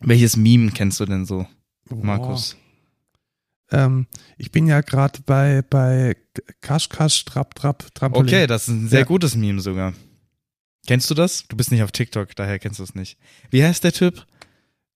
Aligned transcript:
Welches 0.00 0.36
Meme 0.36 0.70
kennst 0.72 1.00
du 1.00 1.04
denn 1.06 1.24
so, 1.24 1.46
Markus? 1.90 2.56
Ähm, 3.70 4.06
ich 4.38 4.52
bin 4.52 4.66
ja 4.66 4.80
gerade 4.80 5.20
bei, 5.26 5.62
bei 5.68 6.16
Kasch, 6.60 6.88
Kasch, 6.88 7.24
Trap, 7.24 7.54
Trap, 7.54 7.94
Trampolin. 7.94 8.28
Okay, 8.28 8.46
das 8.46 8.62
ist 8.68 8.74
ein 8.74 8.88
sehr 8.88 9.00
Ja. 9.00 9.04
gutes 9.06 9.34
Meme 9.34 9.60
sogar. 9.60 9.92
Kennst 10.86 11.10
du 11.10 11.14
das? 11.14 11.44
Du 11.48 11.56
bist 11.56 11.72
nicht 11.72 11.82
auf 11.82 11.90
TikTok, 11.90 12.36
daher 12.36 12.58
kennst 12.60 12.78
du 12.78 12.84
es 12.84 12.94
nicht. 12.94 13.18
Wie 13.50 13.64
heißt 13.64 13.82
der 13.82 13.92
Typ? 13.92 14.24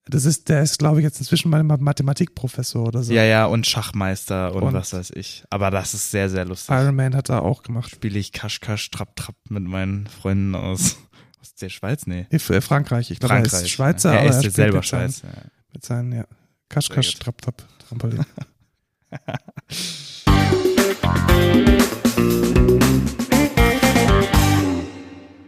Das 0.05 0.25
ist, 0.25 0.49
der 0.49 0.63
ist, 0.63 0.79
glaube 0.79 0.99
ich, 0.99 1.03
jetzt 1.03 1.19
inzwischen 1.19 1.49
mein 1.51 1.67
Mathematikprofessor 1.67 2.87
oder 2.87 3.03
so. 3.03 3.13
Ja, 3.13 3.23
ja, 3.23 3.45
und 3.45 3.67
Schachmeister 3.67 4.55
und, 4.55 4.63
Und- 4.63 4.73
was 4.73 4.93
weiß 4.93 5.11
ich. 5.15 5.43
Aber 5.49 5.69
das 5.69 5.93
ist 5.93 6.09
sehr, 6.11 6.29
sehr 6.29 6.45
lustig. 6.45 6.73
Iron 6.73 6.95
Man 6.95 7.13
hat 7.15 7.29
er 7.29 7.43
auch 7.43 7.61
gemacht. 7.63 7.91
Spiele 7.91 8.17
ich 8.17 8.31
Kasch, 8.31 8.61
Kasch, 8.61 8.89
Trapp, 8.89 9.15
Trapp 9.17 9.35
mit 9.49 9.63
meinen 9.63 10.07
Freunden 10.07 10.55
aus, 10.55 10.97
aus 11.41 11.55
der 11.55 11.69
Schweiz? 11.69 12.05
Nee. 12.05 12.27
F- 12.29 12.49
äh, 12.51 12.61
Frankreich. 12.61 13.11
Ich 13.11 13.19
glaube, 13.19 13.35
er 13.35 13.43
ist 13.43 13.69
Schweizer, 13.69 14.13
ja, 14.13 14.19
aber 14.19 14.29
er 14.29 14.37
ist 14.37 14.45
er 14.45 14.51
selber 14.51 14.77
mit 14.77 14.85
seinen, 14.85 15.11
Schweiz. 15.11 15.21
Ja. 15.23 15.41
mit 15.73 15.85
seinen, 15.85 16.11
ja. 16.13 16.25
Kasch, 16.69 16.87
Sehr 16.87 16.95
Kasch, 16.95 17.13
gut. 17.15 17.23
Trap, 17.23 17.41
Trap, 17.41 17.63
Trampolin. 17.87 18.25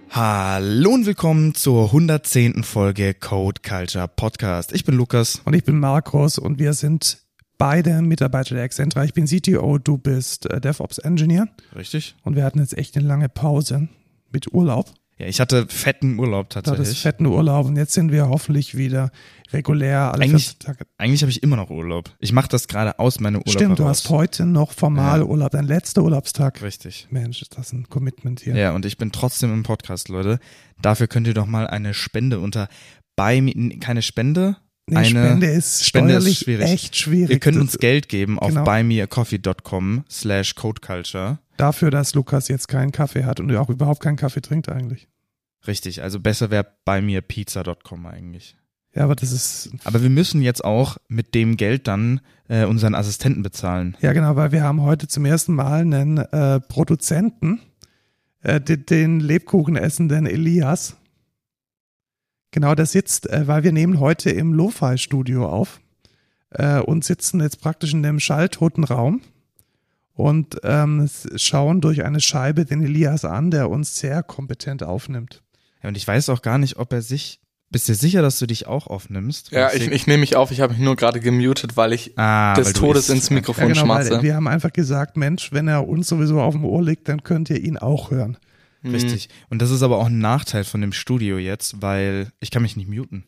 Hallo 0.10 0.92
und 0.92 1.06
willkommen 1.06 1.56
zur 1.56 1.86
110. 1.86 2.64
Folge 2.64 3.14
Code 3.14 3.62
Culture 3.68 4.08
Podcast. 4.08 4.72
Ich 4.74 4.86
bin 4.86 4.96
Lukas. 4.96 5.42
Und 5.46 5.54
ich 5.56 5.64
bin 5.64 5.80
Markus 5.80 6.38
und 6.38 6.60
wir 6.60 6.74
sind 6.74 7.20
beide 7.58 8.02
Mitarbeiter 8.02 8.56
der 8.56 8.64
Excentra. 8.64 9.04
Ich 9.06 9.14
bin 9.14 9.26
CTO, 9.26 9.80
du 9.80 9.98
bist 9.98 10.50
äh, 10.52 10.62
DevOps 10.62 11.00
Engineer. 11.00 11.48
Richtig? 11.76 12.16
Und 12.24 12.36
wir 12.36 12.44
hatten 12.44 12.60
jetzt 12.60 12.78
echt 12.78 12.96
eine 12.96 13.08
lange 13.08 13.30
Pause 13.30 13.88
mit 14.32 14.54
Urlaub. 14.54 14.94
Ja, 15.18 15.28
ich 15.28 15.40
hatte 15.40 15.68
fetten 15.68 16.18
Urlaub 16.18 16.50
Da 16.50 16.62
das 16.62 16.72
tatsächlich. 16.76 17.02
fetten 17.02 17.26
Urlaub 17.28 17.68
und 17.68 17.76
jetzt 17.76 17.94
sind 17.94 18.12
wir 18.12 18.30
hoffentlich 18.30 18.76
wieder 18.76 19.12
regulär 19.52 20.12
alle 20.12 20.24
Eigentlich 20.24 20.46
14 20.46 20.60
Tage. 20.60 20.86
Eigentlich 20.98 21.22
habe 21.22 21.30
ich 21.30 21.44
immer 21.44 21.56
noch 21.56 21.70
Urlaub. 21.70 22.10
Ich 22.20 22.32
mache 22.32 22.48
das 22.48 22.68
gerade 22.68 22.98
aus 22.98 23.20
meinem 23.20 23.36
Urlaub 23.38 23.50
Stimmt, 23.52 23.80
du 23.80 23.86
hast 23.86 24.10
heute 24.10 24.46
noch 24.48 24.72
formal 24.72 25.20
Ja. 25.20 25.26
Urlaub, 25.26 25.52
dein 25.52 25.66
letzter 25.66 26.02
Urlaubstag. 26.04 26.62
Richtig. 26.64 27.08
Mensch, 27.12 27.42
ist 27.44 27.56
das 27.58 27.72
ein 27.74 27.88
Commitment 27.90 28.40
hier. 28.42 28.56
Ja, 28.56 28.72
und 28.74 28.86
ich 28.86 28.98
bin 28.98 29.12
trotzdem 29.12 29.54
im 29.54 29.62
Podcast, 29.64 30.10
Leute. 30.10 30.40
Dafür 30.82 31.08
könnt 31.08 31.28
ihr 31.28 31.36
doch 31.36 31.46
mal 31.46 31.68
eine 31.68 31.94
Spende 31.94 32.40
unter 32.40 32.68
bei 33.16 33.40
keine 33.80 34.02
Spende, 34.02 34.58
Nee, 34.90 34.98
eine 34.98 35.06
Spende 35.08 35.48
ist 35.48 35.86
Spende 35.86 36.14
ist 36.16 36.36
schwierig. 36.40 36.66
echt 36.70 36.98
schwierig. 36.98 37.30
Ihr 37.30 37.40
könnt 37.40 37.58
uns 37.58 37.78
Geld 37.78 38.10
geben 38.10 38.38
auf 38.38 38.50
Genau. 38.50 38.64
buymeacoffee.com 38.66 40.04
slash 40.10 40.56
codeculture. 40.56 41.40
Dafür, 41.58 41.92
dass 41.92 42.14
Lukas 42.14 42.48
jetzt 42.48 42.68
keinen 42.68 42.92
Kaffee 42.92 43.26
hat 43.26 43.40
und 43.40 43.56
auch 43.56 43.70
überhaupt 43.70 44.02
keinen 44.02 44.18
Kaffee 44.18 44.42
trinkt 44.42 44.70
eigentlich. 44.70 45.08
Richtig, 45.66 46.02
also 46.02 46.20
besser 46.20 46.52
wäre 46.52 46.68
buymeapizza.com 46.86 48.06
eigentlich. 48.06 48.58
Ja, 48.96 49.06
aber 49.06 49.16
das 49.16 49.32
ist, 49.32 49.72
Aber 49.86 50.04
wir 50.04 50.10
müssen 50.10 50.42
jetzt 50.42 50.64
auch 50.64 50.98
mit 51.08 51.34
dem 51.34 51.58
Geld 51.58 51.88
dann 51.88 52.22
äh, 52.48 52.66
unseren 52.66 52.94
Assistenten 52.94 53.42
bezahlen. 53.42 53.98
ja 54.02 54.14
genau, 54.14 54.36
weil 54.36 54.52
wir 54.52 54.64
haben 54.64 54.82
heute 54.82 55.08
zum 55.08 55.26
ersten 55.26 55.56
Mal 55.56 55.82
einen 55.82 56.18
äh, 56.18 56.60
Produzenten, 56.60 57.60
äh, 58.42 58.62
den, 58.62 58.86
den 58.86 59.20
Lebkuchen 59.20 59.78
essenden 59.78 60.28
Elias. 60.28 60.98
Genau, 62.52 62.76
der 62.76 62.86
sitzt, 62.86 63.28
äh, 63.32 63.48
weil 63.48 63.64
wir 63.64 63.72
nehmen 63.72 64.00
heute 64.00 64.30
im 64.30 64.54
Lo-Fi-Studio 64.54 65.48
auf 65.48 65.82
äh, 66.52 66.80
und 66.80 67.04
sitzen 67.04 67.42
jetzt 67.42 67.62
praktisch 67.62 67.94
in 67.94 68.04
dem 68.04 68.20
schalltoten 68.20 68.84
Raum 68.84 69.22
und 70.14 70.58
ähm, 70.64 71.10
schauen 71.36 71.82
durch 71.82 72.04
eine 72.04 72.20
Scheibe 72.20 72.66
den 72.66 72.84
Elias 72.84 73.26
an, 73.26 73.52
der 73.52 73.70
uns 73.70 73.98
sehr 73.98 74.24
kompetent 74.24 74.84
aufnimmt. 74.84 75.42
Ja, 75.82 75.90
und 75.90 75.98
ich 75.98 76.08
weiß 76.08 76.30
auch 76.30 76.42
gar 76.42 76.58
nicht, 76.58 76.78
ob 76.78 76.94
er 76.94 77.02
sich. 77.02 77.40
Bist 77.70 77.90
du 77.90 77.96
sicher, 77.96 78.22
dass 78.22 78.38
du 78.38 78.46
dich 78.46 78.68
auch 78.68 78.86
aufnimmst? 78.86 79.50
Ja, 79.50 79.74
ich, 79.74 79.88
ich 79.88 80.06
nehme 80.06 80.20
mich 80.20 80.36
auf, 80.36 80.52
ich 80.52 80.62
habe 80.62 80.74
mich 80.74 80.82
nur 80.82 80.96
gerade 80.96 81.20
gemutet, 81.20 81.76
weil 81.76 81.92
ich 81.92 82.16
ah, 82.20 82.54
des 82.54 82.68
weil 82.68 82.74
Todes 82.74 83.10
ins 83.10 83.32
Mikrofon 83.32 83.70
Ja, 83.70 83.74
genau, 83.74 83.88
weil 83.88 84.06
schmatze. 84.06 84.22
wir 84.22 84.36
haben 84.36 84.48
einfach 84.48 84.72
gesagt, 84.72 85.18
Mensch, 85.18 85.52
wenn 85.52 85.68
er 85.68 85.88
uns 85.88 86.08
sowieso 86.08 86.40
auf 86.40 86.54
dem 86.54 86.66
Ohr 86.66 86.84
liegt, 86.84 87.10
dann 87.10 87.24
könnt 87.24 87.50
ihr 87.50 87.60
ihn 87.60 87.80
auch 87.80 88.12
hören. 88.12 88.38
Hm. 88.82 88.92
Richtig. 88.92 89.30
Und 89.50 89.60
das 89.64 89.72
ist 89.72 89.82
aber 89.82 89.98
auch 89.98 90.06
ein 90.06 90.20
Nachteil 90.20 90.66
von 90.66 90.82
dem 90.82 90.94
Studio 90.94 91.40
jetzt, 91.40 91.82
weil 91.82 92.32
ich 92.40 92.52
kann 92.52 92.62
mich 92.62 92.78
nicht 92.78 92.90
muten. 92.90 93.24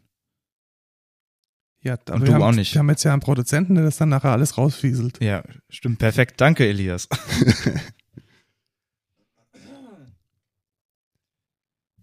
Ja, 1.86 1.94
aber 2.08 2.16
Und 2.16 2.28
du 2.28 2.34
haben, 2.34 2.42
auch 2.42 2.52
nicht. 2.52 2.74
Wir 2.74 2.80
haben 2.80 2.90
jetzt 2.90 3.04
ja 3.04 3.14
einen 3.14 3.22
Produzenten, 3.22 3.76
der 3.76 3.84
das 3.84 3.98
dann 3.98 4.10
nachher 4.10 4.32
alles 4.32 4.58
rausfieselt. 4.58 5.22
Ja, 5.24 5.44
stimmt. 5.70 6.00
Perfekt. 6.00 6.42
Danke, 6.42 6.68
Elias. 6.68 7.08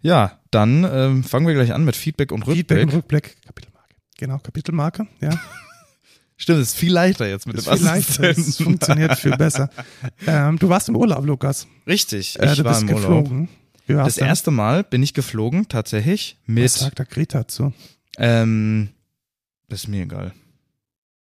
ja, 0.00 0.38
dann 0.52 0.84
ähm, 0.84 1.24
fangen 1.24 1.48
wir 1.48 1.54
gleich 1.54 1.72
an 1.72 1.84
mit 1.84 1.96
Feedback 1.96 2.30
und 2.30 2.46
Rückblick. 2.46 2.68
Feedback 2.68 2.82
und 2.84 2.94
Rückblick. 2.94 3.36
Kapitelmarke. 3.44 3.94
Genau, 4.18 4.38
Kapitelmarke. 4.38 5.08
Ja, 5.20 5.30
Stimmt, 6.36 6.60
ist 6.60 6.76
viel 6.76 6.92
leichter 6.92 7.28
jetzt 7.28 7.48
mit 7.48 7.56
ist 7.56 7.66
dem 7.66 7.76
viel 7.76 7.84
leichter. 7.84 8.22
Es 8.30 8.56
funktioniert 8.58 9.18
viel 9.18 9.36
besser. 9.36 9.68
Ähm, 10.26 10.58
du 10.58 10.68
warst 10.68 10.88
im 10.88 10.96
Urlaub, 10.96 11.24
Lukas. 11.26 11.66
Richtig, 11.86 12.36
ich 12.36 12.40
Äh, 12.40 12.54
du 12.54 12.64
war 12.64 12.72
bist 12.72 12.82
im 12.82 12.88
geflogen. 12.88 13.48
Das 13.88 14.16
erste 14.16 14.52
Mal 14.52 14.84
bin 14.84 15.02
ich 15.02 15.12
geflogen, 15.14 15.68
tatsächlich, 15.68 16.36
Was 16.46 16.54
mit, 16.54 16.70
sagt 16.70 16.98
der 17.00 17.06
Greta 17.06 17.48
zu? 17.48 17.72
ähm, 18.18 18.90
ist 19.72 19.88
mir 19.88 20.02
egal. 20.02 20.32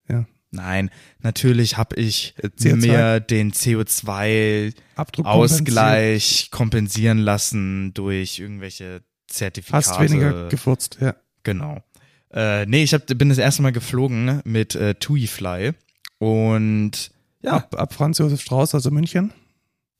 Ja. 0.07 0.25
Nein, 0.51 0.89
natürlich 1.19 1.77
habe 1.77 1.95
ich 1.95 2.33
CO2? 2.41 2.75
mir 2.75 3.19
den 3.19 3.51
CO2 3.51 4.73
Abdruck 4.95 5.25
Ausgleich 5.25 6.49
kompensieren 6.51 7.19
lassen 7.19 7.93
durch 7.93 8.39
irgendwelche 8.39 9.03
Zertifikate. 9.27 9.87
Hast 9.89 9.99
weniger 9.99 10.47
gefurzt, 10.49 10.97
ja. 10.99 11.15
Genau. 11.43 11.83
Äh, 12.31 12.65
nee, 12.65 12.83
ich 12.83 12.93
hab, 12.93 13.05
bin 13.05 13.29
das 13.29 13.37
erste 13.37 13.61
Mal 13.61 13.71
geflogen 13.71 14.41
mit 14.43 14.75
äh, 14.75 14.95
TuiFly 14.95 15.73
und 16.17 17.11
ja, 17.41 17.53
Ab, 17.53 17.75
ab 17.79 17.93
Franz 17.93 18.17
Josef 18.17 18.41
Strauß, 18.41 18.75
also 18.75 18.91
München. 18.91 19.31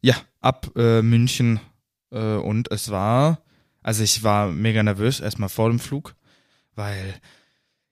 ja, 0.02 0.16
ab 0.42 0.72
äh, 0.76 1.02
München 1.02 1.60
äh, 2.12 2.36
und 2.36 2.72
es 2.72 2.90
war, 2.90 3.42
also 3.82 4.04
ich 4.04 4.24
war 4.24 4.50
mega 4.52 4.84
nervös 4.84 5.20
erstmal 5.22 5.50
vor 5.50 5.70
dem 5.70 5.80
Flug, 5.80 6.16
weil 6.76 7.16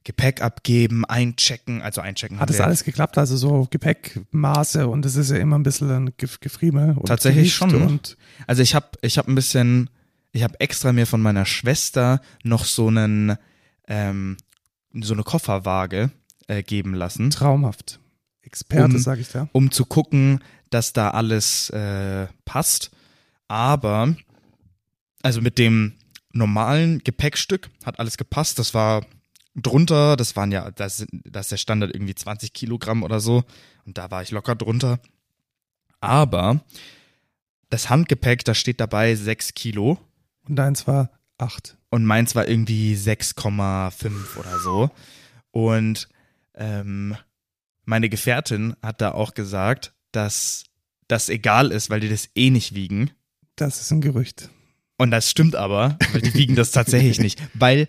Gepäck 0.08 0.42
abgeben, 0.42 1.04
einchecken, 1.04 1.82
also 1.82 2.00
einchecken. 2.00 2.40
Hat 2.40 2.50
das 2.50 2.62
alles 2.62 2.86
geklappt? 2.86 3.18
Also 3.18 3.36
so 3.36 3.68
Gepäckmaße 3.70 4.88
und 4.88 5.06
es 5.06 5.18
ist 5.18 5.32
ja 5.32 5.36
immer 5.38 5.60
ein 5.60 5.64
bisschen 5.64 5.92
ein 5.92 6.10
Gef- 6.12 6.40
Gefriemel. 6.40 6.96
Tatsächlich 7.06 7.60
Gewicht 7.60 7.74
schon. 7.74 7.82
Und 7.88 8.18
Also 8.48 8.62
ich 8.62 8.74
habe 8.74 8.88
ich 9.02 9.18
hab 9.18 9.28
ein 9.28 9.36
bisschen, 9.36 9.90
ich 10.32 10.44
habe 10.44 10.58
extra 10.62 10.94
mir 10.94 11.06
von 11.08 11.22
meiner 11.22 11.46
Schwester 11.46 12.22
noch 12.46 12.64
so 12.64 12.88
einen, 12.88 13.36
ähm, 13.90 14.38
so 14.94 15.14
eine 15.14 15.24
Kofferwaage 15.24 16.10
äh, 16.48 16.64
geben 16.64 16.94
lassen, 16.94 17.30
traumhaft. 17.30 18.00
Experte, 18.44 18.96
Um- 18.96 18.98
sag 19.00 19.20
ich 19.20 19.28
da. 19.28 19.50
um 19.52 19.72
zu 19.72 19.84
gucken, 19.86 20.40
dass 20.70 20.94
da 20.94 21.10
alles 21.10 21.70
äh, 21.72 22.28
passt. 22.46 22.92
Aber, 23.50 24.16
also 25.22 25.42
mit 25.42 25.58
dem 25.58 25.96
normalen 26.32 27.00
Gepäckstück 27.04 27.70
hat 27.86 28.00
alles 28.00 28.16
gepasst. 28.16 28.58
Das 28.58 28.74
war 28.74 29.06
drunter, 29.58 30.16
das 30.16 30.36
waren 30.36 30.52
ja, 30.52 30.72
das, 30.72 31.06
das 31.12 31.46
ist 31.46 31.52
der 31.52 31.58
Standard 31.58 31.94
irgendwie 31.94 32.16
20 32.16 32.54
Kilogramm 32.54 33.04
oder 33.04 33.20
so. 33.20 33.44
Und 33.86 33.98
da 33.98 34.12
war 34.12 34.22
ich 34.22 34.32
locker 34.32 34.56
drunter. 34.56 35.00
Aber 36.00 36.62
das 37.70 37.90
Handgepäck, 37.90 38.46
da 38.46 38.54
steht 38.54 38.80
dabei 38.80 39.16
6 39.16 39.54
Kilo. 39.54 39.98
Und 40.48 40.56
deins 40.56 40.88
war 40.88 41.10
acht. 41.38 41.78
und 41.90 42.06
meins 42.06 42.36
war 42.36 42.48
irgendwie 42.48 42.96
6,5 42.96 44.38
oder 44.38 44.60
so. 44.60 44.90
Und 45.52 46.08
ähm, 46.56 47.16
meine 47.86 48.10
Gefährtin 48.10 48.76
hat 48.82 49.02
da 49.02 49.12
auch 49.12 49.34
gesagt, 49.34 49.94
dass 50.12 50.64
das 51.08 51.30
egal 51.30 51.72
ist, 51.72 51.90
weil 51.90 52.00
die 52.00 52.10
das 52.10 52.30
eh 52.36 52.50
nicht 52.50 52.76
wiegen. 52.76 53.12
Das 53.56 53.82
ist 53.82 53.92
ein 53.92 54.02
Gerücht. 54.02 54.50
Und 54.98 55.12
das 55.12 55.30
stimmt 55.30 55.56
aber, 55.56 55.98
weil 56.12 56.22
die 56.22 56.34
wiegen 56.34 56.56
das 56.56 56.72
tatsächlich 56.72 57.20
nicht. 57.22 57.42
Weil 57.54 57.88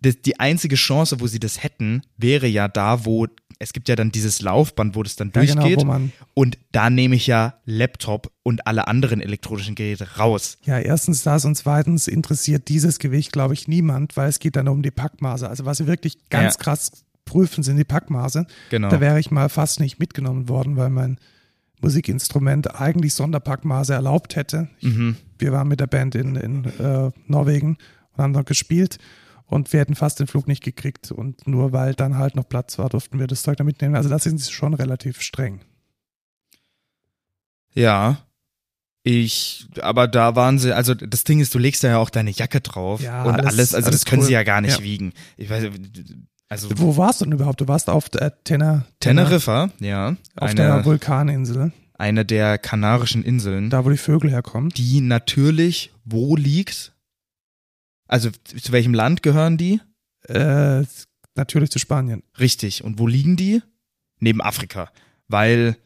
das, 0.00 0.20
die 0.22 0.38
einzige 0.40 0.76
Chance, 0.76 1.20
wo 1.20 1.26
sie 1.26 1.40
das 1.40 1.62
hätten, 1.62 2.02
wäre 2.16 2.46
ja 2.46 2.68
da, 2.68 3.04
wo 3.04 3.26
es 3.58 3.72
gibt 3.72 3.88
ja 3.88 3.96
dann 3.96 4.12
dieses 4.12 4.42
Laufband, 4.42 4.94
wo 4.94 5.02
das 5.02 5.16
dann 5.16 5.32
Ja, 5.34 5.40
genau, 5.42 5.62
durchgeht. 5.62 5.86
man, 5.86 6.12
und 6.34 6.58
da 6.72 6.90
nehme 6.90 7.14
ich 7.16 7.26
ja 7.26 7.54
Laptop 7.64 8.30
und 8.42 8.66
alle 8.66 8.86
anderen 8.86 9.22
elektronischen 9.22 9.74
Geräte 9.74 10.16
raus. 10.18 10.58
ja, 10.64 10.78
erstens 10.78 11.22
das 11.22 11.46
und 11.46 11.54
zweitens 11.56 12.06
interessiert 12.06 12.68
dieses 12.68 12.98
Gewicht, 12.98 13.32
glaube 13.32 13.54
ich, 13.54 13.66
niemand, 13.66 14.14
weil 14.18 14.28
es 14.28 14.40
geht 14.40 14.56
dann 14.56 14.68
um 14.68 14.82
die 14.82 14.90
Packmaße. 14.90 15.48
Also 15.48 15.64
was 15.64 15.78
sie 15.78 15.86
wirklich 15.86 16.28
ganz 16.28 16.54
Ja. 16.56 16.60
krass 16.60 16.92
prüfen, 17.24 17.64
sind 17.64 17.78
die 17.78 17.84
Packmaße. 17.84 18.46
Genau. 18.68 18.90
Da 18.90 19.00
wäre 19.00 19.18
ich 19.18 19.30
mal 19.30 19.48
fast 19.48 19.80
nicht 19.80 19.98
mitgenommen 19.98 20.50
worden, 20.50 20.76
weil 20.76 20.90
mein 20.90 21.18
Musikinstrument 21.80 22.74
eigentlich 22.80 23.14
Sonderpackmaße 23.14 23.94
erlaubt 23.94 24.36
hätte. 24.36 24.68
Ich, 24.80 24.88
Mhm. 24.94 25.16
Wir 25.38 25.52
waren 25.52 25.68
mit 25.68 25.80
der 25.80 25.86
Band 25.86 26.14
in, 26.14 26.34
in 26.36 26.64
äh, 26.64 27.10
Norwegen 27.26 27.76
und 28.12 28.22
haben 28.22 28.32
dort 28.32 28.46
gespielt 28.46 28.98
und 29.46 29.72
wir 29.72 29.80
hätten 29.80 29.94
fast 29.94 30.18
den 30.20 30.26
Flug 30.26 30.48
nicht 30.48 30.62
gekriegt 30.62 31.10
und 31.12 31.46
nur 31.46 31.72
weil 31.72 31.94
dann 31.94 32.16
halt 32.18 32.34
noch 32.36 32.48
Platz 32.48 32.78
war, 32.78 32.88
durften 32.88 33.18
wir 33.18 33.26
das 33.26 33.42
Zeug 33.42 33.56
da 33.56 33.64
mitnehmen. 33.64 33.94
Also 33.96 34.08
das 34.08 34.24
sind 34.24 34.38
sie 34.38 34.52
schon 34.52 34.74
relativ 34.74 35.20
streng. 35.22 35.60
Ja. 37.74 38.18
Ich, 39.02 39.68
aber 39.80 40.08
da 40.08 40.34
waren 40.34 40.58
sie, 40.58 40.74
also 40.74 40.92
das 40.94 41.22
Ding 41.22 41.38
ist, 41.38 41.54
du 41.54 41.60
legst 41.60 41.84
da 41.84 41.88
ja 41.88 41.98
auch 41.98 42.10
deine 42.10 42.30
Jacke 42.32 42.60
drauf 42.60 43.00
Ja, 43.00 43.22
und 43.22 43.34
alles- 43.34 43.46
alles, 43.46 43.74
also 43.74 43.86
alles 43.88 44.00
das 44.00 44.04
können 44.10 44.22
cool. 44.22 44.26
sie 44.26 44.32
ja 44.32 44.42
gar 44.42 44.60
nicht 44.60 44.78
Ja. 44.78 44.84
wiegen. 44.84 45.12
Ich 45.36 45.48
weiß, 45.48 45.70
Also 46.48 46.68
Wo 46.76 46.96
warst 46.96 47.20
du 47.20 47.24
denn 47.24 47.32
überhaupt? 47.32 47.60
Du 47.60 47.68
warst 47.68 47.88
auf 47.88 48.08
der 48.08 48.42
Tener, 48.44 48.86
Teneriffa, 49.00 49.70
ja, 49.80 50.16
auf 50.36 50.54
der 50.54 50.74
eine, 50.74 50.84
Vulkaninsel, 50.84 51.72
eine 51.98 52.24
der 52.24 52.58
kanarischen 52.58 53.22
Inseln, 53.24 53.68
da 53.70 53.84
wo 53.84 53.90
die 53.90 53.96
Vögel 53.96 54.30
herkommen. 54.30 54.70
die 54.70 55.00
natürlich 55.00 55.92
wo 56.04 56.34
liegt? 56.36 56.92
Also 58.08 58.30
zu 58.30 58.72
welchem 58.72 58.94
Land 58.94 59.22
gehören 59.22 59.56
die? 59.56 59.80
Äh, 60.28 60.84
natürlich 61.34 61.70
zu 61.70 61.78
Spanien. 61.78 62.22
Richtig. 62.38 62.84
Und 62.84 62.98
wo 62.98 63.06
liegen 63.06 63.36
die? 63.36 63.62
Neben 64.20 64.40
Afrika. 64.40 64.90
Weil, 65.28 65.76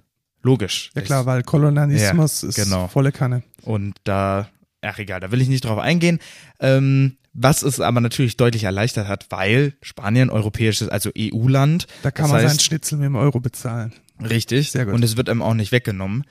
logisch. 0.42 0.90
Ja 0.94 1.02
klar, 1.02 1.26
weil 1.26 1.42
Kolonialismus 1.42 2.42
Ja, 2.42 2.48
ist 2.48 2.54
genau. 2.56 2.88
volle 2.88 3.12
Kanne. 3.12 3.42
Und 3.62 3.96
da, 4.04 4.48
ach 4.82 4.98
egal, 4.98 5.20
da 5.20 5.32
will 5.32 5.40
ich 5.40 5.48
nicht 5.48 5.64
drauf 5.64 5.78
eingehen. 5.78 6.20
Ähm, 6.60 7.16
was 7.32 7.62
es 7.62 7.80
aber 7.80 8.00
natürlich 8.00 8.36
deutlich 8.36 8.64
erleichtert 8.64 9.06
hat, 9.06 9.26
weil 9.30 9.74
Spanien 9.82 10.30
europäisches, 10.30 10.88
also 10.88 11.10
EU-Land. 11.16 11.86
Da 12.02 12.10
kann 12.10 12.28
man 12.28 12.38
heißt, 12.38 12.48
seinen 12.48 12.58
Schnitzel 12.60 12.98
mit 12.98 13.06
dem 13.06 13.16
Euro 13.16 13.40
bezahlen. 13.40 13.92
Richtig. 14.20 14.72
Sehr 14.72 14.84
gut. 14.84 14.94
Und 14.94 15.04
es 15.04 15.16
wird 15.16 15.28
einem 15.28 15.42
auch 15.42 15.54
nicht 15.54 15.72
weggenommen. 15.72 16.24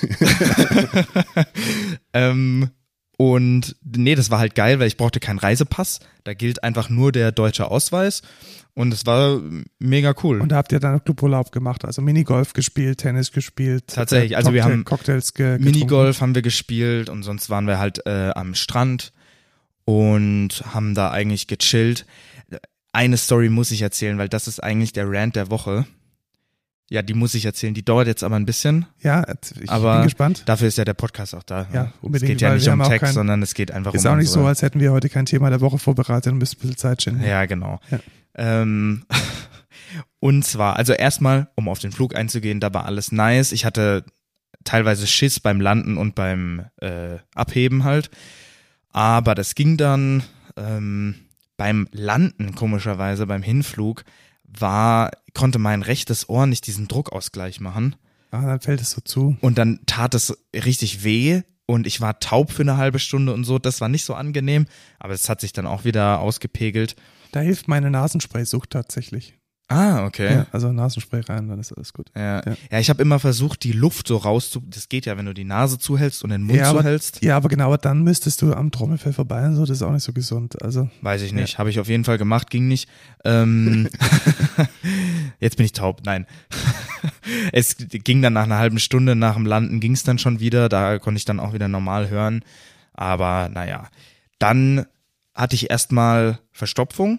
ähm, 2.12 2.70
und 3.16 3.76
nee, 3.82 4.14
das 4.14 4.30
war 4.30 4.38
halt 4.38 4.54
geil, 4.54 4.78
weil 4.78 4.88
ich 4.88 4.96
brauchte 4.96 5.20
keinen 5.20 5.38
Reisepass. 5.38 6.00
Da 6.24 6.34
gilt 6.34 6.62
einfach 6.62 6.90
nur 6.90 7.12
der 7.12 7.32
deutsche 7.32 7.70
Ausweis. 7.70 8.22
Und 8.74 8.92
es 8.92 9.06
war 9.06 9.40
mega 9.78 10.14
cool. 10.22 10.38
Und 10.38 10.50
da 10.50 10.56
habt 10.56 10.70
ihr 10.70 10.80
dann 10.80 11.02
Cluburlaub 11.02 11.50
gemacht, 11.50 11.86
also 11.86 12.02
Minigolf 12.02 12.52
gespielt, 12.52 12.98
Tennis 12.98 13.32
gespielt. 13.32 13.84
Tatsächlich, 13.86 14.32
äh, 14.32 14.34
also 14.34 14.52
wir 14.52 14.60
Cocktail- 14.60 14.72
haben 14.72 14.84
Cocktails 14.84 15.32
ge. 15.32 15.58
Minigolf 15.58 16.20
haben 16.20 16.34
wir 16.34 16.42
gespielt 16.42 17.08
und 17.08 17.22
sonst 17.22 17.48
waren 17.48 17.66
wir 17.66 17.78
halt 17.78 18.04
äh, 18.04 18.32
am 18.34 18.54
Strand 18.54 19.14
und 19.86 20.62
haben 20.74 20.94
da 20.94 21.10
eigentlich 21.10 21.46
gechillt. 21.46 22.04
Eine 22.92 23.16
Story 23.16 23.48
muss 23.48 23.70
ich 23.70 23.80
erzählen, 23.80 24.18
weil 24.18 24.28
das 24.28 24.46
ist 24.46 24.62
eigentlich 24.62 24.92
der 24.92 25.10
Rant 25.10 25.36
der 25.36 25.50
Woche. 25.50 25.86
Ja, 26.88 27.02
die 27.02 27.14
muss 27.14 27.34
ich 27.34 27.44
erzählen. 27.44 27.74
Die 27.74 27.84
dauert 27.84 28.06
jetzt 28.06 28.22
aber 28.22 28.36
ein 28.36 28.46
bisschen. 28.46 28.86
Ja, 29.02 29.24
ich 29.60 29.68
Aber 29.70 29.96
bin 29.96 30.04
gespannt. 30.04 30.42
Dafür 30.46 30.68
ist 30.68 30.78
ja 30.78 30.84
der 30.84 30.94
Podcast 30.94 31.34
auch 31.34 31.42
da. 31.42 31.66
Ja, 31.72 31.92
unbedingt, 32.00 32.30
Es 32.30 32.38
geht 32.38 32.40
ja 32.42 32.54
nicht 32.54 32.68
um 32.68 32.80
Text, 32.84 33.00
kein- 33.06 33.12
sondern 33.14 33.42
es 33.42 33.54
geht 33.54 33.72
einfach 33.72 33.92
Ist 33.92 34.06
um 34.06 34.12
auch 34.12 34.16
nicht 34.16 34.28
so, 34.28 34.38
unsere- 34.38 34.48
als 34.50 34.62
hätten 34.62 34.78
wir 34.78 34.92
heute 34.92 35.08
kein 35.08 35.26
Thema 35.26 35.50
der 35.50 35.60
Woche 35.60 35.78
vorbereitet 35.78 36.32
und 36.32 36.38
müssten 36.38 36.58
ein 36.58 36.60
bisschen 36.62 36.76
Zeit 36.76 37.02
schinden. 37.02 37.24
Ja, 37.24 37.44
genau. 37.46 37.80
Ja. 37.90 37.98
Ähm, 38.36 39.04
und 40.20 40.44
zwar, 40.44 40.76
also 40.76 40.92
erstmal, 40.92 41.48
um 41.56 41.68
auf 41.68 41.78
den 41.80 41.92
Flug 41.92 42.14
einzugehen, 42.14 42.60
da 42.60 42.72
war 42.72 42.84
alles 42.86 43.10
nice. 43.12 43.52
Ich 43.52 43.64
hatte 43.64 44.04
teilweise 44.64 45.06
Schiss 45.06 45.40
beim 45.40 45.60
Landen 45.60 45.96
und 45.96 46.14
beim 46.14 46.66
äh, 46.80 47.18
Abheben 47.34 47.84
halt. 47.84 48.10
Aber 48.90 49.34
das 49.34 49.54
ging 49.54 49.76
dann 49.76 50.22
ähm, 50.56 51.16
beim 51.56 51.88
Landen, 51.92 52.54
komischerweise, 52.54 53.26
beim 53.26 53.42
Hinflug, 53.42 54.04
war, 54.60 55.10
konnte 55.34 55.58
mein 55.58 55.82
rechtes 55.82 56.28
Ohr 56.28 56.46
nicht 56.46 56.66
diesen 56.66 56.88
Druckausgleich 56.88 57.60
machen. 57.60 57.96
Ah, 58.30 58.42
dann 58.42 58.60
fällt 58.60 58.80
es 58.80 58.90
so 58.90 59.00
zu. 59.00 59.36
Und 59.40 59.58
dann 59.58 59.80
tat 59.86 60.14
es 60.14 60.36
richtig 60.54 61.04
weh 61.04 61.42
und 61.66 61.86
ich 61.86 62.00
war 62.00 62.20
taub 62.20 62.52
für 62.52 62.62
eine 62.62 62.76
halbe 62.76 62.98
Stunde 62.98 63.32
und 63.32 63.44
so. 63.44 63.58
Das 63.58 63.80
war 63.80 63.88
nicht 63.88 64.04
so 64.04 64.14
angenehm, 64.14 64.66
aber 64.98 65.14
es 65.14 65.28
hat 65.28 65.40
sich 65.40 65.52
dann 65.52 65.66
auch 65.66 65.84
wieder 65.84 66.20
ausgepegelt. 66.20 66.96
Da 67.32 67.40
hilft 67.40 67.68
meine 67.68 67.90
Nasenspray-Sucht 67.90 68.70
tatsächlich. 68.70 69.34
Ah, 69.68 70.04
okay. 70.06 70.32
Ja, 70.32 70.46
also 70.52 70.70
Nasenspray 70.70 71.22
rein, 71.22 71.48
dann 71.48 71.58
ist 71.58 71.72
alles 71.72 71.92
gut. 71.92 72.06
Ja, 72.14 72.36
Ja. 72.46 72.54
ja. 72.70 72.78
ich 72.78 72.88
habe 72.88 73.02
immer 73.02 73.18
versucht, 73.18 73.64
die 73.64 73.72
Luft 73.72 74.06
so 74.06 74.16
rauszu. 74.16 74.62
Das 74.64 74.88
geht 74.88 75.06
ja, 75.06 75.16
wenn 75.18 75.26
du 75.26 75.34
die 75.34 75.42
Nase 75.44 75.76
zuhältst 75.78 76.22
und 76.22 76.30
den 76.30 76.42
Mund 76.42 76.56
Ja, 76.56 76.70
aber- 76.70 76.80
zuhältst. 76.82 77.20
Ja, 77.24 77.36
aber 77.36 77.48
genau, 77.48 77.66
aber 77.66 77.78
dann 77.78 78.02
müsstest 78.04 78.42
du 78.42 78.52
am 78.54 78.70
Trommelfell 78.70 79.12
vorbei 79.12 79.44
und 79.44 79.56
so, 79.56 79.62
das 79.62 79.78
ist 79.78 79.82
auch 79.82 79.90
nicht 79.90 80.04
so 80.04 80.12
gesund. 80.12 80.62
Also, 80.62 80.88
Weiß 81.02 81.22
ich 81.22 81.32
nicht. 81.32 81.58
Habe 81.58 81.70
ich 81.70 81.80
auf 81.80 81.88
jeden 81.88 82.04
Fall 82.04 82.16
gemacht, 82.16 82.48
ging 82.50 82.68
nicht. 82.68 82.88
Ähm, 83.24 83.88
jetzt 85.40 85.56
bin 85.56 85.66
ich 85.66 85.72
taub. 85.72 86.02
Nein. 86.04 86.26
es 87.52 87.76
ging 87.78 88.22
dann 88.22 88.34
nach 88.34 88.44
einer 88.44 88.58
halben 88.58 88.78
Stunde 88.78 89.16
nach 89.16 89.34
dem 89.34 89.46
Landen, 89.46 89.80
ging 89.80 89.92
es 89.92 90.04
dann 90.04 90.18
schon 90.18 90.38
wieder. 90.40 90.68
Da 90.68 90.98
konnte 91.00 91.18
ich 91.18 91.24
dann 91.24 91.40
auch 91.40 91.52
wieder 91.52 91.66
normal 91.68 92.08
hören. 92.08 92.44
Aber 92.94 93.48
naja. 93.48 93.88
Dann 94.38 94.86
hatte 95.34 95.54
ich 95.56 95.70
erstmal 95.70 96.38
Verstopfung. 96.52 97.18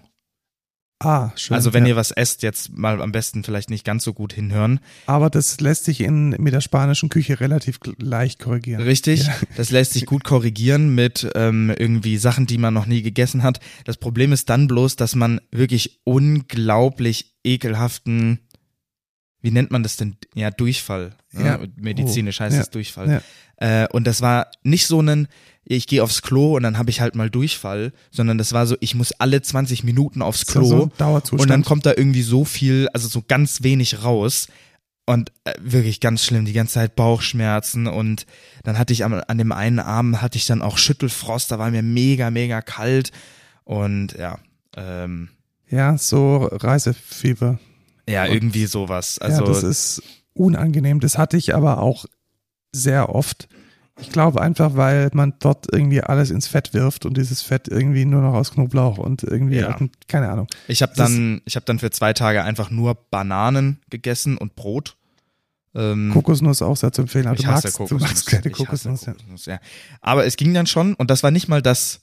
Ah, 1.00 1.32
schön. 1.36 1.56
Also 1.56 1.74
wenn 1.74 1.84
ja. 1.84 1.90
ihr 1.90 1.96
was 1.96 2.12
esst, 2.12 2.44
jetzt 2.44 2.76
mal 2.78 3.02
am 3.02 3.12
besten 3.12 3.44
vielleicht 3.44 3.70
nicht 3.70 3.84
ganz 3.86 4.04
so 4.04 4.14
gut 4.14 4.34
hinhören. 4.34 4.80
Aber 5.06 5.30
das 5.30 5.60
lässt 5.62 5.86
sich 5.86 6.02
in, 6.02 6.30
mit 6.30 6.54
der 6.54 6.62
spanischen 6.62 7.10
Küche 7.10 7.40
relativ 7.40 7.80
leicht 7.98 8.40
korrigieren. 8.40 8.82
Richtig, 8.82 9.28
das 9.58 9.70
lässt 9.72 9.94
sich 9.94 10.06
gut 10.06 10.24
korrigieren 10.24 10.94
mit 10.96 11.30
ähm, 11.36 11.74
irgendwie 11.78 12.18
Sachen, 12.18 12.48
die 12.48 12.58
man 12.58 12.74
noch 12.74 12.86
nie 12.86 13.02
gegessen 13.02 13.44
hat. 13.44 13.60
Das 13.86 13.98
Problem 13.98 14.32
ist 14.32 14.50
dann 14.50 14.68
bloß, 14.68 14.96
dass 14.96 15.16
man 15.16 15.42
wirklich 15.52 16.02
unglaublich 16.04 17.36
ekelhaften, 17.44 18.40
wie 19.42 19.52
nennt 19.52 19.72
man 19.72 19.84
das 19.84 19.98
denn? 19.98 20.18
Ja, 20.34 20.50
Durchfall. 20.52 21.16
ne? 21.32 21.46
Ja. 21.46 21.60
Medizinisch 21.76 22.42
Oh. 22.42 22.44
heißt 22.46 22.56
Ja. 22.56 22.62
es 22.62 22.70
Durchfall. 22.70 23.22
Äh, 23.58 23.88
und 23.92 24.06
das 24.08 24.22
war 24.22 24.48
nicht 24.64 24.88
so 24.88 25.02
ein, 25.02 25.28
ich 25.76 25.88
gehe 25.88 26.02
aufs 26.04 26.22
Klo 26.22 26.56
und 26.56 26.64
dann 26.64 26.78
habe 26.78 26.90
ich 26.90 27.02
halt 27.02 27.16
mal 27.16 27.30
Durchfall, 27.30 27.92
sondern 28.12 28.38
das 28.38 28.54
war 28.54 28.66
so, 28.68 28.76
ich 28.80 28.96
muss 28.96 29.12
alle 29.14 29.42
20 29.42 29.84
Minuten 29.84 30.22
aufs 30.22 30.46
Klo. 30.46 30.62
so. 30.70 30.92
Und 31.42 31.50
dann 31.50 31.64
kommt 31.66 31.86
da 31.86 31.94
irgendwie 31.96 32.22
so 32.22 32.46
viel, 32.46 32.88
also 32.94 33.08
so 33.08 33.22
ganz 33.28 33.64
wenig 33.64 34.04
raus. 34.04 34.48
Und 35.10 35.32
äh, 35.46 35.54
wirklich 35.62 36.02
ganz 36.02 36.24
schlimm, 36.26 36.44
die 36.44 36.52
ganze 36.54 36.74
Zeit 36.76 36.96
Bauchschmerzen 36.98 37.88
und 37.88 38.26
dann 38.64 38.78
hatte 38.78 38.92
ich 38.92 39.06
am, 39.06 39.14
an 39.26 39.38
dem 39.38 39.54
einen 39.54 39.80
Arm 39.80 40.22
hatte 40.22 40.38
ich 40.38 40.46
dann 40.46 40.62
auch 40.62 40.78
Schüttelfrost, 40.78 41.50
da 41.50 41.58
war 41.60 41.72
mir 41.72 41.82
mega, 41.82 42.30
mega 42.30 42.62
kalt 42.62 43.12
und 43.64 44.18
ja, 44.18 44.38
ähm, 44.76 45.30
ja, 45.70 45.98
so 45.98 46.50
Reisefieber. 46.52 47.58
ja, 48.08 48.26
Und- 48.26 48.34
irgendwie 48.34 48.66
sowas. 48.66 49.18
Also 49.20 49.44
ja, 49.44 49.48
das 49.48 49.64
ist 49.64 50.04
unangenehm. 50.34 51.00
Das 51.00 51.18
hatte 51.18 51.38
ich 51.38 51.56
aber 51.56 51.80
auch 51.82 52.06
sehr 52.74 53.08
oft. 53.14 53.48
Ich 54.00 54.12
glaube 54.12 54.42
einfach, 54.42 54.76
weil 54.76 55.10
man 55.14 55.34
dort 55.40 55.66
irgendwie 55.72 56.02
alles 56.02 56.30
ins 56.30 56.48
Fett 56.48 56.74
wirft 56.74 57.06
und 57.06 57.18
dieses 57.18 57.42
Fett 57.42 57.68
irgendwie 57.68 58.06
nur 58.06 58.22
noch 58.22 58.34
aus 58.34 58.52
Knoblauch 58.52 58.98
und 59.00 59.24
irgendwie, 59.24 59.58
Ja. 59.58 59.76
keine 60.08 60.30
Ahnung. 60.30 60.48
ich 60.68 60.82
habe 60.84 60.94
dann, 60.96 61.42
ich 61.46 61.56
habe 61.56 61.66
dann 61.66 61.80
für 61.80 61.90
zwei 61.90 62.14
Tage 62.14 62.44
einfach 62.44 62.70
nur 62.70 62.96
Bananen 63.10 63.80
gegessen 63.90 64.38
und 64.38 64.56
Brot. 64.56 64.96
Ähm, 65.76 66.12
Kokosnuss 66.14 66.62
auch 66.62 66.78
sehr 66.78 66.92
zu 66.92 67.02
empfehlen. 67.04 67.28
Aber 67.28 67.36
ich 67.36 67.42
du, 67.46 67.48
hasse 67.52 67.68
magst, 67.68 67.78
Kokosnuss. 67.78 68.02
du 68.02 68.08
magst 68.08 68.26
keine 68.28 68.42
hasse 68.44 68.50
Kokosnuss. 68.52 69.06
Ja. 69.06 69.12
Kokosnuss, 69.14 69.46
ja. 69.48 69.60
Aber 70.02 70.26
es 70.26 70.36
ging 70.38 70.54
dann 70.54 70.68
schon 70.68 70.94
und 70.94 71.10
das 71.12 71.24
war 71.24 71.32
nicht 71.32 71.48
mal 71.48 71.62
das 71.62 72.02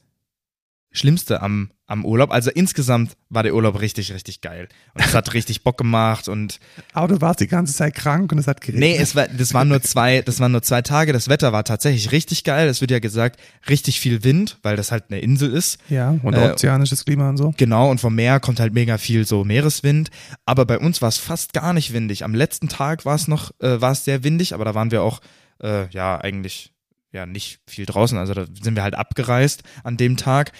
Schlimmste 0.96 1.42
am, 1.42 1.70
am 1.86 2.04
Urlaub. 2.04 2.30
Also 2.30 2.50
insgesamt 2.50 3.16
war 3.28 3.42
der 3.42 3.52
Urlaub 3.54 3.80
richtig, 3.80 4.14
richtig 4.14 4.40
geil. 4.40 4.68
Und 4.94 5.04
es 5.04 5.12
hat 5.12 5.34
richtig 5.34 5.64
Bock 5.64 5.76
gemacht 5.76 6.28
und 6.28 6.60
Aber 6.92 7.08
du 7.08 7.20
warst 7.20 7.40
die 7.40 7.48
ganze 7.48 7.74
Zeit 7.74 7.94
krank 7.96 8.30
und 8.30 8.38
es 8.38 8.46
hat 8.46 8.60
geregnet. 8.60 8.88
nee, 8.90 8.96
es 8.96 9.16
war, 9.16 9.26
das 9.26 9.52
waren 9.54 9.66
nur 9.68 9.82
zwei, 9.82 10.22
das 10.22 10.38
waren 10.38 10.52
nur 10.52 10.62
zwei 10.62 10.82
Tage. 10.82 11.12
Das 11.12 11.28
Wetter 11.28 11.52
war 11.52 11.64
tatsächlich 11.64 12.12
richtig 12.12 12.44
geil. 12.44 12.68
Es 12.68 12.80
wird 12.80 12.92
ja 12.92 13.00
gesagt, 13.00 13.40
richtig 13.68 13.98
viel 14.00 14.22
Wind, 14.22 14.58
weil 14.62 14.76
das 14.76 14.92
halt 14.92 15.04
eine 15.08 15.18
Insel 15.20 15.52
ist. 15.52 15.78
ja, 15.88 16.16
und 16.22 16.34
Äh, 16.34 16.52
ozeanisches 16.52 17.04
Klima 17.04 17.28
und 17.28 17.38
so. 17.38 17.52
Genau, 17.56 17.90
und 17.90 18.00
vom 18.00 18.14
Meer 18.14 18.38
kommt 18.38 18.60
halt 18.60 18.72
mega 18.72 18.96
viel 18.96 19.26
so 19.26 19.44
Meereswind. 19.44 20.10
Aber 20.46 20.64
bei 20.66 20.78
uns 20.78 21.02
war 21.02 21.08
es 21.08 21.18
fast 21.18 21.52
gar 21.52 21.72
nicht 21.72 21.92
windig. 21.92 22.22
Am 22.24 22.34
letzten 22.34 22.68
Tag 22.68 23.04
war 23.04 23.16
es 23.16 23.26
noch, 23.26 23.50
äh, 23.60 23.80
war 23.80 23.90
es 23.92 24.04
sehr 24.04 24.22
windig, 24.22 24.54
aber 24.54 24.64
da 24.64 24.74
waren 24.76 24.92
wir 24.92 25.02
auch, 25.02 25.20
äh, 25.60 25.88
ja, 25.90 26.20
eigentlich, 26.20 26.70
ja, 27.14 27.26
nicht 27.26 27.60
viel 27.66 27.86
draußen. 27.86 28.18
Also 28.18 28.34
da 28.34 28.46
sind 28.60 28.74
wir 28.74 28.82
halt 28.82 28.94
abgereist 28.94 29.62
an 29.84 29.96
dem 29.96 30.16
Tag. 30.16 30.52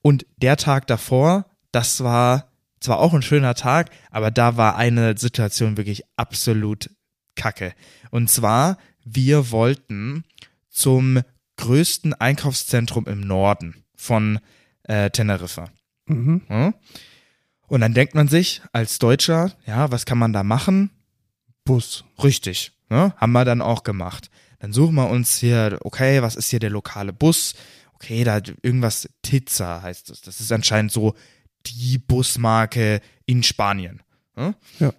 Und 0.00 0.24
der 0.36 0.56
Tag 0.56 0.86
davor, 0.86 1.46
das 1.72 2.02
war 2.02 2.50
zwar 2.80 3.00
auch 3.00 3.12
ein 3.12 3.22
schöner 3.22 3.54
Tag, 3.54 3.90
aber 4.10 4.30
da 4.30 4.56
war 4.56 4.76
eine 4.76 5.18
Situation 5.18 5.76
wirklich 5.76 6.04
absolut 6.16 6.90
kacke. 7.34 7.74
Und 8.10 8.30
zwar, 8.30 8.78
wir 9.04 9.50
wollten 9.50 10.24
zum 10.70 11.22
größten 11.56 12.14
Einkaufszentrum 12.14 13.06
im 13.06 13.20
Norden 13.20 13.82
von 13.96 14.38
äh, 14.84 15.10
Teneriffa. 15.10 15.70
Mhm. 16.06 16.42
Ja? 16.48 16.74
Und 17.66 17.80
dann 17.80 17.94
denkt 17.94 18.14
man 18.14 18.28
sich 18.28 18.62
als 18.72 19.00
Deutscher, 19.00 19.52
ja, 19.66 19.90
was 19.90 20.06
kann 20.06 20.18
man 20.18 20.32
da 20.32 20.44
machen? 20.44 20.90
Bus. 21.64 22.04
Richtig, 22.22 22.72
ne? 22.90 23.12
haben 23.16 23.32
wir 23.32 23.44
dann 23.44 23.60
auch 23.60 23.82
gemacht. 23.82 24.30
Dann 24.66 24.72
suchen 24.72 24.96
wir 24.96 25.08
uns 25.08 25.36
hier, 25.36 25.78
okay, 25.82 26.22
was 26.22 26.34
ist 26.34 26.50
hier 26.50 26.58
der 26.58 26.70
lokale 26.70 27.12
Bus? 27.12 27.54
Okay, 27.94 28.24
da 28.24 28.34
hat 28.34 28.52
irgendwas 28.62 29.08
Tizza 29.22 29.80
heißt 29.80 30.10
das. 30.10 30.22
Das 30.22 30.40
ist 30.40 30.50
anscheinend 30.50 30.90
so 30.90 31.14
die 31.66 31.98
Busmarke 31.98 33.00
in 33.26 33.44
Spanien. 33.44 34.02
Ne? 34.34 34.56
Ja. 34.80 34.92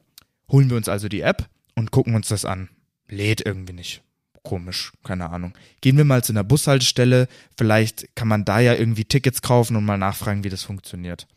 Holen 0.50 0.70
wir 0.70 0.78
uns 0.78 0.88
also 0.88 1.10
die 1.10 1.20
App 1.20 1.50
und 1.76 1.92
gucken 1.92 2.16
uns 2.16 2.30
das 2.30 2.46
an. 2.46 2.70
Lädt 3.10 3.46
irgendwie 3.46 3.74
nicht. 3.74 4.04
Komisch, 4.42 4.94
keine 5.04 5.32
Ahnung. 5.32 5.54
Gehen 5.82 5.98
wir 5.98 6.06
mal 6.06 6.24
zu 6.24 6.32
einer 6.32 6.46
Bushaltestelle. 6.46 7.28
Vielleicht 7.58 8.16
kann 8.16 8.30
man 8.30 8.46
da 8.46 8.62
ja 8.62 8.74
irgendwie 8.74 9.04
Tickets 9.04 9.42
kaufen 9.42 9.76
und 9.76 9.84
mal 9.84 9.98
nachfragen, 9.98 10.46
wie 10.46 10.50
das 10.50 10.64
funktioniert. 10.64 11.28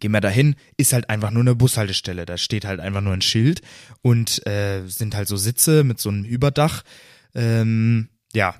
Gehen 0.00 0.10
wir 0.10 0.20
dahin, 0.20 0.56
ist 0.76 0.92
halt 0.92 1.08
einfach 1.08 1.30
nur 1.30 1.42
eine 1.42 1.54
Bushaltestelle. 1.54 2.26
Da 2.26 2.36
steht 2.36 2.64
halt 2.64 2.80
einfach 2.80 3.00
nur 3.00 3.12
ein 3.12 3.22
Schild 3.22 3.62
und 4.00 4.44
äh, 4.44 4.84
sind 4.88 5.14
halt 5.14 5.28
so 5.28 5.36
Sitze 5.36 5.84
mit 5.84 6.00
so 6.00 6.08
einem 6.08 6.24
Überdach. 6.24 6.82
Ähm, 7.34 8.08
ja, 8.34 8.54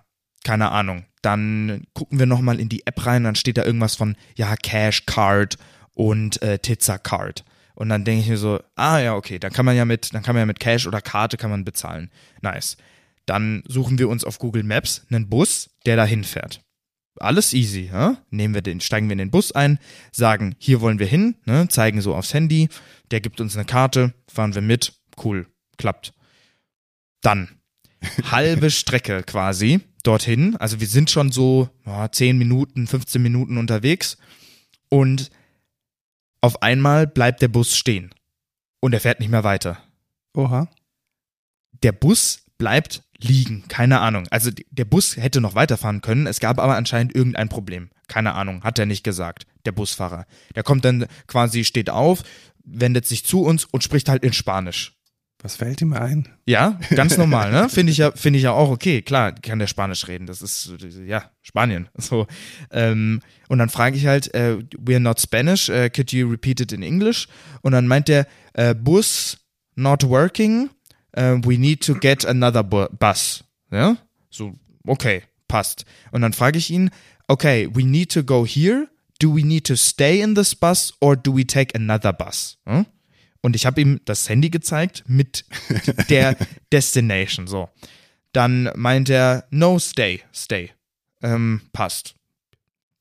keine 0.45 0.71
Ahnung. 0.71 1.05
Dann 1.23 1.85
gucken 1.95 2.19
wir 2.19 2.27
nochmal 2.27 2.59
in 2.59 2.69
die 2.69 2.87
App 2.87 3.07
rein, 3.07 3.25
dann 3.25 3.37
steht 3.37 3.59
da 3.59 3.65
irgendwas 3.65 3.95
von, 3.95 4.17
ja, 4.37 4.57
Cash 4.57 5.07
Card 5.07 5.57
und 5.95 6.43
äh, 6.43 6.59
Tizza 6.59 6.99
Card. 6.99 7.45
Und 7.75 7.89
dann 7.89 8.05
denke 8.05 8.23
ich 8.23 8.29
mir 8.29 8.37
so, 8.37 8.61
ah 8.75 8.99
ja, 8.99 9.15
okay, 9.15 9.39
dann 9.39 9.53
kann 9.53 9.65
man 9.65 9.77
ja 9.77 9.85
mit, 9.85 10.13
dann 10.15 10.23
kann 10.23 10.35
man 10.35 10.43
ja 10.43 10.47
mit 10.47 10.61
Cash 10.61 10.87
oder 10.87 11.01
Karte 11.01 11.37
kann 11.37 11.51
man 11.51 11.65
bezahlen. 11.65 12.11
Nice. 12.41 12.77
Dann 13.27 13.63
suchen 13.67 13.99
wir 13.99 14.09
uns 14.09 14.25
auf 14.25 14.39
Google 14.39 14.65
Maps 14.65 15.07
einen 15.11 15.29
Bus, 15.29 15.71
der 15.87 15.97
dahin 15.97 16.25
fährt. 16.25 16.61
Alles 17.19 17.53
easy, 17.53 17.91
ja? 17.93 18.17
Nehmen 18.31 18.55
wir 18.55 18.63
den, 18.63 18.81
steigen 18.81 19.09
wir 19.09 19.13
in 19.13 19.19
den 19.19 19.31
Bus 19.31 19.53
ein, 19.53 19.79
sagen, 20.13 20.57
hier 20.59 20.81
wollen 20.81 20.99
wir 20.99 21.07
hin, 21.07 21.37
ne? 21.45 21.69
zeigen 21.69 22.01
so 22.01 22.15
aufs 22.15 22.35
Handy, 22.35 22.69
der 23.11 23.21
gibt 23.21 23.41
uns 23.41 23.55
eine 23.55 23.67
Karte, 23.67 24.15
fahren 24.29 24.55
wir 24.55 24.63
mit, 24.63 24.95
cool, 25.23 25.47
klappt. 25.77 26.15
Dann 27.21 27.51
halbe 28.31 28.71
Strecke 28.71 29.23
quasi 29.23 29.81
dorthin. 30.03 30.57
Also 30.57 30.81
wir 30.81 30.87
sind 30.87 31.11
schon 31.11 31.33
so 31.33 31.69
ja, 31.87 32.11
10 32.11 32.37
Minuten, 32.37 32.87
15 32.87 33.23
Minuten 33.23 33.59
unterwegs 33.59 34.19
und 34.89 35.31
auf 36.41 36.63
einmal 36.63 37.07
bleibt 37.07 37.43
der 37.43 37.49
Bus 37.49 37.77
stehen 37.77 38.15
und 38.81 38.93
er 38.93 39.01
fährt 39.01 39.21
nicht 39.21 39.31
mehr 39.31 39.45
weiter. 39.45 39.79
Oha. 40.35 40.69
Der 41.83 41.93
Bus 41.93 42.45
bleibt 42.59 43.03
liegen, 43.19 43.65
keine 43.69 44.01
Ahnung. 44.01 44.27
Also 44.31 44.51
der 44.71 44.85
Bus 44.85 45.17
hätte 45.17 45.41
noch 45.41 45.55
weiterfahren 45.55 46.01
können, 46.01 46.27
es 46.27 46.41
gab 46.41 46.59
aber 46.59 46.77
anscheinend 46.77 47.15
irgendein 47.15 47.49
Problem. 47.49 47.91
Keine 48.09 48.35
Ahnung, 48.35 48.63
hat 48.63 48.79
er 48.79 48.87
nicht 48.87 49.05
gesagt, 49.05 49.47
der 49.65 49.73
Busfahrer. 49.73 50.27
Der 50.55 50.63
kommt 50.63 50.85
dann 50.85 51.07
quasi, 51.27 51.65
steht 51.65 51.89
auf, 51.91 52.23
wendet 52.65 53.07
sich 53.07 53.25
zu 53.25 53.43
uns 53.43 53.65
und 53.65 53.83
spricht 53.83 54.09
halt 54.09 54.23
in 54.25 54.33
Spanisch. 54.33 54.95
Was 55.43 55.57
fällt 55.57 55.83
ihm 55.83 55.93
ein? 55.93 56.29
Ja, 56.47 56.79
ganz 56.91 57.19
normal, 57.19 57.51
ne? 57.51 57.69
Finde 57.69 57.91
ich 57.91 57.99
ja, 57.99 58.13
finde 58.13 58.37
ich 58.39 58.45
ja 58.45 58.53
auch 58.53 58.71
okay. 58.71 59.03
Klar, 59.03 59.33
kann 59.33 59.59
der 59.59 59.67
Spanisch 59.67 60.07
reden. 60.07 60.27
Das 60.27 60.41
ist 60.41 60.73
ja 61.05 61.31
Spanien. 61.43 61.89
So 61.99 62.27
ähm, 62.71 63.21
und 63.49 63.59
dann 63.59 63.69
frage 63.69 63.97
ich 63.97 64.07
halt, 64.07 64.33
äh, 64.35 64.59
we're 64.79 65.01
not 65.01 65.19
Spanish. 65.19 65.69
Uh, 65.69 65.89
could 65.95 66.13
you 66.13 66.29
repeat 66.29 66.61
it 66.61 66.73
in 66.73 66.83
English? 66.83 67.27
Und 67.63 67.73
dann 67.73 67.89
meint 67.89 68.09
der 68.09 68.27
äh, 68.55 68.75
Bus 68.75 69.39
not 69.75 70.09
working. 70.09 70.71
Uh, 71.17 71.39
we 71.43 71.59
need 71.59 71.85
to 71.85 71.95
get 71.95 72.25
another 72.25 72.63
bu 72.63 72.87
bus. 72.99 73.45
Ja, 73.71 73.97
so 74.31 74.55
okay, 74.87 75.23
passt. 75.49 75.85
Und 76.13 76.23
dann 76.23 76.33
frage 76.33 76.59
ich 76.59 76.71
ihn, 76.71 76.91
okay, 77.29 77.69
we 77.73 77.85
need 77.85 78.13
to 78.13 78.23
go 78.23 78.47
here. 78.47 78.89
Do 79.19 79.35
we 79.35 79.43
need 79.43 79.67
to 79.67 79.77
stay 79.77 80.21
in 80.21 80.35
this 80.35 80.55
bus 80.55 80.95
or 81.01 81.17
do 81.17 81.37
we 81.37 81.45
take 81.45 81.75
another 81.75 82.13
bus? 82.13 82.59
Hm? 82.67 82.87
Und 83.43 83.57
ich 83.57 83.67
habe 83.67 83.81
ihm 83.81 84.01
das 84.05 84.29
Handy 84.29 84.51
gezeigt 84.51 85.05
mit 85.07 85.45
der 86.09 86.37
Destination. 86.73 87.47
So. 87.47 87.69
Dann 88.33 88.71
meint 88.77 89.11
er, 89.11 89.47
no, 89.51 89.79
stay, 89.79 90.23
stay. 90.33 90.71
Ähm, 91.23 91.61
passt. 91.73 92.15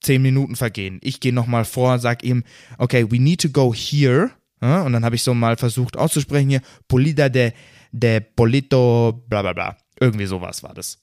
Zehn 0.01 0.21
Minuten 0.21 0.55
vergehen. 0.55 0.99
Ich 1.03 1.19
gehe 1.19 1.33
nochmal 1.33 1.63
vor, 1.63 1.99
sag 1.99 2.23
ihm, 2.23 2.43
okay, 2.79 3.09
we 3.09 3.19
need 3.19 3.39
to 3.41 3.49
go 3.49 3.73
here. 3.73 4.31
Ja, 4.61 4.81
und 4.81 4.93
dann 4.93 5.05
habe 5.05 5.15
ich 5.15 5.23
so 5.23 5.33
mal 5.33 5.57
versucht 5.57 5.95
auszusprechen 5.95 6.49
hier, 6.49 6.61
Polida 6.87 7.29
de, 7.29 7.53
de 7.91 8.19
Polito, 8.19 9.23
bla 9.27 9.41
bla 9.43 9.53
bla. 9.53 9.77
Irgendwie 9.99 10.25
sowas 10.25 10.63
war 10.63 10.73
das. 10.73 10.99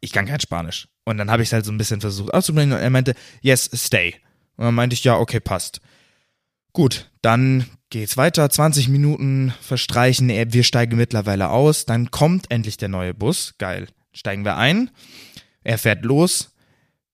Ich 0.00 0.12
kann 0.12 0.26
kein 0.26 0.40
Spanisch. 0.40 0.88
Und 1.04 1.18
dann 1.18 1.30
habe 1.30 1.42
ich 1.42 1.48
es 1.48 1.52
halt 1.52 1.64
so 1.64 1.72
ein 1.72 1.78
bisschen 1.78 2.00
versucht 2.00 2.32
auszusprechen 2.32 2.72
und 2.72 2.78
er 2.78 2.90
meinte, 2.90 3.14
yes, 3.42 3.70
stay. 3.74 4.14
Und 4.56 4.64
dann 4.66 4.74
meinte 4.74 4.94
ich, 4.94 5.04
ja, 5.04 5.16
okay, 5.16 5.40
passt. 5.40 5.80
Gut, 6.72 7.10
dann 7.22 7.66
geht's 7.90 8.16
weiter, 8.16 8.48
20 8.48 8.88
Minuten 8.88 9.54
verstreichen, 9.60 10.28
wir 10.28 10.64
steigen 10.64 10.96
mittlerweile 10.96 11.50
aus, 11.50 11.86
dann 11.86 12.10
kommt 12.10 12.50
endlich 12.50 12.76
der 12.76 12.88
neue 12.88 13.14
Bus, 13.14 13.54
geil. 13.58 13.88
Steigen 14.12 14.44
wir 14.44 14.56
ein, 14.56 14.90
er 15.62 15.78
fährt 15.78 16.04
los, 16.04 16.54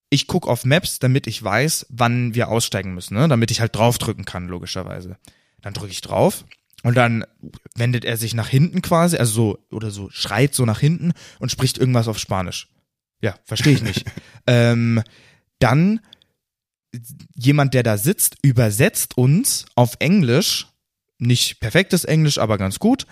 ich 0.09 0.27
gucke 0.27 0.49
auf 0.49 0.65
Maps, 0.65 0.99
damit 0.99 1.27
ich 1.27 1.43
weiß, 1.43 1.87
wann 1.89 2.35
wir 2.35 2.49
aussteigen 2.49 2.93
müssen, 2.93 3.15
ne? 3.15 3.27
damit 3.27 3.51
ich 3.51 3.61
halt 3.61 3.75
draufdrücken 3.75 4.25
kann, 4.25 4.47
logischerweise. 4.47 5.17
Dann 5.61 5.73
drücke 5.73 5.91
ich 5.91 6.01
drauf 6.01 6.45
und 6.83 6.95
dann 6.95 7.25
wendet 7.75 8.05
er 8.05 8.17
sich 8.17 8.33
nach 8.33 8.47
hinten 8.47 8.81
quasi, 8.81 9.17
also 9.17 9.33
so, 9.33 9.75
oder 9.75 9.91
so, 9.91 10.09
schreit 10.11 10.53
so 10.53 10.65
nach 10.65 10.79
hinten 10.79 11.13
und 11.39 11.51
spricht 11.51 11.77
irgendwas 11.77 12.07
auf 12.07 12.19
Spanisch. 12.19 12.69
Ja, 13.21 13.35
verstehe 13.43 13.73
ich 13.73 13.81
nicht. 13.81 14.05
ähm, 14.47 15.01
dann 15.59 16.01
jemand, 17.35 17.73
der 17.73 17.83
da 17.83 17.97
sitzt, 17.97 18.37
übersetzt 18.41 19.17
uns 19.17 19.65
auf 19.75 19.95
Englisch, 19.99 20.67
nicht 21.17 21.59
perfektes 21.59 22.03
Englisch, 22.03 22.37
aber 22.37 22.57
ganz 22.57 22.79
gut, 22.79 23.05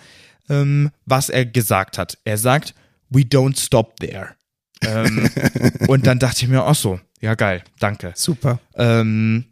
ähm, 0.48 0.90
was 1.06 1.28
er 1.28 1.46
gesagt 1.46 1.98
hat. 1.98 2.18
Er 2.24 2.38
sagt, 2.38 2.74
we 3.10 3.20
don't 3.20 3.58
stop 3.58 3.98
there. 4.00 4.34
ähm, 4.82 5.30
und 5.88 6.06
dann 6.06 6.18
dachte 6.18 6.42
ich 6.42 6.48
mir, 6.48 6.62
ach 6.64 6.74
so, 6.74 7.00
ja 7.20 7.34
geil, 7.34 7.64
danke. 7.78 8.12
Super. 8.14 8.60
Ähm, 8.74 9.46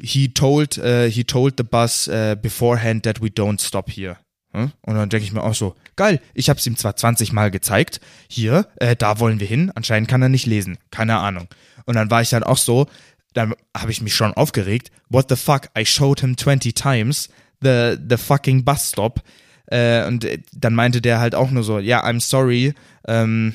he 0.00 0.28
told, 0.28 0.78
uh, 0.78 1.08
he 1.08 1.24
told 1.24 1.54
the 1.58 1.64
bus 1.64 2.08
uh, 2.08 2.36
beforehand 2.40 3.04
that 3.04 3.20
we 3.20 3.28
don't 3.28 3.60
stop 3.60 3.90
here. 3.90 4.16
Und 4.52 4.72
dann 4.82 5.08
denke 5.08 5.24
ich 5.24 5.32
mir 5.32 5.42
auch 5.42 5.54
so, 5.54 5.76
geil, 5.96 6.20
ich 6.34 6.50
habe 6.50 6.58
es 6.58 6.66
ihm 6.66 6.76
zwar 6.76 6.94
20 6.94 7.32
Mal 7.32 7.50
gezeigt, 7.50 8.00
hier, 8.28 8.66
äh, 8.76 8.94
da 8.94 9.18
wollen 9.18 9.40
wir 9.40 9.46
hin, 9.46 9.72
anscheinend 9.74 10.10
kann 10.10 10.20
er 10.20 10.28
nicht 10.28 10.44
lesen, 10.44 10.76
keine 10.90 11.18
Ahnung. 11.18 11.48
Und 11.86 11.94
dann 11.96 12.10
war 12.10 12.20
ich 12.20 12.30
dann 12.30 12.42
auch 12.42 12.58
so, 12.58 12.86
dann 13.32 13.54
habe 13.76 13.90
ich 13.90 14.00
mich 14.00 14.14
schon 14.14 14.34
aufgeregt. 14.34 14.90
What 15.08 15.28
the 15.28 15.36
fuck? 15.36 15.68
I 15.78 15.84
showed 15.84 16.20
him 16.20 16.36
20 16.36 16.74
times 16.74 17.28
the, 17.62 17.96
the 18.08 18.16
fucking 18.16 18.64
bus 18.64 18.88
stop. 18.88 19.22
Äh, 19.66 20.06
und 20.06 20.26
dann 20.52 20.74
meinte 20.74 21.00
der 21.00 21.20
halt 21.20 21.34
auch 21.34 21.50
nur 21.50 21.62
so, 21.62 21.78
ja, 21.78 22.00
yeah, 22.00 22.08
I'm 22.08 22.20
sorry, 22.20 22.74
um, 23.06 23.14
ähm, 23.14 23.54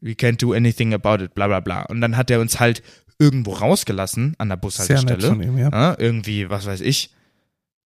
we 0.00 0.12
can't 0.12 0.40
do 0.40 0.52
anything 0.52 0.94
about 0.94 1.22
it, 1.22 1.34
bla 1.34 1.46
bla 1.46 1.60
bla. 1.60 1.82
Und 1.82 2.00
dann 2.00 2.16
hat 2.16 2.30
er 2.30 2.40
uns 2.40 2.60
halt 2.60 2.82
irgendwo 3.18 3.52
rausgelassen 3.52 4.34
an 4.38 4.48
der 4.48 4.56
Bushaltestelle. 4.56 5.28
Ihm, 5.28 5.58
ja. 5.58 5.70
ja. 5.70 5.96
Irgendwie, 5.98 6.48
was 6.48 6.66
weiß 6.66 6.80
ich, 6.80 7.10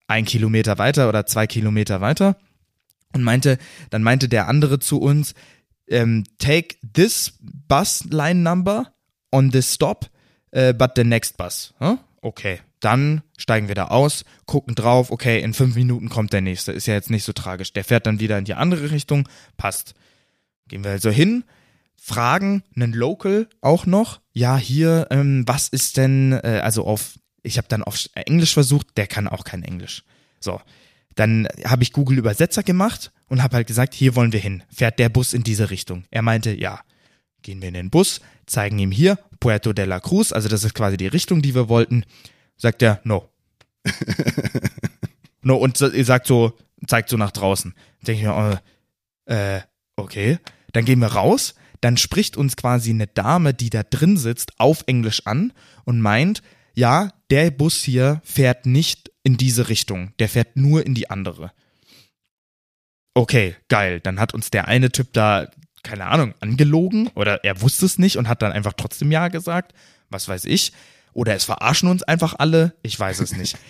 ein 0.07 0.25
Kilometer 0.25 0.77
weiter 0.77 1.09
oder 1.09 1.25
zwei 1.25 1.45
Kilometer 1.45 2.01
weiter. 2.01 2.37
Und 3.13 3.23
meinte, 3.23 3.57
dann 3.89 4.03
meinte 4.03 4.29
der 4.29 4.47
andere 4.47 4.79
zu 4.79 4.99
uns, 4.99 5.33
um, 5.33 5.95
ähm, 5.95 6.23
take 6.37 6.75
this 6.93 7.33
bus 7.41 8.05
line 8.09 8.41
number 8.41 8.93
on 9.31 9.51
this 9.51 9.73
stop 9.73 10.09
äh, 10.51 10.73
but 10.73 10.91
the 10.95 11.03
next 11.03 11.37
bus. 11.37 11.73
Huh? 11.79 11.97
Okay, 12.21 12.59
dann 12.79 13.21
steigen 13.37 13.67
wir 13.67 13.75
da 13.75 13.85
aus, 13.85 14.25
gucken 14.45 14.75
drauf, 14.75 15.11
okay, 15.11 15.41
in 15.41 15.53
fünf 15.53 15.75
Minuten 15.75 16.09
kommt 16.09 16.33
der 16.33 16.41
nächste, 16.41 16.71
ist 16.71 16.87
ja 16.87 16.93
jetzt 16.93 17.09
nicht 17.09 17.23
so 17.23 17.33
tragisch. 17.33 17.73
Der 17.73 17.83
fährt 17.83 18.05
dann 18.05 18.19
wieder 18.19 18.37
in 18.37 18.45
die 18.45 18.53
andere 18.53 18.91
Richtung, 18.91 19.27
passt. 19.57 19.95
Gehen 20.67 20.83
wir 20.83 20.91
also 20.91 21.09
hin, 21.09 21.43
fragen 21.95 22.63
einen 22.75 22.93
Local 22.93 23.47
auch 23.61 23.85
noch, 23.85 24.21
ja, 24.33 24.57
hier, 24.57 25.07
ähm, 25.11 25.43
was 25.47 25.67
ist 25.67 25.97
denn, 25.97 26.33
äh, 26.33 26.61
also 26.63 26.85
auf, 26.85 27.19
ich 27.43 27.57
habe 27.57 27.67
dann 27.67 27.83
auf 27.83 28.09
Englisch 28.13 28.53
versucht, 28.53 28.97
der 28.97 29.07
kann 29.07 29.27
auch 29.27 29.43
kein 29.43 29.63
Englisch. 29.63 30.03
So, 30.39 30.61
dann 31.15 31.47
habe 31.65 31.83
ich 31.83 31.91
Google 31.91 32.17
Übersetzer 32.17 32.63
gemacht 32.63 33.11
und 33.27 33.43
habe 33.43 33.57
halt 33.57 33.67
gesagt, 33.67 33.93
hier 33.93 34.15
wollen 34.15 34.31
wir 34.31 34.39
hin. 34.39 34.63
Fährt 34.73 34.99
der 34.99 35.09
Bus 35.09 35.33
in 35.33 35.43
diese 35.43 35.69
Richtung? 35.69 36.05
Er 36.11 36.21
meinte, 36.21 36.51
ja. 36.51 36.81
Gehen 37.41 37.61
wir 37.61 37.69
in 37.69 37.73
den 37.73 37.89
Bus, 37.89 38.21
zeigen 38.45 38.79
ihm 38.79 38.91
hier 38.91 39.17
Puerto 39.39 39.73
de 39.73 39.85
la 39.85 39.99
Cruz, 39.99 40.31
also 40.31 40.49
das 40.49 40.63
ist 40.63 40.73
quasi 40.73 40.97
die 40.97 41.07
Richtung, 41.07 41.41
die 41.41 41.55
wir 41.55 41.69
wollten. 41.69 42.03
Sagt 42.57 42.81
er, 42.81 42.99
no. 43.03 43.29
no, 45.41 45.55
und 45.55 45.77
sagt 45.77 46.27
so, 46.27 46.57
zeigt 46.87 47.09
so 47.09 47.17
nach 47.17 47.31
draußen. 47.31 47.73
Denke 48.01 48.21
ich 48.21 48.27
mir, 48.27 48.59
oh, 49.27 49.31
äh, 49.31 49.61
okay. 49.95 50.39
Dann 50.73 50.85
gehen 50.85 50.99
wir 50.99 51.07
raus, 51.07 51.55
dann 51.81 51.97
spricht 51.97 52.37
uns 52.37 52.55
quasi 52.55 52.91
eine 52.91 53.07
Dame, 53.07 53.53
die 53.53 53.69
da 53.69 53.83
drin 53.83 54.17
sitzt, 54.17 54.59
auf 54.59 54.83
Englisch 54.87 55.25
an 55.25 55.53
und 55.85 56.01
meint, 56.01 56.43
ja, 56.75 57.13
der 57.29 57.51
Bus 57.51 57.81
hier 57.81 58.21
fährt 58.23 58.65
nicht 58.65 59.11
in 59.23 59.37
diese 59.37 59.69
Richtung, 59.69 60.13
der 60.19 60.29
fährt 60.29 60.55
nur 60.55 60.85
in 60.85 60.93
die 60.93 61.09
andere. 61.09 61.51
Okay, 63.13 63.55
geil. 63.67 63.99
Dann 63.99 64.19
hat 64.19 64.33
uns 64.33 64.49
der 64.49 64.67
eine 64.67 64.91
Typ 64.91 65.11
da 65.13 65.49
keine 65.83 66.05
Ahnung, 66.07 66.33
angelogen 66.39 67.09
oder 67.15 67.43
er 67.43 67.61
wusste 67.61 67.85
es 67.85 67.97
nicht 67.97 68.17
und 68.17 68.27
hat 68.27 68.41
dann 68.41 68.51
einfach 68.51 68.73
trotzdem 68.73 69.11
Ja 69.11 69.27
gesagt. 69.27 69.73
Was 70.09 70.27
weiß 70.27 70.45
ich. 70.45 70.73
Oder 71.13 71.35
es 71.35 71.43
verarschen 71.43 71.89
uns 71.89 72.03
einfach 72.03 72.35
alle. 72.37 72.75
Ich 72.81 72.99
weiß 72.99 73.19
es 73.19 73.35
nicht. 73.35 73.57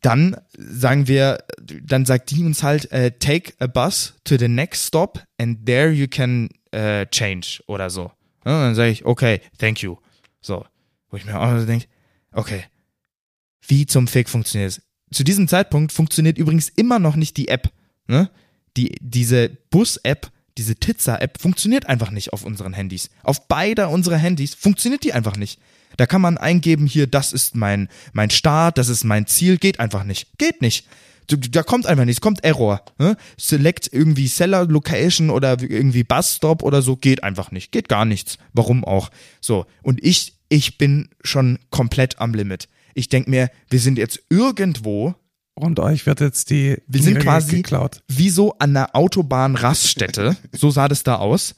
Dann 0.00 0.36
sagen 0.56 1.06
wir, 1.06 1.44
dann 1.60 2.04
sagt 2.04 2.32
die 2.32 2.42
uns 2.42 2.64
halt, 2.64 2.86
uh, 2.92 3.10
take 3.20 3.54
a 3.60 3.68
bus 3.68 4.14
to 4.24 4.36
the 4.36 4.48
next 4.48 4.88
stop 4.88 5.22
and 5.38 5.64
there 5.64 5.92
you 5.92 6.08
can 6.08 6.48
uh, 6.74 7.04
change 7.08 7.62
oder 7.68 7.88
so. 7.88 8.10
Ja, 8.44 8.64
dann 8.64 8.74
sage 8.74 8.90
ich, 8.90 9.04
okay, 9.04 9.40
thank 9.58 9.80
you. 9.80 9.98
So. 10.40 10.66
Wo 11.08 11.16
ich 11.16 11.24
mir 11.24 11.38
auch 11.38 11.56
so 11.56 11.66
denke, 11.66 11.86
okay, 12.32 12.64
wie 13.68 13.86
zum 13.86 14.08
Fick 14.08 14.28
funktioniert 14.28 14.70
es? 14.70 14.82
Zu 15.12 15.24
diesem 15.24 15.46
Zeitpunkt 15.46 15.92
funktioniert 15.92 16.36
übrigens 16.38 16.68
immer 16.68 16.98
noch 16.98 17.14
nicht 17.14 17.36
die 17.36 17.48
App. 17.48 17.70
Ne? 18.08 18.30
Die, 18.76 18.96
diese 19.00 19.50
Bus-App 19.70 20.32
diese 20.58 20.76
Tizza-App 20.76 21.40
funktioniert 21.40 21.86
einfach 21.86 22.10
nicht 22.10 22.32
auf 22.32 22.44
unseren 22.44 22.72
Handys. 22.72 23.10
Auf 23.22 23.48
beider 23.48 23.90
unserer 23.90 24.18
Handys 24.18 24.54
funktioniert 24.54 25.04
die 25.04 25.12
einfach 25.12 25.36
nicht. 25.36 25.60
Da 25.96 26.06
kann 26.06 26.20
man 26.20 26.38
eingeben, 26.38 26.86
hier, 26.86 27.06
das 27.06 27.32
ist 27.32 27.54
mein, 27.54 27.88
mein 28.12 28.30
Start, 28.30 28.78
das 28.78 28.88
ist 28.88 29.04
mein 29.04 29.26
Ziel, 29.26 29.58
geht 29.58 29.80
einfach 29.80 30.04
nicht. 30.04 30.38
Geht 30.38 30.62
nicht. 30.62 30.86
Da 31.28 31.62
kommt 31.62 31.86
einfach 31.86 32.04
nichts, 32.04 32.20
kommt 32.20 32.44
Error. 32.44 32.82
Ne? 32.98 33.16
Select 33.38 33.88
irgendwie 33.92 34.26
Seller 34.26 34.66
Location 34.66 35.30
oder 35.30 35.60
irgendwie 35.60 36.04
Busstop 36.04 36.62
oder 36.62 36.82
so, 36.82 36.96
geht 36.96 37.22
einfach 37.22 37.50
nicht. 37.50 37.72
Geht 37.72 37.88
gar 37.88 38.04
nichts. 38.04 38.38
Warum 38.52 38.84
auch? 38.84 39.10
So. 39.40 39.66
Und 39.82 40.02
ich, 40.04 40.34
ich 40.48 40.78
bin 40.78 41.08
schon 41.22 41.58
komplett 41.70 42.18
am 42.18 42.34
Limit. 42.34 42.68
Ich 42.94 43.08
denke 43.08 43.30
mir, 43.30 43.50
wir 43.70 43.80
sind 43.80 43.98
jetzt 43.98 44.22
irgendwo 44.28 45.14
Und 45.54 45.80
euch 45.80 46.06
wird 46.06 46.20
jetzt 46.20 46.50
die 46.50 46.78
Wir 46.86 47.02
sind 47.02 47.18
quasi 47.18 47.56
geklaut. 47.56 48.02
wie 48.08 48.30
so 48.30 48.52
an 48.58 48.70
einer 48.70 48.94
Autobahn-Raststätte. 48.96 50.36
so 50.52 50.70
sah 50.70 50.88
das 50.88 51.02
da 51.02 51.16
aus. 51.16 51.54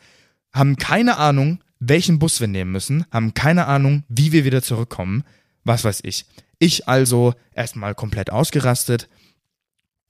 Haben 0.53 0.77
keine 0.77 1.17
Ahnung, 1.17 1.63
welchen 1.79 2.19
Bus 2.19 2.41
wir 2.41 2.49
nehmen 2.49 2.73
müssen. 2.73 3.05
Haben 3.11 3.35
keine 3.35 3.67
Ahnung, 3.67 4.05
wie 4.09 4.33
wir 4.33 4.45
wieder 4.45 4.63
zurückkommen. 4.63 5.23
Was 5.65 5.85
weiß 5.85 6.01
ich. 6.03 6.27
Ich 6.59 6.89
also 6.89 7.35
erstmal 7.53 7.95
komplett 7.95 8.31
ausgerastet. 8.31 9.09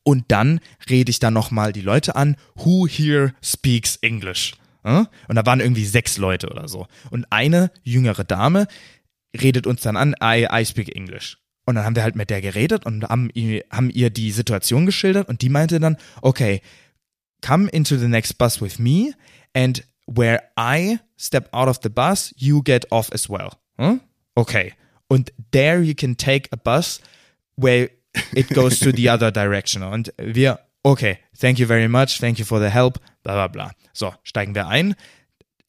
Und 0.03 0.25
dann 0.29 0.61
rede 0.89 1.11
ich 1.11 1.19
dann 1.19 1.35
nochmal 1.35 1.73
die 1.73 1.81
Leute 1.81 2.17
an. 2.17 2.37
Who 2.57 2.87
here 2.87 3.35
speaks 3.43 3.97
English? 3.97 4.55
Ja? 4.85 5.09
Und 5.29 5.37
da 5.37 5.47
waren 5.47 5.61
irgendwie 5.61 5.87
sechs 5.87 6.19
Leute 6.19 6.49
oder 6.49 6.69
so. 6.69 6.87
Und 7.11 7.27
eine 7.31 7.71
jüngere 7.83 8.25
Dame 8.25 8.67
redet 9.39 9.67
uns 9.67 9.81
dann 9.83 9.97
an, 9.97 10.15
I, 10.23 10.47
I 10.51 10.65
speak 10.65 10.95
English. 10.95 11.39
Und 11.67 11.77
dann 11.77 11.85
haben 11.85 11.97
wir 11.97 12.03
halt 12.03 12.15
mit 12.17 12.29
der 12.31 12.41
geredet 12.43 12.85
und 12.85 13.05
haben, 13.05 13.31
ihr- 13.35 13.65
haben 13.71 13.91
ihr 13.91 14.11
die 14.11 14.31
Situation 14.33 14.85
geschildert 14.87 15.29
und 15.29 15.41
die 15.43 15.49
meinte 15.49 15.81
dann, 15.81 15.97
okay, 16.21 16.61
come 17.41 17.69
into 17.71 17.97
the 17.97 18.09
next 18.09 18.37
bus 18.39 18.61
with 18.61 18.79
me 18.79 19.13
and 19.55 19.85
where 20.07 20.43
I 20.59 20.99
step 21.19 21.49
out 21.53 21.69
of 21.69 21.79
the 21.83 21.89
bus, 21.89 22.35
you 22.37 22.63
get 22.63 22.91
off 22.93 23.11
as 23.13 23.29
well. 23.31 23.51
Hm? 23.79 24.01
Okay. 24.35 24.73
Und 25.09 25.33
there 25.53 25.81
you 25.81 25.95
can 25.95 26.17
take 26.17 26.49
a 26.53 26.57
bus 26.57 27.01
where 27.57 27.91
it 28.35 28.49
goes 28.51 28.79
to 28.81 28.91
the 28.93 29.09
other 29.11 29.31
direction. 29.31 29.83
Und 29.83 30.13
wir, 30.19 30.59
okay, 30.83 31.19
thank 31.39 31.59
you 31.59 31.67
very 31.67 31.89
much, 31.89 32.19
thank 32.21 32.39
you 32.39 32.45
for 32.45 32.61
the 32.61 32.69
help, 32.71 32.99
bla 33.23 33.35
bla 33.35 33.49
bla. 33.49 33.71
So, 33.93 34.13
steigen 34.23 34.55
wir 34.55 34.67
ein, 34.69 34.95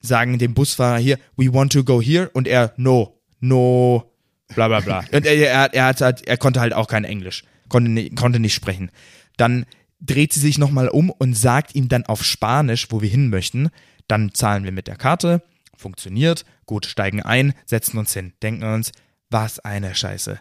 sagen 0.01 0.39
dem 0.39 0.53
Busfahrer 0.53 0.97
hier, 0.97 1.17
we 1.37 1.53
want 1.53 1.71
to 1.73 1.83
go 1.83 2.01
here 2.01 2.29
und 2.33 2.47
er, 2.47 2.73
no, 2.77 3.21
no, 3.39 4.11
bla 4.53 4.67
bla 4.67 4.79
bla. 4.79 4.99
Und 5.11 5.25
er, 5.25 5.35
er, 5.35 5.73
er, 5.73 5.85
hat, 5.85 6.01
halt- 6.01 6.27
er 6.27 6.37
konnte 6.37 6.59
halt 6.59 6.73
auch 6.73 6.87
kein 6.87 7.03
Englisch, 7.05 7.43
konnte, 7.69 7.89
nicht- 7.91 8.15
konnte 8.15 8.39
nicht 8.39 8.53
sprechen. 8.53 8.91
Dann 9.37 9.65
dreht 9.99 10.33
sie 10.33 10.39
sich 10.39 10.57
nochmal 10.57 10.87
um 10.89 11.09
und 11.09 11.33
sagt 11.35 11.73
ihm 11.75 11.89
dann 11.89 12.05
auf 12.05 12.23
Spanisch, 12.23 12.87
wo 12.91 13.01
wir 13.01 13.09
hin 13.09 13.29
möchten. 13.29 13.69
Dann 14.07 14.33
zahlen 14.33 14.63
wir 14.63 14.71
mit 14.71 14.87
der 14.87 14.97
Karte, 14.97 15.41
funktioniert, 15.75 16.45
gut, 16.65 16.85
steigen 16.85 17.21
ein, 17.23 17.53
setzen 17.65 17.97
uns 17.97 18.13
hin, 18.13 18.33
denken 18.43 18.63
uns, 18.63 18.91
was 19.29 19.59
eine 19.59 19.95
Scheiße. 19.95 20.39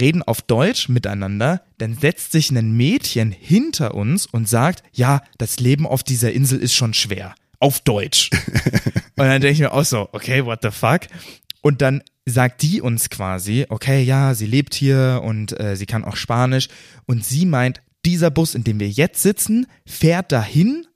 Reden 0.00 0.22
auf 0.22 0.40
Deutsch 0.40 0.88
miteinander, 0.88 1.62
dann 1.78 1.94
setzt 1.98 2.32
sich 2.32 2.50
ein 2.50 2.76
Mädchen 2.76 3.32
hinter 3.32 3.94
uns 3.94 4.24
und 4.26 4.48
sagt, 4.48 4.82
ja, 4.92 5.20
das 5.36 5.60
Leben 5.60 5.86
auf 5.86 6.02
dieser 6.02 6.32
Insel 6.32 6.58
ist 6.60 6.74
schon 6.74 6.94
schwer. 6.94 7.34
Auf 7.60 7.80
Deutsch. 7.80 8.30
und 9.16 9.26
dann 9.26 9.40
denke 9.40 9.48
ich 9.50 9.60
mir 9.60 9.72
auch 9.72 9.84
so, 9.84 10.08
okay, 10.12 10.44
what 10.44 10.60
the 10.62 10.70
fuck? 10.70 11.00
Und 11.64 11.80
dann 11.80 12.02
sagt 12.26 12.60
die 12.60 12.82
uns 12.82 13.08
quasi, 13.08 13.64
okay, 13.70 14.02
ja, 14.02 14.34
sie 14.34 14.44
lebt 14.44 14.74
hier 14.74 15.22
und 15.24 15.58
äh, 15.58 15.76
sie 15.76 15.86
kann 15.86 16.04
auch 16.04 16.16
Spanisch. 16.16 16.68
Und 17.06 17.24
sie 17.24 17.46
meint, 17.46 17.80
dieser 18.04 18.30
Bus, 18.30 18.54
in 18.54 18.64
dem 18.64 18.80
wir 18.80 18.90
jetzt 18.90 19.22
sitzen, 19.22 19.66
fährt 19.86 20.30
dahin, 20.30 20.86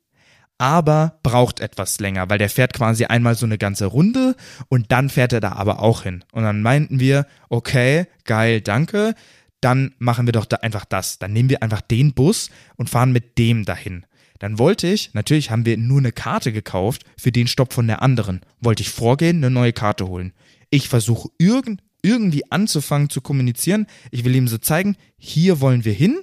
aber 0.58 1.20
braucht 1.22 1.60
etwas 1.60 2.00
länger, 2.00 2.28
weil 2.28 2.36
der 2.36 2.50
fährt 2.50 2.74
quasi 2.74 3.06
einmal 3.06 3.34
so 3.34 3.46
eine 3.46 3.56
ganze 3.56 3.86
Runde 3.86 4.36
und 4.68 4.92
dann 4.92 5.08
fährt 5.08 5.32
er 5.32 5.40
da 5.40 5.52
aber 5.52 5.80
auch 5.80 6.02
hin. 6.02 6.22
Und 6.32 6.42
dann 6.42 6.60
meinten 6.60 7.00
wir, 7.00 7.26
okay, 7.48 8.06
geil, 8.24 8.60
danke, 8.60 9.14
dann 9.62 9.94
machen 9.98 10.26
wir 10.26 10.32
doch 10.32 10.44
da 10.44 10.56
einfach 10.56 10.84
das. 10.84 11.18
Dann 11.18 11.32
nehmen 11.32 11.48
wir 11.48 11.62
einfach 11.62 11.80
den 11.80 12.12
Bus 12.12 12.50
und 12.76 12.90
fahren 12.90 13.12
mit 13.12 13.38
dem 13.38 13.64
dahin. 13.64 14.04
Dann 14.38 14.58
wollte 14.58 14.86
ich, 14.86 15.14
natürlich 15.14 15.50
haben 15.50 15.64
wir 15.64 15.78
nur 15.78 15.98
eine 15.98 16.12
Karte 16.12 16.52
gekauft 16.52 17.04
für 17.16 17.32
den 17.32 17.46
Stopp 17.46 17.72
von 17.72 17.86
der 17.86 18.02
anderen, 18.02 18.42
wollte 18.60 18.82
ich 18.82 18.90
vorgehen, 18.90 19.38
eine 19.38 19.50
neue 19.50 19.72
Karte 19.72 20.06
holen. 20.06 20.34
Ich 20.70 20.88
versuche 20.88 21.30
irgend, 21.38 21.82
irgendwie 22.02 22.50
anzufangen 22.50 23.10
zu 23.10 23.20
kommunizieren. 23.20 23.86
Ich 24.10 24.24
will 24.24 24.34
ihm 24.34 24.48
so 24.48 24.58
zeigen, 24.58 24.96
hier 25.16 25.60
wollen 25.60 25.84
wir 25.84 25.92
hin. 25.92 26.18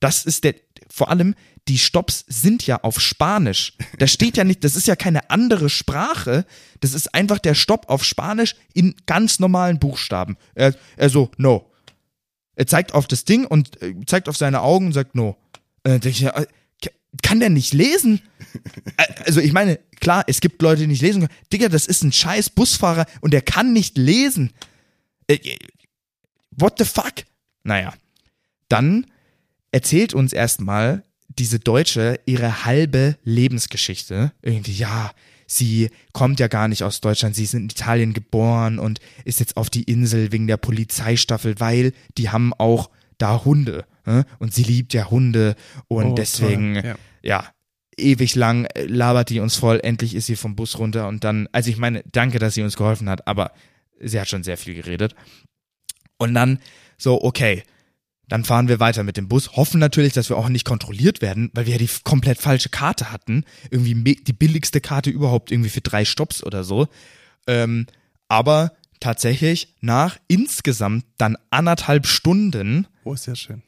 Das 0.00 0.24
ist 0.24 0.44
der, 0.44 0.54
vor 0.88 1.10
allem, 1.10 1.34
die 1.68 1.78
Stops 1.78 2.24
sind 2.28 2.66
ja 2.66 2.82
auf 2.82 3.00
Spanisch. 3.00 3.74
Da 3.98 4.06
steht 4.06 4.36
ja 4.36 4.44
nicht, 4.44 4.64
das 4.64 4.76
ist 4.76 4.86
ja 4.86 4.96
keine 4.96 5.30
andere 5.30 5.68
Sprache. 5.68 6.46
Das 6.80 6.94
ist 6.94 7.14
einfach 7.14 7.38
der 7.38 7.54
Stopp 7.54 7.88
auf 7.88 8.04
Spanisch 8.04 8.56
in 8.74 8.94
ganz 9.06 9.38
normalen 9.38 9.78
Buchstaben. 9.78 10.36
Er, 10.54 10.74
er 10.96 11.10
so, 11.10 11.30
no. 11.36 11.70
Er 12.54 12.66
zeigt 12.66 12.94
auf 12.94 13.06
das 13.06 13.24
Ding 13.24 13.44
und 13.46 13.80
äh, 13.82 13.94
zeigt 14.06 14.28
auf 14.28 14.36
seine 14.36 14.62
Augen 14.62 14.86
und 14.86 14.92
sagt 14.92 15.14
no. 15.14 15.36
Äh, 15.84 16.00
denk 16.00 16.06
ich, 16.06 16.24
äh, 16.24 16.46
kann 17.22 17.40
der 17.40 17.50
nicht 17.50 17.74
lesen? 17.74 18.20
Also 19.24 19.40
ich 19.40 19.52
meine, 19.52 19.78
klar, 20.00 20.24
es 20.26 20.40
gibt 20.40 20.62
Leute, 20.62 20.82
die 20.82 20.86
nicht 20.86 21.02
lesen 21.02 21.22
können. 21.22 21.40
Digga, 21.52 21.68
das 21.68 21.86
ist 21.86 22.02
ein 22.02 22.12
scheiß 22.12 22.50
Busfahrer 22.50 23.06
und 23.20 23.32
der 23.32 23.42
kann 23.42 23.72
nicht 23.72 23.96
lesen. 23.98 24.52
What 26.50 26.74
the 26.78 26.84
fuck? 26.84 27.24
Naja, 27.64 27.94
dann 28.68 29.06
erzählt 29.72 30.14
uns 30.14 30.32
erstmal 30.32 31.04
diese 31.28 31.58
Deutsche 31.58 32.20
ihre 32.26 32.64
halbe 32.64 33.16
Lebensgeschichte. 33.24 34.32
Irgendwie, 34.42 34.72
ja, 34.72 35.12
sie 35.46 35.90
kommt 36.12 36.40
ja 36.40 36.48
gar 36.48 36.68
nicht 36.68 36.82
aus 36.82 37.00
Deutschland, 37.00 37.34
sie 37.34 37.44
ist 37.44 37.54
in 37.54 37.64
Italien 37.64 38.12
geboren 38.12 38.78
und 38.78 39.00
ist 39.24 39.40
jetzt 39.40 39.56
auf 39.56 39.70
die 39.70 39.84
Insel 39.84 40.32
wegen 40.32 40.46
der 40.46 40.56
Polizeistaffel, 40.56 41.58
weil 41.58 41.92
die 42.16 42.30
haben 42.30 42.52
auch 42.54 42.90
da 43.18 43.44
Hunde. 43.44 43.84
Ne? 44.08 44.24
Und 44.38 44.54
sie 44.54 44.64
liebt 44.64 44.94
ja 44.94 45.10
Hunde 45.10 45.54
und 45.86 46.06
Oh, 46.06 46.14
deswegen, 46.14 46.74
ja. 46.76 46.96
ja, 47.22 47.44
ewig 47.96 48.34
lang 48.34 48.64
äh, 48.64 48.84
labert 48.86 49.30
die 49.30 49.40
uns 49.40 49.56
voll, 49.56 49.80
endlich 49.82 50.14
ist 50.14 50.26
sie 50.26 50.36
vom 50.36 50.56
Bus 50.56 50.78
runter 50.78 51.08
und 51.08 51.24
dann, 51.24 51.48
also 51.52 51.70
ich 51.70 51.76
meine, 51.76 52.02
danke, 52.10 52.38
dass 52.38 52.54
sie 52.54 52.62
uns 52.62 52.76
geholfen 52.76 53.08
hat, 53.08 53.26
aber 53.26 53.52
sie 54.00 54.20
hat 54.20 54.28
schon 54.28 54.44
sehr 54.44 54.56
viel 54.56 54.74
geredet. 54.74 55.14
Und 56.16 56.34
dann 56.34 56.58
so, 56.96 57.22
okay, 57.22 57.62
dann 58.28 58.44
fahren 58.44 58.68
wir 58.68 58.80
weiter 58.80 59.04
mit 59.04 59.16
dem 59.16 59.28
Bus, 59.28 59.52
hoffen 59.56 59.80
natürlich, 59.80 60.12
dass 60.12 60.28
wir 60.28 60.36
auch 60.36 60.48
nicht 60.48 60.64
kontrolliert 60.64 61.22
werden, 61.22 61.50
weil 61.54 61.66
wir 61.66 61.74
ja 61.74 61.78
die 61.78 61.88
komplett 62.04 62.38
falsche 62.38 62.68
Karte 62.68 63.10
hatten. 63.10 63.44
Irgendwie 63.70 63.94
die 63.94 64.32
billigste 64.32 64.80
Karte 64.80 65.10
überhaupt, 65.10 65.50
irgendwie 65.50 65.70
für 65.70 65.80
drei 65.80 66.04
Stops 66.04 66.44
oder 66.44 66.62
so. 66.64 66.88
Ähm, 67.46 67.86
aber 68.28 68.72
tatsächlich 69.00 69.74
nach 69.80 70.18
insgesamt 70.28 71.04
dann 71.16 71.36
anderthalb 71.50 72.06
Stunden 72.06 72.86
Oh, 73.04 73.16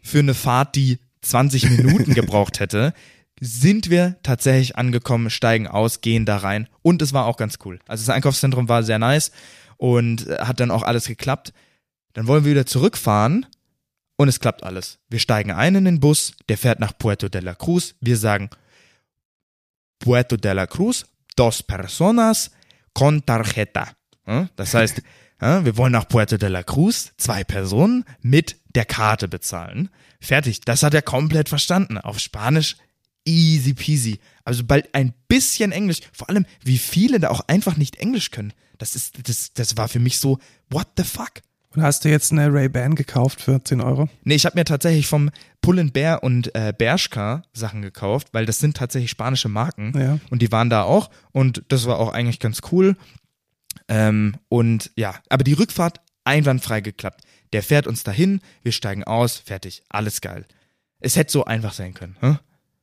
für 0.03 0.19
eine 0.19 0.35
Fahrt, 0.35 0.77
die 0.77 0.99
20 1.23 1.71
Minuten 1.71 2.15
gebraucht 2.15 2.61
hätte, 2.61 2.93
sind 3.41 3.89
wir 3.89 4.17
tatsächlich 4.23 4.77
angekommen, 4.77 5.31
steigen 5.31 5.67
aus, 5.67 6.03
gehen 6.03 6.27
da 6.27 6.37
rein 6.37 6.69
und 6.83 7.01
es 7.01 7.13
war 7.13 7.25
auch 7.27 7.37
ganz 7.37 7.59
cool. 7.65 7.79
Also 7.89 8.05
das 8.05 8.15
Einkaufszentrum 8.15 8.69
war 8.69 8.83
sehr 8.83 8.99
nice 8.99 9.33
und 9.79 10.29
äh, 10.29 10.39
hat 10.41 10.61
dann 10.61 10.71
auch 10.71 10.83
alles 10.83 11.07
geklappt. 11.07 11.53
Dann 12.13 12.27
wollen 12.27 12.45
wir 12.45 12.51
wieder 12.51 12.67
zurückfahren 12.67 13.47
und 14.17 14.29
es 14.29 14.41
klappt 14.41 14.63
alles. 14.63 14.99
Wir 15.09 15.21
steigen 15.21 15.53
ein 15.53 15.75
in 15.75 15.87
den 15.87 16.01
Bus, 16.01 16.35
der 16.49 16.59
fährt 16.59 16.81
nach 16.81 16.97
Puerto 16.97 17.29
de 17.29 17.41
la 17.41 17.55
Cruz. 17.55 17.95
Wir 18.01 18.19
sagen 18.19 18.51
Puerto 19.99 20.37
de 20.37 20.53
la 20.53 20.67
Cruz, 20.67 21.07
dos 21.37 21.63
personas 21.63 22.51
con 22.93 23.25
tarjeta. 23.25 23.93
Das 24.57 24.75
heißt, 24.75 25.03
wir 25.41 25.77
wollen 25.77 25.93
nach 25.93 26.07
Puerto 26.07 26.37
de 26.37 26.49
la 26.49 26.63
Cruz, 26.63 27.13
zwei 27.17 27.45
Personen 27.45 28.05
mit 28.21 28.57
der 28.75 28.85
Karte 28.85 29.27
bezahlen. 29.27 29.89
Fertig. 30.21 30.61
Das 30.61 30.83
hat 30.83 30.95
er 30.95 31.03
komplett 31.03 31.49
verstanden. 31.49 31.99
Auf 31.99 32.19
Spanisch 32.19 32.77
easy 33.25 33.75
peasy. 33.75 34.21
Also 34.45 34.65
bald 34.65 34.95
ein 34.95 35.15
bisschen 35.29 35.73
Englisch. 35.73 36.01
Vor 36.13 36.29
allem, 36.29 36.47
wie 36.63 36.79
viele 36.79 37.21
da 37.21 37.31
auch 37.31 37.41
einfach 37.49 37.77
nicht 37.77 37.97
Englisch 37.97 38.31
können. 38.31 38.53
Das 38.79 38.97
ist, 38.97 39.29
das, 39.29 39.53
das 39.53 39.77
war 39.77 39.89
für 39.89 39.99
mich 39.99 40.19
so, 40.19 40.39
what 40.71 40.89
the 40.97 41.05
fuck? 41.05 41.43
Und 41.75 41.83
hast 41.83 42.05
du 42.05 42.09
jetzt 42.09 42.33
eine 42.33 42.53
Ray-Ban 42.53 42.97
gekauft 42.97 43.41
für 43.43 43.63
10 43.63 43.81
Euro? 43.81 44.09
Nee, 44.25 44.35
ich 44.35 44.45
habe 44.45 44.59
mir 44.59 44.65
tatsächlich 44.65 45.07
vom 45.07 45.31
Pull 45.61 45.83
Bear 45.91 46.25
und 46.25 46.53
äh, 46.57 46.73
Bershka 46.77 47.43
Sachen 47.53 47.83
gekauft, 47.83 48.29
weil 48.33 48.45
das 48.45 48.59
sind 48.59 48.77
tatsächlich 48.77 49.11
spanische 49.11 49.49
Marken. 49.49 49.93
Ja. 49.97 50.19
Und 50.31 50.43
die 50.43 50.51
waren 50.51 50.69
da 50.69 50.83
auch 50.83 51.11
und 51.31 51.63
das 51.69 51.87
war 51.87 52.01
auch 52.01 52.13
eigentlich 52.13 52.41
ganz 52.41 52.61
cool. 52.73 52.97
Ähm, 53.89 54.37
und 54.49 54.91
ja, 54.97 55.15
aber 55.29 55.45
die 55.45 55.53
Rückfahrt 55.53 56.01
einwandfrei 56.25 56.81
geklappt. 56.81 57.23
Der 57.53 57.63
fährt 57.63 57.87
uns 57.87 58.05
dahin, 58.05 58.41
wir 58.63 58.73
steigen 58.73 59.05
aus, 59.05 59.37
fertig, 59.37 59.83
alles 59.89 60.21
geil. 60.21 60.47
Es 61.01 61.17
hätte 61.17 61.33
so 61.33 61.45
einfach 61.45 61.73
sein 61.73 61.95
können. 61.95 62.17
Hm? 62.21 62.39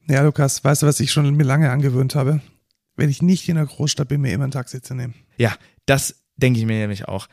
Ja, 0.10 0.22
Lukas, 0.22 0.64
weißt 0.64 0.84
du, 0.84 0.88
was 0.88 1.00
ich 1.00 1.12
schon 1.12 1.36
mir 1.36 1.44
lange 1.44 1.70
angewöhnt 1.70 2.16
habe? 2.16 2.42
Wenn 2.96 3.10
ich 3.10 3.22
nicht 3.22 3.48
in 3.48 3.56
der 3.56 3.66
Großstadt 3.66 4.08
bin, 4.08 4.22
mir 4.22 4.34
immer 4.34 4.46
ein 4.46 4.52
Taxi 4.52 4.82
zu 4.82 4.96
nehmen. 4.96 5.14
Ja, 5.38 5.56
das 5.86 6.24
denke 6.36 6.60
ich 6.60 6.66
mir 6.66 6.78
nämlich 6.78 7.08
auch. 7.08 7.28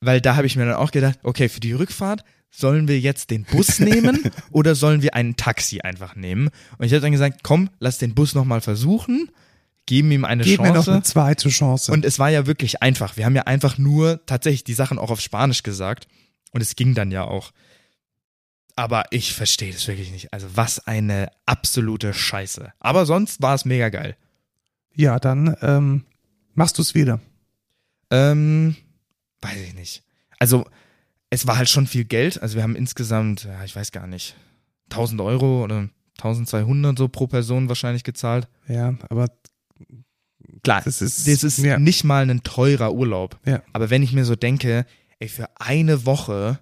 Weil 0.00 0.20
da 0.20 0.36
habe 0.36 0.46
ich 0.46 0.56
mir 0.56 0.64
dann 0.64 0.74
auch 0.74 0.92
gedacht, 0.92 1.18
okay, 1.22 1.48
für 1.48 1.60
die 1.60 1.72
Rückfahrt 1.72 2.24
sollen 2.50 2.88
wir 2.88 2.98
jetzt 2.98 3.30
den 3.30 3.44
Bus 3.44 3.78
nehmen 3.80 4.30
oder 4.50 4.74
sollen 4.74 5.02
wir 5.02 5.14
ein 5.14 5.36
Taxi 5.36 5.80
einfach 5.80 6.16
nehmen? 6.16 6.50
Und 6.78 6.86
ich 6.86 6.92
habe 6.92 7.02
dann 7.02 7.12
gesagt, 7.12 7.42
komm, 7.42 7.70
lass 7.78 7.98
den 7.98 8.14
Bus 8.14 8.34
nochmal 8.34 8.60
versuchen, 8.60 9.30
geben 9.90 10.12
ihm 10.12 10.24
eine 10.24 10.44
Gib 10.44 10.60
mir 10.60 10.68
noch 10.68 10.84
Chance. 10.84 10.92
eine 10.92 11.02
zweite 11.02 11.48
Chance. 11.48 11.90
Und 11.90 12.04
es 12.04 12.20
war 12.20 12.30
ja 12.30 12.46
wirklich 12.46 12.80
einfach. 12.80 13.16
Wir 13.16 13.24
haben 13.24 13.34
ja 13.34 13.42
einfach 13.42 13.76
nur 13.76 14.24
tatsächlich 14.24 14.62
die 14.62 14.74
Sachen 14.74 15.00
auch 15.00 15.10
auf 15.10 15.20
Spanisch 15.20 15.64
gesagt. 15.64 16.06
Und 16.52 16.60
es 16.60 16.76
ging 16.76 16.94
dann 16.94 17.10
ja 17.10 17.24
auch. 17.24 17.50
Aber 18.76 19.06
ich 19.10 19.34
verstehe 19.34 19.72
das 19.72 19.88
wirklich 19.88 20.12
nicht. 20.12 20.32
Also 20.32 20.46
was 20.54 20.86
eine 20.86 21.32
absolute 21.44 22.14
Scheiße. 22.14 22.72
Aber 22.78 23.04
sonst 23.04 23.42
war 23.42 23.56
es 23.56 23.64
mega 23.64 23.88
geil. 23.88 24.16
ja, 24.94 25.18
dann 25.18 25.56
ähm, 25.60 26.04
machst 26.54 26.78
du 26.78 26.82
es 26.82 26.94
wieder. 26.94 27.18
Ähm, 28.12 28.76
weiß 29.42 29.58
ich 29.58 29.74
nicht. 29.74 30.04
Also 30.38 30.66
es 31.30 31.48
war 31.48 31.58
halt 31.58 31.68
schon 31.68 31.88
viel 31.88 32.04
Geld. 32.04 32.40
Also 32.40 32.54
wir 32.54 32.62
haben 32.62 32.76
insgesamt, 32.76 33.42
ja, 33.42 33.64
ich 33.64 33.74
weiß 33.74 33.90
gar 33.90 34.06
nicht, 34.06 34.36
1000 34.90 35.20
Euro 35.20 35.64
oder 35.64 35.88
1200 36.18 36.96
so 36.96 37.08
pro 37.08 37.26
Person 37.26 37.68
wahrscheinlich 37.68 38.04
gezahlt. 38.04 38.46
Ja, 38.68 38.94
aber 39.08 39.26
Klar, 40.62 40.82
das 40.84 41.00
ist, 41.02 41.26
das 41.28 41.44
ist 41.44 41.58
ja, 41.58 41.78
nicht 41.78 42.04
mal 42.04 42.28
ein 42.28 42.42
teurer 42.42 42.92
Urlaub. 42.92 43.38
Ja. 43.46 43.62
Aber 43.72 43.90
wenn 43.90 44.02
ich 44.02 44.12
mir 44.12 44.24
so 44.24 44.36
denke, 44.36 44.86
ey, 45.18 45.28
für 45.28 45.48
eine 45.60 46.06
Woche 46.06 46.60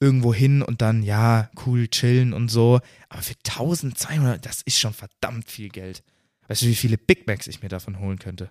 irgendwo 0.00 0.34
hin 0.34 0.62
und 0.62 0.82
dann, 0.82 1.02
ja, 1.02 1.50
cool, 1.64 1.88
chillen 1.88 2.32
und 2.32 2.48
so, 2.50 2.80
aber 3.08 3.22
für 3.22 3.34
1200, 3.46 4.44
das 4.44 4.62
ist 4.62 4.78
schon 4.78 4.92
verdammt 4.92 5.50
viel 5.50 5.68
Geld. 5.68 6.02
Weißt 6.48 6.62
du, 6.62 6.66
wie 6.66 6.74
viele 6.74 6.98
Big 6.98 7.26
Macs 7.26 7.46
ich 7.46 7.62
mir 7.62 7.68
davon 7.68 7.98
holen 8.00 8.18
könnte? 8.18 8.50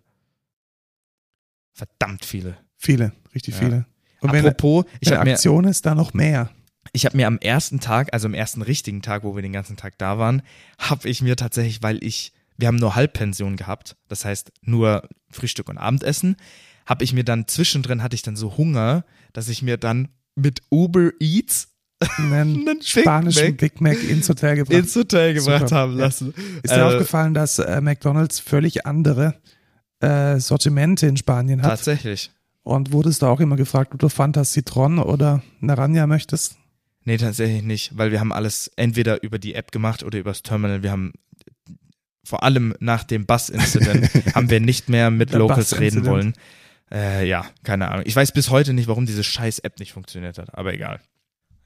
Verdammt 1.74 2.26
viele. 2.26 2.58
viele, 2.78 3.14
richtig 3.34 3.56
Ja. 3.56 3.60
viele. 3.62 3.86
Und 4.22 4.32
wenn, 4.32 4.46
Apropos, 4.46 4.86
ich 5.00 5.10
wenn 5.10 5.18
habe 5.18 5.26
mir, 5.30 5.34
Aktion 5.34 5.66
ist, 5.66 5.86
da 5.86 5.96
noch 5.96 6.14
mehr. 6.14 6.50
ich 6.94 7.06
hab 7.06 7.14
mir 7.14 7.28
am 7.28 7.38
ersten 7.40 7.80
Tag, 7.80 8.14
also 8.14 8.28
am 8.28 8.34
ersten 8.34 8.62
richtigen 8.62 9.02
Tag, 9.02 9.24
wo 9.24 9.36
wir 9.36 9.42
den 9.42 9.54
ganzen 9.54 9.76
Tag 9.78 9.98
da 9.98 10.18
waren, 10.18 10.42
habe 10.78 11.10
ich 11.10 11.22
mir 11.22 11.36
tatsächlich, 11.36 11.82
weil 11.82 12.04
ich, 12.04 12.32
wir 12.58 12.68
haben 12.68 12.78
nur 12.78 12.96
Halbpension 12.96 13.56
gehabt, 13.56 13.96
das 14.08 14.26
heißt 14.26 14.52
nur 14.62 15.08
Frühstück 15.32 15.70
und 15.70 15.78
Abendessen, 15.78 16.36
habe 16.86 17.04
ich 17.04 17.14
mir 17.14 17.24
dann 17.24 17.48
zwischendrin, 17.48 18.04
hatte 18.04 18.16
ich 18.16 18.22
dann 18.22 18.36
so 18.36 18.58
Hunger, 18.58 19.06
dass 19.32 19.48
ich 19.50 19.62
mir 19.62 19.78
dann 19.78 20.10
mit 20.36 20.62
Uber 20.70 21.12
Eats 21.20 21.70
Einen 22.18 22.34
einen 22.34 22.66
Big 22.66 22.84
spanischen 22.86 23.46
Mac 23.50 23.58
Big 23.58 23.82
Mac 23.82 24.04
ins 24.04 24.28
Hotel 24.28 24.58
gebracht. 24.58 24.78
ins 24.78 24.96
Hotel 24.96 25.34
gebracht 25.34 25.70
Super, 25.70 25.76
haben 25.76 25.94
ja. 25.98 26.06
lassen. 26.06 26.34
Ist 26.62 26.74
dir 26.74 26.80
Äh, 26.80 26.82
aufgefallen, 26.82 27.34
dass 27.34 27.60
äh, 27.60 27.80
McDonalds 27.82 28.40
völlig 28.40 28.86
andere 28.86 29.36
äh, 30.02 30.40
Sortimente 30.40 31.08
in 31.08 31.16
Spanien 31.18 31.62
hat? 31.62 31.70
Tatsächlich. 31.70 32.32
Und 32.64 32.92
wurdest 32.92 33.22
du 33.22 33.26
auch 33.28 33.40
immer 33.40 33.56
gefragt, 33.56 33.94
ob 33.94 34.00
du 34.00 34.10
Fanta 34.10 34.44
Citron 34.44 35.00
oder 35.00 35.42
Naranja 35.60 36.08
möchtest? 36.08 36.58
Nee, 37.06 37.18
tatsächlich 37.18 37.64
nicht, 37.64 37.98
weil 37.98 38.12
wir 38.12 38.20
haben 38.22 38.32
alles 38.32 38.72
entweder 38.78 39.22
über 39.24 39.38
die 39.40 39.56
App 39.56 39.72
gemacht 39.72 40.04
oder 40.04 40.18
übers 40.20 40.42
Terminal. 40.44 40.84
Wir 40.84 40.92
haben 40.92 41.12
vor 42.24 42.44
allem 42.44 42.74
nach 42.80 43.04
dem 43.04 43.26
Bus-Incident 43.26 44.10
haben 44.36 44.50
wir 44.50 44.60
nicht 44.60 44.90
mehr 44.90 45.10
mit 45.12 45.32
Der 45.32 45.40
Locals 45.40 45.80
reden 45.80 46.06
wollen. 46.06 46.34
Äh, 46.92 47.28
ja, 47.28 47.46
keine 47.64 47.90
Ahnung. 47.90 48.04
Ich 48.06 48.16
weiß 48.16 48.32
bis 48.34 48.50
heute 48.50 48.74
nicht, 48.74 48.88
warum 48.88 49.06
diese 49.06 49.24
scheiß 49.24 49.60
App 49.60 49.80
nicht 49.80 49.94
funktioniert 49.94 50.38
hat, 50.38 50.56
aber 50.58 50.74
egal. 50.74 51.00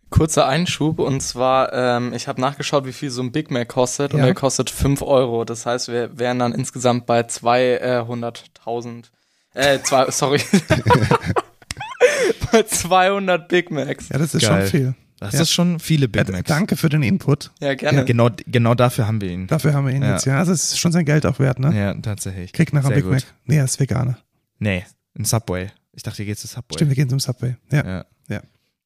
Kurzer 0.09 0.47
Einschub 0.47 0.99
und 0.99 1.19
zwar, 1.21 1.73
ähm, 1.73 2.13
ich 2.13 2.29
habe 2.29 2.39
nachgeschaut, 2.39 2.85
wie 2.85 2.93
viel 2.93 3.09
so 3.09 3.21
ein 3.21 3.33
Big 3.33 3.51
Mac 3.51 3.67
kostet 3.67 4.13
und 4.13 4.19
Ja. 4.21 4.25
der 4.25 4.35
kostet 4.35 4.69
5 4.69 5.01
Euro. 5.01 5.43
Das 5.43 5.65
heißt, 5.65 5.89
wir 5.89 6.17
wären 6.17 6.39
dann 6.39 6.53
insgesamt 6.53 7.05
bei 7.07 7.21
200.000. 7.21 9.11
Äh, 9.53 9.79
zwei, 9.81 10.09
sorry. 10.11 10.39
bei 12.51 12.63
200 12.63 13.47
Big 13.49 13.69
Macs. 13.69 14.09
Ja, 14.09 14.17
das 14.17 14.33
ist 14.33 14.43
Geil. 14.47 14.61
schon 14.61 14.69
viel. 14.69 14.95
Das 15.19 15.33
Ja. 15.33 15.41
ist 15.41 15.51
schon 15.51 15.79
viele 15.79 16.07
Big 16.07 16.27
Äh, 16.29 16.31
Macs. 16.31 16.47
danke 16.47 16.75
für 16.77 16.89
den 16.89 17.01
Input. 17.03 17.51
Ja, 17.59 17.73
gerne. 17.73 18.05
Genau, 18.05 18.29
genau 18.45 18.75
dafür 18.75 19.07
haben 19.07 19.19
wir 19.21 19.29
ihn. 19.31 19.47
Dafür 19.47 19.73
haben 19.73 19.87
wir 19.87 19.93
ihn 19.93 20.03
Ja. 20.03 20.13
jetzt. 20.13 20.25
Ja, 20.25 20.37
das 20.37 20.49
ist 20.49 20.79
schon 20.79 20.91
sein 20.91 21.05
Geld 21.05 21.25
auch 21.25 21.39
wert, 21.39 21.59
ne? 21.59 21.75
Ja, 21.77 21.93
tatsächlich. 21.95 22.53
Kriegt 22.53 22.73
nachher 22.73 22.87
Sehr 22.89 22.95
Big 22.97 23.05
gut. 23.05 23.13
Mac. 23.13 23.23
Nee, 23.45 23.57
er 23.57 23.65
ist 23.65 23.79
Veganer. 23.79 24.19
Nee, 24.59 24.85
ein 25.17 25.25
Subway. 25.25 25.69
Ich 25.93 26.03
dachte, 26.03 26.21
ihr 26.21 26.27
geht 26.27 26.37
zu 26.39 26.45
Subway. 26.47 26.75
Stimmt, 26.75 26.91
wir 26.91 26.95
gehen 26.95 27.09
zum 27.09 27.19
Subway. 27.19 27.55
Ja. 27.71 27.85
Ja. 27.85 28.05
Ja. 28.29 28.41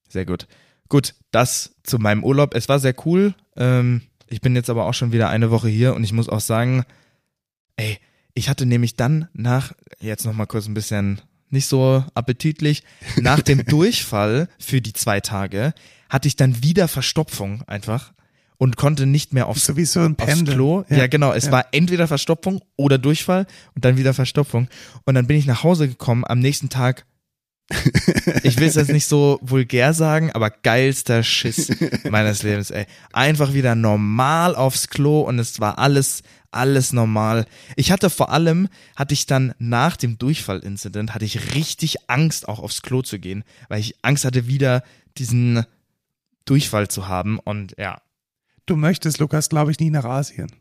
Sehr 0.08 0.26
gut. 0.26 0.48
Gut, 0.88 1.16
das 1.32 1.76
zu 1.84 2.00
meinem 2.00 2.24
Urlaub. 2.24 2.54
Es 2.56 2.70
war 2.70 2.80
sehr 2.80 2.96
cool. 3.06 3.34
Ähm, 3.58 4.02
ich 4.28 4.40
bin 4.42 4.56
jetzt 4.56 4.70
aber 4.70 4.86
auch 4.86 4.94
schon 4.94 5.12
wieder 5.12 5.30
eine 5.30 5.52
Woche 5.52 5.68
hier 5.68 5.94
und 5.96 6.04
ich 6.06 6.14
muss 6.14 6.30
auch 6.30 6.40
sagen, 6.40 6.86
ey, 7.76 7.98
ich 8.34 8.48
hatte 8.48 8.66
nämlich 8.66 8.96
dann 8.96 9.28
nach, 9.34 9.74
jetzt 10.00 10.26
nochmal 10.26 10.48
kurz 10.48 10.68
ein 10.68 10.74
bisschen 10.74 11.20
nicht 11.50 11.66
so 11.68 12.06
appetitlich, 12.14 12.84
nach 13.18 13.42
dem 13.42 13.66
Durchfall 13.66 14.48
für 14.58 14.80
die 14.82 14.94
zwei 14.94 15.20
Tage 15.20 15.74
hatte 16.12 16.28
ich 16.28 16.36
dann 16.36 16.62
wieder 16.62 16.90
Verstopfung 16.90 17.64
einfach 17.68 18.12
und 18.58 18.76
konnte 18.76 19.06
nicht 19.06 19.34
mehr 19.34 19.48
aufs 19.48 19.66
So 19.66 19.78
wie 19.78 19.86
so 19.86 20.02
ein 20.02 20.16
aufs 20.20 20.28
Pendel. 20.28 20.54
Klo. 20.54 20.84
Ja, 20.90 21.08
genau. 21.08 21.32
Es 21.32 21.46
ja. 21.46 21.54
war 21.54 21.66
entweder 21.72 22.08
Verstopfung 22.08 22.62
oder 22.76 22.98
Durchfall 22.98 23.48
und 23.76 23.86
dann 23.86 23.98
wieder 23.98 24.14
Verstopfung. 24.14 24.68
Und 25.06 25.16
dann 25.16 25.26
bin 25.26 25.38
ich 25.38 25.46
nach 25.46 25.64
Hause 25.64 25.88
gekommen 25.88 26.26
am 26.28 26.40
nächsten 26.40 26.70
Tag. 26.70 27.06
Ich 28.44 28.60
will 28.60 28.68
es 28.68 28.76
jetzt 28.76 28.92
nicht 28.92 29.06
so 29.06 29.40
vulgär 29.42 29.94
sagen, 29.94 30.32
aber 30.32 30.50
geilster 30.50 31.24
Schiss 31.24 31.72
meines 32.10 32.44
Lebens, 32.44 32.72
ey. 32.72 32.86
Einfach 33.14 33.54
wieder 33.54 33.76
normal 33.76 34.56
aufs 34.56 34.90
Klo 34.90 35.22
und 35.22 35.40
es 35.40 35.60
war 35.60 35.78
alles, 35.78 36.24
alles 36.50 36.92
normal. 36.92 37.46
Ich 37.76 37.92
hatte 37.92 38.10
vor 38.10 38.32
allem, 38.32 38.68
hatte 38.96 39.14
ich 39.14 39.28
dann 39.28 39.54
nach 39.60 39.96
dem 39.96 40.18
Durchfall-Incident, 40.18 41.14
hatte 41.14 41.26
ich 41.26 41.56
richtig 41.56 42.10
Angst, 42.10 42.48
auch 42.48 42.60
aufs 42.60 42.82
Klo 42.82 43.02
zu 43.02 43.20
gehen, 43.20 43.44
weil 43.70 43.80
ich 43.80 43.96
Angst 44.02 44.26
hatte, 44.26 44.48
wieder 44.48 44.84
diesen 45.18 45.66
Durchfall 46.52 46.88
zu 46.90 47.08
haben 47.08 47.40
und 47.40 47.74
ja, 47.78 48.02
Du 48.68 48.76
möchtest, 48.76 49.18
Lukas, 49.20 49.50
glaube 49.50 49.72
ich, 49.72 49.80
nie 49.80 49.90
nach 49.90 50.06
Asien. 50.06 50.52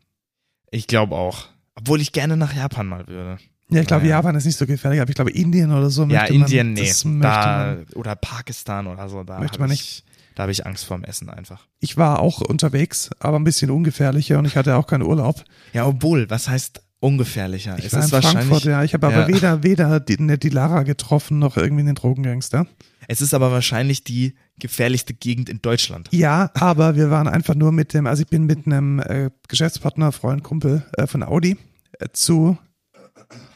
Ich 0.71 0.87
glaube 0.87 1.15
auch. 1.15 1.45
Obwohl 1.75 2.01
ich 2.01 2.11
gerne 2.11 2.35
nach 2.35 2.53
Japan 2.53 2.87
mal 2.87 3.07
würde. 3.07 3.37
Ja, 3.69 3.81
ich 3.81 3.87
glaube, 3.87 4.05
Ja. 4.05 4.17
Japan 4.17 4.35
ist 4.35 4.45
nicht 4.45 4.57
so 4.57 4.65
gefährlich, 4.65 4.99
aber 4.99 5.09
ich 5.09 5.15
glaube, 5.15 5.31
Indien 5.31 5.71
oder 5.71 5.89
so 5.89 6.01
ja, 6.05 6.21
möchte 6.21 6.33
Indien, 6.33 6.73
man, 6.73 6.83
nee. 6.83 7.21
Da, 7.21 7.75
man. 7.77 7.85
oder 7.95 8.15
Pakistan 8.15 8.87
oder 8.87 9.07
so. 9.07 9.23
Da 9.23 9.39
Möchte 9.39 9.59
man 9.59 9.71
ich, 9.71 10.03
Da 10.35 10.43
habe 10.43 10.51
ich 10.51 10.65
Angst 10.65 10.83
vorm 10.85 11.03
Essen 11.03 11.29
einfach. 11.29 11.67
Ich 11.79 11.95
war 11.95 12.19
auch 12.19 12.41
unterwegs, 12.41 13.11
aber 13.19 13.37
ein 13.39 13.43
bisschen 13.43 13.69
ungefährlicher 13.69 14.39
und 14.39 14.45
ich 14.45 14.57
hatte 14.57 14.75
auch 14.75 14.87
keinen 14.87 15.03
Urlaub. 15.03 15.43
Ja, 15.71 15.85
obwohl, 15.85 16.29
was 16.29 16.49
heißt 16.49 16.81
ungefährlicher? 16.99 17.77
Ich 17.77 17.85
es 17.85 17.93
war 17.93 18.03
ist 18.03 18.13
in. 18.13 18.21
Frankfurt, 18.21 18.63
ja. 18.65 18.83
Ich 18.83 18.93
habe 18.93 19.07
aber 19.07 19.21
Ja. 19.21 19.27
weder, 19.27 19.63
weder 19.63 19.99
die, 19.99 20.21
ne, 20.21 20.37
die 20.37 20.49
Lara 20.49 20.83
getroffen, 20.83 21.39
noch 21.39 21.55
irgendwie 21.57 21.83
den 21.83 21.95
Drogengangster. 21.95 22.65
Es 23.07 23.21
ist 23.21 23.33
aber 23.33 23.51
wahrscheinlich 23.51 24.03
die 24.03 24.35
gefährlichste 24.61 25.13
Gegend 25.13 25.49
in 25.49 25.61
Deutschland. 25.61 26.07
Ja, 26.11 26.51
aber 26.53 26.95
wir 26.95 27.09
waren 27.11 27.27
einfach 27.27 27.55
nur 27.55 27.71
mit 27.73 27.93
dem, 27.93 28.07
also 28.07 28.23
ich 28.23 28.29
bin 28.29 28.45
mit 28.45 28.65
einem 28.65 28.99
äh, 28.99 29.29
Geschäftspartner, 29.49 30.11
Freund, 30.13 30.43
Kumpel 30.43 30.83
äh, 30.97 31.07
von 31.07 31.23
Audi 31.23 31.57
äh, 31.99 32.07
zu 32.13 32.57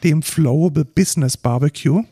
dem 0.02 0.22
Flowable 0.22 0.84
Business 0.84 1.36
Barbecue. 1.36 2.02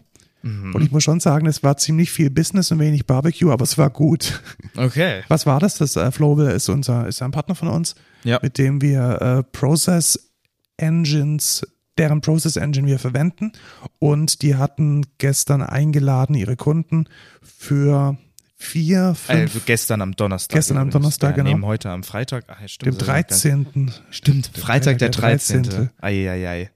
Mhm. 0.43 0.75
Und 0.75 0.83
ich 0.83 0.91
muss 0.91 1.03
schon 1.05 1.21
sagen, 1.21 1.47
es 1.47 1.63
war 1.63 1.77
ziemlich 1.77 2.11
viel 2.11 2.31
Business 2.31 2.71
und 2.71 2.79
wenig 2.79 3.07
Barbecue, 3.07 3.51
aber 3.51 3.65
es 3.65 3.77
war 3.79 3.91
gut. 3.91 4.43
Okay. 4.77 5.23
Was 5.29 5.47
war 5.47 5.61
das? 5.61 5.79
Das 5.79 5.97
äh, 5.97 6.11
Flowable 6.11 6.53
ist 6.53 6.69
unser, 6.69 7.07
ist 7.09 7.23
ein 7.23 7.31
Partner 7.31 7.55
von 7.55 7.69
uns, 7.69 7.95
Ja. 8.25 8.39
mit 8.43 8.59
dem 8.59 8.81
wir 8.83 9.21
äh, 9.21 9.43
Process 9.43 10.33
Engines, 10.77 11.67
deren 11.97 12.21
Process 12.21 12.57
Engine 12.57 12.87
wir 12.89 12.99
verwenden. 12.99 13.53
Und 13.99 14.43
die 14.43 14.57
hatten 14.57 15.07
gestern 15.19 15.63
eingeladen, 15.63 16.35
ihre 16.35 16.57
Kunden 16.57 17.07
für 17.41 18.19
vier, 18.65 19.15
fünf, 19.15 19.41
Also 19.55 19.61
gestern 19.65 20.01
am 20.03 20.17
Donnerstag. 20.17 20.57
Gestern 20.57 20.79
am. 20.79 20.91
Donnerstag, 20.91 21.31
ja, 21.31 21.37
genau. 21.37 21.51
Nehmen 21.51 21.67
heute 21.67 21.91
am 21.91 22.03
Freitag. 22.03 22.45
Ja, 22.49 22.69
stimmt. 22.69 22.95
dem 22.95 22.99
das 22.99 23.03
ist 23.03 23.45
noch 23.45 23.53
gar 23.53 23.57
nicht- 23.59 23.75
13. 23.75 23.91
Stimmt, 24.11 24.51
Freitag 24.55 24.99
der 24.99 25.11
13. 25.11 25.63
13.. 25.65 25.91
Eieiei. 26.01 26.71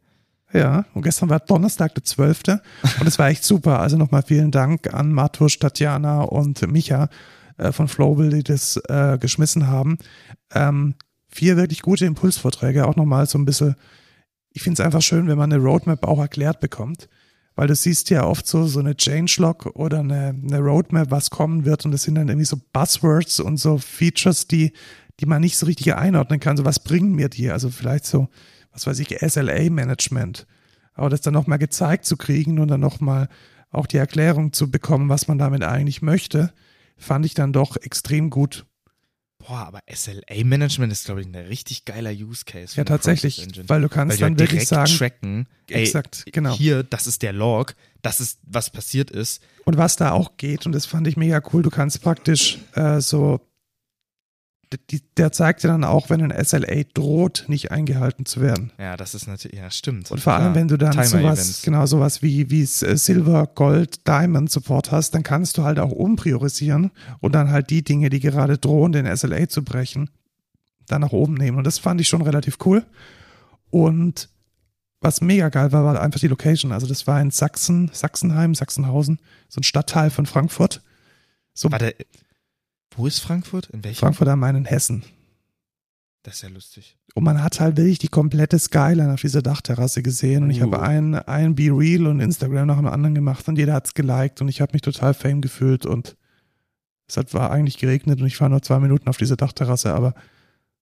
Ja, 0.53 0.87
und 0.95 1.03
gestern 1.03 1.29
war 1.29 1.41
Donnerstag 1.41 1.95
der 1.95 2.05
12. 2.05 2.43
Und 3.01 3.07
es 3.07 3.19
war 3.19 3.29
echt 3.29 3.45
super. 3.45 3.81
Also 3.81 3.97
nochmal 3.99 4.23
vielen 4.23 4.51
Dank 4.51 4.93
an 4.95 5.13
Matusch, 5.13 5.59
Tatjana 5.59 6.23
und 6.23 6.67
Micha 6.71 7.09
äh, 7.59 7.71
von 7.73 7.87
Flowbill, 7.89 8.31
die 8.31 8.45
das 8.45 8.77
äh, 8.89 9.19
geschmissen 9.21 9.67
haben. 9.67 9.99
Ähm, 10.55 10.95
vier 11.29 11.57
wirklich 11.59 11.83
gute 11.83 12.07
Impulsvorträge, 12.07 12.87
auch 12.87 12.97
nochmal 12.97 13.27
so 13.27 13.37
ein 13.39 13.45
bisschen. 13.45 13.77
Ich 14.53 14.63
finde 14.63 14.81
es 14.81 14.87
einfach 14.87 15.03
schön, 15.03 15.29
wenn 15.29 15.37
man 15.37 15.53
eine 15.53 15.63
Roadmap 15.63 16.05
auch 16.07 16.19
erklärt 16.19 16.61
bekommt. 16.61 17.09
Weil 17.59 17.67
du 17.67 17.75
siehst 17.75 18.09
ja 18.11 18.23
oft 18.23 18.47
so, 18.47 18.69
so 18.69 18.79
eine 18.79 18.95
Changelog 18.95 19.67
oder 19.75 19.99
eine, 19.99 20.29
eine 20.29 20.61
Roadmap, 20.61 21.11
was 21.11 21.29
kommen 21.29 21.65
wird. 21.65 21.85
Und 21.85 21.91
das 21.91 22.05
sind 22.05 22.15
dann 22.15 22.29
irgendwie 22.29 22.45
so 22.47 22.57
Buzzwords 22.73 23.41
und 23.41 23.57
so 23.57 23.79
Features, 23.79 24.47
die, 24.47 24.73
die 25.19 25.27
man 25.27 25.41
nicht 25.41 25.59
so 25.59 25.67
richtig 25.67 25.93
einordnen 25.93 26.39
kann. 26.39 26.57
So, 26.57 26.65
was 26.65 26.79
bringen 26.79 27.17
mir 27.17 27.29
die? 27.29 27.51
Also 27.51 27.69
vielleicht 27.69 28.07
so, 28.07 28.29
was 28.71 28.87
weiß 28.87 29.01
ich, 29.01 29.09
SLA-Management. 29.09 30.47
Aber 30.95 31.09
das 31.11 31.21
dann 31.21 31.35
nochmal 31.35 31.59
gezeigt 31.59 32.05
zu 32.05 32.17
kriegen 32.17 32.61
und 32.61 32.69
dann 32.69 32.79
nochmal 32.79 33.29
auch 33.73 33.89
die 33.89 33.97
Erklärung 33.97 34.53
zu 34.53 34.71
bekommen, 34.71 35.09
was 35.09 35.27
man 35.27 35.39
damit 35.39 35.65
eigentlich 35.65 36.01
möchte, 36.01 36.53
fand 36.97 37.27
ich 37.27 37.35
dann 37.35 37.53
doch 37.53 37.77
extrem 37.77 38.31
gut. 38.31 38.67
Boah, 39.49 39.67
aber 39.67 39.81
SLA-Management 39.91 40.93
ist, 40.93 41.07
glaube 41.07 41.23
ich, 41.23 41.27
ein 41.27 41.35
richtig 41.35 41.87
geiler 41.87 42.11
Use 42.11 42.45
Case. 42.45 42.77
Ja, 42.77 42.85
tatsächlich, 42.85 43.49
weil 43.67 43.81
du 43.81 43.89
kannst 43.89 44.21
Weil 44.21 44.29
dann 44.29 44.33
halt 44.33 44.41
wirklich 44.41 44.69
direkt 44.69 44.89
sagen, 44.91 44.99
tracken, 44.99 45.49
ey, 45.71 45.85
exakt, 45.85 46.27
genau. 46.33 46.55
hier, 46.55 46.83
das 46.83 47.07
ist 47.07 47.23
der 47.23 47.33
Log, 47.33 47.75
das 48.03 48.21
ist, 48.21 48.41
was 48.43 48.69
passiert 48.69 49.11
ist. 49.11 49.43
Und 49.65 49.79
was 49.79 49.97
da 49.97 50.11
auch 50.11 50.37
geht, 50.37 50.67
und 50.67 50.73
das 50.73 50.85
fand 50.85 51.07
ich 51.07 51.17
mega 51.17 51.41
cool, 51.51 51.63
du 51.63 51.71
kannst 51.71 52.03
praktisch 52.03 52.59
äh, 52.75 53.01
so, 53.01 53.41
der 55.17 55.33
zeigt 55.33 55.63
dir 55.63 55.69
dann 55.69 55.85
auch, 55.85 56.11
wenn 56.11 56.21
ein 56.21 56.45
SLA 56.45 56.83
droht, 56.93 57.45
nicht 57.49 57.71
eingehalten 57.71 58.27
zu 58.27 58.41
werden. 58.41 58.71
Ja, 58.79 58.97
das 58.97 59.15
ist 59.15 59.27
natürlich, 59.27 59.59
ja, 59.59 59.71
stimmt. 59.71 60.11
Und 60.11 60.21
vor 60.21 60.35
allem, 60.35 60.55
wenn 60.55 60.69
du 60.69 60.77
dann 60.77 60.93
sowas, 61.05 61.63
genau 61.63 61.87
sowas 61.87 62.23
wie, 62.23 62.51
wie 62.51 62.63
äh, 62.63 62.97
Silver, 62.97 63.47
Gold, 63.47 64.07
Diamond 64.07 64.51
Support 64.51 64.93
hast, 64.93 65.15
dann 65.15 65.23
kannst 65.23 65.57
du 65.57 65.65
halt 65.65 65.79
auch 65.79 65.93
umpriorisieren 65.93 66.91
und 67.21 67.35
dann 67.35 67.51
halt 67.51 67.71
die 67.71 67.83
Dinge, 67.83 68.11
die 68.11 68.21
gerade 68.21 68.59
drohen, 68.59 68.93
den 68.93 69.17
SLA 69.17 69.49
zu 69.49 69.65
brechen, 69.65 70.11
dann 70.87 71.01
nach 71.01 71.13
oben 71.13 71.35
nehmen. 71.35 71.59
Und 71.59 71.65
das 71.65 71.79
fand 71.79 72.01
ich 72.01 72.09
schon 72.09 72.23
relativ 72.23 72.59
cool. 72.65 72.85
Und 73.71 74.29
was 75.01 75.21
mega 75.21 75.49
geil 75.49 75.73
war, 75.73 75.85
war 75.85 76.01
einfach 76.01 76.21
die 76.21 76.29
Location. 76.29 76.73
Also 76.73 76.87
das 76.87 77.07
war 77.07 77.21
in 77.21 77.31
Sachsen, 77.31 77.91
Sachsenheim, 77.93 78.55
Sachsenhausen, 78.55 79.19
so 79.49 79.61
ein 79.61 79.65
Stadtteil 79.65 80.11
von 80.11 80.27
Frankfurt. 80.27 80.83
So 81.55 81.71
Warte, 81.71 81.95
wo 82.97 83.07
ist 83.07 83.21
Frankfurt? 83.21 83.67
In 83.71 83.85
welchem? 83.85 83.99
Frankfurt 84.01 84.29
am 84.29 84.41
Main 84.41 84.57
in 84.57 84.65
Hessen. 84.65 85.05
Das 86.23 86.35
ist 86.37 86.43
ja 86.43 86.49
lustig. 86.49 86.97
Und 87.15 87.25
man 87.25 87.43
hat 87.43 87.59
halt 87.61 87.77
wirklich 87.77 87.99
die 87.99 88.09
komplette 88.09 88.59
Skyline 88.59 89.13
auf 89.15 89.21
dieser 89.21 89.41
Dachterrasse 89.41 90.03
gesehen. 90.03 90.45
Und 90.45 90.51
ich 90.51 90.61
Uh. 90.61 90.65
habe 90.65 90.83
ein, 90.83 91.15
ein 91.15 91.55
Be 91.55 91.71
Real 91.71 92.07
und 92.07 92.21
Instagram 92.21 92.67
nach 92.67 92.77
dem 92.77 92.87
anderen 92.87 93.15
gemacht 93.15 93.47
und 93.49 93.57
jeder 93.57 93.75
hat's 93.75 93.95
geliked 93.95 94.41
und 94.41 94.49
ich 94.49 94.61
habe 94.61 94.73
mich 94.73 94.83
total 94.83 95.15
fame 95.15 95.41
gefühlt 95.41 95.87
und 95.87 96.17
es 97.07 97.17
hat, 97.17 97.33
war 97.33 97.51
eigentlich 97.51 97.79
geregnet 97.79 98.21
und 98.21 98.27
ich 98.27 98.39
war 98.41 98.49
nur 98.49 98.61
zwei 98.63 98.79
Minuten 98.81 99.09
auf 99.09 99.17
dieser 99.17 99.37
Dachterrasse, 99.37 99.95
aber 99.95 100.15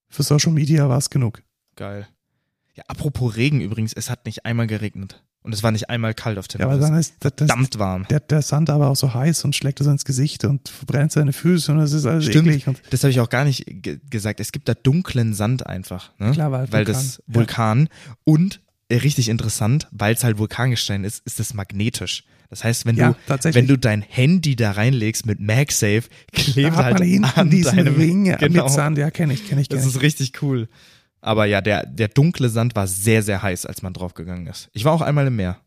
für 0.08 0.22
Social 0.24 0.52
Media 0.52 0.88
war 0.88 0.98
es 0.98 1.10
genug. 1.10 1.42
Geil. 1.76 2.08
Ja, 2.74 2.84
apropos 2.88 3.36
Regen 3.36 3.60
übrigens, 3.60 3.92
es 3.92 4.10
hat 4.10 4.26
nicht 4.26 4.44
einmal 4.44 4.66
geregnet. 4.66 5.22
Und 5.46 5.52
es 5.54 5.62
war 5.62 5.70
nicht 5.70 5.88
einmal 5.88 6.12
kalt 6.12 6.38
auf 6.38 6.46
Ja, 6.58 6.66
aber 6.66 6.76
dann 6.78 6.98
ist 6.98 7.14
das, 7.20 7.32
das, 7.36 7.46
Verdammt 7.48 7.78
warm. 7.78 8.06
der, 8.10 8.20
der 8.20 8.42
Sand 8.42 8.68
aber 8.68 8.88
auch 8.88 8.96
so 8.96 9.14
heiß 9.14 9.44
und 9.44 9.54
schlägt 9.54 9.80
es 9.80 9.86
ins 9.86 10.04
Gesicht 10.04 10.44
und 10.44 10.68
verbrennt 10.68 11.12
seine 11.12 11.32
Füße 11.32 11.70
und 11.72 11.78
es 11.78 11.92
ist 11.92 12.04
alles 12.04 12.24
Stimmt. 12.26 12.48
eklig. 12.48 12.66
Und 12.66 12.80
Das 12.90 13.02
habe 13.04 13.12
ich 13.12 13.20
auch 13.20 13.30
gar 13.30 13.44
nicht 13.44 13.64
ge 13.66 13.98
gesagt. 14.10 14.40
Es 14.40 14.52
gibt 14.52 14.68
da 14.68 14.74
dunklen 14.74 15.34
Sand 15.34 15.66
einfach. 15.66 16.10
Ne? 16.18 16.32
Klar, 16.32 16.50
weil 16.52 16.70
weil 16.72 16.86
Vulkan, 16.86 16.94
das 16.94 17.22
ja. 17.28 17.34
Vulkan 17.34 17.88
und 18.24 18.60
äh, 18.88 18.96
richtig 18.96 19.28
interessant, 19.28 19.88
weil 19.92 20.14
es 20.14 20.24
halt 20.24 20.38
Vulkangestein 20.38 21.04
ist, 21.04 21.24
ist 21.26 21.40
es 21.40 21.54
magnetisch. 21.54 22.24
Das 22.50 22.62
heißt, 22.62 22.86
wenn 22.86 22.96
ja, 22.96 23.16
du 23.26 23.54
wenn 23.54 23.66
du 23.66 23.76
dein 23.76 24.02
Handy 24.02 24.54
da 24.54 24.72
reinlegst 24.72 25.26
mit 25.26 25.40
MagSafe, 25.40 26.02
klebt 26.32 26.76
halt 26.76 27.00
hinten 27.00 27.24
an 27.24 27.50
diesen 27.50 27.76
deinem 27.76 27.96
Ring 27.96 28.24
genau. 28.38 28.64
mit 28.64 28.72
Sand. 28.72 28.98
Ja, 28.98 29.10
kenne 29.10 29.32
ich, 29.32 29.48
kenne 29.48 29.60
ich, 29.62 29.68
kenne 29.68 29.80
Das 29.80 29.88
ich. 29.88 29.96
ist 29.96 30.02
richtig 30.02 30.42
cool. 30.42 30.68
Aber 31.26 31.44
ja, 31.44 31.60
der 31.60 31.84
der 31.84 32.08
dunkle 32.08 32.48
Sand 32.48 32.76
war 32.76 32.86
sehr 32.86 33.22
sehr 33.22 33.42
heiß, 33.42 33.66
als 33.66 33.82
man 33.82 33.92
draufgegangen 33.92 34.46
ist. 34.46 34.70
Ich 34.72 34.84
war 34.84 34.92
auch 34.92 35.00
einmal 35.00 35.26
im 35.26 35.34
Meer. 35.36 35.60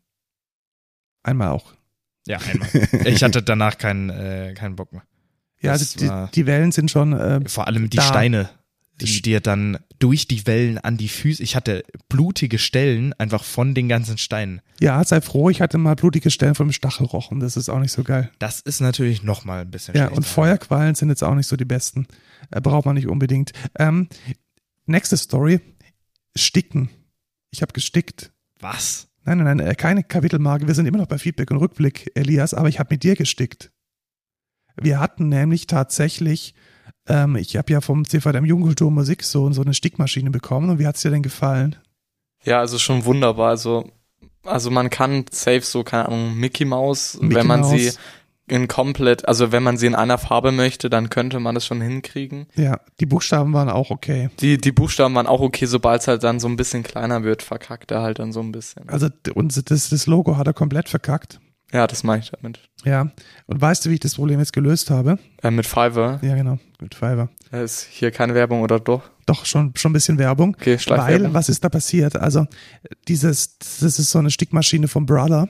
Einmal 1.22 1.48
auch. 1.50 1.74
Ja, 2.26 2.38
einmal. 2.38 2.68
ich 3.06 3.22
hatte 3.22 3.42
danach 3.42 3.76
keinen 3.76 4.08
äh, 4.08 4.54
keinen 4.54 4.74
Bock 4.74 4.92
mehr. 4.92 5.02
Ja, 5.60 5.72
also 5.72 5.98
die, 5.98 6.10
die 6.34 6.46
Wellen 6.46 6.72
sind 6.72 6.90
schon 6.90 7.12
äh, 7.12 7.46
Vor 7.46 7.66
allem 7.66 7.90
die 7.90 7.98
Da. 7.98 8.02
Steine, 8.04 8.48
die 9.02 9.20
dir 9.20 9.40
dann 9.40 9.78
durch 9.98 10.26
die 10.26 10.46
Wellen 10.46 10.78
an 10.78 10.96
die 10.96 11.08
Füße. 11.08 11.42
Ich 11.42 11.54
hatte 11.54 11.84
blutige 12.08 12.58
Stellen 12.58 13.12
einfach 13.18 13.44
von 13.44 13.74
den 13.74 13.86
ganzen 13.86 14.16
Steinen. 14.16 14.62
Ja, 14.80 15.04
sei 15.04 15.20
froh, 15.20 15.50
ich 15.50 15.60
hatte 15.60 15.76
mal 15.76 15.94
blutige 15.94 16.30
Stellen 16.30 16.54
vom 16.54 16.72
Stachelrochen. 16.72 17.40
Das 17.40 17.58
ist 17.58 17.68
auch 17.68 17.80
nicht 17.80 17.92
so 17.92 18.02
geil. 18.02 18.30
Das 18.38 18.60
ist 18.60 18.80
natürlich 18.80 19.22
noch 19.22 19.44
mal 19.44 19.60
ein 19.60 19.70
bisschen 19.70 19.94
Ja, 19.94 20.08
und 20.08 20.24
Feuerquallen 20.24 20.94
sind 20.94 21.10
jetzt 21.10 21.22
auch 21.22 21.34
nicht 21.34 21.46
so 21.46 21.56
die 21.56 21.66
besten. 21.66 22.06
Äh, 22.50 22.62
braucht 22.62 22.86
man 22.86 22.94
nicht 22.94 23.08
unbedingt. 23.08 23.52
Ähm, 23.78 24.08
nächste 24.90 25.16
Story. 25.16 25.60
Sticken. 26.36 26.90
Ich 27.50 27.62
habe 27.62 27.72
gestickt. 27.72 28.32
Was? 28.60 29.08
Nein, 29.24 29.38
nein, 29.38 29.56
nein, 29.58 29.66
äh, 29.66 29.74
keine 29.74 30.02
Kapitelmarke. 30.02 30.66
Wir 30.66 30.74
sind 30.74 30.86
immer 30.86 30.98
noch 30.98 31.06
bei 31.06 31.18
Feedback 31.18 31.50
und 31.50 31.58
Rückblick, 31.58 32.10
Elias, 32.14 32.54
aber 32.54 32.68
ich 32.68 32.78
habe 32.78 32.94
mit 32.94 33.02
dir 33.02 33.16
gestickt. 33.16 33.70
Wir 34.80 34.98
hatten 34.98 35.28
nämlich 35.28 35.66
tatsächlich, 35.66 36.54
ähm, 37.06 37.36
ich 37.36 37.56
habe 37.56 37.72
ja 37.72 37.80
vom 37.80 38.06
CVM 38.06 38.44
Jugendkultur 38.44 38.90
Musik 38.90 39.22
so, 39.22 39.52
so 39.52 39.62
eine 39.62 39.74
Stickmaschine 39.74 40.30
bekommen 40.30 40.70
und 40.70 40.78
wie 40.78 40.86
hat's 40.86 41.02
dir 41.02 41.10
denn 41.10 41.22
gefallen? 41.22 41.76
Ja, 42.44 42.60
also 42.60 42.78
schon 42.78 43.04
wunderbar. 43.04 43.50
Also, 43.50 43.90
also 44.44 44.70
man 44.70 44.88
kann 44.88 45.26
safe 45.30 45.62
so, 45.62 45.84
keine 45.84 46.06
Ahnung, 46.06 46.36
Mickey 46.36 46.64
Mouse, 46.64 47.18
Mickey 47.20 47.34
wenn 47.34 47.46
man 47.46 47.60
Mouse. 47.60 47.72
sie 47.72 47.92
in 48.50 48.68
komplett, 48.68 49.26
also 49.28 49.52
wenn 49.52 49.62
man 49.62 49.76
sie 49.76 49.86
in 49.86 49.94
einer 49.94 50.18
Farbe 50.18 50.52
möchte, 50.52 50.90
dann 50.90 51.10
könnte 51.10 51.40
man 51.40 51.54
das 51.54 51.66
schon 51.66 51.80
hinkriegen. 51.80 52.46
Ja, 52.54 52.80
die 52.98 53.06
Buchstaben 53.06 53.52
waren 53.52 53.68
auch 53.68 53.90
okay. 53.90 54.30
Die, 54.40 54.58
die 54.58 54.72
Buchstaben 54.72 55.14
waren 55.14 55.26
auch 55.26 55.40
okay, 55.40 55.66
sobald 55.66 56.02
es 56.02 56.08
halt 56.08 56.22
dann 56.22 56.40
so 56.40 56.48
ein 56.48 56.56
bisschen 56.56 56.82
kleiner 56.82 57.22
wird, 57.22 57.42
verkackt 57.42 57.90
er 57.90 58.02
halt 58.02 58.18
dann 58.18 58.32
so 58.32 58.40
ein 58.40 58.52
bisschen. 58.52 58.88
Also 58.88 59.08
und 59.34 59.70
das, 59.70 59.88
das 59.88 60.06
Logo 60.06 60.36
hat 60.36 60.46
er 60.46 60.52
komplett 60.52 60.88
verkackt. 60.88 61.40
Ja, 61.72 61.86
das 61.86 62.02
meine 62.02 62.22
ich 62.22 62.30
damit. 62.30 62.60
Ja. 62.84 63.10
Und 63.46 63.60
weißt 63.60 63.84
du, 63.84 63.90
wie 63.90 63.94
ich 63.94 64.00
das 64.00 64.16
Problem 64.16 64.40
jetzt 64.40 64.52
gelöst 64.52 64.90
habe? 64.90 65.18
Äh, 65.42 65.50
mit 65.50 65.66
Fiverr. 65.66 66.18
Ja, 66.22 66.34
genau, 66.34 66.58
mit 66.80 66.94
Fiverr. 66.94 67.28
Da 67.50 67.62
ist 67.62 67.86
hier 67.90 68.10
keine 68.10 68.34
Werbung 68.34 68.62
oder 68.62 68.80
doch? 68.80 69.02
Doch, 69.26 69.44
schon, 69.44 69.72
schon 69.76 69.90
ein 69.90 69.92
bisschen 69.92 70.18
Werbung. 70.18 70.56
Okay, 70.58 70.76
Weil, 70.88 71.32
was 71.32 71.48
ist 71.48 71.62
da 71.62 71.68
passiert? 71.68 72.16
Also, 72.16 72.46
dieses, 73.06 73.58
das 73.58 73.98
ist 73.98 74.10
so 74.10 74.18
eine 74.18 74.30
Stickmaschine 74.30 74.88
vom 74.88 75.06
Brother. 75.06 75.48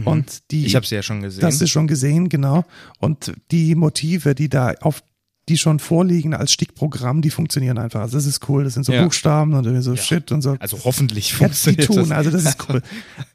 Mhm. 0.00 0.06
Und 0.06 0.50
die, 0.50 0.66
ich 0.66 0.74
habe 0.76 0.86
sie 0.86 0.94
ja 0.94 1.02
schon 1.02 1.22
gesehen. 1.22 1.40
das 1.40 1.60
ist 1.60 1.70
schon 1.70 1.86
gesehen, 1.86 2.28
genau. 2.28 2.64
Und 2.98 3.32
die 3.50 3.74
Motive, 3.74 4.34
die 4.34 4.48
da 4.48 4.72
auf, 4.80 5.02
die 5.48 5.56
schon 5.58 5.78
vorliegen 5.78 6.34
als 6.34 6.50
Stickprogramm, 6.52 7.22
die 7.22 7.30
funktionieren 7.30 7.78
einfach. 7.78 8.00
Also, 8.00 8.16
das 8.18 8.26
ist 8.26 8.48
cool. 8.48 8.64
Das 8.64 8.74
sind 8.74 8.84
so 8.84 8.92
Ja. 8.92 9.04
Buchstaben 9.04 9.54
und 9.54 9.64
irgendwie 9.64 9.82
so 9.84 9.92
Ja. 9.94 10.02
Shit 10.02 10.32
und 10.32 10.42
so. 10.42 10.56
also 10.58 10.78
hoffentlich 10.84 11.38
Jetzt 11.38 11.66
die 11.66 11.70
funktioniert 11.74 11.86
tun, 11.86 11.96
das. 12.08 12.10
also 12.10 12.30
das 12.32 12.44
ist 12.46 12.68
cool. 12.68 12.82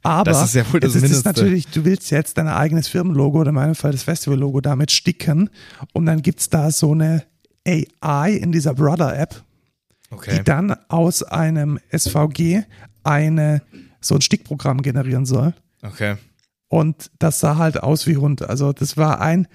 Aber 0.02 0.30
Das 0.30 0.44
ist 0.44 0.54
ja 0.54 0.70
wohl 0.72 0.80
das 0.80 0.94
es 0.94 1.02
ist 1.10 1.24
natürlich, 1.24 1.68
du 1.68 1.84
willst 1.86 2.10
jetzt 2.10 2.36
dein 2.36 2.48
eigenes 2.48 2.88
Firmenlogo 2.88 3.40
oder 3.40 3.48
in 3.48 3.54
meinem 3.54 3.74
Fall 3.74 3.92
das 3.92 4.02
Festivallogo 4.02 4.60
damit 4.60 4.90
sticken 4.90 5.48
und 5.94 6.04
dann 6.06 6.20
gibt's 6.20 6.50
da 6.50 6.70
so 6.70 6.92
eine 6.92 7.24
AI 7.66 8.32
in 8.32 8.52
dieser 8.52 8.74
Brother-App, 8.74 9.42
Okay. 10.10 10.36
die 10.38 10.44
dann 10.44 10.76
aus 10.88 11.22
einem 11.22 11.78
SVG 11.96 12.64
eine, 13.04 13.62
so 14.02 14.16
ein 14.16 14.20
Stickprogramm 14.20 14.82
generieren 14.82 15.24
soll. 15.24 15.54
Okay. 15.82 16.16
Und 16.72 17.10
das 17.18 17.38
sah 17.38 17.58
halt 17.58 17.82
aus 17.82 18.06
wie 18.06 18.16
Hund. 18.16 18.40
Also 18.48 18.72
das 18.72 18.96
war 18.96 19.20
ein, 19.20 19.46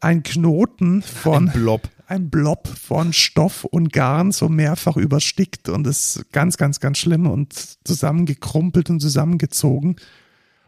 ein 0.00 0.24
Knoten 0.24 1.00
von, 1.00 1.48
Ein 1.48 1.52
Blob. 1.52 1.88
ein 2.08 2.28
Blob 2.28 2.66
von 2.66 3.12
Stoff 3.12 3.62
und 3.62 3.92
Garn, 3.92 4.32
so 4.32 4.48
mehrfach 4.48 4.96
überstickt 4.96 5.68
und 5.68 5.84
das 5.84 6.16
ist 6.16 6.32
ganz, 6.32 6.56
ganz, 6.56 6.80
ganz 6.80 6.98
schlimm 6.98 7.28
und 7.28 7.54
zusammengekrumpelt 7.84 8.90
und 8.90 8.98
zusammengezogen. 8.98 9.94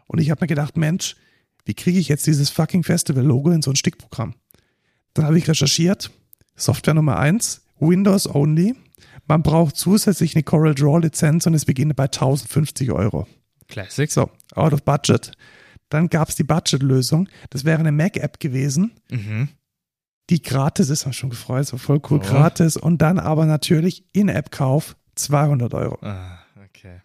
Und 0.07 0.21
ich 0.21 0.31
habe 0.31 0.39
mir 0.39 0.47
gedacht, 0.47 0.77
Mensch, 0.77 1.17
wie 1.65 1.73
kriege 1.73 1.99
ich 1.99 2.07
jetzt 2.07 2.25
dieses 2.27 2.49
fucking 2.49 2.85
Festival-Logo 2.85 3.51
in 3.51 3.61
so 3.61 3.71
ein 3.71 3.75
Stickprogramm? 3.75 4.35
Dann 5.13 5.25
habe 5.25 5.37
ich 5.37 5.49
recherchiert, 5.49 6.11
Software 6.55 6.93
Nummer 6.93 7.19
eins, 7.19 7.63
Windows 7.77 8.33
only. 8.33 8.73
Man 9.27 9.43
braucht 9.43 9.75
zusätzlich 9.75 10.33
eine 10.33 10.43
Corel 10.43 10.75
Draw 10.75 10.99
Lizenz 11.01 11.45
und 11.45 11.55
es 11.55 11.65
beginnt 11.65 11.97
bei 11.97 12.05
1050 12.05 12.89
Euro. 12.93 13.27
Classic. 13.67 14.09
So, 14.09 14.29
out 14.55 14.71
of 14.71 14.83
budget. 14.83 15.33
Dann 15.89 16.09
gab 16.09 16.29
es 16.29 16.35
die 16.35 16.43
Budget-Lösung. 16.43 17.27
Das 17.49 17.65
wäre 17.65 17.79
eine 17.79 17.91
Mac-App 17.91 18.39
gewesen, 18.39 18.91
Mhm. 19.09 19.49
die 20.29 20.41
gratis 20.41 20.89
ist, 20.89 21.05
haben 21.05 21.09
wir 21.11 21.13
schon 21.13 21.29
gefreut, 21.31 21.65
so 21.65 21.77
voll 21.77 21.99
cool, 22.09 22.19
Oh. 22.23 22.27
gratis. 22.27 22.77
Und 22.77 23.01
dann 23.01 23.17
aber 23.19 23.45
natürlich 23.45 24.05
In-App-Kauf 24.13 24.95
200 25.15 25.73
Euro. 25.73 25.97
Ah, 26.05 26.39
okay. 26.63 27.01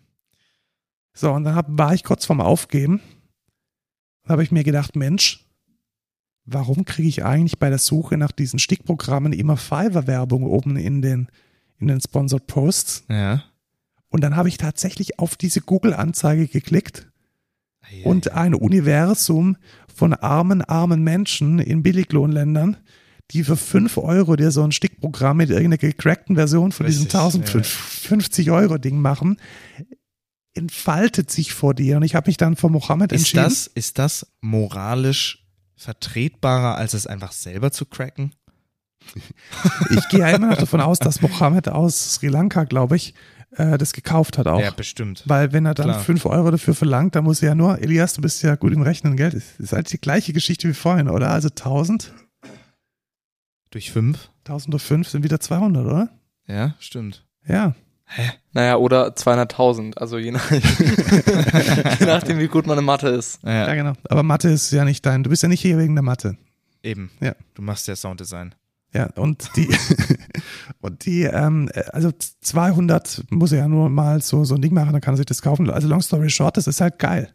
So, 1.14 1.32
und 1.32 1.44
dann 1.44 1.54
hab, 1.54 1.66
war 1.70 1.94
ich 1.94 2.04
kurz 2.04 2.26
vorm 2.26 2.40
Aufgeben. 2.40 3.00
Da 4.24 4.30
habe 4.32 4.42
ich 4.42 4.50
mir 4.52 4.64
gedacht, 4.64 4.96
Mensch, 4.96 5.46
warum 6.44 6.84
kriege 6.84 7.08
ich 7.08 7.24
eigentlich 7.24 7.58
bei 7.58 7.70
der 7.70 7.78
Suche 7.78 8.16
nach 8.18 8.32
diesen 8.32 8.58
Stickprogrammen 8.58 9.32
immer 9.32 9.56
Fiverr-Werbung 9.56 10.44
oben 10.44 10.76
in 10.76 11.00
den, 11.02 11.28
in 11.78 11.88
den 11.88 12.00
Sponsored 12.00 12.46
Posts? 12.46 13.04
Ja. 13.08 13.44
Und 14.08 14.22
dann 14.22 14.36
habe 14.36 14.48
ich 14.48 14.58
tatsächlich 14.58 15.18
auf 15.18 15.36
diese 15.36 15.60
Google-Anzeige 15.62 16.46
geklickt 16.48 17.10
Und 18.04 18.32
ein 18.32 18.54
Universum 18.54 19.56
von 19.94 20.12
armen, 20.14 20.62
armen 20.62 21.02
Menschen 21.02 21.58
in 21.58 21.82
Billiglohnländern, 21.82 22.76
die 23.30 23.44
für 23.44 23.56
5 23.56 23.96
Euro 23.98 24.36
dir 24.36 24.50
so 24.50 24.62
ein 24.62 24.72
Stickprogramm 24.72 25.38
mit 25.38 25.50
irgendeiner 25.50 25.78
gecrackten 25.78 26.36
Version 26.36 26.72
von 26.72 26.86
diesem 26.86 27.04
Richtig, 27.04 27.20
1050 27.20 28.50
Euro 28.50 28.78
Ding 28.78 28.98
machen, 28.98 29.38
entfaltet 30.54 31.30
sich 31.30 31.52
vor 31.52 31.74
dir. 31.74 31.96
Und 31.96 32.02
ich 32.02 32.14
habe 32.14 32.28
mich 32.28 32.36
dann 32.36 32.56
vor 32.56 32.70
Mohammed 32.70 33.12
Ist 33.12 33.20
entschieden. 33.20 33.44
das, 33.44 33.66
ist 33.66 33.98
das 33.98 34.26
moralisch 34.40 35.44
vertretbarer, 35.76 36.76
als 36.76 36.94
es 36.94 37.06
einfach 37.06 37.32
selber 37.32 37.70
zu 37.70 37.86
cracken? 37.86 38.34
Ich 39.90 40.08
gehe 40.08 40.20
ja 40.20 40.30
immer 40.30 40.48
noch 40.48 40.56
davon 40.56 40.80
aus, 40.80 40.98
dass 40.98 41.20
Mohammed 41.20 41.68
aus 41.68 42.14
Sri 42.14 42.28
Lanka, 42.28 42.64
glaube 42.64 42.96
ich, 42.96 43.14
äh, 43.56 43.78
das 43.78 43.92
gekauft 43.92 44.38
hat 44.38 44.46
auch. 44.46 44.60
Ja, 44.60 44.70
bestimmt. 44.70 45.22
Weil 45.26 45.52
wenn 45.52 45.66
er 45.66 45.74
dann 45.74 45.86
Klar. 45.86 46.00
5 46.00 46.26
Euro 46.26 46.50
dafür 46.50 46.74
verlangt, 46.74 47.14
dann 47.14 47.24
muss 47.24 47.42
er 47.42 47.50
ja 47.50 47.54
nur, 47.54 47.78
Elias, 47.80 48.14
du 48.14 48.22
bist 48.22 48.42
ja 48.42 48.54
gut 48.56 48.72
im 48.72 48.82
Rechnen, 48.82 49.16
gell? 49.16 49.30
Das 49.30 49.42
ist 49.58 49.72
halt 49.72 49.92
die 49.92 49.98
gleiche 49.98 50.32
Geschichte 50.32 50.68
wie 50.68 50.74
vorhin, 50.74 51.08
oder? 51.08 51.30
Also 51.30 51.48
1000, 51.48 52.12
Durch 53.70 53.90
fünf? 53.90 54.30
1000 54.44 54.72
durch 54.74 54.82
5 54.82 55.08
sind 55.08 55.24
wieder 55.24 55.40
200, 55.40 55.84
oder? 55.86 56.08
Ja, 56.46 56.74
stimmt. 56.78 57.24
Ja. 57.46 57.74
Hä? 58.06 58.30
Naja, 58.52 58.76
oder 58.76 59.08
200.000, 59.14 59.96
also 59.96 60.18
je, 60.18 60.30
nach, 60.30 60.50
je 60.50 62.06
nachdem, 62.06 62.38
wie 62.38 62.48
gut 62.48 62.66
man 62.66 62.78
in 62.78 62.84
Mathe 62.84 63.08
ist. 63.08 63.40
Ja, 63.42 63.66
Ja, 63.68 63.74
genau. 63.74 63.94
Aber 64.08 64.22
Mathe 64.22 64.50
ist 64.50 64.70
ja 64.72 64.84
nicht 64.84 65.04
dein, 65.06 65.22
du 65.22 65.30
bist 65.30 65.42
ja 65.42 65.48
nicht 65.48 65.62
hier 65.62 65.78
wegen 65.78 65.94
der 65.94 66.02
Mathe. 66.02 66.36
eben. 66.82 67.10
Ja. 67.20 67.34
Du 67.54 67.62
machst 67.62 67.88
ja 67.88 67.96
Sounddesign. 67.96 68.54
Ja, 68.94 69.06
und 69.16 69.50
die, 69.56 69.68
und 70.80 71.04
die, 71.04 71.22
ähm, 71.22 71.68
also 71.92 72.12
200 72.42 73.24
muss 73.30 73.50
er 73.52 73.58
ja 73.58 73.68
nur 73.68 73.88
mal 73.88 74.22
so, 74.22 74.44
so 74.44 74.54
ein 74.54 74.62
Ding 74.62 74.72
machen, 74.72 74.92
dann 74.92 75.00
kann 75.00 75.14
er 75.14 75.18
sich 75.18 75.26
das 75.26 75.42
kaufen. 75.42 75.68
Also 75.68 75.88
long 75.88 76.00
story 76.00 76.30
short, 76.30 76.56
das 76.56 76.68
ist 76.68 76.80
halt 76.80 76.98
geil. 77.00 77.32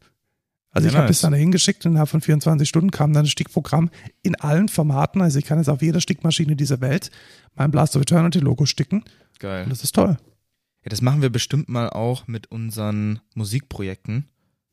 Also 0.71 0.85
Ja, 0.85 0.91
ich 0.91 0.95
habe 0.95 1.07
nice. 1.07 1.17
das 1.17 1.21
dann 1.21 1.31
dahin 1.33 1.51
geschickt 1.51 1.85
und 1.85 1.93
innerhalb 1.93 2.09
von 2.09 2.21
24 2.21 2.67
Stunden 2.69 2.91
kam 2.91 3.11
dann 3.11 3.25
ein 3.25 3.29
Stickprogramm 3.29 3.89
in 4.21 4.35
allen 4.35 4.69
Formaten. 4.69 5.21
Also 5.21 5.39
ich 5.39 5.45
kann 5.45 5.57
jetzt 5.57 5.67
auf 5.67 5.81
jeder 5.81 5.99
Stickmaschine 5.99 6.55
dieser 6.55 6.79
Welt 6.79 7.11
mein 7.55 7.71
Blast 7.71 7.95
of 7.95 8.03
Eternity 8.03 8.39
Logo 8.39 8.65
sticken. 8.65 9.03
Geil. 9.39 9.63
Und 9.63 9.71
das 9.71 9.83
ist 9.83 9.95
toll. 9.95 10.17
Ja, 10.83 10.89
das 10.89 11.01
machen 11.01 11.21
wir 11.21 11.29
bestimmt 11.29 11.67
mal 11.67 11.89
auch 11.89 12.27
mit 12.27 12.51
unseren 12.51 13.19
Musikprojekten. 13.35 14.29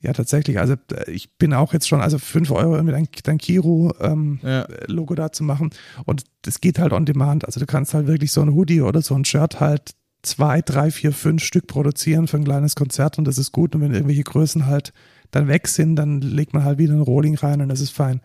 Ja, 0.07 0.13
tatsächlich. 0.13 0.61
Also 0.61 0.75
äh, 0.93 1.11
ich 1.11 1.37
bin 1.37 1.53
auch 1.53 1.73
jetzt 1.73 1.89
schon, 1.89 2.01
also 2.01 2.19
5 2.19 2.53
Euro 2.53 2.81
mit 2.85 2.95
dein, 2.95 3.09
dein 3.25 3.39
Kiro-Logo 3.39 3.99
ähm, 4.05 5.17
da 5.17 5.33
zu 5.33 5.43
machen. 5.43 5.71
Und 6.05 6.23
das 6.43 6.61
geht 6.61 6.79
halt 6.79 6.93
on 6.93 7.07
demand. 7.07 7.45
Also 7.45 7.59
du 7.59 7.67
kannst 7.67 7.93
halt 7.93 8.07
wirklich 8.07 8.31
so 8.31 8.41
ein 8.41 8.55
Hoodie 8.55 8.83
oder 8.83 9.03
so 9.03 9.17
ein 9.17 9.25
Shirt 9.25 9.59
halt 9.59 9.97
zwei, 10.23 10.63
drei, 10.63 10.93
vier, 10.93 11.11
fünf 11.11 11.43
Stück 11.43 11.67
produzieren 11.67 12.29
für 12.29 12.37
ein 12.37 12.45
kleines 12.45 12.77
Konzert 12.77 13.19
und 13.19 13.27
das 13.27 13.37
ist 13.37 13.51
gut. 13.51 13.75
Und 13.75 13.81
wenn 13.81 13.95
irgendwelche 13.95 14.23
Größen 14.23 14.67
halt 14.67 14.93
dann 15.33 15.49
weg 15.49 15.67
sind, 15.67 15.97
dann 15.97 16.21
legt 16.21 16.55
man 16.55 16.63
halt 16.63 16.79
wieder 16.79 16.95
ein 16.95 17.01
Rolling 17.01 17.35
rein 17.35 17.61
und 17.61 17.69
das 17.69 17.81
ist 17.81 17.91
fein. 17.91 18.21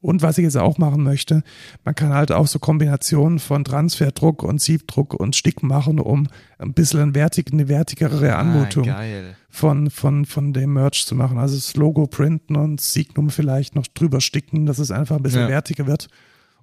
Und 0.00 0.22
was 0.22 0.38
ich 0.38 0.44
jetzt 0.44 0.56
auch 0.56 0.78
machen 0.78 1.02
möchte, 1.02 1.42
man 1.84 1.94
kann 1.94 2.14
halt 2.14 2.30
auch 2.30 2.46
so 2.46 2.60
Kombinationen 2.60 3.40
von 3.40 3.64
Transferdruck 3.64 4.44
und 4.44 4.60
Siebdruck 4.60 5.14
und 5.14 5.34
Stick 5.34 5.64
machen, 5.64 5.98
um 5.98 6.28
ein 6.58 6.72
bisschen 6.72 7.00
eine, 7.00 7.14
wertig, 7.14 7.52
eine 7.52 7.68
wertigere 7.68 8.34
ah, 8.34 8.38
Anmutung 8.38 8.88
ah, 8.88 9.02
von, 9.50 9.90
von, 9.90 10.24
von 10.24 10.52
dem 10.52 10.72
Merch 10.72 11.04
zu 11.04 11.16
machen. 11.16 11.38
Also 11.38 11.56
das 11.56 11.74
Logo 11.74 12.06
printen 12.06 12.54
und 12.54 12.80
Signum 12.80 13.30
vielleicht 13.30 13.74
noch 13.74 13.88
drüber 13.88 14.20
sticken, 14.20 14.66
dass 14.66 14.78
es 14.78 14.92
einfach 14.92 15.16
ein 15.16 15.22
bisschen 15.22 15.42
ja. 15.42 15.48
wertiger 15.48 15.88
wird. 15.88 16.08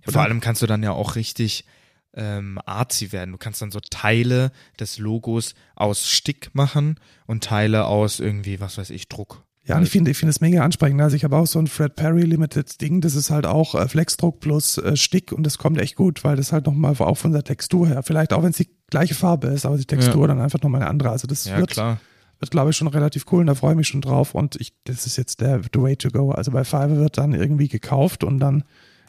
Ja, 0.05 0.13
vor 0.13 0.21
allem 0.21 0.39
kannst 0.39 0.61
du 0.61 0.67
dann 0.67 0.81
ja 0.81 0.91
auch 0.91 1.17
richtig 1.17 1.65
ähm, 2.13 2.57
artsy 2.65 3.11
werden. 3.11 3.33
Du 3.33 3.37
kannst 3.37 3.61
dann 3.61 3.71
so 3.71 3.81
Teile 3.81 4.53
des 4.79 4.97
Logos 4.97 5.55
aus 5.75 6.09
Stick 6.09 6.51
machen 6.53 6.99
und 7.25 7.43
Teile 7.43 7.85
aus 7.85 8.21
irgendwie, 8.21 8.61
was 8.61 8.77
weiß 8.77 8.91
ich, 8.91 9.09
Druck. 9.09 9.43
Ja, 9.67 9.77
und 9.77 9.83
ich 9.83 9.89
finde 9.89 10.11
ich 10.11 10.17
finde 10.17 10.29
es 10.29 10.41
mega 10.41 10.63
ansprechend. 10.63 11.01
Also 11.01 11.15
ich 11.15 11.23
habe 11.23 11.35
auch 11.35 11.47
so 11.47 11.57
ein 11.57 11.65
Fred 11.65 11.95
Perry 11.95 12.21
Limited 12.21 12.79
Ding, 12.81 13.01
das 13.01 13.15
ist 13.15 13.31
halt 13.31 13.47
auch 13.47 13.73
äh, 13.73 13.87
Flexdruck 13.87 14.39
plus 14.39 14.77
äh, 14.77 14.95
Stick 14.95 15.31
und 15.31 15.43
das 15.43 15.57
kommt 15.57 15.79
echt 15.79 15.95
gut, 15.95 16.23
weil 16.23 16.35
das 16.35 16.51
halt 16.51 16.67
nochmal 16.67 16.95
auch 16.99 17.17
von 17.17 17.31
der 17.31 17.43
Textur 17.43 17.87
her, 17.87 18.03
vielleicht 18.03 18.31
auch 18.31 18.43
wenn 18.43 18.51
es 18.51 18.57
die 18.57 18.69
gleiche 18.91 19.15
Farbe 19.15 19.47
ist, 19.47 19.65
aber 19.65 19.77
die 19.77 19.85
Textur 19.85 20.21
ja. 20.21 20.27
dann 20.27 20.39
einfach 20.39 20.61
nochmal 20.61 20.81
eine 20.81 20.89
andere. 20.89 21.09
Also 21.09 21.25
das 21.25 21.45
ja, 21.45 21.57
wird, 21.57 21.71
klar. 21.71 21.99
wird 22.39 22.51
glaube 22.51 22.69
ich 22.69 22.77
schon 22.77 22.87
relativ 22.87 23.25
cool 23.31 23.39
und 23.41 23.47
da 23.47 23.55
freue 23.55 23.71
ich 23.71 23.77
mich 23.77 23.87
schon 23.87 24.01
drauf 24.01 24.35
und 24.35 24.55
ich, 24.57 24.73
das 24.83 25.07
ist 25.07 25.17
jetzt 25.17 25.41
der 25.41 25.61
the 25.73 25.81
way 25.81 25.95
to 25.95 26.09
go. 26.09 26.29
Also 26.29 26.51
bei 26.51 26.63
Fiverr 26.63 26.97
wird 26.97 27.17
dann 27.17 27.33
irgendwie 27.33 27.67
gekauft 27.67 28.23
und 28.23 28.39
dann 28.39 28.65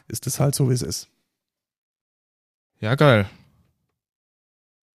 ist 0.07 0.25
es 0.25 0.39
halt 0.39 0.55
so, 0.55 0.69
wie 0.71 0.73
es 0.73 0.81
ist. 0.81 1.07
Ja, 2.79 2.95
geil. 2.95 3.27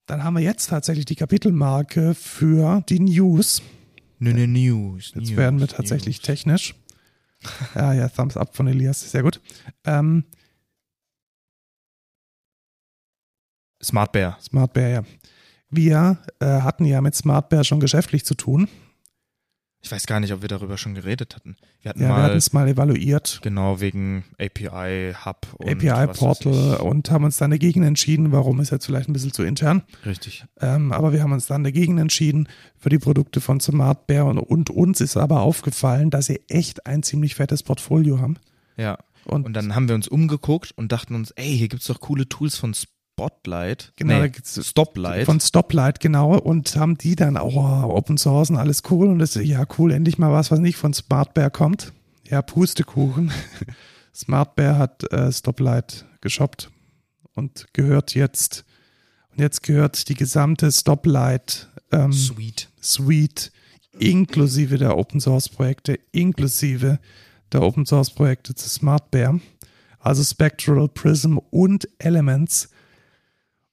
Dann 0.06 0.24
haben 0.24 0.34
wir 0.34 0.42
jetzt 0.42 0.66
tatsächlich 0.66 1.04
die 1.04 1.14
Kapitelmarke 1.14 2.14
für 2.14 2.82
die 2.88 2.98
News. 2.98 3.62
Nö, 4.22 4.32
nö, 4.32 4.46
News. 4.46 5.12
Jetzt 5.16 5.30
News, 5.30 5.36
werden 5.36 5.58
wir 5.58 5.66
tatsächlich 5.66 6.18
News. 6.18 6.26
technisch. 6.26 6.74
ja, 7.74 7.92
ja, 7.92 8.08
Thumbs 8.08 8.36
up 8.36 8.54
von 8.54 8.68
Elias, 8.68 9.10
sehr 9.10 9.24
gut. 9.24 9.40
Ähm, 9.84 10.24
Smart 13.82 14.12
Bear. 14.12 14.38
Smart 14.40 14.72
Bear, 14.72 14.88
ja. 14.88 15.02
Wir 15.70 16.22
äh, 16.38 16.46
hatten 16.46 16.84
ja 16.84 17.00
mit 17.00 17.16
Smart 17.16 17.48
Bear 17.48 17.64
schon 17.64 17.80
geschäftlich 17.80 18.24
zu 18.24 18.36
tun. 18.36 18.68
Ich 19.84 19.90
weiß 19.90 20.06
gar 20.06 20.20
nicht, 20.20 20.32
ob 20.32 20.42
wir 20.42 20.48
darüber 20.48 20.78
schon 20.78 20.94
geredet 20.94 21.34
hatten. 21.34 21.56
Wir 21.82 21.88
hatten 21.88 22.02
ja, 22.02 22.08
mal, 22.08 22.16
wir 22.16 22.22
hatten 22.22 22.36
es 22.36 22.52
mal 22.52 22.68
evaluiert. 22.68 23.40
Genau, 23.42 23.80
wegen 23.80 24.24
API 24.38 25.12
Hub 25.24 25.48
und 25.58 25.68
API 25.68 26.06
Portal 26.06 26.76
und 26.76 27.10
haben 27.10 27.24
uns 27.24 27.36
dann 27.36 27.50
dagegen 27.50 27.82
entschieden, 27.82 28.30
warum 28.30 28.60
ist 28.60 28.70
jetzt 28.70 28.86
vielleicht 28.86 29.08
ein 29.08 29.12
bisschen 29.12 29.32
zu 29.32 29.42
intern. 29.42 29.82
Richtig. 30.06 30.44
Ähm, 30.60 30.92
aber 30.92 31.12
wir 31.12 31.20
haben 31.20 31.32
uns 31.32 31.46
dann 31.46 31.64
dagegen 31.64 31.98
entschieden 31.98 32.48
für 32.78 32.90
die 32.90 33.00
Produkte 33.00 33.40
von 33.40 33.58
Smart 33.58 34.06
Bear 34.06 34.26
und, 34.26 34.38
und 34.38 34.70
uns 34.70 35.00
ist 35.00 35.16
aber 35.16 35.40
aufgefallen, 35.40 36.10
dass 36.10 36.26
sie 36.26 36.40
echt 36.48 36.86
ein 36.86 37.02
ziemlich 37.02 37.34
fettes 37.34 37.64
Portfolio 37.64 38.20
haben. 38.20 38.36
Ja. 38.76 38.98
Und, 39.24 39.46
und 39.46 39.52
dann 39.54 39.74
haben 39.74 39.88
wir 39.88 39.96
uns 39.96 40.06
umgeguckt 40.06 40.72
und 40.76 40.92
dachten 40.92 41.14
uns, 41.16 41.32
ey, 41.32 41.56
hier 41.56 41.68
gibt 41.68 41.82
es 41.82 41.88
doch 41.88 42.00
coole 42.00 42.28
Tools 42.28 42.56
von 42.56 42.72
Spotlight. 43.14 43.92
Genau, 43.96 44.22
nee, 44.22 44.32
Stoplight. 44.42 45.26
Von 45.26 45.38
Stoplight, 45.38 46.00
genau. 46.00 46.38
Und 46.38 46.76
haben 46.76 46.96
die 46.96 47.14
dann 47.14 47.36
auch 47.36 47.54
oh, 47.54 47.94
Open 47.94 48.16
Source 48.16 48.50
und 48.50 48.56
alles 48.56 48.82
cool. 48.90 49.08
Und 49.08 49.18
das, 49.18 49.34
ja, 49.34 49.64
cool, 49.78 49.92
endlich 49.92 50.18
mal 50.18 50.32
was, 50.32 50.50
was 50.50 50.60
nicht 50.60 50.76
von 50.76 50.94
Smartbear 50.94 51.50
kommt. 51.50 51.92
Ja, 52.28 52.42
Pustekuchen. 52.42 53.30
Smartbear 54.14 54.78
hat 54.78 55.10
äh, 55.12 55.30
Stoplight 55.30 56.06
geshoppt 56.20 56.70
und 57.34 57.66
gehört 57.72 58.14
jetzt, 58.14 58.64
und 59.30 59.40
jetzt 59.40 59.62
gehört 59.62 60.08
die 60.08 60.14
gesamte 60.14 60.70
Stoplight 60.72 61.68
ähm, 61.90 62.12
Suite. 62.12 62.68
Suite 62.80 63.52
inklusive 63.98 64.78
der 64.78 64.96
Open 64.96 65.20
Source 65.20 65.48
Projekte, 65.48 65.98
inklusive 66.12 66.98
der 67.52 67.62
Open 67.62 67.86
Source 67.86 68.10
Projekte 68.10 68.54
zu 68.54 68.68
Smartbear. 68.68 69.38
Also 69.98 70.24
Spectral, 70.24 70.88
Prism 70.88 71.38
und 71.50 71.88
Elements 71.98 72.70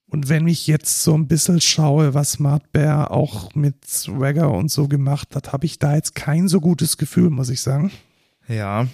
und 0.10 0.30
wenn 0.30 0.48
ich 0.48 0.68
jetzt 0.68 1.04
so 1.04 1.14
ein 1.16 1.28
bisschen 1.28 1.62
schaue, 1.62 2.14
was 2.14 2.34
Smart 2.34 2.72
Bear 2.72 3.12
auch 3.12 3.54
mit 3.56 3.86
Swagger 3.86 4.52
und 4.52 4.72
so 4.72 4.88
gemacht 4.88 5.36
hat, 5.36 5.54
habe 5.54 5.66
ich 5.66 5.78
da 5.80 5.96
jetzt 5.96 6.16
kein 6.16 6.48
so 6.48 6.60
gutes 6.60 6.98
Gefühl, 6.98 7.30
muss 7.30 7.50
ich 7.50 7.62
sagen. 7.62 7.92
Ja, 8.48 8.88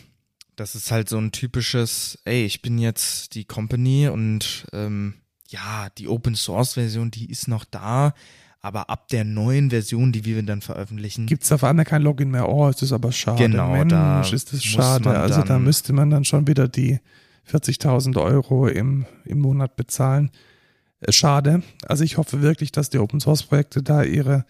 das 0.55 0.75
ist 0.75 0.91
halt 0.91 1.09
so 1.09 1.17
ein 1.17 1.31
typisches, 1.31 2.19
ey, 2.25 2.45
ich 2.45 2.61
bin 2.61 2.77
jetzt 2.77 3.35
die 3.35 3.45
Company 3.45 4.09
und 4.09 4.65
ähm, 4.73 5.15
ja, 5.47 5.87
die 5.97 6.07
Open 6.07 6.35
Source 6.35 6.73
Version, 6.73 7.11
die 7.11 7.29
ist 7.29 7.47
noch 7.47 7.63
da, 7.63 8.13
aber 8.61 8.89
ab 8.89 9.07
der 9.09 9.23
neuen 9.23 9.69
Version, 9.69 10.11
die 10.11 10.25
wir 10.25 10.41
dann 10.43 10.61
veröffentlichen, 10.61 11.27
gibt 11.27 11.43
es 11.43 11.51
auf 11.51 11.63
einmal 11.63 11.85
kein 11.85 12.01
Login 12.01 12.31
mehr. 12.31 12.49
Oh, 12.49 12.67
ist 12.67 12.81
das 12.81 12.91
aber 12.91 13.11
schade. 13.11 13.47
Genau, 13.47 13.71
Mensch, 13.71 13.91
da 13.91 14.21
ist 14.21 14.51
das 14.51 14.63
schade. 14.63 15.11
Also 15.11 15.43
da 15.43 15.59
müsste 15.59 15.93
man 15.93 16.09
dann 16.09 16.25
schon 16.25 16.47
wieder 16.47 16.67
die 16.67 16.99
40.000 17.49 18.19
Euro 18.19 18.67
im, 18.67 19.05
im 19.23 19.39
Monat 19.39 19.75
bezahlen. 19.75 20.31
Äh, 21.01 21.11
schade. 21.11 21.63
Also 21.87 22.03
ich 22.03 22.17
hoffe 22.17 22.41
wirklich, 22.41 22.71
dass 22.71 22.89
die 22.89 22.99
Open 22.99 23.19
Source 23.19 23.43
Projekte 23.43 23.83
da 23.83 24.03
ihre, 24.03 24.45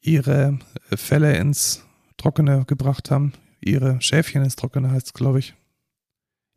ihre 0.00 0.58
Fälle 0.94 1.36
ins 1.36 1.84
Trockene 2.16 2.64
gebracht 2.66 3.10
haben. 3.10 3.32
Ihre 3.60 4.00
Schäfchen 4.00 4.42
ins 4.42 4.56
Trockene 4.56 4.90
heißt 4.90 5.06
es, 5.06 5.12
glaube 5.14 5.38
ich. 5.38 5.54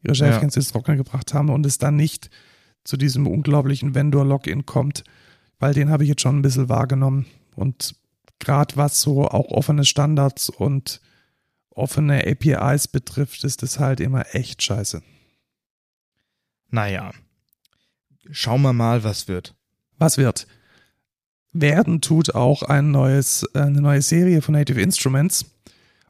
Ihre 0.04 0.16
Schäfchen 0.16 0.50
ja. 0.50 0.56
ins 0.56 0.72
Trockene 0.72 0.98
gebracht 0.98 1.34
haben 1.34 1.50
und 1.50 1.66
es 1.66 1.78
dann 1.78 1.96
nicht 1.96 2.30
zu 2.84 2.98
diesem 2.98 3.28
unglaublichen 3.28 3.94
Vendor-Login 3.94 4.66
kommt, 4.66 5.04
weil 5.60 5.74
den 5.74 5.90
habe 5.90 6.04
ich 6.04 6.10
jetzt 6.10 6.22
schon 6.22 6.40
ein 6.40 6.42
bisschen 6.42 6.70
wahrgenommen. 6.70 7.28
Und 7.56 7.96
gerade 8.40 8.76
was 8.76 9.02
so 9.02 9.28
auch 9.28 9.52
offene 9.52 9.86
Standards 9.86 10.50
und 10.50 11.02
offene 11.70 12.26
APIs 12.26 12.88
betrifft, 12.88 13.44
ist 13.44 13.62
das 13.62 13.80
halt 13.80 14.00
immer 14.00 14.36
echt 14.36 14.62
scheiße. 14.64 15.02
Naja, 16.70 17.12
schauen 18.30 18.62
wir 18.62 18.74
mal, 18.74 19.04
was 19.04 19.28
wird. 19.28 19.56
Was 19.98 20.18
wird? 20.18 20.48
Werden 21.54 22.02
tut 22.02 22.34
auch 22.34 22.64
ein 22.64 22.92
neues, 22.92 23.46
eine 23.54 23.82
neue 23.82 24.02
Serie 24.02 24.42
von 24.42 24.54
Native 24.54 24.82
Instruments. 24.82 25.46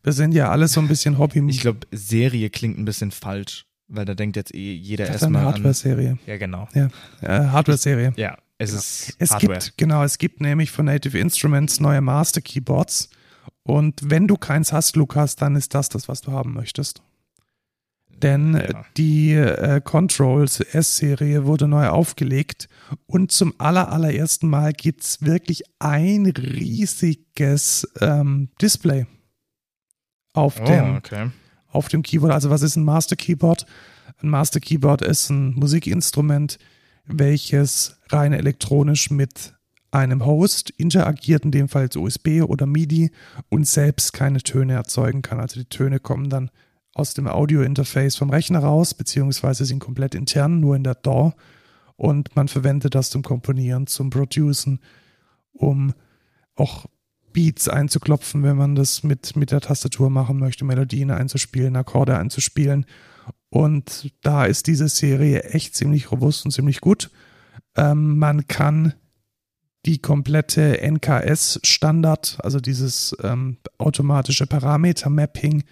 Wir 0.04 0.14
sind 0.14 0.34
ja 0.34 0.50
alle 0.50 0.68
so 0.68 0.80
ein 0.80 0.88
bisschen 0.88 1.18
Hobby. 1.18 1.44
Ich 1.50 1.62
glaube, 1.62 1.80
Serie 1.92 2.50
klingt 2.50 2.78
ein 2.78 2.86
bisschen 2.86 3.12
falsch, 3.12 3.66
weil 3.88 4.06
da 4.06 4.14
denkt 4.14 4.36
jetzt 4.36 4.54
eh 4.54 4.74
jeder 4.74 5.08
erstmal 5.08 5.42
an. 5.42 5.54
Hardware-Serie. 5.54 6.18
Ja, 6.26 6.38
genau. 6.38 6.68
Ja, 6.74 6.90
äh, 7.22 7.48
Hardware-Serie. 7.48 8.14
Ja, 8.18 8.38
es 8.58 8.70
genau. 8.70 8.80
ist 8.80 9.16
es 9.20 9.32
Hardware. 9.32 9.60
Gibt, 9.60 9.78
genau, 9.78 10.04
es 10.04 10.18
gibt 10.18 10.42
nämlich 10.42 10.72
von 10.72 10.86
Native 10.86 11.18
Instruments 11.18 11.80
neue 11.80 12.02
Master 12.02 12.42
Keyboards. 12.42 13.10
Und 13.64 14.00
wenn 14.04 14.28
du 14.28 14.38
keins 14.38 14.74
hast, 14.74 14.96
Lukas, 14.96 15.36
dann 15.36 15.56
ist 15.56 15.74
das 15.74 15.90
das, 15.90 16.08
was 16.08 16.22
du 16.22 16.32
haben 16.32 16.54
möchtest. 16.54 17.02
Denn 18.22 18.54
ja. 18.54 18.86
die 18.98 19.34
äh, 19.34 19.82
Controls 19.84 20.60
S-Serie 20.60 21.46
wurde 21.46 21.68
neu 21.68 21.88
aufgelegt 21.88 22.68
und 23.06 23.32
zum 23.32 23.54
aller, 23.58 23.92
allerersten 23.92 24.48
Mal 24.48 24.74
gibt 24.74 25.04
es 25.04 25.22
wirklich 25.22 25.64
ein 25.80 26.26
riesiges 26.26 27.88
ähm, 28.00 28.50
Display 28.62 29.06
auf, 30.34 30.60
oh, 30.62 30.66
dem, 30.66 30.96
okay. 30.98 31.30
auf 31.70 31.88
dem 31.88 32.04
Keyboard. 32.04 32.34
Also 32.34 32.50
was 32.50 32.62
ist 32.62 32.76
ein 32.76 32.84
Master 32.84 33.16
Keyboard? 33.16 33.66
Ein 34.22 34.30
Master 34.30 34.60
Keyboard 34.60 35.02
ist 35.02 35.30
ein 35.30 35.54
Musikinstrument, 35.56 36.58
welches 37.06 37.98
rein 38.10 38.34
elektronisch 38.34 39.10
mit 39.10 39.54
einem 39.92 40.26
Host 40.26 40.70
interagiert, 40.70 41.44
in 41.44 41.52
dem 41.52 41.68
Fall 41.68 41.90
USB 41.96 42.42
oder 42.42 42.66
MIDI 42.66 43.12
und 43.50 43.68
selbst 43.68 44.14
keine 44.14 44.40
Töne 44.40 44.74
erzeugen 44.74 45.22
kann. 45.22 45.40
Also 45.40 45.60
die 45.60 45.68
Töne 45.68 46.00
kommen 46.00 46.30
dann 46.30 46.50
aus 46.94 47.14
dem 47.14 47.28
Audio-Interface 47.28 48.16
vom 48.16 48.30
Rechner 48.30 48.60
raus, 48.60 48.94
beziehungsweise 48.94 49.66
sind 49.66 49.80
komplett 49.80 50.16
intern, 50.16 50.60
nur 50.60 50.76
in 50.76 50.84
der 50.84 50.96
DAW. 50.96 51.34
Und 51.96 52.36
man 52.36 52.48
verwendet 52.48 52.96
das 52.96 53.10
zum 53.10 53.22
Komponieren, 53.22 53.88
zum 53.88 54.10
Producen, 54.10 54.80
um 55.54 55.94
auch 56.56 56.86
Beats 57.32 57.70
einzuklopfen, 57.70 58.44
wenn 58.44 58.58
man 58.58 58.76
das 58.76 59.04
mit, 59.04 59.36
mit 59.36 59.52
der 59.52 59.62
Tastatur 59.62 60.10
machen 60.10 60.38
möchte, 60.40 60.66
Melodien 60.66 61.12
einzuspielen, 61.12 61.76
Akkorde 61.76 62.18
einzuspielen. 62.18 62.86
Und 63.50 64.12
da 64.22 64.46
ist 64.46 64.68
diese 64.68 64.88
Serie 64.88 65.44
echt 65.44 65.76
ziemlich 65.76 66.12
robust 66.12 66.46
und 66.46 66.52
ziemlich 66.52 66.82
gut. 66.82 67.10
Ähm, 67.76 68.18
man 68.18 68.48
kann 68.48 68.94
die 69.86 70.00
komplette 70.00 70.82
NKS-Standard, 70.82 72.38
also 72.44 72.60
dieses 72.60 73.16
ähm, 73.24 73.58
automatische 73.78 74.46
Parameter-Mapping, 74.46 75.64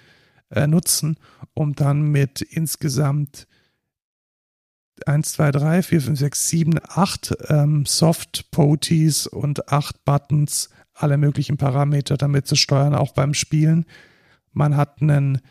äh, 0.49 0.67
nutzen, 0.67 1.17
um 1.53 1.75
dann 1.75 2.01
mit 2.01 2.41
insgesamt 2.41 3.47
1, 5.05 5.33
2, 5.33 5.51
3, 5.51 5.83
4, 5.83 6.01
5, 6.01 6.19
6, 6.19 6.49
7, 6.49 6.79
8 6.87 7.37
ähm, 7.47 7.85
Soft-Poties 7.85 9.27
und 9.27 9.71
8 9.71 10.03
Buttons, 10.03 10.69
alle 10.93 11.17
möglichen 11.17 11.57
Parameter 11.57 12.17
damit 12.17 12.47
zu 12.47 12.55
steuern, 12.55 12.93
auch 12.93 13.13
beim 13.13 13.33
Spielen. 13.33 13.85
Man 14.51 14.75
hat 14.75 15.01
einen 15.01 15.41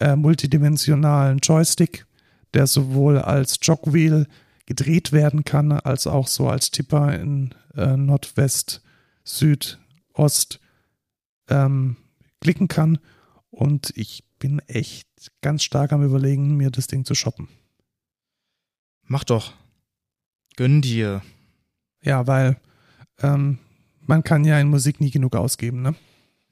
äh, 0.00 0.16
multidimensionalen 0.16 1.38
Joystick, 1.38 2.06
der 2.54 2.66
sowohl 2.66 3.18
als 3.18 3.58
Jogwheel 3.62 4.26
gedreht 4.66 5.12
werden 5.12 5.44
kann, 5.44 5.72
als 5.72 6.06
auch 6.06 6.26
so 6.26 6.48
als 6.48 6.70
Tipper 6.70 7.14
in 7.14 7.54
äh, 7.76 7.96
Nordwest, 7.96 8.82
Süd, 9.24 9.78
Ost 10.12 10.60
ähm, 11.48 11.96
klicken 12.40 12.68
kann. 12.68 12.98
Und 13.50 13.92
ich 13.94 14.24
bin 14.38 14.60
echt 14.60 15.08
ganz 15.40 15.62
stark 15.62 15.92
am 15.92 16.04
Überlegen, 16.04 16.56
mir 16.56 16.70
das 16.70 16.86
Ding 16.86 17.04
zu 17.04 17.14
shoppen. 17.14 17.48
Mach 19.02 19.24
doch. 19.24 19.52
Gönn 20.56 20.82
dir. 20.82 21.22
Ja, 22.02 22.26
weil 22.26 22.56
ähm, 23.20 23.58
man 24.00 24.22
kann 24.22 24.44
ja 24.44 24.58
in 24.58 24.68
Musik 24.68 25.00
nie 25.00 25.10
genug 25.10 25.36
ausgeben, 25.36 25.82
ne? 25.82 25.94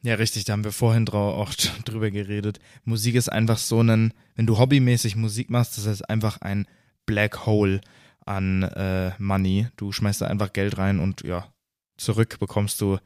Ja, 0.02 0.16
richtig, 0.16 0.44
da 0.44 0.52
haben 0.52 0.64
wir 0.64 0.72
vorhin 0.72 1.08
auch 1.08 1.54
drüber 1.84 2.10
geredet. 2.10 2.60
Musik 2.84 3.14
ist 3.14 3.30
einfach 3.30 3.58
so 3.58 3.82
ein, 3.82 4.12
wenn 4.34 4.46
du 4.46 4.58
hobbymäßig 4.58 5.16
Musik 5.16 5.50
machst, 5.50 5.78
das 5.78 5.86
ist 5.86 6.02
einfach 6.02 6.40
ein 6.42 6.66
Black 7.06 7.46
Hole 7.46 7.80
an 8.26 8.62
äh, 8.62 9.12
Money. 9.18 9.68
Du 9.76 9.92
schmeißt 9.92 10.20
da 10.20 10.26
einfach 10.26 10.52
Geld 10.52 10.76
rein 10.76 11.00
und 11.00 11.22
ja, 11.22 11.52
zurück 11.96 12.38
bekommst 12.38 12.80
du 12.80 12.98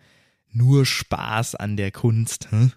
nur 0.50 0.86
Spaß 0.86 1.54
an 1.54 1.76
der 1.76 1.92
Kunst. 1.92 2.50
Hm? 2.50 2.72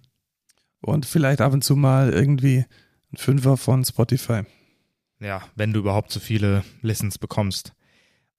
Und 0.82 1.05
vielleicht 1.05 1.41
ab 1.41 1.53
und 1.53 1.63
zu 1.63 1.75
mal 1.75 2.11
irgendwie 2.11 2.65
ein 3.13 3.17
Fünfer 3.17 3.57
von 3.57 3.86
Spotify. 3.86 4.43
Ja, 5.19 5.43
wenn 5.55 5.73
du 5.73 5.79
überhaupt 5.79 6.11
so 6.11 6.19
viele 6.19 6.63
Listens 6.82 7.17
bekommst. 7.19 7.73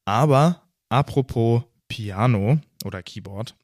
Aber 0.05 0.63
apropos 0.89 1.63
Piano 1.87 2.59
oder 2.85 3.03
Keyboard, 3.03 3.55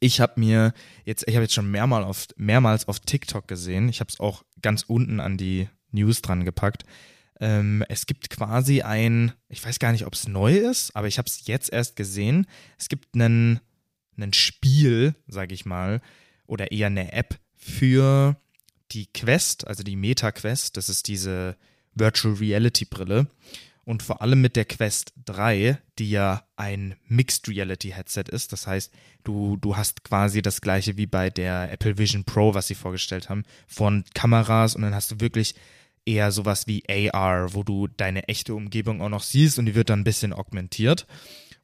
ich 0.00 0.20
habe 0.20 0.40
mir 0.40 0.72
jetzt, 1.04 1.26
ich 1.26 1.34
habe 1.34 1.44
jetzt 1.44 1.54
schon 1.54 1.70
mehrmals 1.70 2.06
auf, 2.06 2.26
mehrmals 2.36 2.88
auf 2.88 3.00
TikTok 3.00 3.46
gesehen. 3.46 3.88
Ich 3.88 4.00
habe 4.00 4.10
es 4.10 4.20
auch 4.20 4.44
ganz 4.62 4.82
unten 4.82 5.20
an 5.20 5.36
die 5.36 5.68
News 5.90 6.22
dran 6.22 6.44
gepackt. 6.44 6.84
Ähm, 7.40 7.84
es 7.88 8.06
gibt 8.06 8.30
quasi 8.30 8.82
ein, 8.82 9.32
ich 9.48 9.64
weiß 9.64 9.78
gar 9.78 9.92
nicht, 9.92 10.06
ob 10.06 10.14
es 10.14 10.26
neu 10.26 10.56
ist, 10.56 10.94
aber 10.96 11.06
ich 11.06 11.18
habe 11.18 11.26
es 11.26 11.46
jetzt 11.46 11.72
erst 11.72 11.94
gesehen. 11.96 12.46
Es 12.78 12.88
gibt 12.88 13.14
einen, 13.14 13.60
einen 14.16 14.32
Spiel, 14.32 15.14
sage 15.28 15.54
ich 15.54 15.64
mal, 15.64 16.00
oder 16.46 16.72
eher 16.72 16.88
eine 16.88 17.12
App 17.12 17.38
für 17.58 18.36
die 18.92 19.06
Quest, 19.12 19.66
also 19.66 19.82
die 19.82 19.96
Meta 19.96 20.32
Quest. 20.32 20.76
Das 20.76 20.88
ist 20.88 21.08
diese 21.08 21.56
Virtual 21.94 22.34
Reality 22.34 22.86
Brille. 22.86 23.26
Und 23.84 24.02
vor 24.02 24.20
allem 24.20 24.42
mit 24.42 24.54
der 24.54 24.66
Quest 24.66 25.14
3, 25.24 25.78
die 25.98 26.10
ja 26.10 26.44
ein 26.56 26.96
Mixed 27.06 27.48
Reality 27.48 27.90
Headset 27.90 28.24
ist. 28.30 28.52
Das 28.52 28.66
heißt, 28.66 28.92
du, 29.24 29.56
du 29.56 29.76
hast 29.76 30.04
quasi 30.04 30.42
das 30.42 30.60
gleiche 30.60 30.98
wie 30.98 31.06
bei 31.06 31.30
der 31.30 31.72
Apple 31.72 31.96
Vision 31.96 32.24
Pro, 32.24 32.52
was 32.52 32.66
sie 32.66 32.74
vorgestellt 32.74 33.30
haben, 33.30 33.44
von 33.66 34.04
Kameras 34.12 34.76
und 34.76 34.82
dann 34.82 34.94
hast 34.94 35.10
du 35.10 35.20
wirklich 35.20 35.54
eher 36.04 36.32
sowas 36.32 36.66
wie 36.66 36.82
AR, 36.86 37.54
wo 37.54 37.62
du 37.62 37.86
deine 37.86 38.28
echte 38.28 38.54
Umgebung 38.54 39.00
auch 39.00 39.08
noch 39.08 39.22
siehst 39.22 39.58
und 39.58 39.64
die 39.64 39.74
wird 39.74 39.88
dann 39.88 40.00
ein 40.00 40.04
bisschen 40.04 40.34
augmentiert. 40.34 41.06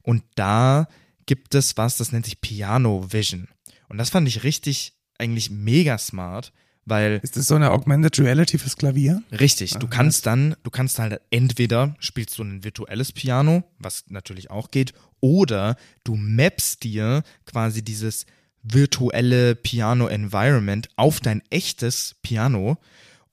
Und 0.01 0.23
da 0.33 0.87
gibt 1.27 1.53
es 1.53 1.77
was, 1.77 1.97
das 1.97 2.11
nennt 2.11 2.25
sich 2.25 2.41
Piano 2.41 3.11
Vision. 3.11 3.47
Und 3.87 3.99
das 3.99 4.09
fand 4.09 4.27
ich 4.27 4.43
richtig, 4.43 4.93
eigentlich 5.17 5.49
mega 5.49 5.97
smart, 5.97 6.51
weil. 6.85 7.19
Ist 7.23 7.37
das 7.37 7.47
so 7.47 7.55
eine 7.55 7.71
Augmented 7.71 8.19
Reality 8.19 8.57
fürs 8.57 8.77
Klavier? 8.77 9.23
Richtig. 9.31 9.73
Du 9.73 9.87
kannst 9.87 10.25
dann, 10.25 10.55
du 10.63 10.69
kannst 10.69 10.99
halt 10.99 11.21
entweder 11.31 11.95
spielst 11.99 12.37
du 12.37 12.43
ein 12.43 12.63
virtuelles 12.63 13.11
Piano, 13.11 13.63
was 13.79 14.05
natürlich 14.09 14.51
auch 14.51 14.71
geht, 14.71 14.93
oder 15.19 15.75
du 16.03 16.15
mappst 16.15 16.83
dir 16.83 17.23
quasi 17.45 17.83
dieses 17.83 18.25
virtuelle 18.61 19.55
Piano-Environment 19.55 20.89
auf 20.95 21.19
dein 21.19 21.41
echtes 21.49 22.15
Piano 22.21 22.77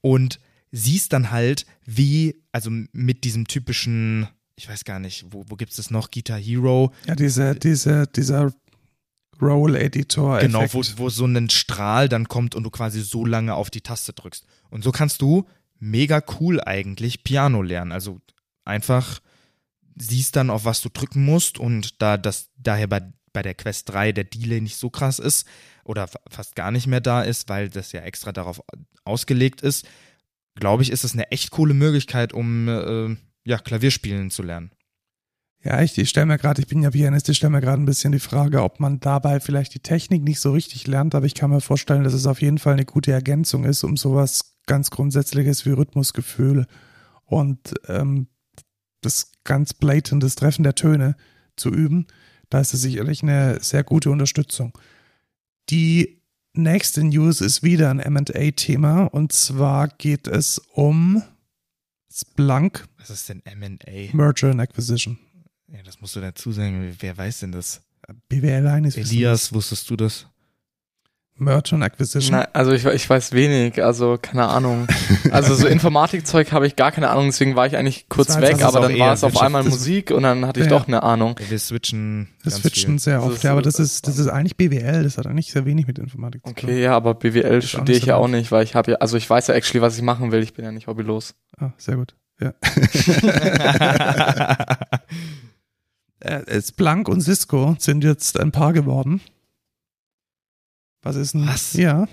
und 0.00 0.40
siehst 0.72 1.12
dann 1.12 1.30
halt, 1.30 1.66
wie, 1.84 2.42
also 2.52 2.70
mit 2.92 3.24
diesem 3.24 3.46
typischen, 3.46 4.28
ich 4.56 4.68
weiß 4.68 4.84
gar 4.84 5.00
nicht, 5.00 5.26
wo, 5.30 5.44
wo 5.48 5.56
gibt 5.56 5.70
es 5.70 5.76
das 5.76 5.90
noch, 5.90 6.10
Guitar 6.10 6.38
Hero? 6.38 6.92
Ja, 7.06 7.14
diese, 7.14 7.54
diese, 7.54 8.06
dieser 8.06 8.52
Roll-Editor. 9.42 10.38
Genau, 10.38 10.64
wo, 10.72 10.82
wo 10.96 11.08
so 11.10 11.26
ein 11.26 11.50
Strahl 11.50 12.08
dann 12.08 12.28
kommt 12.28 12.54
und 12.54 12.62
du 12.62 12.70
quasi 12.70 13.00
so 13.02 13.26
lange 13.26 13.54
auf 13.54 13.70
die 13.70 13.80
Taste 13.80 14.12
drückst. 14.12 14.46
Und 14.70 14.84
so 14.84 14.92
kannst 14.92 15.20
du 15.20 15.46
mega 15.78 16.22
cool 16.40 16.60
eigentlich 16.60 17.24
Piano 17.24 17.60
lernen. 17.60 17.92
Also 17.92 18.20
einfach 18.64 19.20
siehst 19.96 20.36
dann, 20.36 20.50
auf 20.50 20.64
was 20.64 20.80
du 20.80 20.88
drücken 20.88 21.24
musst 21.24 21.58
und 21.58 22.00
da 22.00 22.16
das 22.16 22.50
daher 22.56 22.86
bei, 22.86 23.02
bei 23.32 23.42
der 23.42 23.54
Quest 23.54 23.88
3 23.90 24.12
der 24.12 24.24
Delay 24.24 24.60
nicht 24.60 24.76
so 24.76 24.90
krass 24.90 25.18
ist 25.18 25.46
oder 25.84 26.08
fast 26.30 26.54
gar 26.54 26.70
nicht 26.70 26.86
mehr 26.86 27.00
da 27.00 27.22
ist, 27.22 27.48
weil 27.48 27.68
das 27.68 27.92
ja 27.92 28.00
extra 28.02 28.32
darauf 28.32 28.62
ausgelegt 29.04 29.60
ist, 29.60 29.86
glaube 30.54 30.82
ich, 30.82 30.90
ist 30.90 31.04
es 31.04 31.14
eine 31.14 31.30
echt 31.30 31.50
coole 31.50 31.74
Möglichkeit, 31.74 32.32
um 32.32 32.68
äh, 32.68 33.16
ja, 33.44 33.58
Klavierspielen 33.58 34.30
zu 34.30 34.42
lernen. 34.42 34.70
Ja, 35.64 35.80
ich, 35.80 35.96
ich 35.96 36.08
stelle 36.08 36.26
mir 36.26 36.38
gerade, 36.38 36.60
ich 36.60 36.66
bin 36.66 36.82
ja 36.82 36.90
Pianist, 36.90 37.28
ich 37.28 37.36
stelle 37.36 37.52
mir 37.52 37.60
gerade 37.60 37.80
ein 37.80 37.86
bisschen 37.86 38.10
die 38.10 38.18
Frage, 38.18 38.62
ob 38.62 38.80
man 38.80 38.98
dabei 38.98 39.38
vielleicht 39.38 39.74
die 39.74 39.80
Technik 39.80 40.24
nicht 40.24 40.40
so 40.40 40.52
richtig 40.52 40.88
lernt, 40.88 41.14
aber 41.14 41.26
ich 41.26 41.34
kann 41.34 41.50
mir 41.50 41.60
vorstellen, 41.60 42.02
dass 42.02 42.14
es 42.14 42.26
auf 42.26 42.42
jeden 42.42 42.58
Fall 42.58 42.72
eine 42.72 42.84
gute 42.84 43.12
Ergänzung 43.12 43.64
ist, 43.64 43.84
um 43.84 43.96
sowas 43.96 44.56
ganz 44.66 44.90
Grundsätzliches 44.90 45.64
wie 45.64 45.70
Rhythmusgefühl 45.70 46.66
und 47.24 47.74
ähm, 47.86 48.26
das 49.02 49.32
ganz 49.44 49.72
blatantes 49.72 50.34
Treffen 50.34 50.64
der 50.64 50.74
Töne 50.74 51.16
zu 51.56 51.70
üben. 51.70 52.06
Da 52.50 52.60
ist 52.60 52.74
es 52.74 52.82
sicherlich 52.82 53.22
eine 53.22 53.62
sehr 53.62 53.84
gute 53.84 54.10
Unterstützung. 54.10 54.76
Die 55.70 56.22
nächste 56.54 57.04
News 57.04 57.40
ist 57.40 57.62
wieder 57.62 57.90
ein 57.90 58.02
MA-Thema 58.12 59.04
und 59.04 59.32
zwar 59.32 59.88
geht 59.88 60.26
es 60.26 60.58
um 60.74 61.22
Splunk. 62.12 62.88
Was 62.98 63.10
ist 63.10 63.28
denn 63.28 63.42
MA? 63.58 64.12
Merger 64.12 64.50
and 64.50 64.60
Acquisition. 64.60 65.18
Ja, 65.72 65.78
das 65.84 66.00
musst 66.00 66.16
du 66.16 66.20
dazu 66.20 66.52
sagen. 66.52 66.94
Wer 67.00 67.16
weiß 67.16 67.40
denn 67.40 67.52
das? 67.52 67.82
BWL 68.28 68.66
eines 68.66 68.96
Elias, 68.96 69.52
wusstest 69.54 69.88
du 69.88 69.96
das? 69.96 70.26
Merger 71.36 71.76
and 71.76 71.84
Acquisition? 71.84 72.36
Nein, 72.36 72.46
also 72.52 72.72
ich, 72.72 72.84
ich 72.84 73.08
weiß 73.08 73.32
wenig, 73.32 73.82
also 73.82 74.18
keine 74.20 74.48
Ahnung. 74.48 74.86
Also 75.30 75.54
so 75.54 75.66
Informatikzeug 75.66 76.52
habe 76.52 76.66
ich 76.66 76.76
gar 76.76 76.92
keine 76.92 77.08
Ahnung, 77.08 77.24
deswegen 77.26 77.56
war 77.56 77.66
ich 77.66 77.74
eigentlich 77.78 78.06
kurz 78.10 78.38
weg, 78.38 78.62
aber 78.62 78.80
auch 78.80 78.82
dann 78.82 78.98
war 78.98 79.14
es 79.14 79.24
auf 79.24 79.40
einmal. 79.40 79.64
Musik 79.64 80.10
und 80.10 80.24
dann 80.24 80.44
hatte 80.44 80.60
ich 80.60 80.66
Ja. 80.66 80.70
doch 80.72 80.86
eine 80.86 81.02
Ahnung. 81.02 81.36
Wir 81.48 81.58
switchen. 81.58 82.28
Ganz 82.42 82.56
switchen 82.56 82.90
viel. 82.90 82.98
sehr 82.98 83.22
oft, 83.22 83.36
ist 83.36 83.44
ja, 83.44 83.52
aber 83.52 83.62
das 83.62 83.78
ist, 83.78 84.06
das 84.06 84.18
ist 84.18 84.28
eigentlich 84.28 84.58
BWL, 84.58 85.04
das 85.04 85.16
hat 85.16 85.26
eigentlich 85.26 85.50
sehr 85.50 85.64
wenig 85.64 85.86
mit 85.86 85.98
Informatik 85.98 86.46
zu 86.46 86.52
tun. 86.52 86.68
Okay, 86.68 86.82
ja, 86.82 86.94
aber 86.94 87.14
BWL 87.14 87.62
studiere 87.62 87.96
ich 87.96 88.04
ja 88.04 88.16
auch 88.16 88.28
nicht, 88.28 88.52
weil 88.52 88.62
ich 88.62 88.74
habe 88.74 88.90
ja, 88.90 88.96
also 88.98 89.16
ich 89.16 89.30
weiß 89.30 89.46
ja 89.46 89.54
actually, 89.54 89.80
was 89.80 89.96
ich 89.96 90.02
machen 90.02 90.32
will, 90.32 90.42
ich 90.42 90.52
bin 90.52 90.66
ja 90.66 90.72
nicht 90.72 90.86
hobbylos. 90.86 91.34
Ah, 91.56 91.70
sehr 91.78 91.96
gut. 91.96 92.14
Ja. 92.40 92.52
äh, 96.24 96.62
Splunk 96.62 97.08
und 97.08 97.20
Cisco 97.20 97.76
sind 97.78 98.04
jetzt 98.04 98.38
ein 98.38 98.52
Paar 98.52 98.72
geworden. 98.72 99.20
Was 101.02 101.16
ist 101.16 101.34
denn? 101.34 101.46
Was? 101.46 101.72
Ja. 101.74 102.06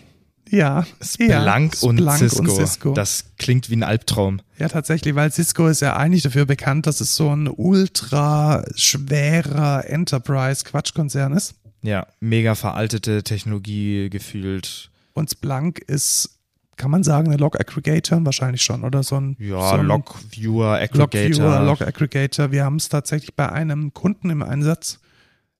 Ja. 0.49 0.85
Splunk, 1.01 1.29
Ja, 1.29 1.55
und, 1.87 1.97
Splunk 1.99 2.17
Cisco. 2.17 2.39
und 2.41 2.49
Cisco. 2.49 2.93
Das 2.93 3.25
klingt 3.37 3.69
wie 3.69 3.75
ein 3.75 3.83
Albtraum. 3.83 4.41
Ja, 4.57 4.67
tatsächlich, 4.67 5.13
weil 5.13 5.31
Cisco 5.31 5.67
ist 5.67 5.81
ja 5.81 5.95
eigentlich 5.95 6.23
dafür 6.23 6.45
bekannt, 6.45 6.87
dass 6.87 7.01
es 7.01 7.15
so 7.15 7.29
ein 7.35 7.47
ultra 7.47 8.65
schwerer 8.75 9.87
Enterprise-Quatschkonzern 9.87 11.33
ist. 11.33 11.53
Ja, 11.83 12.07
mega 12.19 12.55
veraltete 12.55 13.23
Technologie 13.23 14.09
gefühlt. 14.09 14.89
Und 15.13 15.29
Splunk 15.29 15.79
ist, 15.79 16.38
kann 16.79 16.89
man 16.89 17.03
sagen, 17.03 17.31
ein 17.31 17.37
Log-Aggregator? 17.37 18.25
Wahrscheinlich 18.25 18.63
schon, 18.63 18.83
oder? 18.83 19.03
So 19.03 19.17
ein, 19.19 19.35
Ja, 19.37 19.69
so 19.69 19.75
ein 19.75 19.85
Log-Viewer, 19.85 20.79
Aggregator. 20.79 20.99
Log-Viewer, 21.01 21.59
Log-Aggregator. 21.65 22.51
Wir 22.51 22.63
haben 22.63 22.77
es 22.77 22.89
tatsächlich 22.89 23.35
bei 23.35 23.51
einem 23.51 23.93
Kunden 23.93 24.29
im 24.29 24.41
Einsatz. 24.41 24.99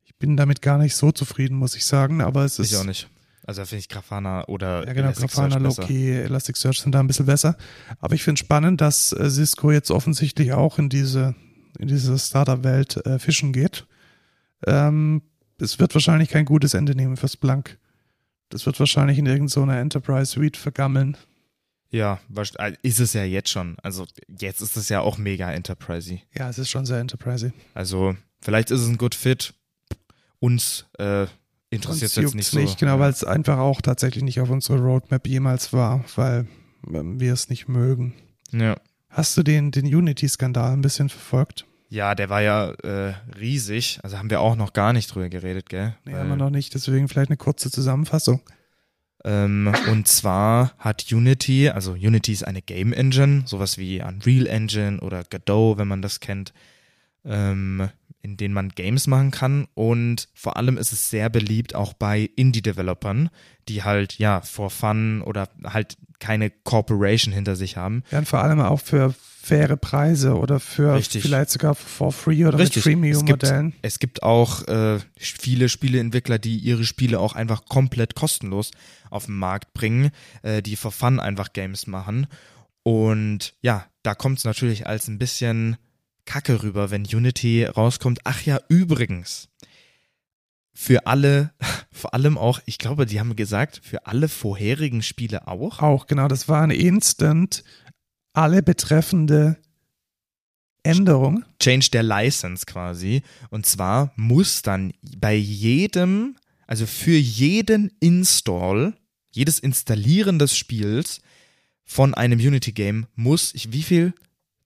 Ich 0.06 0.16
bin 0.16 0.38
damit 0.38 0.62
gar 0.62 0.78
nicht 0.78 0.96
so 0.96 1.12
zufrieden, 1.12 1.58
muss 1.58 1.76
ich 1.76 1.86
sagen, 1.86 2.22
aber 2.22 2.46
es 2.46 2.58
ist. 2.58 2.72
ich 2.72 2.78
auch 2.78 2.86
nicht. 2.86 3.10
Also 3.46 3.62
da 3.62 3.66
finde 3.66 3.80
ich 3.80 3.90
Grafana 3.90 4.48
oder 4.48 4.88
Ja, 4.88 4.94
genau, 4.94 5.12
Grafana. 5.12 5.58
Loki, 5.58 6.12
Elasticsearch 6.12 6.80
sind 6.82 6.94
da 6.94 7.00
ein 7.02 7.08
bisschen 7.08 7.26
besser. 7.26 7.58
Aber 8.00 8.16
ich 8.16 8.24
finde 8.24 8.40
spannend, 8.40 8.80
dass 8.80 9.12
äh, 9.12 9.30
Cisco 9.30 9.72
jetzt 9.72 9.92
offensichtlich 9.92 10.54
auch 10.54 10.80
in 10.80 10.88
diese, 10.88 11.36
in 11.80 11.88
diese 11.90 12.18
Startup-Welt 12.18 13.06
äh, 13.06 13.20
fischen 13.20 13.52
geht. 13.52 13.86
Ähm, 14.66 15.22
es 15.60 15.80
wird 15.80 15.94
wahrscheinlich 15.94 16.30
kein 16.30 16.46
gutes 16.46 16.74
Ende 16.74 16.96
nehmen 16.96 17.18
für 17.18 17.28
Splunk. 17.28 17.78
Das 18.50 18.66
wird 18.66 18.80
wahrscheinlich 18.80 19.18
in 19.18 19.26
irgendeiner 19.26 19.78
Enterprise 19.78 20.32
Suite 20.32 20.58
vergammeln. 20.58 21.18
Ja, 21.92 22.20
äh, 22.58 22.74
ist 22.84 23.00
es 23.00 23.14
ja 23.14 23.24
jetzt 23.24 23.50
schon. 23.50 23.78
Also 23.82 24.06
jetzt 24.40 24.62
ist 24.62 24.78
es 24.78 24.90
ja 24.90 25.02
auch 25.02 25.18
mega 25.18 25.52
enterprisey. 25.52 26.22
Ja, 26.38 26.50
es 26.50 26.60
ist 26.60 26.70
schon 26.70 26.86
sehr 26.86 27.00
Enterprise. 27.00 27.52
Also 27.74 28.16
vielleicht 28.42 28.72
ist 28.72 28.82
es 28.82 28.88
ein 28.88 28.98
Good 28.98 29.16
Fit. 29.16 29.54
Uns 30.40 30.86
äh, 31.00 31.26
interessiert 31.70 32.12
es 32.12 32.16
jetzt 32.16 32.36
nicht 32.36 32.70
so. 32.70 32.76
genau, 32.80 32.94
ja. 32.94 33.00
weil 33.00 33.12
es 33.12 33.24
einfach 33.24 33.58
auch 33.58 33.82
tatsächlich 33.82 34.24
nicht 34.24 34.40
auf 34.40 34.50
unserer 34.50 34.80
Roadmap 34.80 35.28
jemals 35.28 35.74
war, 35.74 36.06
weil 36.16 36.48
ähm, 36.92 37.20
wir 37.20 37.34
es 37.34 37.50
nicht 37.50 37.68
mögen. 37.68 38.14
Ja. 38.52 38.78
Hast 39.10 39.36
du 39.38 39.44
den, 39.44 39.72
den 39.72 39.86
Unity-Skandal 39.86 40.74
ein 40.74 40.82
bisschen 40.82 41.10
verfolgt? 41.10 41.66
Ja, 41.90 42.16
der 42.16 42.30
war 42.30 42.42
ja 42.42 42.72
äh, 42.84 43.14
riesig. 43.40 44.00
Also 44.04 44.18
haben 44.18 44.30
wir 44.30 44.42
auch 44.42 44.56
noch 44.56 44.74
gar 44.74 44.94
nicht 44.94 45.14
drüber 45.14 45.30
geredet, 45.30 45.70
gell? 45.70 45.96
Nee, 46.06 46.14
Weil- 46.14 46.20
haben 46.22 46.30
wir 46.30 46.36
noch 46.36 46.50
nicht, 46.52 46.74
deswegen 46.74 47.08
vielleicht 47.08 47.30
eine 47.30 47.38
kurze 47.38 47.72
Zusammenfassung. 47.72 48.42
Ähm, 49.26 49.74
und 49.92 50.08
zwar 50.08 50.72
hat 50.78 51.12
Unity, 51.12 51.70
also 51.70 51.92
Unity 51.92 52.32
ist 52.32 52.48
eine 52.48 52.62
Game 52.62 52.94
Engine, 52.94 53.44
sowas 53.46 53.78
wie 53.78 54.02
Unreal 54.02 54.48
Engine 54.48 55.02
oder 55.02 55.24
Godot, 55.30 55.78
wenn 55.78 55.90
man 55.90 56.02
das 56.02 56.22
kennt, 56.22 56.54
ähm, 57.26 57.90
in 58.22 58.38
denen 58.38 58.54
man 58.54 58.70
Games 58.70 59.08
machen 59.08 59.32
kann. 59.32 59.68
Und 59.74 60.28
vor 60.34 60.58
allem 60.58 60.78
ist 60.78 60.92
es 60.92 61.10
sehr 61.10 61.30
beliebt 61.30 61.76
auch 61.76 61.94
bei 61.94 62.30
Indie-Developern, 62.36 63.30
die 63.68 63.84
halt, 63.84 64.18
ja, 64.18 64.42
for 64.42 64.70
fun 64.70 65.22
oder 65.22 65.50
halt 65.64 65.98
keine 66.20 66.50
Corporation 66.50 67.34
hinter 67.34 67.56
sich 67.56 67.78
haben. 67.78 68.04
Ja, 68.12 68.20
und 68.20 68.28
vor 68.28 68.44
allem 68.44 68.60
auch 68.60 68.82
für 68.82 69.14
faire 69.42 69.78
Preise 69.78 70.36
oder 70.36 70.60
für 70.60 70.96
Richtig. 70.96 71.22
vielleicht 71.22 71.50
sogar 71.50 71.74
for 71.74 72.12
free 72.12 72.46
oder 72.46 72.60
Richtig. 72.60 72.86
mit 72.86 72.96
Freemium-Modellen. 72.96 73.74
Es 73.82 74.00
gibt 74.00 74.22
auch 74.22 74.68
äh, 74.68 75.00
viele 75.18 75.70
Spieleentwickler, 75.70 76.38
die 76.38 76.58
ihre 76.58 76.84
Spiele 76.84 77.20
auch 77.20 77.34
einfach 77.34 77.66
komplett 77.66 78.16
kostenlos 78.16 78.72
auf 79.10 79.26
den 79.26 79.36
Markt 79.36 79.74
bringen, 79.74 80.12
äh, 80.44 80.62
die 80.62 80.76
for 80.76 80.92
fun 80.92 81.20
einfach 81.20 81.54
Games 81.54 81.88
machen. 81.88 82.28
Und 82.84 83.54
ja, 83.62 83.86
da 84.04 84.14
kommt 84.14 84.40
es 84.40 84.46
natürlich 84.46 84.88
als 84.88 85.08
ein 85.08 85.20
bisschen 85.20 85.78
Kacke 86.30 86.62
rüber, 86.62 86.92
wenn 86.92 87.08
Unity 87.08 87.66
rauskommt. 87.66 88.20
Ach 88.24 88.44
ja, 88.44 88.60
übrigens, 88.70 89.50
für 90.72 91.08
alle, 91.08 91.54
vor 91.92 92.14
allem 92.14 92.38
auch, 92.38 92.60
ich 92.68 92.78
glaube, 92.78 93.08
die 93.08 93.20
haben 93.20 93.36
gesagt, 93.36 93.82
für 93.84 94.06
alle 94.06 94.30
vorherigen 94.30 95.02
Spiele 95.02 95.48
auch. 95.48 95.80
Auch, 95.80 96.06
genau, 96.06 96.28
das 96.28 96.48
war 96.48 96.62
ein 96.62 96.70
Instant 96.70 97.64
alle 98.34 98.62
betreffende 98.62 99.58
Änderung. 100.84 101.46
Change 101.60 101.90
der 101.92 102.04
License 102.04 102.68
quasi. 102.68 103.24
Und 103.50 103.66
zwar 103.66 104.14
muss 104.16 104.62
dann 104.62 104.94
bei 105.18 105.34
jedem, 105.34 106.38
also 106.68 106.86
für 106.86 107.18
jeden 107.18 107.92
Install, 108.00 108.94
jedes 109.32 109.58
Installieren 109.58 110.38
des 110.38 110.56
Spiels 110.56 111.22
von 111.86 112.14
einem 112.14 112.38
Unity-Game 112.38 113.08
muss, 113.16 113.56
ich, 113.56 113.74
wie 113.74 113.82
viel? 113.82 114.14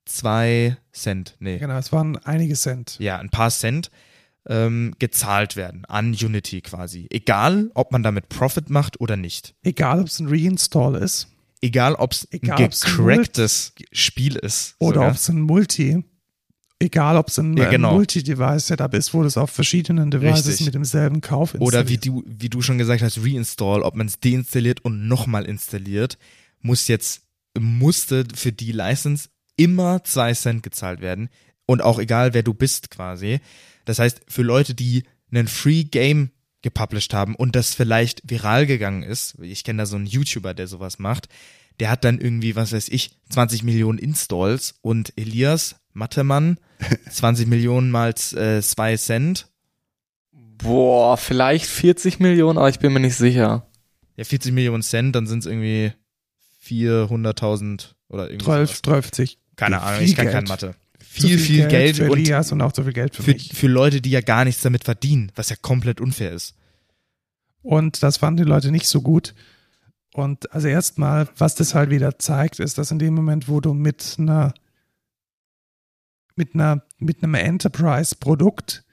Zwei 0.05 0.77
Cent, 0.91 1.35
nee. 1.39 1.57
Genau, 1.57 1.77
es 1.77 1.91
waren 1.91 2.17
einige 2.17 2.55
Cent. 2.55 2.97
Ja, 2.99 3.17
ein 3.19 3.29
paar 3.29 3.49
Cent 3.51 3.89
ähm, 4.47 4.93
gezahlt 4.99 5.55
werden 5.55 5.85
an 5.85 6.11
Unity 6.13 6.61
quasi. 6.61 7.07
Egal, 7.09 7.71
ob 7.73 7.91
man 7.91 8.03
damit 8.03 8.27
Profit 8.29 8.69
macht 8.69 8.99
oder 8.99 9.15
nicht. 9.15 9.55
Egal, 9.63 10.01
ob 10.01 10.07
es 10.07 10.19
ein 10.19 10.27
Reinstall 10.27 10.95
ist 10.95 11.27
Egal, 11.61 11.95
ob 11.95 12.11
es 12.11 12.27
ein 12.33 12.41
gecracktes 12.41 13.73
Spiel 13.93 14.35
ist. 14.35 14.75
oder 14.79 15.07
ob 15.07 15.13
es 15.13 15.29
ein 15.29 15.39
Multi, 15.39 16.03
egal 16.77 17.15
ob 17.15 17.29
es 17.29 17.39
ein, 17.39 17.55
Ja, 17.55 17.69
genau. 17.69 17.91
ein 17.91 17.95
Multi-Device-Setup 17.95 18.93
ist, 18.93 19.13
wo 19.13 19.23
das 19.23 19.37
auf 19.37 19.49
verschiedenen 19.49 20.11
Devices 20.11 20.47
Richtig. 20.47 20.65
mit 20.65 20.75
demselben 20.75 21.21
Kauf 21.21 21.53
Oder 21.55 21.87
wie 21.87 21.93
installiert. 21.93 22.25
du, 22.27 22.33
wie 22.37 22.49
du 22.49 22.61
schon 22.61 22.77
gesagt 22.77 23.01
hast, 23.01 23.17
Reinstall, 23.19 23.81
ob 23.81 23.95
man 23.95 24.07
es 24.07 24.19
deinstalliert 24.19 24.83
und 24.83 25.07
nochmal 25.07 25.45
installiert, 25.45 26.17
muss 26.59 26.89
jetzt, 26.89 27.21
musste 27.57 28.25
für 28.35 28.51
die 28.51 28.73
License 28.73 29.29
immer 29.55 30.03
zwei 30.03 30.33
Cent 30.33 30.63
gezahlt 30.63 31.01
werden 31.01 31.29
und 31.65 31.81
auch 31.81 31.99
egal 31.99 32.33
wer 32.33 32.43
du 32.43 32.53
bist 32.53 32.89
quasi. 32.89 33.39
Das 33.85 33.99
heißt, 33.99 34.21
für 34.27 34.43
Leute, 34.43 34.73
die 34.73 35.03
einen 35.31 35.47
Free 35.47 35.83
Game 35.83 36.31
gepublished 36.61 37.13
haben 37.13 37.35
und 37.35 37.55
das 37.55 37.73
vielleicht 37.73 38.21
viral 38.29 38.65
gegangen 38.65 39.03
ist, 39.03 39.35
ich 39.41 39.63
kenne 39.63 39.83
da 39.83 39.85
so 39.85 39.95
einen 39.95 40.05
YouTuber, 40.05 40.53
der 40.53 40.67
sowas 40.67 40.99
macht, 40.99 41.27
der 41.79 41.89
hat 41.89 42.03
dann 42.03 42.19
irgendwie, 42.19 42.55
was 42.55 42.71
weiß 42.71 42.89
ich, 42.89 43.19
20 43.29 43.63
Millionen 43.63 43.99
Installs 43.99 44.75
und 44.81 45.13
Elias 45.17 45.75
Mattemann 45.93 46.57
20 47.09 47.47
Millionen 47.47 47.91
mal 47.91 48.15
2 48.15 48.61
äh, 48.61 48.97
Cent. 48.97 49.47
Boah, 50.31 51.17
vielleicht 51.17 51.65
40 51.65 52.19
Millionen, 52.19 52.57
aber 52.57 52.69
ich 52.69 52.79
bin 52.79 52.93
mir 52.93 52.99
nicht 52.99 53.15
sicher. 53.15 53.67
Ja, 54.15 54.23
40 54.23 54.53
Millionen 54.53 54.83
Cent, 54.83 55.15
dann 55.15 55.27
sind 55.27 55.39
es 55.39 55.45
irgendwie 55.45 55.93
400.000 56.65 57.95
oder 58.07 58.29
irgendwie. 58.29 58.45
12, 58.45 58.81
30. 58.81 59.37
Keine 59.55 59.81
Ahnung, 59.81 59.99
Viel 59.99 60.09
ich 60.09 60.15
kann 60.15 60.25
Geld. 60.25 60.35
keine 60.35 60.47
Mathe. 60.47 60.75
Zu 60.99 61.05
Viel, 61.27 61.37
viel, 61.37 61.67
Geld, 61.67 61.97
für 61.97 62.11
und 62.11 62.17
Elias 62.17 62.51
und 62.51 62.61
auch 62.61 62.73
so 62.73 62.83
viel 62.83 62.93
Geld 62.93 63.15
für, 63.15 63.21
für, 63.21 63.37
für 63.37 63.67
Leute, 63.67 64.01
die 64.01 64.09
ja 64.09 64.21
gar 64.21 64.45
nichts 64.45 64.63
damit 64.63 64.83
verdienen, 64.83 65.31
was 65.35 65.49
ja 65.49 65.55
komplett 65.61 66.01
unfair 66.01 66.31
ist. 66.31 66.55
Und 67.61 68.01
das 68.01 68.17
fanden 68.17 68.43
die 68.43 68.49
Leute 68.49 68.71
nicht 68.71 68.87
so 68.87 69.01
gut. 69.01 69.35
Und 70.13 70.51
also 70.51 70.67
erstmal, 70.67 71.27
was 71.37 71.55
das 71.55 71.75
halt 71.75 71.89
wieder 71.89 72.17
zeigt, 72.19 72.59
ist, 72.59 72.77
dass 72.77 72.91
in 72.91 72.99
dem 72.99 73.13
Moment, 73.13 73.47
wo 73.47 73.61
du 73.61 73.73
mit 73.73 74.15
einer 74.17 74.53
mit 76.35 76.55
einer 76.55 76.83
mit 76.97 77.23
einem 77.23 77.35
Enterprise-Produkt 77.35 78.83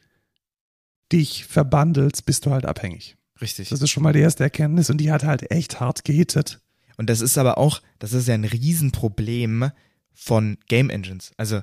dich 1.13 1.47
verbandelst, 1.47 2.27
bist 2.27 2.47
du 2.47 2.51
halt 2.51 2.67
abhängig. 2.67 3.17
Richtig. 3.41 3.71
Das 3.71 3.81
ist 3.81 3.91
schon 3.91 4.03
mal 4.03 4.13
die 4.13 4.21
erste 4.21 4.45
Erkenntnis 4.45 4.91
und 4.91 4.99
die 4.99 5.11
hat 5.11 5.25
halt 5.25 5.51
echt 5.51 5.81
hart 5.81 6.05
gehittet. 6.05 6.61
Und 6.97 7.09
das 7.09 7.21
ist 7.23 7.39
aber 7.39 7.57
auch, 7.59 7.81
das 7.99 8.13
ist 8.13 8.29
ja 8.29 8.35
ein 8.35 8.45
Riesenproblem 8.45 9.71
von 10.13 10.59
Game 10.69 10.91
Engines. 10.91 11.33
Also 11.37 11.63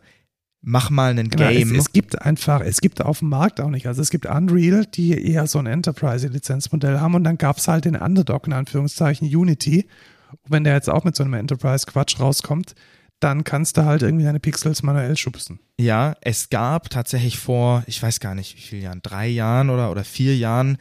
mach 0.62 0.90
mal 0.90 1.12
einen 1.12 1.30
Genau, 1.30 1.50
Game. 1.50 1.72
Es, 1.74 1.86
es 1.86 1.92
gibt 1.92 2.22
einfach, 2.22 2.62
es 2.62 2.82
gibt 2.82 3.02
auf 3.02 3.20
dem 3.20 3.30
Markt 3.30 3.62
auch 3.62 3.70
nicht. 3.70 3.88
Also 3.88 4.02
es 4.02 4.10
gibt 4.10 4.26
Unreal, 4.26 4.86
die 4.86 5.12
eher 5.32 5.48
so 5.48 5.60
ein 5.60 5.66
Enterprise-Lizenzmodell 5.68 7.00
haben 7.00 7.16
und 7.16 7.24
dann 7.24 7.38
gab 7.38 7.58
es 7.58 7.68
halt 7.68 7.86
den 7.86 7.96
Underdog 7.96 8.48
in 8.48 8.54
Anführungszeichen 8.54 9.28
Unity. 9.28 9.88
Und 10.32 10.52
wenn 10.52 10.64
der 10.64 10.74
jetzt 10.74 10.90
auch 10.90 11.04
mit 11.04 11.16
so 11.16 11.24
einem 11.24 11.36
Enterprise-Quatsch 11.36 12.20
rauskommt, 12.20 12.76
dann 13.20 13.44
kannst 13.44 13.78
du 13.78 13.86
halt 13.86 14.04
irgendwie 14.04 14.26
deine 14.26 14.40
Pixels 14.40 14.84
manuell 14.84 15.18
schubsen. 15.18 15.60
Ja, 15.80 16.16
es 16.22 16.50
gab 16.50 16.90
tatsächlich 16.90 17.40
vor, 17.40 17.84
ich 17.88 18.02
weiß 18.02 18.20
gar 18.20 18.36
nicht 18.36 18.56
wie 18.58 18.62
viele 18.62 18.84
Jahren, 18.84 19.02
drei 19.02 19.28
Jahren 19.28 19.70
oder, 19.70 19.90
oder 19.90 20.04
vier 20.04 20.38
Jahren, 20.38 20.78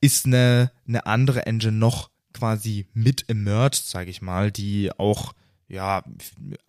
ist 0.00 0.26
eine, 0.26 0.70
eine 0.86 1.06
andere 1.06 1.46
Engine 1.46 1.72
noch 1.72 2.10
quasi 2.32 2.86
mit 2.94 3.28
emerged, 3.28 3.84
sage 3.84 4.10
ich 4.10 4.22
mal, 4.22 4.52
die 4.52 4.90
auch 4.98 5.32
ja 5.70 6.02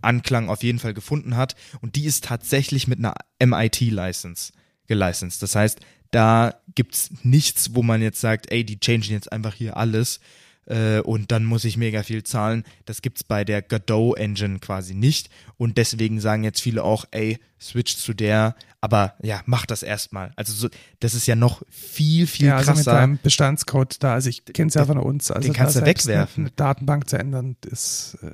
Anklang 0.02 0.50
auf 0.50 0.64
jeden 0.64 0.80
Fall 0.80 0.94
gefunden 0.94 1.36
hat 1.36 1.56
und 1.82 1.96
die 1.96 2.06
ist 2.06 2.24
tatsächlich 2.24 2.88
mit 2.88 3.00
einer 3.00 3.16
MIT-License 3.40 4.54
gelicensed. 4.88 5.42
Das 5.42 5.56
heißt, 5.56 5.80
da 6.12 6.56
gibt's 6.76 7.10
nichts, 7.24 7.74
wo 7.74 7.84
man 7.84 8.02
jetzt 8.02 8.22
sagt, 8.22 8.52
ey, 8.52 8.64
die 8.64 8.80
changen 8.80 9.12
jetzt 9.12 9.32
einfach 9.32 9.54
hier 9.54 9.78
alles 9.78 10.20
äh, 10.66 11.00
und 11.00 11.32
dann 11.32 11.46
muss 11.46 11.64
ich 11.64 11.78
mega 11.78 12.04
viel 12.04 12.24
zahlen. 12.24 12.64
Das 12.86 13.02
gibt's 13.02 13.24
bei 13.24 13.44
der 13.44 13.62
Godot 13.62 14.18
Engine 14.18 14.60
quasi 14.60 14.94
nicht 14.94 15.30
und 15.58 15.78
deswegen 15.78 16.20
sagen 16.20 16.44
jetzt 16.44 16.62
viele 16.62 16.84
auch, 16.84 17.06
ey, 17.12 17.40
switch 17.60 17.96
zu 17.98 18.14
der, 18.14 18.56
aber 18.82 19.16
ja, 19.22 19.42
mach 19.46 19.66
das 19.66 19.84
erstmal. 19.84 20.32
Also 20.36 20.54
so, 20.54 20.70
das 21.00 21.14
ist 21.14 21.28
ja 21.28 21.36
noch 21.36 21.62
viel 21.70 22.28
viel 22.28 22.48
ja, 22.48 22.58
also 22.58 22.72
mit 22.72 22.78
krasser. 22.78 22.94
deinem 22.94 23.20
Bestandscode 23.22 24.04
da, 24.04 24.14
also 24.14 24.30
ich 24.30 24.44
kenne 24.46 24.70
es 24.70 24.74
ja 24.74 24.86
von 24.86 24.98
uns. 24.98 25.32
Also 25.32 25.48
den 25.48 25.54
kannst 25.54 25.76
du 25.76 25.86
wegwerfen. 25.86 26.44
Eine, 26.44 26.50
eine 26.50 26.56
Datenbank 26.56 27.10
zu 27.10 27.18
ändern, 27.18 27.56
ist 27.70 28.18
äh, 28.22 28.32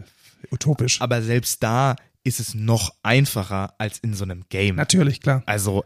utopisch. 0.51 1.01
aber 1.01 1.21
selbst 1.21 1.63
da 1.63 1.95
ist 2.23 2.39
es 2.39 2.53
noch 2.53 2.93
einfacher 3.03 3.73
als 3.77 3.99
in 3.99 4.13
so 4.13 4.23
einem 4.23 4.43
Game. 4.49 4.75
Natürlich, 4.75 5.21
klar. 5.21 5.43
Also 5.45 5.83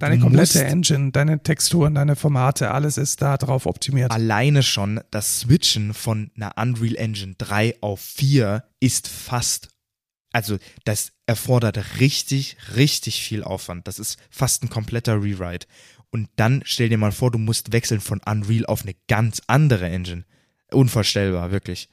Deine 0.00 0.18
komplette 0.18 0.64
Engine, 0.64 1.12
deine 1.12 1.42
Texturen, 1.42 1.94
deine 1.94 2.16
Formate, 2.16 2.70
alles 2.70 2.96
ist 2.96 3.20
da 3.20 3.36
drauf 3.36 3.66
optimiert. 3.66 4.10
alleine 4.10 4.62
schon 4.62 5.00
das 5.10 5.40
Switchen 5.40 5.92
von 5.92 6.30
einer 6.36 6.56
Unreal 6.56 6.96
Engine 6.96 7.34
3 7.36 7.76
auf 7.82 8.00
4 8.00 8.64
ist 8.80 9.08
fast, 9.08 9.68
also 10.32 10.56
das 10.84 11.12
erfordert 11.26 12.00
richtig, 12.00 12.56
richtig 12.76 13.22
viel 13.22 13.44
Aufwand. 13.44 13.86
Das 13.86 13.98
ist 13.98 14.18
fast 14.30 14.64
ein 14.64 14.70
kompletter 14.70 15.22
Rewrite. 15.22 15.66
Und 16.10 16.30
dann 16.36 16.62
stell 16.64 16.88
dir 16.88 16.98
mal 16.98 17.12
vor, 17.12 17.30
du 17.30 17.38
musst 17.38 17.72
wechseln 17.72 18.00
von 18.00 18.20
Unreal 18.24 18.64
auf 18.66 18.82
eine 18.82 18.94
ganz 19.06 19.42
andere 19.48 19.86
Engine. 19.88 20.24
Unvorstellbar, 20.72 21.50
wirklich. 21.50 21.90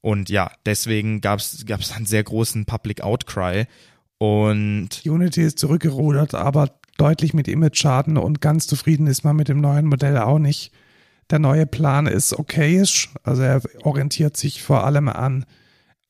Und 0.00 0.30
ja, 0.30 0.50
deswegen 0.64 1.20
gab 1.20 1.40
es 1.40 1.92
einen 1.92 2.06
sehr 2.06 2.22
großen 2.24 2.64
Public 2.64 3.02
Outcry. 3.02 3.66
Und 4.18 4.88
Unity 5.04 5.42
ist 5.42 5.58
zurückgerudert, 5.58 6.34
aber 6.34 6.70
deutlich 6.96 7.34
mit 7.34 7.48
Image-Schaden 7.48 8.16
und 8.16 8.40
ganz 8.40 8.66
zufrieden 8.66 9.06
ist 9.06 9.24
man 9.24 9.36
mit 9.36 9.48
dem 9.48 9.60
neuen 9.60 9.86
Modell 9.86 10.18
auch 10.18 10.38
nicht. 10.38 10.72
Der 11.30 11.38
neue 11.38 11.66
Plan 11.66 12.06
ist 12.06 12.32
okayisch, 12.32 13.10
also 13.22 13.42
er 13.42 13.60
orientiert 13.82 14.36
sich 14.36 14.62
vor 14.62 14.84
allem 14.84 15.08
an, 15.08 15.44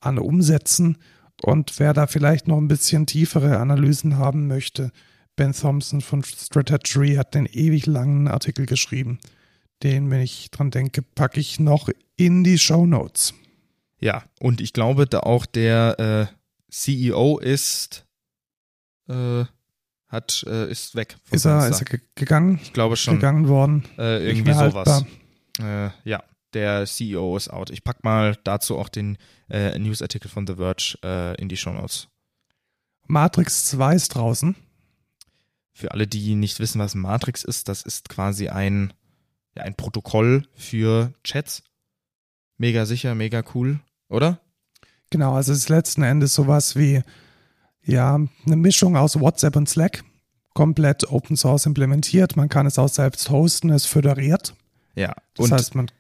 an 0.01 0.19
Umsätzen 0.19 0.97
und 1.43 1.79
wer 1.79 1.93
da 1.93 2.07
vielleicht 2.07 2.49
noch 2.49 2.57
ein 2.57 2.69
bisschen 2.69 3.07
tiefere 3.07 3.59
Analysen 3.59 4.17
haben 4.17 4.47
möchte, 4.49 4.91
Ben 5.37 5.53
Thompson 5.53 6.01
von 6.01 6.25
Strategy 6.25 7.15
hat 7.15 7.35
den 7.35 7.47
ewig 7.47 7.87
langen 7.87 8.27
Artikel 8.27 8.67
geschrieben. 8.67 9.21
Den, 9.85 10.11
wenn 10.11 10.21
ich 10.21 10.51
dran 10.51 10.73
denke, 10.73 11.03
packe 11.03 11.39
ich 11.39 11.61
noch 11.61 11.89
in 12.17 12.43
die 12.43 12.59
Show 12.59 12.87
Notes. 12.87 13.35
Ja, 14.01 14.25
und 14.41 14.61
ich 14.61 14.73
glaube, 14.73 15.07
da 15.07 15.21
auch 15.21 15.45
der 15.47 16.29
äh, 16.31 16.71
CEO 16.73 17.39
ist, 17.39 18.07
äh, 19.09 19.45
hat, 20.09 20.45
äh, 20.47 20.71
ist 20.71 20.95
weg. 20.95 21.17
Ist 21.31 21.45
er, 21.45 21.69
ist 21.69 21.81
er 21.81 21.85
ge- 21.85 22.01
gegangen, 22.15 22.59
ich 22.63 22.73
glaube 22.73 22.97
schon, 22.97 23.15
gegangen 23.17 23.49
worden? 23.49 23.85
äh, 23.99 24.27
irgendwie 24.29 24.53
sowas. 24.53 25.05
Äh, 25.61 25.91
ja, 26.09 26.23
der 26.55 26.87
CEO 26.87 27.37
ist 27.37 27.49
out. 27.49 27.71
Ich 27.71 27.83
pack 27.85 28.05
mal 28.05 28.37
dazu 28.45 28.79
auch 28.79 28.89
den 28.89 29.19
äh, 29.51 29.77
Newsartikel 29.79 30.31
von 30.31 30.47
The 30.47 30.55
Verge 30.55 30.97
äh, 31.03 31.35
in 31.41 31.49
die 31.49 31.57
Show 31.57 31.73
Notes. 31.73 32.09
Matrix 33.07 33.65
2 33.67 33.95
ist 33.97 34.15
draußen. 34.15 34.55
Für 35.73 35.93
alle, 35.93 36.07
die 36.07 36.35
nicht 36.35 36.59
wissen, 36.61 36.79
was 36.81 36.95
Matrix 36.95 37.45
ist, 37.45 37.69
das 37.69 37.83
ist 37.83 38.09
quasi 38.09 38.49
ein, 38.49 38.93
ja, 39.57 39.63
ein 39.65 39.75
Protokoll 39.75 40.47
für 40.55 41.13
Chats. 41.25 41.63
mega 42.57 42.85
sicher, 42.87 43.15
mega 43.15 43.43
cool, 43.55 43.81
oder? 44.09 44.41
Genau, 45.11 45.35
also 45.35 45.53
es 45.53 45.59
ist 45.59 45.69
letzten 45.69 46.03
Endes 46.03 46.35
sowas 46.35 46.77
wie, 46.77 47.03
ja, 47.83 48.15
eine 48.47 48.57
Mischung 48.57 48.97
aus 48.97 49.19
WhatsApp 49.19 49.57
und 49.57 49.69
Slack, 49.69 50.05
komplett 50.55 51.11
Open 51.11 51.37
Source 51.37 51.67
implementiert. 51.67 52.37
Man 52.37 52.49
kann 52.49 52.67
es 52.67 52.79
auch 52.79 52.89
selbst 52.89 53.31
hosten, 53.31 53.71
es 53.71 53.87
föderiert. 53.87 54.55
Ja. 54.95 55.15
Das 55.35 55.47
und 55.47 55.53
heißt, 55.53 55.75
man, 55.75 55.91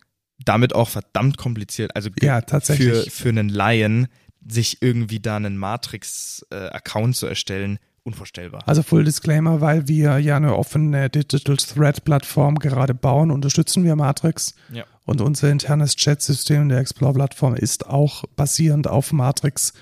damit 0.44 0.74
auch 0.74 0.88
verdammt 0.88 1.38
kompliziert. 1.38 1.94
Also 1.94 2.11
ja, 2.20 2.40
tatsächlich. 2.40 3.04
für, 3.04 3.11
für 3.11 3.28
einen 3.28 3.48
Laien, 3.48 4.09
sich 4.46 4.82
irgendwie 4.82 5.20
da 5.20 5.36
einen 5.36 5.56
Matrix-Account 5.56 7.16
zu 7.16 7.26
erstellen, 7.26 7.78
unvorstellbar. 8.09 8.62
Also 8.66 8.82
Full 8.82 9.04
Disclaimer, 9.04 9.61
weil 9.61 9.86
wir 9.88 10.18
ja 10.18 10.36
eine 10.36 10.56
offene 10.56 11.09
Digital 11.09 11.56
Thread 11.56 12.04
Plattform 12.04 12.56
gerade 12.56 12.94
bauen, 12.94 13.30
unterstützen 13.30 13.84
wir 13.84 13.96
Matrix. 13.96 14.54
Ja. 14.72 14.84
Und 15.04 15.20
unser 15.20 15.50
internes 15.50 15.96
Chat-System 15.96 16.68
der 16.68 16.78
Explore-Plattform 16.78 17.54
ist 17.54 17.86
auch 17.86 18.24
basierend 18.36 18.88
auf 18.88 19.12
Matrix. 19.12 19.72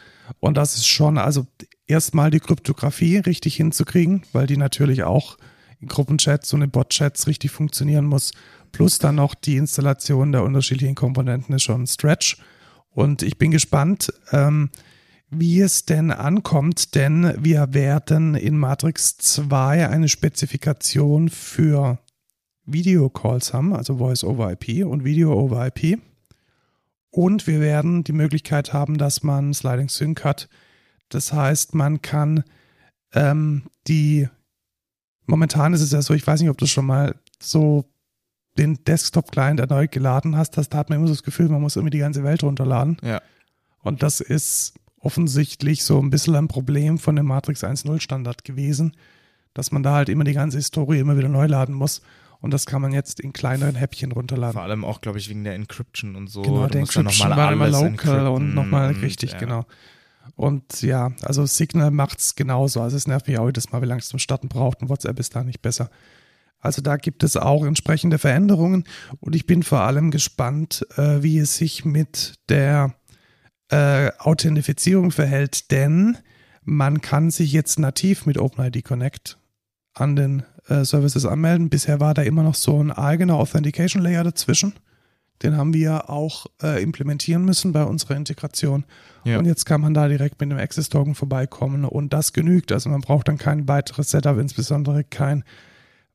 Und 0.40 0.56
das 0.56 0.76
ist 0.76 0.86
schon, 0.86 1.18
also 1.18 1.46
erstmal 1.86 2.30
die 2.30 2.40
Kryptographie 2.40 3.18
richtig 3.18 3.56
hinzukriegen, 3.56 4.22
weil 4.32 4.46
die 4.46 4.56
natürlich 4.56 5.02
auch 5.02 5.36
in 5.80 5.88
Gruppenchats 5.88 6.52
und 6.52 6.62
in 6.62 6.70
Bot-Chats 6.70 7.26
richtig 7.26 7.50
funktionieren 7.50 8.04
muss. 8.04 8.32
Plus 8.72 8.98
dann 8.98 9.16
noch 9.16 9.34
die 9.34 9.56
Installation 9.56 10.32
der 10.32 10.42
unterschiedlichen 10.42 10.94
Komponenten 10.94 11.54
ist 11.54 11.62
schon 11.62 11.82
ein 11.82 11.86
Stretch. 11.86 12.38
Und 12.90 13.22
ich 13.22 13.36
bin 13.36 13.50
gespannt, 13.50 14.12
ähm, 14.32 14.70
wie 15.30 15.60
es 15.60 15.84
denn 15.84 16.10
ankommt, 16.10 16.94
denn 16.94 17.34
wir 17.38 17.74
werden 17.74 18.34
in 18.34 18.56
Matrix 18.56 19.16
2 19.18 19.88
eine 19.88 20.08
Spezifikation 20.08 21.28
für 21.28 21.98
Videocalls 22.64 23.52
haben, 23.52 23.74
also 23.74 23.98
Voice 23.98 24.24
over 24.24 24.52
IP 24.52 24.86
und 24.86 25.04
Video 25.04 25.32
over 25.32 25.66
IP. 25.66 26.00
Und 27.10 27.46
wir 27.46 27.60
werden 27.60 28.04
die 28.04 28.12
Möglichkeit 28.12 28.72
haben, 28.72 28.98
dass 28.98 29.22
man 29.22 29.54
Sliding 29.54 29.88
Sync 29.88 30.24
hat. 30.24 30.48
Das 31.08 31.32
heißt, 31.32 31.74
man 31.74 32.02
kann 32.02 32.44
ähm, 33.14 33.62
die, 33.86 34.28
momentan 35.26 35.72
ist 35.72 35.80
es 35.80 35.92
ja 35.92 36.02
so, 36.02 36.14
ich 36.14 36.26
weiß 36.26 36.40
nicht, 36.40 36.50
ob 36.50 36.58
du 36.58 36.66
schon 36.66 36.86
mal 36.86 37.14
so 37.40 37.84
den 38.58 38.84
Desktop-Client 38.84 39.60
erneut 39.60 39.92
geladen 39.92 40.36
hast, 40.36 40.56
das, 40.56 40.68
da 40.68 40.78
hat 40.78 40.88
man 40.88 40.98
immer 40.98 41.08
so 41.08 41.14
das 41.14 41.22
Gefühl, 41.22 41.48
man 41.48 41.60
muss 41.60 41.76
irgendwie 41.76 41.90
die 41.90 41.98
ganze 41.98 42.24
Welt 42.24 42.42
runterladen. 42.42 42.96
Ja. 43.02 43.20
Und 43.82 44.02
das 44.02 44.20
ist 44.20 44.74
offensichtlich 45.06 45.84
so 45.84 46.00
ein 46.00 46.10
bisschen 46.10 46.34
ein 46.34 46.48
Problem 46.48 46.98
von 46.98 47.14
dem 47.14 47.26
Matrix 47.26 47.62
1.0 47.62 48.00
Standard 48.00 48.42
gewesen, 48.42 48.96
dass 49.54 49.70
man 49.70 49.84
da 49.84 49.94
halt 49.94 50.08
immer 50.08 50.24
die 50.24 50.32
ganze 50.32 50.56
Historie 50.56 50.98
immer 50.98 51.16
wieder 51.16 51.28
neu 51.28 51.46
laden 51.46 51.76
muss. 51.76 52.02
Und 52.40 52.50
das 52.50 52.66
kann 52.66 52.82
man 52.82 52.92
jetzt 52.92 53.20
in 53.20 53.32
kleineren 53.32 53.76
Häppchen 53.76 54.10
runterladen. 54.10 54.54
Vor 54.54 54.62
allem 54.62 54.84
auch, 54.84 55.00
glaube 55.00 55.18
ich, 55.18 55.30
wegen 55.30 55.44
der 55.44 55.54
Encryption 55.54 56.16
und 56.16 56.28
so. 56.28 56.42
Genau, 56.42 56.64
Du 56.64 56.72
der 56.72 56.80
Encryption 56.80 57.30
war 57.30 57.52
immer 57.52 57.68
local 57.68 58.26
und 58.26 58.52
nochmal 58.52 58.94
und, 58.94 59.00
richtig, 59.00 59.32
ja. 59.32 59.38
genau. 59.38 59.64
Und 60.34 60.82
ja, 60.82 61.12
also 61.22 61.46
Signal 61.46 61.92
macht's 61.92 62.34
genauso. 62.34 62.82
Also 62.82 62.96
es 62.96 63.06
nervt 63.06 63.28
mich 63.28 63.38
auch 63.38 63.46
jedes 63.46 63.70
Mal, 63.70 63.80
wie 63.82 63.86
lange 63.86 64.00
es 64.00 64.08
zum 64.08 64.18
Starten 64.18 64.48
braucht 64.48 64.82
und 64.82 64.88
WhatsApp 64.88 65.20
ist 65.20 65.36
da 65.36 65.44
nicht 65.44 65.62
besser. 65.62 65.88
Also 66.58 66.82
da 66.82 66.96
gibt 66.96 67.22
es 67.22 67.36
auch 67.36 67.64
entsprechende 67.64 68.18
Veränderungen 68.18 68.84
und 69.20 69.36
ich 69.36 69.46
bin 69.46 69.62
vor 69.62 69.82
allem 69.82 70.10
gespannt, 70.10 70.84
äh, 70.96 71.22
wie 71.22 71.38
es 71.38 71.56
sich 71.56 71.84
mit 71.84 72.34
der 72.48 72.94
äh, 73.70 74.10
Authentifizierung 74.18 75.10
verhält, 75.10 75.70
denn 75.70 76.18
man 76.62 77.00
kann 77.00 77.30
sich 77.30 77.52
jetzt 77.52 77.78
nativ 77.78 78.26
mit 78.26 78.38
OpenID 78.38 78.84
Connect 78.84 79.38
an 79.94 80.16
den 80.16 80.42
äh, 80.68 80.84
Services 80.84 81.24
anmelden. 81.24 81.70
Bisher 81.70 82.00
war 82.00 82.14
da 82.14 82.22
immer 82.22 82.42
noch 82.42 82.54
so 82.54 82.82
ein 82.82 82.90
eigener 82.90 83.34
Authentication 83.34 84.02
Layer 84.02 84.24
dazwischen. 84.24 84.74
Den 85.42 85.56
haben 85.56 85.74
wir 85.74 86.08
auch 86.08 86.46
äh, 86.62 86.82
implementieren 86.82 87.44
müssen 87.44 87.72
bei 87.72 87.84
unserer 87.84 88.16
Integration. 88.16 88.84
Ja. 89.24 89.38
Und 89.38 89.44
jetzt 89.44 89.66
kann 89.66 89.80
man 89.80 89.92
da 89.92 90.08
direkt 90.08 90.40
mit 90.40 90.50
dem 90.50 90.58
Access 90.58 90.88
Token 90.88 91.14
vorbeikommen 91.14 91.84
und 91.84 92.12
das 92.12 92.32
genügt. 92.32 92.72
Also 92.72 92.88
man 92.88 93.02
braucht 93.02 93.28
dann 93.28 93.36
kein 93.36 93.68
weiteres 93.68 94.10
Setup, 94.10 94.38
insbesondere 94.38 95.04
kein 95.04 95.44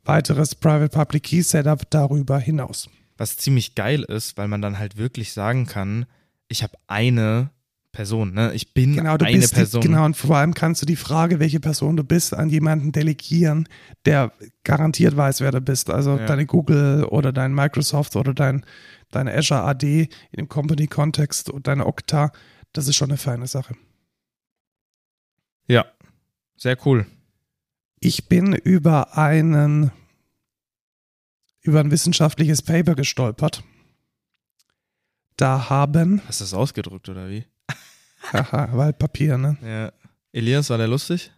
weiteres 0.03 0.55
Private 0.55 0.89
Public 0.89 1.23
Key 1.23 1.41
Setup 1.43 1.87
darüber 1.91 2.39
hinaus. 2.39 2.89
Was 3.17 3.37
ziemlich 3.37 3.75
geil 3.75 4.03
ist, 4.03 4.37
weil 4.37 4.47
man 4.47 4.61
dann 4.61 4.79
halt 4.79 4.97
wirklich 4.97 5.33
sagen 5.33 5.67
kann, 5.67 6.07
ich 6.51 6.63
habe 6.63 6.77
eine 6.87 7.49
Person, 7.91 8.33
ne? 8.33 8.53
Ich 8.53 8.73
bin 8.73 8.95
Genau, 8.95 9.17
du 9.17 9.25
eine 9.25 9.37
bist 9.37 9.53
Person. 9.53 9.81
Genau, 9.81 10.05
und 10.05 10.15
vor 10.15 10.37
allem 10.37 10.53
kannst 10.53 10.81
du 10.81 10.85
die 10.85 10.95
Frage, 10.95 11.39
welche 11.39 11.59
Person 11.59 11.97
du 11.97 12.03
bist, 12.03 12.33
an 12.33 12.49
jemanden 12.49 12.91
delegieren, 12.91 13.67
der 14.05 14.31
garantiert 14.63 15.15
weiß, 15.17 15.41
wer 15.41 15.51
du 15.51 15.59
bist. 15.61 15.89
Also 15.89 16.17
Ja. 16.17 16.25
deine 16.25 16.45
Google 16.45 17.05
oder 17.05 17.33
dein 17.33 17.53
Microsoft 17.53 18.15
oder 18.15 18.33
dein, 18.33 18.65
deine 19.11 19.33
Azure 19.33 19.63
AD 19.63 20.03
in 20.31 20.37
dem 20.37 20.47
Company-Kontext 20.47 21.49
und 21.49 21.67
deine 21.67 21.85
Okta, 21.85 22.31
das 22.71 22.87
ist 22.87 22.95
schon 22.95 23.09
eine 23.09 23.17
feine 23.17 23.47
Sache. 23.47 23.75
Ja, 25.67 25.85
sehr 26.57 26.77
cool. 26.85 27.05
Ich 27.99 28.27
bin 28.29 28.53
über 28.53 29.17
einen 29.17 29.91
über 31.63 31.79
ein 31.79 31.91
wissenschaftliches 31.91 32.63
Paper 32.63 32.95
gestolpert. 32.95 33.63
Da 35.41 35.71
haben, 35.71 36.21
Hast 36.27 36.39
du 36.39 36.43
das 36.43 36.53
ausgedrückt 36.53 37.09
oder 37.09 37.27
wie? 37.27 37.45
haha, 38.31 38.69
Waldpapier, 38.77 39.39
ne? 39.39 39.57
Ja. 39.63 39.91
Elias, 40.31 40.69
war 40.69 40.77
der 40.77 40.87
lustig? 40.87 41.31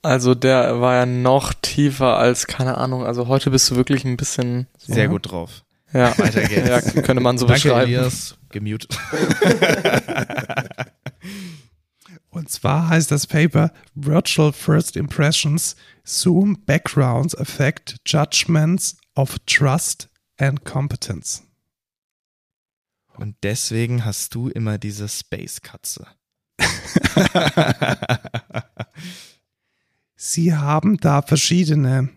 Also 0.00 0.34
der 0.34 0.80
war 0.80 0.94
ja 0.94 1.04
noch 1.04 1.52
tiefer 1.52 2.16
als, 2.16 2.46
keine 2.46 2.78
Ahnung, 2.78 3.04
also 3.04 3.28
heute 3.28 3.50
bist 3.50 3.70
du 3.70 3.76
wirklich 3.76 4.06
ein 4.06 4.16
bisschen 4.16 4.68
so, 4.78 4.94
Sehr 4.94 5.08
gut 5.08 5.30
drauf. 5.30 5.64
Ja, 5.92 6.16
Weiter 6.16 6.48
geht's. 6.48 6.66
ja, 6.94 7.02
könnte 7.02 7.22
man 7.22 7.36
so 7.36 7.44
Danke, 7.44 7.64
beschreiben. 7.68 7.92
Elias. 7.92 8.38
Gemutet. 8.48 8.98
Und 12.30 12.48
zwar 12.48 12.88
heißt 12.88 13.10
das 13.10 13.26
Paper 13.26 13.70
Virtual 13.94 14.54
First 14.54 14.96
Impressions 14.96 15.76
Zoom 16.04 16.64
Backgrounds 16.64 17.36
Affect 17.36 17.96
Judgments 18.06 18.96
of 19.14 19.36
Trust 19.44 20.08
and 20.38 20.64
Competence. 20.64 21.42
Und 23.16 23.36
deswegen 23.42 24.04
hast 24.04 24.34
du 24.34 24.48
immer 24.48 24.78
diese 24.78 25.08
Space-Katze. 25.08 26.06
Sie 30.16 30.54
haben 30.54 30.98
da 30.98 31.22
verschiedene, 31.22 32.10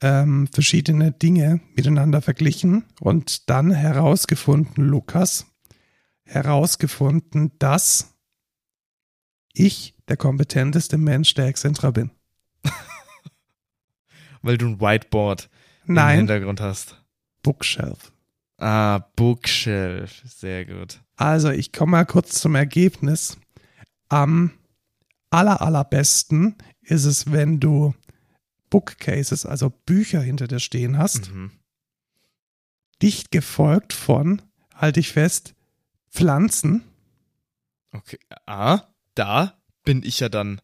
ähm, 0.00 0.48
verschiedene 0.52 1.12
Dinge 1.12 1.60
miteinander 1.74 2.22
verglichen 2.22 2.84
und 3.00 3.48
dann 3.48 3.70
herausgefunden, 3.70 4.84
Lukas, 4.84 5.46
herausgefunden, 6.24 7.52
dass 7.58 8.14
ich 9.52 9.94
der 10.08 10.16
kompetenteste 10.16 10.98
Mensch 10.98 11.34
der 11.34 11.46
Excentra 11.46 11.90
bin. 11.90 12.10
Weil 14.42 14.58
du 14.58 14.66
ein 14.66 14.80
Whiteboard 14.80 15.48
im 15.86 15.94
Nein, 15.94 16.18
Hintergrund 16.18 16.60
hast. 16.60 17.02
Bookshelf. 17.42 18.12
Ah, 18.60 18.98
Bookshelf. 19.16 20.22
Sehr 20.26 20.64
gut. 20.66 21.00
Also, 21.16 21.50
ich 21.50 21.72
komme 21.72 21.92
mal 21.92 22.06
kurz 22.06 22.40
zum 22.40 22.54
Ergebnis. 22.54 23.38
Am 24.08 24.52
aller, 25.30 25.60
allerbesten 25.62 26.56
ist 26.82 27.04
es, 27.04 27.30
wenn 27.32 27.60
du 27.60 27.94
Bookcases, 28.68 29.46
also 29.46 29.70
Bücher 29.70 30.20
hinter 30.20 30.46
dir 30.46 30.60
stehen 30.60 30.98
hast, 30.98 31.32
Mhm. 31.32 31.50
dicht 33.02 33.30
gefolgt 33.30 33.92
von, 33.92 34.42
halte 34.74 35.00
ich 35.00 35.12
fest, 35.12 35.54
Pflanzen. 36.10 36.82
Okay. 37.92 38.18
Ah, 38.46 38.82
da 39.14 39.54
bin 39.84 40.02
ich 40.02 40.20
ja 40.20 40.28
dann. 40.28 40.60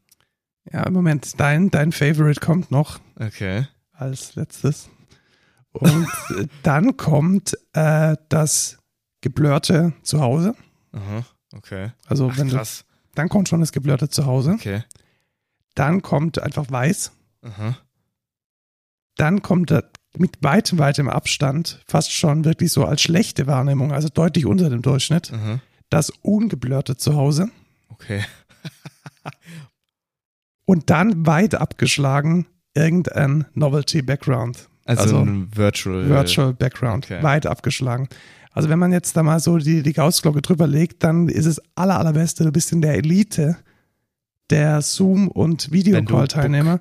Ja, 0.72 0.82
im 0.84 0.92
Moment, 0.92 1.38
dein, 1.40 1.70
dein 1.70 1.92
Favorite 1.92 2.40
kommt 2.40 2.70
noch 2.70 3.00
Okay. 3.18 3.66
als 3.92 4.34
letztes. 4.34 4.88
Und 5.76 6.08
äh, 6.36 6.46
dann 6.62 6.96
kommt 6.96 7.56
äh, 7.72 8.16
das 8.28 8.78
Geblörte 9.20 9.92
zu 10.02 10.20
Hause. 10.20 10.54
Aha. 10.92 11.24
Okay. 11.54 11.92
Also, 12.06 12.30
Ach, 12.32 12.38
wenn 12.38 12.48
du, 12.48 12.56
krass. 12.56 12.84
dann 13.14 13.28
kommt 13.28 13.48
schon 13.48 13.60
das 13.60 13.72
Geblörte 13.72 14.08
zu 14.08 14.26
Hause. 14.26 14.52
Okay. 14.52 14.82
Dann 15.74 16.02
kommt 16.02 16.40
einfach 16.42 16.70
weiß. 16.70 17.12
Aha. 17.42 17.76
dann 19.16 19.40
kommt 19.42 19.70
er 19.70 19.84
mit 20.18 20.38
weitem, 20.42 20.78
weitem 20.78 21.08
Abstand, 21.08 21.82
fast 21.86 22.10
schon 22.12 22.44
wirklich 22.44 22.72
so 22.72 22.84
als 22.84 23.02
schlechte 23.02 23.46
Wahrnehmung, 23.46 23.92
also 23.92 24.08
deutlich 24.08 24.46
unter 24.46 24.68
dem 24.70 24.82
Durchschnitt, 24.82 25.32
Aha. 25.32 25.60
das 25.90 26.10
ungeblurrte 26.22 26.96
Zuhause 26.96 27.50
Okay. 27.88 28.24
und 30.64 30.90
dann 30.90 31.26
weit 31.26 31.54
abgeschlagen 31.54 32.46
irgendein 32.74 33.46
Novelty 33.54 34.02
Background, 34.02 34.68
Also, 34.86 35.02
Also, 35.02 35.18
ein 35.18 35.48
Virtual. 35.54 36.08
Virtual 36.08 36.54
Background, 36.54 37.04
okay. 37.06 37.22
weit 37.22 37.46
abgeschlagen. 37.46 38.08
Also 38.52 38.68
wenn 38.70 38.78
man 38.78 38.90
jetzt 38.92 39.16
da 39.16 39.22
mal 39.22 39.38
so 39.40 39.58
die, 39.58 39.82
die 39.82 39.92
Gaußglocke 39.92 40.40
drüber 40.40 40.66
legt, 40.66 41.04
dann 41.04 41.28
ist 41.28 41.44
es 41.46 41.60
aller, 41.74 41.98
allerbeste, 41.98 42.42
du 42.44 42.50
bist 42.52 42.72
in 42.72 42.80
der 42.80 42.94
Elite 42.94 43.56
der 44.48 44.80
Zoom- 44.80 45.28
und 45.28 45.72
Videocall-Teilnehmer 45.72 46.78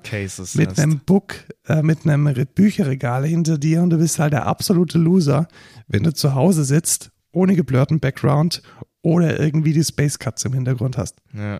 mit 0.54 0.70
hast. 0.70 0.78
einem 0.78 1.00
Book, 1.00 1.34
äh, 1.66 1.82
mit 1.82 2.06
einem 2.06 2.28
Re- 2.28 2.46
Bücherregal 2.46 3.26
hinter 3.26 3.58
dir 3.58 3.82
und 3.82 3.90
du 3.90 3.98
bist 3.98 4.18
halt 4.20 4.32
der 4.32 4.46
absolute 4.46 4.98
Loser, 4.98 5.48
wenn 5.88 6.04
du 6.04 6.14
zu 6.14 6.34
Hause 6.34 6.64
sitzt, 6.64 7.10
ohne 7.32 7.56
geblurrten 7.56 7.98
Background 8.00 8.62
oder 9.02 9.38
irgendwie 9.40 9.72
die 9.72 9.84
Space 9.84 10.18
Cuts 10.18 10.44
im 10.44 10.52
Hintergrund 10.52 10.96
hast. 10.96 11.16
Ja. 11.36 11.58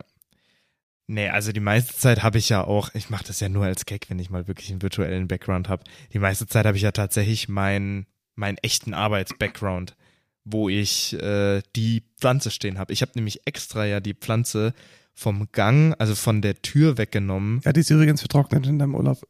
Nee, 1.09 1.29
also 1.29 1.53
die 1.53 1.61
meiste 1.61 1.95
Zeit 1.95 2.23
habe 2.25 2.39
ich 2.39 2.49
ja 2.49 2.65
auch, 2.65 2.93
ich 2.95 3.11
mache 3.11 3.25
das 3.25 3.39
ja 3.41 3.49
nur 3.49 3.65
als 3.65 3.87
Gag, 3.87 4.11
wenn 4.11 4.19
ich 4.19 4.29
mal 4.31 4.49
wirklich 4.49 4.71
einen 4.71 4.83
virtuellen 4.83 5.29
Background 5.29 5.69
habe. 5.69 5.85
Die 6.13 6.19
meiste 6.19 6.47
Zeit 6.49 6.67
habe 6.67 6.77
ich 6.77 6.83
ja 6.83 6.91
tatsächlich 6.93 7.49
meinen 7.49 8.07
meinen 8.35 8.59
echten 8.59 8.93
Arbeits-Background, 8.93 9.97
wo 10.45 10.69
ich 10.69 11.15
äh, 11.15 11.63
die 11.75 12.03
Pflanze 12.19 12.51
stehen 12.51 12.79
habe. 12.79 12.93
Ich 12.93 13.01
habe 13.03 13.13
nämlich 13.15 13.47
extra 13.47 13.87
ja 13.87 14.01
die 14.01 14.15
Pflanze 14.15 14.75
vom 15.15 15.49
Gang, 15.53 15.95
also 15.99 16.15
von 16.15 16.43
der 16.43 16.61
Tür 16.61 16.99
weggenommen. 16.99 17.63
Ja, 17.65 17.73
die 17.73 17.81
ist 17.81 17.89
übrigens 17.91 18.21
vertrocknet 18.21 18.67
in 18.67 18.79
deinem 18.79 18.95
Urlaub, 18.95 19.27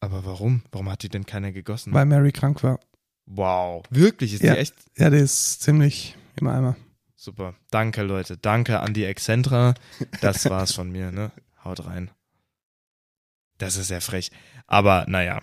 Aber 0.00 0.24
warum? 0.24 0.62
Warum 0.72 0.88
hat 0.90 1.02
die 1.02 1.08
denn 1.08 1.26
keiner 1.26 1.52
gegossen? 1.52 1.92
weil 1.92 2.06
Mary 2.06 2.32
krank 2.32 2.62
war. 2.62 2.80
wow, 3.26 3.84
wirklich? 3.90 4.34
Ist 4.34 4.42
Ja. 4.42 4.54
die 4.54 4.60
echt 4.60 4.74
Ja, 4.96 5.10
die 5.10 5.18
ist 5.18 5.60
ziemlich 5.62 6.16
im 6.36 6.46
Eimer. 6.46 6.76
Super? 7.26 7.54
Danke, 7.70 8.02
Leute. 8.02 8.38
Danke 8.38 8.80
an 8.80 8.94
die 8.94 9.04
Excentra. 9.04 9.74
Das 10.22 10.44
war's 10.50 10.72
von 10.72 10.90
mir, 10.90 11.12
ne? 11.12 11.30
Haut 11.62 11.84
rein. 11.84 12.10
Das 13.58 13.76
ist 13.76 13.88
sehr 13.88 14.00
frech. 14.00 14.30
Aber 14.66 15.04
naja. 15.08 15.42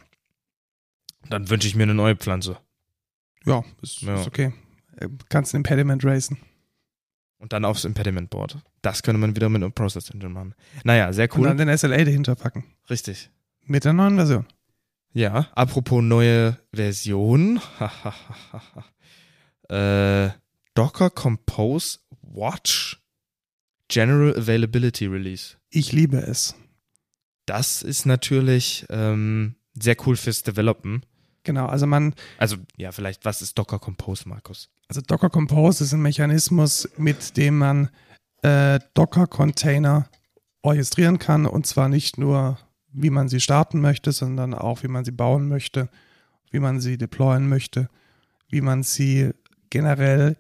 Dann 1.30 1.50
wünsche 1.50 1.68
ich 1.68 1.76
mir 1.76 1.84
eine 1.84 1.94
neue 1.94 2.16
Pflanze. 2.16 2.58
Ja, 3.46 3.64
ist, 3.82 4.02
Ja. 4.02 4.16
ist 4.16 4.28
okay. 4.28 4.54
Äh, 4.98 5.10
Kannst 5.30 5.54
ein 5.54 5.58
Impediment 5.58 6.04
racen. 6.04 6.38
Und 7.38 7.52
dann 7.54 7.66
aufs 7.66 7.84
Impediment 7.86 8.30
Board. 8.30 8.58
Das 8.82 9.04
könnte 9.04 9.20
man 9.20 9.36
wieder 9.36 9.50
mit 9.50 9.62
einem 9.62 9.74
Process 9.74 10.10
Engine 10.10 10.32
machen. 10.34 10.56
Naja, 10.86 11.12
sehr 11.12 11.30
Und 11.34 11.38
cool. 11.40 11.48
dann 11.48 11.58
den 11.58 11.78
SLA 11.78 11.98
dahinter 12.06 12.36
packen. 12.36 12.64
Richtig. 12.90 13.30
Mit 13.66 13.84
der 13.84 13.94
neuen 13.94 14.16
Version. 14.16 14.46
Ja, 15.14 15.48
apropos 15.54 16.02
neue 16.02 16.58
Version. 16.74 17.60
äh, 19.70 20.30
Docker 20.74 21.09
Compose 21.09 21.99
Watch 22.21 22.99
General 23.89 24.36
Availability 24.36 25.05
Release. 25.05 25.57
Ich 25.69 25.91
liebe 25.91 26.17
es. 26.17 26.55
Das 27.45 27.82
ist 27.84 28.05
natürlich 28.05 28.86
ähm, 28.89 29.55
sehr 29.80 29.95
cool 30.05 30.15
fürs 30.15 30.43
Developen. 30.43 31.05
Genau, 31.43 31.65
also 31.65 31.86
man, 31.86 32.15
Also, 32.38 32.55
ja, 32.78 32.91
vielleicht, 32.91 33.26
was 33.26 33.41
ist 33.41 33.57
Docker 33.57 33.78
Compose, 33.80 34.28
Markus? 34.28 34.69
also 34.88 35.01
Docker 35.01 35.30
Compose 35.30 35.84
ist 35.84 35.93
ein 35.93 36.01
Mechanismus, 36.01 36.89
mit 36.97 37.36
dem 37.38 37.57
man 37.57 37.89
äh, 38.43 38.80
Docker-Container 38.93 40.09
orchestrieren 40.61 41.19
kann 41.19 41.45
und 41.45 41.67
zwar 41.67 41.89
nicht 41.89 42.17
nur, 42.17 42.57
wie 42.91 43.09
man 43.09 43.28
sie 43.28 43.39
starten 43.41 43.82
möchte, 43.82 44.11
sondern 44.11 44.53
auch, 44.53 44.84
wie 44.84 44.88
man 44.88 45.03
sie 45.03 45.11
bauen 45.11 45.47
möchte, 45.49 45.89
wie 46.51 46.59
man 46.59 46.80
sie 46.80 46.97
deployen 46.97 47.49
möchte, 47.49 47.89
wie 48.49 48.61
man 48.61 48.84
sie 48.84 49.32
generell 49.69 50.38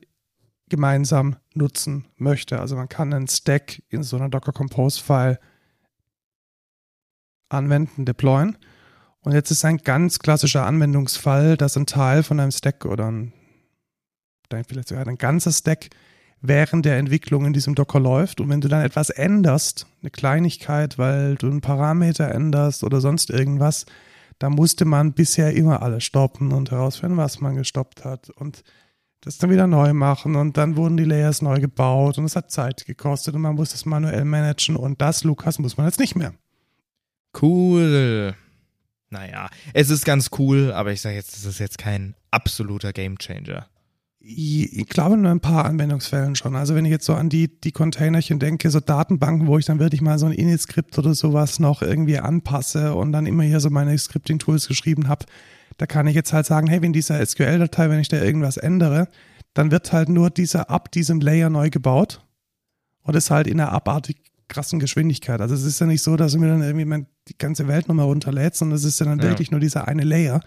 gemeinsam 0.73 1.35
nutzen 1.53 2.07
möchte. 2.17 2.59
Also 2.59 2.75
man 2.75 2.89
kann 2.89 3.13
einen 3.13 3.27
Stack 3.27 3.83
in 3.89 4.01
so 4.01 4.17
einer 4.17 4.29
Docker 4.29 4.51
Compose-File 4.51 5.39
anwenden, 7.47 8.05
deployen. 8.05 8.57
Und 9.21 9.33
jetzt 9.33 9.51
ist 9.51 9.63
ein 9.63 9.77
ganz 9.77 10.17
klassischer 10.17 10.65
Anwendungsfall, 10.65 11.57
dass 11.57 11.77
ein 11.77 11.85
Teil 11.85 12.23
von 12.23 12.39
einem 12.39 12.49
Stack 12.49 12.85
oder 12.85 13.11
ein, 13.11 13.33
vielleicht 14.49 14.87
sogar 14.87 15.07
ein 15.07 15.17
ganzer 15.19 15.51
Stack 15.51 15.91
während 16.41 16.85
der 16.85 16.97
Entwicklung 16.97 17.45
in 17.45 17.53
diesem 17.53 17.75
Docker 17.75 17.99
läuft. 17.99 18.41
Und 18.41 18.49
wenn 18.49 18.59
du 18.59 18.67
dann 18.67 18.83
etwas 18.83 19.11
änderst, 19.11 19.85
eine 20.01 20.09
Kleinigkeit, 20.09 20.97
weil 20.97 21.35
du 21.35 21.45
einen 21.45 21.61
Parameter 21.61 22.33
änderst 22.33 22.83
oder 22.83 22.99
sonst 22.99 23.29
irgendwas, 23.29 23.85
da 24.39 24.49
musste 24.49 24.85
man 24.85 25.13
bisher 25.13 25.53
immer 25.53 25.83
alles 25.83 26.03
stoppen 26.03 26.51
und 26.51 26.71
herausfinden, 26.71 27.17
was 27.17 27.39
man 27.39 27.55
gestoppt 27.55 28.03
hat 28.03 28.31
und 28.31 28.63
das 29.23 29.37
dann 29.37 29.49
wieder 29.49 29.67
neu 29.67 29.93
machen 29.93 30.35
und 30.35 30.57
dann 30.57 30.75
wurden 30.75 30.97
die 30.97 31.05
Layers 31.05 31.41
neu 31.41 31.59
gebaut 31.59 32.17
und 32.17 32.25
es 32.25 32.35
hat 32.35 32.51
Zeit 32.51 32.85
gekostet 32.85 33.35
und 33.35 33.41
man 33.41 33.55
muss 33.55 33.71
das 33.71 33.85
manuell 33.85 34.25
managen 34.25 34.75
und 34.75 35.01
das, 35.01 35.23
Lukas, 35.23 35.59
muss 35.59 35.77
man 35.77 35.87
jetzt 35.87 35.99
nicht 35.99 36.15
mehr. 36.15 36.33
Cool. 37.41 38.35
Naja, 39.09 39.49
es 39.73 39.89
ist 39.89 40.05
ganz 40.05 40.29
cool, 40.37 40.71
aber 40.73 40.91
ich 40.91 41.01
sage 41.01 41.15
jetzt, 41.15 41.37
es 41.37 41.45
ist 41.45 41.59
jetzt 41.59 41.77
kein 41.77 42.15
absoluter 42.31 42.91
Gamechanger. 42.91 43.67
Ich 44.19 44.73
ich 44.77 44.87
glaube 44.87 45.17
nur 45.17 45.31
ein 45.31 45.39
paar 45.39 45.65
Anwendungsfällen 45.65 46.35
schon. 46.35 46.55
Also 46.55 46.75
wenn 46.75 46.85
ich 46.85 46.91
jetzt 46.91 47.05
so 47.05 47.13
an 47.13 47.29
die, 47.29 47.59
die 47.59 47.71
Containerchen 47.71 48.39
denke, 48.39 48.69
so 48.69 48.79
Datenbanken, 48.79 49.47
wo 49.47 49.57
ich 49.57 49.65
dann 49.65 49.79
wirklich 49.79 50.01
mal 50.01 50.17
so 50.17 50.25
ein 50.25 50.31
Init-Skript 50.31 50.97
oder 50.97 51.13
sowas 51.13 51.59
noch 51.59 51.81
irgendwie 51.81 52.19
anpasse 52.19 52.95
und 52.95 53.11
dann 53.11 53.25
immer 53.25 53.43
hier 53.43 53.59
so 53.59 53.69
meine 53.69 53.97
Scripting-Tools 53.97 54.67
geschrieben 54.67 55.07
habe, 55.07 55.25
da 55.77 55.85
kann 55.85 56.07
ich 56.07 56.15
jetzt 56.15 56.33
halt 56.33 56.45
sagen, 56.45 56.67
hey, 56.67 56.81
wenn 56.81 56.93
dieser 56.93 57.23
SQL-Datei, 57.25 57.89
wenn 57.89 57.99
ich 57.99 58.07
da 58.09 58.21
irgendwas 58.21 58.57
ändere, 58.57 59.07
dann 59.53 59.71
wird 59.71 59.91
halt 59.93 60.09
nur 60.09 60.29
dieser 60.29 60.69
ab 60.69 60.91
diesem 60.91 61.19
Layer 61.21 61.49
neu 61.49 61.69
gebaut 61.69 62.25
und 63.03 63.15
ist 63.15 63.29
halt 63.31 63.47
in 63.47 63.59
einer 63.59 63.71
abartig 63.71 64.17
krassen 64.47 64.79
Geschwindigkeit. 64.79 65.41
Also 65.41 65.55
es 65.55 65.63
ist 65.63 65.79
ja 65.79 65.85
nicht 65.87 66.01
so, 66.01 66.15
dass 66.15 66.33
du 66.33 66.39
mir 66.39 66.47
dann 66.47 66.61
irgendwie 66.61 67.05
die 67.27 67.37
ganze 67.37 67.67
Welt 67.67 67.87
nochmal 67.87 68.05
runterlädst, 68.05 68.59
sondern 68.59 68.75
es 68.77 68.83
ist 68.83 68.99
ja 68.99 69.05
dann 69.05 69.19
Ja. 69.19 69.25
wirklich 69.25 69.51
nur 69.51 69.59
dieser 69.59 69.87
eine 69.87 70.03
Layer, 70.03 70.41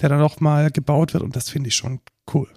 der 0.00 0.08
dann 0.08 0.18
nochmal 0.20 0.70
gebaut 0.70 1.12
wird 1.14 1.24
und 1.24 1.34
das 1.34 1.48
finde 1.50 1.68
ich 1.68 1.74
schon 1.76 2.00
cool. 2.34 2.48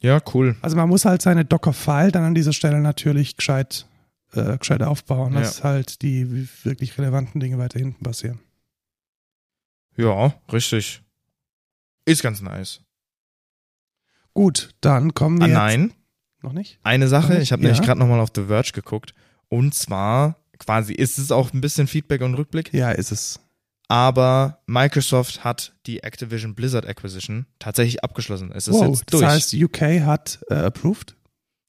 Ja, 0.00 0.20
cool. 0.34 0.56
Also 0.60 0.76
man 0.76 0.88
muss 0.88 1.04
halt 1.04 1.22
seine 1.22 1.44
Docker-File 1.44 2.12
dann 2.12 2.24
an 2.24 2.34
dieser 2.34 2.52
Stelle 2.52 2.80
natürlich 2.80 3.36
gescheit, 3.36 3.86
äh, 4.34 4.58
gescheit 4.58 4.82
aufbauen, 4.82 5.32
Ja. 5.34 5.40
dass 5.40 5.64
halt 5.64 6.02
die 6.02 6.46
wirklich 6.64 6.98
relevanten 6.98 7.40
Dinge 7.40 7.56
weiter 7.58 7.78
hinten 7.78 8.02
passieren. 8.04 8.40
Ja, 9.96 10.34
richtig. 10.52 11.02
Ist 12.06 12.22
ganz 12.22 12.40
nice. 12.40 12.80
Gut, 14.34 14.70
dann 14.80 15.14
kommen 15.14 15.38
wir 15.38 15.44
Ah, 15.46 15.48
nein, 15.48 15.92
noch 16.42 16.52
nicht. 16.52 16.78
eine 16.82 17.08
Sache. 17.08 17.38
Ich 17.38 17.52
habe 17.52 17.62
nicht? 17.62 17.68
nämlich 17.68 17.78
Ja. 17.80 17.84
gerade 17.86 18.00
nochmal 18.00 18.20
auf 18.20 18.30
The 18.34 18.44
Verge 18.44 18.72
geguckt. 18.72 19.14
Und 19.48 19.74
zwar, 19.74 20.36
quasi 20.58 20.92
ist 20.92 21.18
es 21.18 21.30
auch 21.30 21.52
ein 21.52 21.60
bisschen 21.60 21.86
Feedback 21.86 22.20
und 22.22 22.34
Rückblick, 22.34 22.72
Ja, 22.74 22.90
ist 22.90 23.12
es. 23.12 23.38
aber 23.88 24.58
Microsoft 24.66 25.44
hat 25.44 25.74
die 25.86 26.02
Activision 26.02 26.54
Blizzard 26.54 26.86
Acquisition 26.86 27.46
tatsächlich 27.60 28.02
abgeschlossen. 28.02 28.50
Es 28.52 28.66
ist 28.66 28.74
Wow, 28.74 28.88
jetzt 28.88 29.12
das 29.12 29.20
durch. 29.20 29.30
heißt, 29.30 29.54
UK 29.54 29.80
hat 30.04 30.40
äh, 30.50 30.54
approved. 30.54 31.14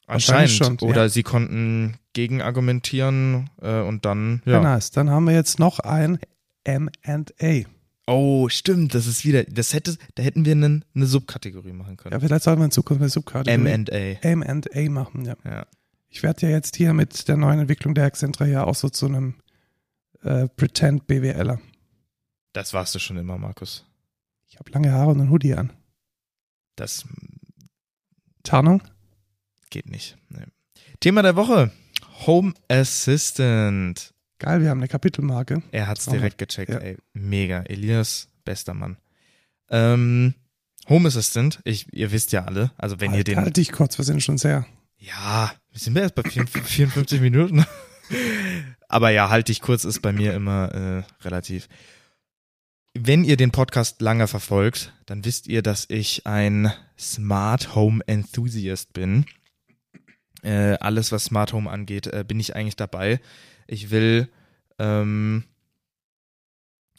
Anscheinend. 0.08 0.52
schon, 0.52 0.80
Oder 0.80 1.04
ja. 1.04 1.10
sie 1.10 1.24
konnten 1.24 1.98
gegenargumentieren 2.14 3.50
äh, 3.62 3.82
und 3.82 4.06
dann, 4.06 4.42
Ja. 4.46 4.54
ja. 4.54 4.62
nice. 4.62 4.92
Dann 4.92 5.10
haben 5.10 5.26
wir 5.26 5.34
jetzt 5.34 5.60
noch 5.60 5.80
ein 5.80 6.20
M&A. 6.64 7.64
Oh, 8.08 8.50
stimmt, 8.50 8.94
das 8.94 9.08
ist 9.08 9.26
wieder, 9.26 9.44
das 9.46 9.74
hätte, 9.74 9.98
da 10.14 10.22
hätten 10.22 10.46
wir 10.46 10.52
eine, 10.52 10.82
eine 10.94 11.06
Subkategorie 11.08 11.74
machen 11.74 11.92
Ja, 11.92 11.96
können. 12.10 12.22
vielleicht 12.22 12.44
sollten 12.44 12.62
wir 12.62 12.66
in 12.66 12.72
Zukunft 12.72 13.02
eine 13.02 13.10
Subkategorie 13.10 13.68
M&A. 13.68 14.20
M&A 14.22 14.90
machen, 14.92 15.26
ja. 15.26 15.36
Ja. 15.44 15.66
Ich 16.08 16.22
werde 16.22 16.44
ja 16.48 16.50
jetzt 16.50 16.76
hier 16.76 16.94
mit 16.94 17.28
der 17.28 17.36
neuen 17.36 17.60
Entwicklung 17.60 17.96
der 17.96 18.06
Accentra 18.06 18.46
ja 18.46 18.64
auch 18.64 18.76
so 18.76 18.90
zu 18.90 19.08
einem 19.08 19.36
äh, 20.22 20.48
Pretend 20.50 21.08
BWLer. 21.08 21.60
Das 22.54 22.74
warst 22.74 22.94
du 22.96 23.00
schon 23.00 23.18
immer, 23.18 23.38
Markus. 23.38 23.86
Ich 24.48 24.58
habe 24.60 24.72
lange 24.72 24.92
Haare 24.92 25.12
und 25.12 25.20
einen 25.20 25.32
Hoodie 25.32 25.56
an. 25.56 25.74
Das 26.76 27.06
Tarnung? 28.44 28.82
geht 29.72 29.90
nicht. 29.90 30.16
Nee. 30.30 30.46
Thema 31.02 31.22
der 31.22 31.36
Woche. 31.36 31.72
Home 32.28 32.54
Assistant. 32.70 34.14
Geil, 34.40 34.62
wir 34.62 34.70
haben 34.70 34.80
eine 34.80 34.88
Kapitelmarke. 34.88 35.62
Er 35.72 35.88
hat's 35.88 36.08
Oh, 36.08 36.12
direkt 36.12 36.38
gecheckt, 36.38 36.72
ja. 36.72 36.78
ey. 36.80 36.98
Mega. 37.14 37.62
Elias, 37.64 38.30
bester 38.44 38.74
Mann. 38.74 38.98
Ähm, 39.70 40.34
Home 40.90 41.08
Assistant, 41.08 41.60
ich, 41.64 41.92
ihr 41.94 42.12
wisst 42.12 42.32
ja 42.32 42.46
alle, 42.46 42.72
also 42.78 43.00
wenn 43.00 43.12
ihr 43.12 43.18
halt, 43.18 43.28
den. 43.28 43.38
halt 43.38 43.58
dich 43.58 43.72
kurz, 43.72 43.98
wir 43.98 44.06
sind 44.06 44.22
schon 44.22 44.38
sehr. 44.38 44.66
Ja, 44.98 45.52
wir 45.72 45.80
sind 45.80 45.98
erst 45.98 46.16
bei 46.16 46.24
54 46.24 46.64
54 46.64 47.22
Minuten. 47.22 47.66
Aber 48.88 49.10
ja, 49.10 49.30
halt 49.30 49.48
dich 49.48 49.62
kurz 49.62 49.84
ist 49.84 50.02
bei 50.02 50.12
mir 50.12 50.34
immer 50.34 50.72
äh, 50.74 51.24
relativ. 51.24 51.68
Wenn 52.94 53.24
ihr 53.24 53.36
den 53.36 53.52
Podcast 53.52 54.00
lange 54.02 54.28
verfolgt, 54.28 54.94
dann 55.06 55.26
wisst 55.26 55.48
ihr, 55.48 55.62
dass 55.62 55.86
ich 55.90 56.26
ein 56.28 56.72
Smart 56.98 57.76
Home 57.76 58.02
Enthusiast 58.08 58.94
bin. 58.94 59.26
Äh, 60.44 60.78
alles, 60.80 61.12
was 61.12 61.26
Smart 61.26 61.52
Home 61.52 61.70
angeht, 61.70 62.08
äh, 62.08 62.24
bin 62.26 62.40
ich 62.40 62.56
eigentlich 62.56 62.76
dabei. 62.76 63.20
Ich 63.68 63.92
will, 63.92 64.30
ähm, 64.80 65.44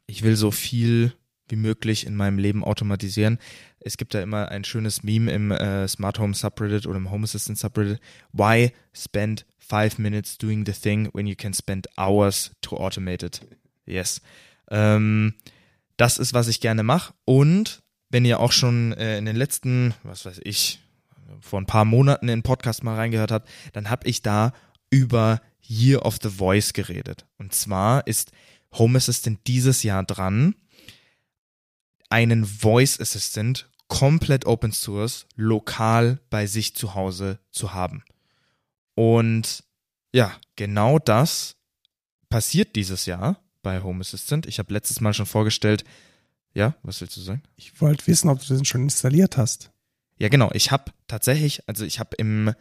ich 0.06 0.22
will 0.22 0.36
so 0.36 0.50
viel 0.50 1.12
wie 1.48 1.56
möglich 1.56 2.06
in 2.06 2.16
meinem 2.16 2.38
Leben 2.38 2.64
automatisieren. 2.64 3.38
Es 3.78 3.96
gibt 3.96 4.14
da 4.14 4.20
immer 4.20 4.48
ein 4.48 4.64
schönes 4.64 5.02
Meme 5.04 5.30
im 5.30 5.52
äh, 5.52 5.86
Smart 5.86 6.18
Home 6.18 6.34
Subreddit 6.34 6.86
oder 6.86 6.96
im 6.96 7.10
Home 7.10 7.24
Assistant 7.24 7.58
Subreddit. 7.58 8.00
Why 8.32 8.72
spend 8.92 9.46
five 9.58 9.98
minutes 9.98 10.38
doing 10.38 10.66
the 10.66 10.72
thing 10.72 11.08
when 11.12 11.26
you 11.26 11.36
can 11.36 11.54
spend 11.54 11.86
hours 11.96 12.50
to 12.62 12.76
automate 12.76 13.24
it? 13.24 13.40
Yes. 13.84 14.20
Ähm, 14.70 15.34
das 15.96 16.18
ist, 16.18 16.34
was 16.34 16.48
ich 16.48 16.60
gerne 16.60 16.82
mache. 16.82 17.14
Und 17.24 17.82
wenn 18.10 18.24
ihr 18.24 18.40
auch 18.40 18.52
schon 18.52 18.92
äh, 18.92 19.18
in 19.18 19.24
den 19.24 19.36
letzten, 19.36 19.94
was 20.02 20.24
weiß 20.24 20.40
ich, 20.44 20.80
vor 21.40 21.60
ein 21.60 21.66
paar 21.66 21.84
Monaten 21.84 22.28
in 22.28 22.38
den 22.38 22.42
Podcast 22.42 22.82
mal 22.82 22.96
reingehört 22.96 23.30
habt, 23.30 23.48
dann 23.72 23.90
habe 23.90 24.08
ich 24.08 24.22
da 24.22 24.52
über 24.90 25.40
Year 25.68 26.04
of 26.04 26.18
the 26.22 26.30
Voice 26.30 26.72
geredet. 26.72 27.26
Und 27.38 27.54
zwar 27.54 28.06
ist 28.06 28.32
Home 28.72 28.98
Assistant 28.98 29.40
dieses 29.46 29.82
Jahr 29.82 30.04
dran, 30.04 30.54
einen 32.08 32.44
Voice 32.44 33.00
Assistant 33.00 33.68
komplett 33.88 34.46
Open 34.46 34.72
Source 34.72 35.26
lokal 35.36 36.20
bei 36.30 36.46
sich 36.46 36.74
zu 36.74 36.94
Hause 36.94 37.38
zu 37.50 37.72
haben. 37.74 38.04
Und 38.94 39.64
ja, 40.12 40.34
genau 40.56 40.98
das 40.98 41.56
passiert 42.28 42.76
dieses 42.76 43.06
Jahr 43.06 43.40
bei 43.62 43.82
Home 43.82 44.00
Assistant. 44.00 44.46
Ich 44.46 44.58
habe 44.58 44.72
letztes 44.72 45.00
Mal 45.00 45.14
schon 45.14 45.26
vorgestellt, 45.26 45.84
ja, 46.54 46.74
was 46.82 47.00
willst 47.00 47.16
du 47.16 47.20
sagen? 47.20 47.42
Ich 47.56 47.80
wollte 47.80 48.06
wissen, 48.06 48.30
ob 48.30 48.40
du 48.40 48.54
den 48.54 48.64
schon 48.64 48.82
installiert 48.82 49.36
hast. 49.36 49.70
Ja, 50.18 50.28
genau. 50.28 50.50
Ich 50.54 50.70
habe 50.70 50.92
tatsächlich, 51.06 51.68
also 51.68 51.84
ich 51.84 52.00
habe 52.00 52.16
im, 52.16 52.54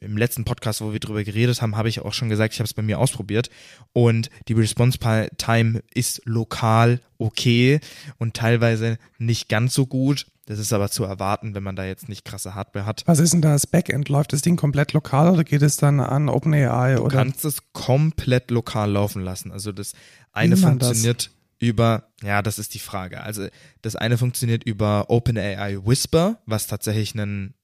im 0.00 0.16
letzten 0.16 0.44
Podcast, 0.44 0.80
wo 0.80 0.92
wir 0.92 1.00
drüber 1.00 1.24
geredet 1.24 1.60
haben, 1.62 1.76
habe 1.76 1.88
ich 1.88 2.00
auch 2.00 2.12
schon 2.12 2.28
gesagt, 2.28 2.54
ich 2.54 2.60
habe 2.60 2.66
es 2.66 2.74
bei 2.74 2.82
mir 2.82 2.98
ausprobiert 2.98 3.50
und 3.92 4.30
die 4.48 4.52
Response 4.52 4.98
Time 5.36 5.82
ist 5.94 6.22
lokal 6.24 7.00
okay 7.18 7.80
und 8.18 8.34
teilweise 8.34 8.98
nicht 9.18 9.48
ganz 9.48 9.74
so 9.74 9.86
gut. 9.86 10.26
Das 10.46 10.60
ist 10.60 10.72
aber 10.72 10.88
zu 10.88 11.02
erwarten, 11.02 11.56
wenn 11.56 11.64
man 11.64 11.74
da 11.74 11.84
jetzt 11.84 12.08
nicht 12.08 12.24
krasse 12.24 12.54
Hardware 12.54 12.86
hat. 12.86 13.02
Was 13.06 13.18
ist 13.18 13.32
denn 13.32 13.42
da 13.42 13.52
das 13.52 13.66
Backend? 13.66 14.08
Läuft 14.08 14.32
das 14.32 14.42
Ding 14.42 14.56
komplett 14.56 14.92
lokal 14.92 15.32
oder 15.32 15.42
geht 15.42 15.62
es 15.62 15.76
dann 15.76 15.98
an 15.98 16.28
OpenAI? 16.28 16.94
Du 16.94 17.02
oder? 17.02 17.16
kannst 17.16 17.44
es 17.44 17.72
komplett 17.72 18.52
lokal 18.52 18.92
laufen 18.92 19.22
lassen. 19.22 19.50
Also 19.50 19.72
das 19.72 19.92
eine 20.32 20.54
man 20.54 20.78
das? 20.78 20.88
funktioniert 20.88 21.30
über, 21.58 22.10
ja, 22.22 22.42
das 22.42 22.60
ist 22.60 22.74
die 22.74 22.78
Frage. 22.78 23.22
Also 23.22 23.48
das 23.82 23.96
eine 23.96 24.18
funktioniert 24.18 24.62
über 24.62 25.06
OpenAI 25.08 25.84
Whisper, 25.84 26.38
was 26.46 26.68
tatsächlich 26.68 27.16
ein 27.16 27.54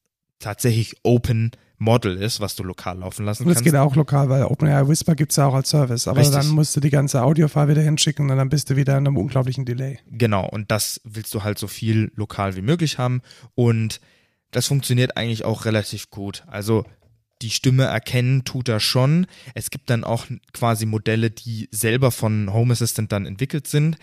tatsächlich 0.40 0.96
Open 1.04 1.52
Model 1.82 2.16
ist, 2.16 2.40
was 2.40 2.54
du 2.56 2.62
lokal 2.62 2.98
laufen 2.98 3.24
lassen 3.26 3.42
Und 3.42 3.48
das 3.48 3.56
kannst. 3.56 3.64
geht 3.64 3.74
auch 3.76 3.96
lokal, 3.96 4.28
weil 4.28 4.44
OpenAI 4.44 4.86
Whisper 4.88 5.14
gibt 5.14 5.32
es 5.32 5.36
ja 5.36 5.46
auch 5.46 5.54
als 5.54 5.68
Service. 5.70 6.08
Aber 6.08 6.20
Richtig. 6.20 6.36
dann 6.36 6.48
musst 6.50 6.74
du 6.76 6.80
die 6.80 6.90
ganze 6.90 7.22
Audiofile 7.22 7.68
wieder 7.68 7.82
hinschicken 7.82 8.30
und 8.30 8.36
dann 8.36 8.48
bist 8.48 8.70
du 8.70 8.76
wieder 8.76 8.92
in 8.96 9.06
einem 9.06 9.16
unglaublichen 9.16 9.64
Delay. 9.64 9.98
Genau, 10.10 10.48
und 10.48 10.70
das 10.70 11.00
willst 11.04 11.34
du 11.34 11.42
halt 11.42 11.58
so 11.58 11.66
viel 11.66 12.12
lokal 12.14 12.56
wie 12.56 12.62
möglich 12.62 12.98
haben. 12.98 13.20
Und 13.54 14.00
das 14.52 14.66
funktioniert 14.66 15.16
eigentlich 15.16 15.44
auch 15.44 15.64
relativ 15.64 16.10
gut. 16.10 16.44
Also 16.46 16.84
die 17.42 17.50
Stimme 17.50 17.84
erkennen 17.84 18.44
tut 18.44 18.68
er 18.68 18.78
schon. 18.78 19.26
Es 19.54 19.70
gibt 19.70 19.90
dann 19.90 20.04
auch 20.04 20.26
quasi 20.52 20.86
Modelle, 20.86 21.30
die 21.30 21.68
selber 21.72 22.10
von 22.12 22.52
Home 22.52 22.72
Assistant 22.72 23.10
dann 23.10 23.26
entwickelt 23.26 23.66
sind, 23.66 23.96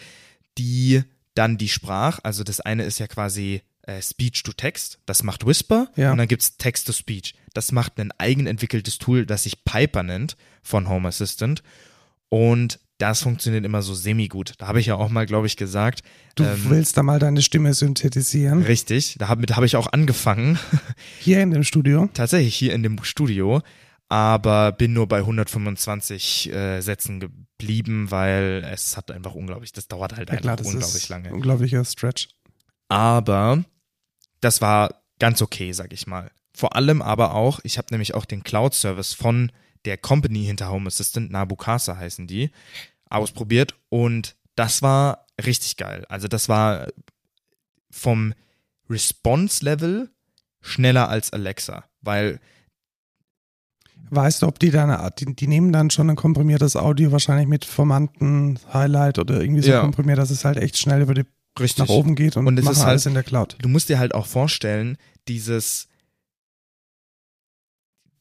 die 0.58 1.04
dann 1.36 1.58
die 1.58 1.70
Sprach, 1.70 2.20
also 2.24 2.44
das 2.44 2.60
eine 2.60 2.84
ist 2.84 3.00
ja 3.00 3.08
quasi 3.08 3.62
äh, 3.84 4.02
Speech 4.02 4.44
to 4.44 4.52
Text, 4.52 5.00
das 5.06 5.24
macht 5.24 5.46
Whisper 5.46 5.88
Ja. 5.96 6.12
und 6.12 6.18
dann 6.18 6.28
gibt's 6.28 6.58
Text 6.58 6.88
to 6.88 6.92
Speech. 6.94 7.34
Das 7.54 7.72
macht 7.72 8.00
ein 8.00 8.12
eigenentwickeltes 8.18 8.98
Tool, 8.98 9.26
das 9.26 9.44
sich 9.44 9.64
Piper 9.66 10.04
nennt 10.04 10.38
von 10.64 10.88
Home 10.90 11.08
Assistant 11.08 11.64
und 12.30 12.80
das 12.98 13.22
funktioniert 13.24 13.64
immer 13.64 13.82
so 13.82 13.94
semi-gut. 13.94 14.56
Da 14.58 14.68
habe 14.68 14.82
ich 14.82 14.88
ja 14.88 14.96
auch 14.96 15.08
mal, 15.10 15.26
glaube 15.26 15.48
ich, 15.48 15.56
gesagt, 15.56 16.02
Du 16.36 16.44
ähm, 16.44 16.66
willst 16.68 16.98
da 16.98 17.04
mal 17.04 17.18
deine 17.18 17.42
Stimme 17.42 17.74
synthetisieren. 17.74 18.62
richtig, 18.64 19.16
damit 19.20 19.56
habe 19.56 19.66
ich 19.66 19.78
auch 19.78 19.92
angefangen, 19.94 20.60
Hier 21.20 21.42
in 21.42 21.52
dem 21.52 21.64
Studio. 21.64 22.10
tatsächlich 22.14 22.56
hier 22.56 22.74
in 22.74 22.84
dem 22.84 23.02
Studio, 23.04 23.62
aber 24.10 24.74
bin 24.74 24.92
nur 24.92 25.08
bei 25.08 25.20
125 25.20 26.52
äh, 26.54 26.82
Sätzen 26.82 27.20
geblieben, 27.22 28.12
weil 28.12 28.66
es 28.70 28.98
hat 28.98 29.12
einfach 29.12 29.34
unglaublich, 29.34 29.72
das 29.72 29.88
dauert 29.88 30.18
halt 30.18 30.28
Ja 30.30 30.34
einfach 30.34 30.42
klar, 30.44 30.56
das 30.58 30.68
unglaublich 30.68 31.04
ist 31.04 31.10
lange. 31.10 31.34
unglaublicher 31.34 31.86
Stretch. 31.86 32.28
aber 32.90 33.64
das 34.42 34.62
war 34.62 35.02
ganz 35.20 35.42
okay, 35.42 35.72
sag 35.74 35.94
ich 35.94 36.08
mal. 36.08 36.32
Vor 36.60 36.76
allem 36.76 37.02
aber 37.02 37.36
auch, 37.36 37.62
ich 37.64 37.78
habe 37.78 37.88
nämlich 37.92 38.16
auch 38.16 38.26
den 38.26 38.44
Cloud-Service 38.44 39.14
von 39.14 39.50
der 39.86 39.98
Company 39.98 40.44
hinter 40.44 40.70
Home 40.70 40.88
Assistant, 40.88 41.32
Nabukasa 41.32 41.96
heißen 41.96 42.28
die, 42.28 42.52
ausprobiert 43.10 43.76
und 43.88 44.36
das 44.56 44.82
war 44.82 45.26
richtig 45.42 45.78
geil. 45.78 46.06
Also 46.10 46.28
das 46.28 46.50
war 46.50 46.88
vom 47.90 48.34
Response-Level 48.90 50.10
schneller 50.60 51.08
als 51.08 51.32
Alexa, 51.32 51.86
weil 52.02 52.42
Weißt 54.12 54.42
du, 54.42 54.48
ob 54.48 54.60
die 54.60 54.72
dann, 54.72 55.12
die, 55.20 55.34
die 55.36 55.48
nehmen 55.48 55.72
dann 55.72 55.92
schon 55.92 56.10
ein 56.10 56.16
komprimiertes 56.18 56.76
Audio 56.76 57.12
wahrscheinlich 57.14 57.48
mit 57.48 57.64
Formanten, 57.64 58.60
Highlight 58.74 59.18
oder 59.20 59.40
irgendwie 59.40 59.62
so 59.62 59.70
Ja. 59.70 59.82
komprimiert, 59.82 60.18
dass 60.18 60.32
es 60.32 60.44
halt 60.44 60.58
echt 60.58 60.78
schnell 60.78 61.02
über 61.04 61.14
die 61.14 61.26
richtig 61.60 61.88
nach 61.88 61.90
oben 61.90 62.16
geht 62.16 62.36
und, 62.36 62.48
Und 62.48 62.58
es 62.58 62.66
machen 62.66 62.74
ist 62.74 62.80
halt- 62.80 62.90
alles 62.90 63.06
in 63.06 63.14
der 63.14 63.24
Cloud. 63.24 63.56
du 63.62 63.70
musst 63.70 63.88
dir 63.88 64.00
halt 64.00 64.16
auch 64.16 64.26
vorstellen, 64.26 64.98
dieses, 65.28 65.89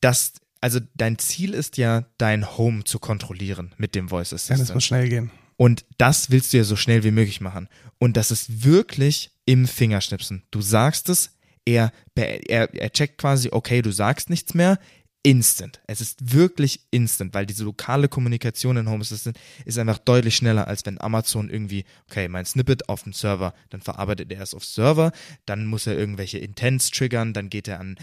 dass, 0.00 0.32
also 0.60 0.80
dein 0.94 1.18
Ziel 1.18 1.54
ist 1.54 1.76
ja, 1.76 2.04
dein 2.18 2.56
Home 2.56 2.84
zu 2.84 2.98
kontrollieren 2.98 3.74
mit 3.78 3.94
dem 3.94 4.08
Voice 4.08 4.30
Ja, 4.30 4.36
das 4.36 4.50
Assistant. 4.50 4.74
muss 4.74 4.84
schnell 4.84 5.08
gehen. 5.08 5.30
Und 5.56 5.84
das 5.98 6.30
willst 6.30 6.52
du 6.52 6.58
ja 6.58 6.64
so 6.64 6.76
schnell 6.76 7.02
wie 7.02 7.10
möglich 7.10 7.40
machen. 7.40 7.68
Und 7.98 8.16
das 8.16 8.30
ist 8.30 8.64
wirklich 8.64 9.32
im 9.44 9.66
Fingerschnipsen. 9.66 10.44
Du 10.50 10.60
sagst 10.60 11.08
es, 11.08 11.36
er, 11.64 11.92
er, 12.14 12.72
er 12.74 12.90
checkt 12.92 13.18
quasi, 13.18 13.48
okay, 13.50 13.82
du 13.82 13.90
sagst 13.90 14.30
nichts 14.30 14.54
mehr. 14.54 14.78
Instant. 15.24 15.80
Es 15.88 16.00
ist 16.00 16.32
wirklich 16.32 16.80
instant, 16.92 17.34
weil 17.34 17.44
diese 17.44 17.64
lokale 17.64 18.08
Kommunikation 18.08 18.76
in 18.76 18.88
Home 18.88 19.00
Assistant 19.00 19.36
ist 19.64 19.76
einfach 19.76 19.98
deutlich 19.98 20.36
schneller, 20.36 20.68
als 20.68 20.86
wenn 20.86 21.00
Amazon 21.00 21.50
irgendwie, 21.50 21.84
okay, 22.08 22.28
mein 22.28 22.46
Snippet 22.46 22.88
auf 22.88 23.02
dem 23.02 23.12
Server, 23.12 23.52
dann 23.70 23.82
verarbeitet 23.82 24.30
er 24.32 24.40
es 24.42 24.54
auf 24.54 24.64
Server, 24.64 25.10
dann 25.44 25.66
muss 25.66 25.88
er 25.88 25.98
irgendwelche 25.98 26.38
Intents 26.38 26.90
triggern, 26.90 27.32
dann 27.32 27.50
geht 27.50 27.66
er 27.66 27.80
an 27.80 27.96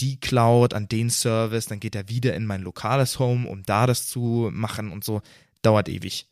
die 0.00 0.18
Cloud, 0.18 0.74
an 0.74 0.88
den 0.88 1.10
Service, 1.10 1.66
dann 1.66 1.80
geht 1.80 1.94
er 1.94 2.08
wieder 2.08 2.34
in 2.34 2.46
mein 2.46 2.62
lokales 2.62 3.18
Home, 3.18 3.48
um 3.48 3.62
da 3.62 3.86
das 3.86 4.08
zu 4.08 4.50
machen 4.52 4.90
und 4.90 5.04
so. 5.04 5.22
Dauert 5.62 5.88
ewig. 5.88 6.26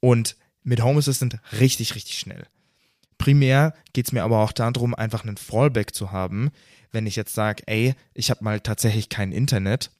Und 0.00 0.36
mit 0.62 0.82
Home 0.82 0.98
Assistant 0.98 1.38
richtig, 1.58 1.94
richtig 1.94 2.18
schnell. 2.18 2.46
Primär 3.18 3.74
geht's 3.92 4.12
mir 4.12 4.24
aber 4.24 4.40
auch 4.40 4.52
darum, 4.52 4.94
einfach 4.94 5.24
einen 5.24 5.36
Fallback 5.36 5.94
zu 5.94 6.12
haben, 6.12 6.50
wenn 6.90 7.06
ich 7.06 7.16
jetzt 7.16 7.34
sage, 7.34 7.62
ey, 7.66 7.94
ich 8.14 8.30
habe 8.30 8.44
mal 8.44 8.60
tatsächlich 8.60 9.08
kein 9.08 9.32
Internet, 9.32 9.90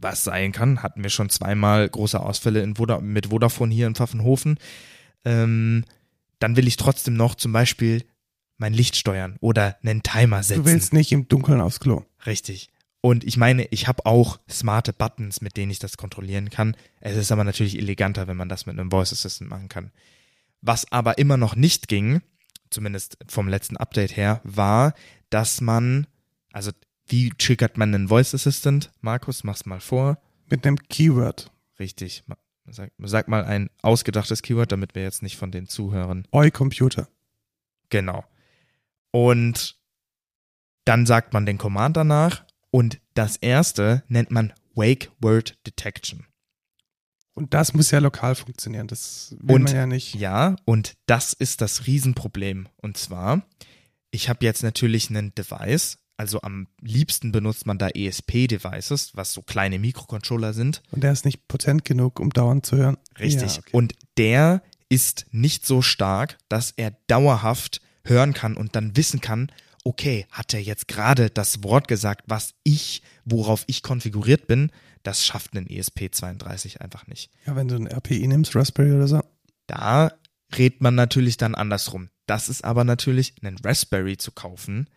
was 0.00 0.24
sein 0.24 0.52
kann, 0.52 0.82
hatten 0.82 1.02
wir 1.02 1.10
schon 1.10 1.30
zweimal 1.30 1.88
große 1.88 2.20
Ausfälle 2.20 2.66
Voda 2.76 3.00
mit 3.00 3.28
Vodafone 3.28 3.72
hier 3.72 3.86
in 3.86 3.94
Pfaffenhofen, 3.94 4.58
ähm, 5.24 5.84
dann 6.38 6.56
will 6.56 6.66
ich 6.66 6.76
trotzdem 6.76 7.14
noch 7.14 7.36
zum 7.36 7.52
Beispiel 7.52 8.04
mein 8.62 8.72
Licht 8.72 8.96
steuern 8.96 9.36
oder 9.40 9.76
einen 9.82 10.02
Timer 10.02 10.42
setzen. 10.42 10.64
Du 10.64 10.70
willst 10.70 10.94
nicht 10.94 11.12
im 11.12 11.28
Dunkeln 11.28 11.60
aufs 11.60 11.80
Klo. 11.80 12.04
Richtig. 12.24 12.70
Und 13.02 13.24
ich 13.24 13.36
meine, 13.36 13.66
ich 13.66 13.88
habe 13.88 14.06
auch 14.06 14.38
smarte 14.48 14.92
Buttons, 14.92 15.40
mit 15.40 15.56
denen 15.56 15.72
ich 15.72 15.80
das 15.80 15.96
kontrollieren 15.96 16.48
kann. 16.48 16.76
Es 17.00 17.16
ist 17.16 17.32
aber 17.32 17.42
natürlich 17.42 17.76
eleganter, 17.76 18.28
wenn 18.28 18.36
man 18.36 18.48
das 18.48 18.64
mit 18.64 18.78
einem 18.78 18.90
Voice 18.90 19.12
Assistant 19.12 19.50
machen 19.50 19.68
kann. 19.68 19.90
Was 20.60 20.90
aber 20.92 21.18
immer 21.18 21.36
noch 21.36 21.56
nicht 21.56 21.88
ging, 21.88 22.22
zumindest 22.70 23.18
vom 23.28 23.48
letzten 23.48 23.76
Update 23.76 24.16
her, 24.16 24.40
war, 24.44 24.94
dass 25.30 25.60
man, 25.60 26.06
also 26.52 26.70
wie 27.08 27.30
triggert 27.30 27.76
man 27.76 27.92
einen 27.92 28.08
Voice 28.08 28.32
Assistant? 28.34 28.92
Markus, 29.00 29.42
mach's 29.42 29.66
mal 29.66 29.80
vor. 29.80 30.18
Mit 30.48 30.64
einem 30.64 30.76
Keyword. 30.76 31.50
Richtig. 31.80 32.22
Sag, 32.66 32.92
sag 32.98 33.26
mal 33.26 33.44
ein 33.44 33.70
ausgedachtes 33.82 34.42
Keyword, 34.42 34.70
damit 34.70 34.94
wir 34.94 35.02
jetzt 35.02 35.24
nicht 35.24 35.36
von 35.36 35.50
den 35.50 35.66
Zuhörern 35.66 36.28
Oi 36.30 36.52
Computer. 36.52 37.08
Genau. 37.90 38.24
Und 39.12 39.78
dann 40.84 41.06
sagt 41.06 41.32
man 41.32 41.46
den 41.46 41.58
Command 41.58 41.96
danach 41.96 42.44
und 42.70 43.00
das 43.14 43.36
erste 43.36 44.02
nennt 44.08 44.30
man 44.30 44.52
Wake 44.74 45.10
Word 45.20 45.56
Detection. 45.66 46.26
Und 47.34 47.54
das 47.54 47.72
muss 47.72 47.90
ja 47.90 47.98
lokal 47.98 48.34
funktionieren. 48.34 48.88
Das 48.88 49.34
will 49.40 49.56
Und- 49.56 49.62
man 49.64 49.74
ja 49.74 49.86
nicht. 49.86 50.14
Ja, 50.14 50.56
und 50.64 50.94
das 51.06 51.32
ist 51.32 51.60
das 51.60 51.86
Riesenproblem. 51.86 52.68
Und 52.76 52.96
zwar, 52.96 53.42
ich 54.10 54.28
habe 54.28 54.44
jetzt 54.44 54.62
natürlich 54.62 55.08
einen 55.08 55.34
Device, 55.34 55.98
also 56.18 56.42
am 56.42 56.68
liebsten 56.80 57.32
benutzt 57.32 57.66
man 57.66 57.78
da 57.78 57.88
ESP-Devices, 57.88 59.12
was 59.16 59.32
so 59.32 59.42
kleine 59.42 59.78
Mikrocontroller 59.78 60.52
sind. 60.52 60.82
Und 60.90 61.02
der 61.02 61.12
ist 61.12 61.24
nicht 61.24 61.48
potent 61.48 61.84
genug, 61.84 62.20
um 62.20 62.30
dauernd 62.30 62.66
zu 62.66 62.76
hören. 62.76 62.98
Richtig. 63.18 63.56
Ja, 63.56 63.58
okay. 63.60 63.70
Und 63.72 63.94
der 64.18 64.62
ist 64.90 65.26
nicht 65.30 65.64
so 65.66 65.80
stark, 65.80 66.38
dass 66.48 66.72
er 66.72 66.90
dauerhaft 67.06 67.80
hören 68.04 68.32
kann 68.34 68.56
und 68.56 68.76
dann 68.76 68.96
wissen 68.96 69.20
kann, 69.20 69.50
okay, 69.84 70.26
hat 70.30 70.54
er 70.54 70.62
jetzt 70.62 70.88
gerade 70.88 71.30
das 71.30 71.62
Wort 71.64 71.88
gesagt, 71.88 72.24
was 72.26 72.54
ich, 72.62 73.02
worauf 73.24 73.64
ich 73.66 73.82
konfiguriert 73.82 74.46
bin, 74.46 74.70
das 75.02 75.24
schafft 75.24 75.54
ein 75.56 75.66
ESP32 75.66 76.78
einfach 76.78 77.06
nicht. 77.06 77.30
ja, 77.46 77.56
wenn 77.56 77.68
du 77.68 77.76
ein 77.76 77.88
RPI 77.88 78.26
nimmst, 78.28 78.54
Raspberry 78.54 78.92
oder 78.92 79.08
so. 79.08 79.20
Da 79.66 80.12
redet 80.56 80.80
man 80.80 80.94
natürlich 80.94 81.36
dann 81.36 81.54
andersrum. 81.54 82.08
Das 82.26 82.48
ist 82.48 82.64
aber 82.64 82.84
natürlich, 82.84 83.34
einen 83.42 83.58
Raspberry 83.58 84.16
zu 84.16 84.30
kaufen, 84.30 84.88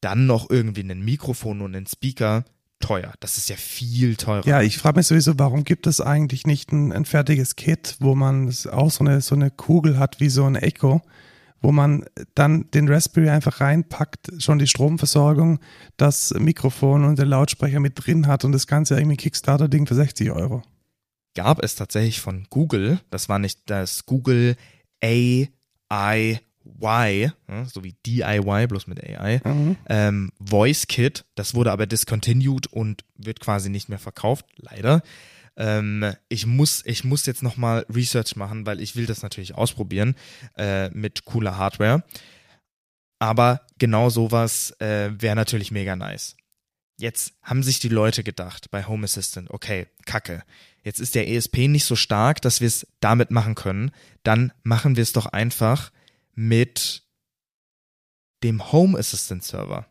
dann 0.00 0.26
noch 0.26 0.50
irgendwie 0.50 0.82
ein 0.82 1.02
Mikrofon 1.02 1.62
und 1.62 1.74
einen 1.74 1.86
Speaker, 1.86 2.44
teuer. 2.80 3.14
Das 3.20 3.38
ist 3.38 3.48
ja 3.48 3.56
viel 3.56 4.16
teurer. 4.16 4.46
Ja, 4.46 4.60
ich 4.60 4.76
frage 4.76 4.98
mich 4.98 5.06
sowieso, 5.06 5.38
warum 5.38 5.64
gibt 5.64 5.86
es 5.86 6.00
eigentlich 6.00 6.46
nicht 6.46 6.72
ein, 6.72 6.92
ein 6.92 7.04
fertiges 7.04 7.56
Kit, 7.56 7.96
wo 8.00 8.14
man 8.14 8.52
auch 8.70 8.90
so 8.90 9.04
eine, 9.04 9.20
so 9.20 9.34
eine 9.34 9.50
Kugel 9.50 9.98
hat 9.98 10.20
wie 10.20 10.28
so 10.28 10.44
ein 10.44 10.56
Echo, 10.56 11.00
wo 11.64 11.72
man 11.72 12.04
dann 12.34 12.70
den 12.72 12.88
Raspberry 12.88 13.30
einfach 13.30 13.62
reinpackt, 13.62 14.30
schon 14.38 14.58
die 14.58 14.66
Stromversorgung, 14.66 15.60
das 15.96 16.34
Mikrofon 16.34 17.04
und 17.04 17.18
den 17.18 17.28
Lautsprecher 17.28 17.80
mit 17.80 17.94
drin 17.96 18.26
hat 18.26 18.44
und 18.44 18.52
das 18.52 18.66
Ganze 18.66 18.98
irgendwie 18.98 19.16
Kickstarter-Ding 19.16 19.86
für 19.86 19.94
60 19.94 20.30
Euro. 20.30 20.62
Gab 21.34 21.62
es 21.62 21.74
tatsächlich 21.74 22.20
von 22.20 22.46
Google, 22.50 23.00
das 23.08 23.30
war 23.30 23.38
nicht 23.38 23.60
das 23.64 24.04
Google 24.04 24.56
AI 25.02 25.48
Y, 26.82 27.32
so 27.66 27.82
wie 27.82 27.94
DIY, 28.04 28.66
bloß 28.66 28.86
mit 28.86 29.02
AI, 29.02 29.40
mhm. 29.42 29.76
ähm, 29.88 30.32
Voice 30.38 30.86
Kit. 30.86 31.24
Das 31.34 31.54
wurde 31.54 31.72
aber 31.72 31.86
discontinued 31.86 32.66
und 32.66 33.04
wird 33.16 33.40
quasi 33.40 33.70
nicht 33.70 33.88
mehr 33.88 33.98
verkauft, 33.98 34.44
leider. 34.56 35.02
Ähm, 35.56 36.14
ich 36.28 36.46
muss, 36.46 36.84
ich 36.84 37.04
muss 37.04 37.26
jetzt 37.26 37.42
nochmal 37.42 37.86
Research 37.92 38.36
machen, 38.36 38.66
weil 38.66 38.80
ich 38.80 38.96
will 38.96 39.06
das 39.06 39.22
natürlich 39.22 39.54
ausprobieren 39.54 40.14
äh, 40.56 40.90
mit 40.90 41.24
cooler 41.24 41.56
Hardware. 41.56 42.02
Aber 43.18 43.66
genau 43.78 44.10
sowas 44.10 44.72
äh, 44.80 45.10
wäre 45.18 45.36
natürlich 45.36 45.70
mega 45.70 45.96
nice. 45.96 46.36
Jetzt 46.96 47.34
haben 47.42 47.62
sich 47.62 47.78
die 47.78 47.88
Leute 47.88 48.22
gedacht 48.22 48.70
bei 48.70 48.86
Home 48.86 49.04
Assistant, 49.04 49.50
okay, 49.50 49.88
kacke. 50.06 50.42
Jetzt 50.82 51.00
ist 51.00 51.14
der 51.14 51.28
ESP 51.28 51.68
nicht 51.68 51.86
so 51.86 51.96
stark, 51.96 52.40
dass 52.42 52.60
wir 52.60 52.68
es 52.68 52.86
damit 53.00 53.30
machen 53.30 53.54
können. 53.54 53.90
Dann 54.22 54.52
machen 54.62 54.96
wir 54.96 55.02
es 55.02 55.12
doch 55.12 55.26
einfach 55.26 55.90
mit 56.34 57.02
dem 58.42 58.72
Home 58.72 58.98
Assistant 58.98 59.42
Server. 59.42 59.86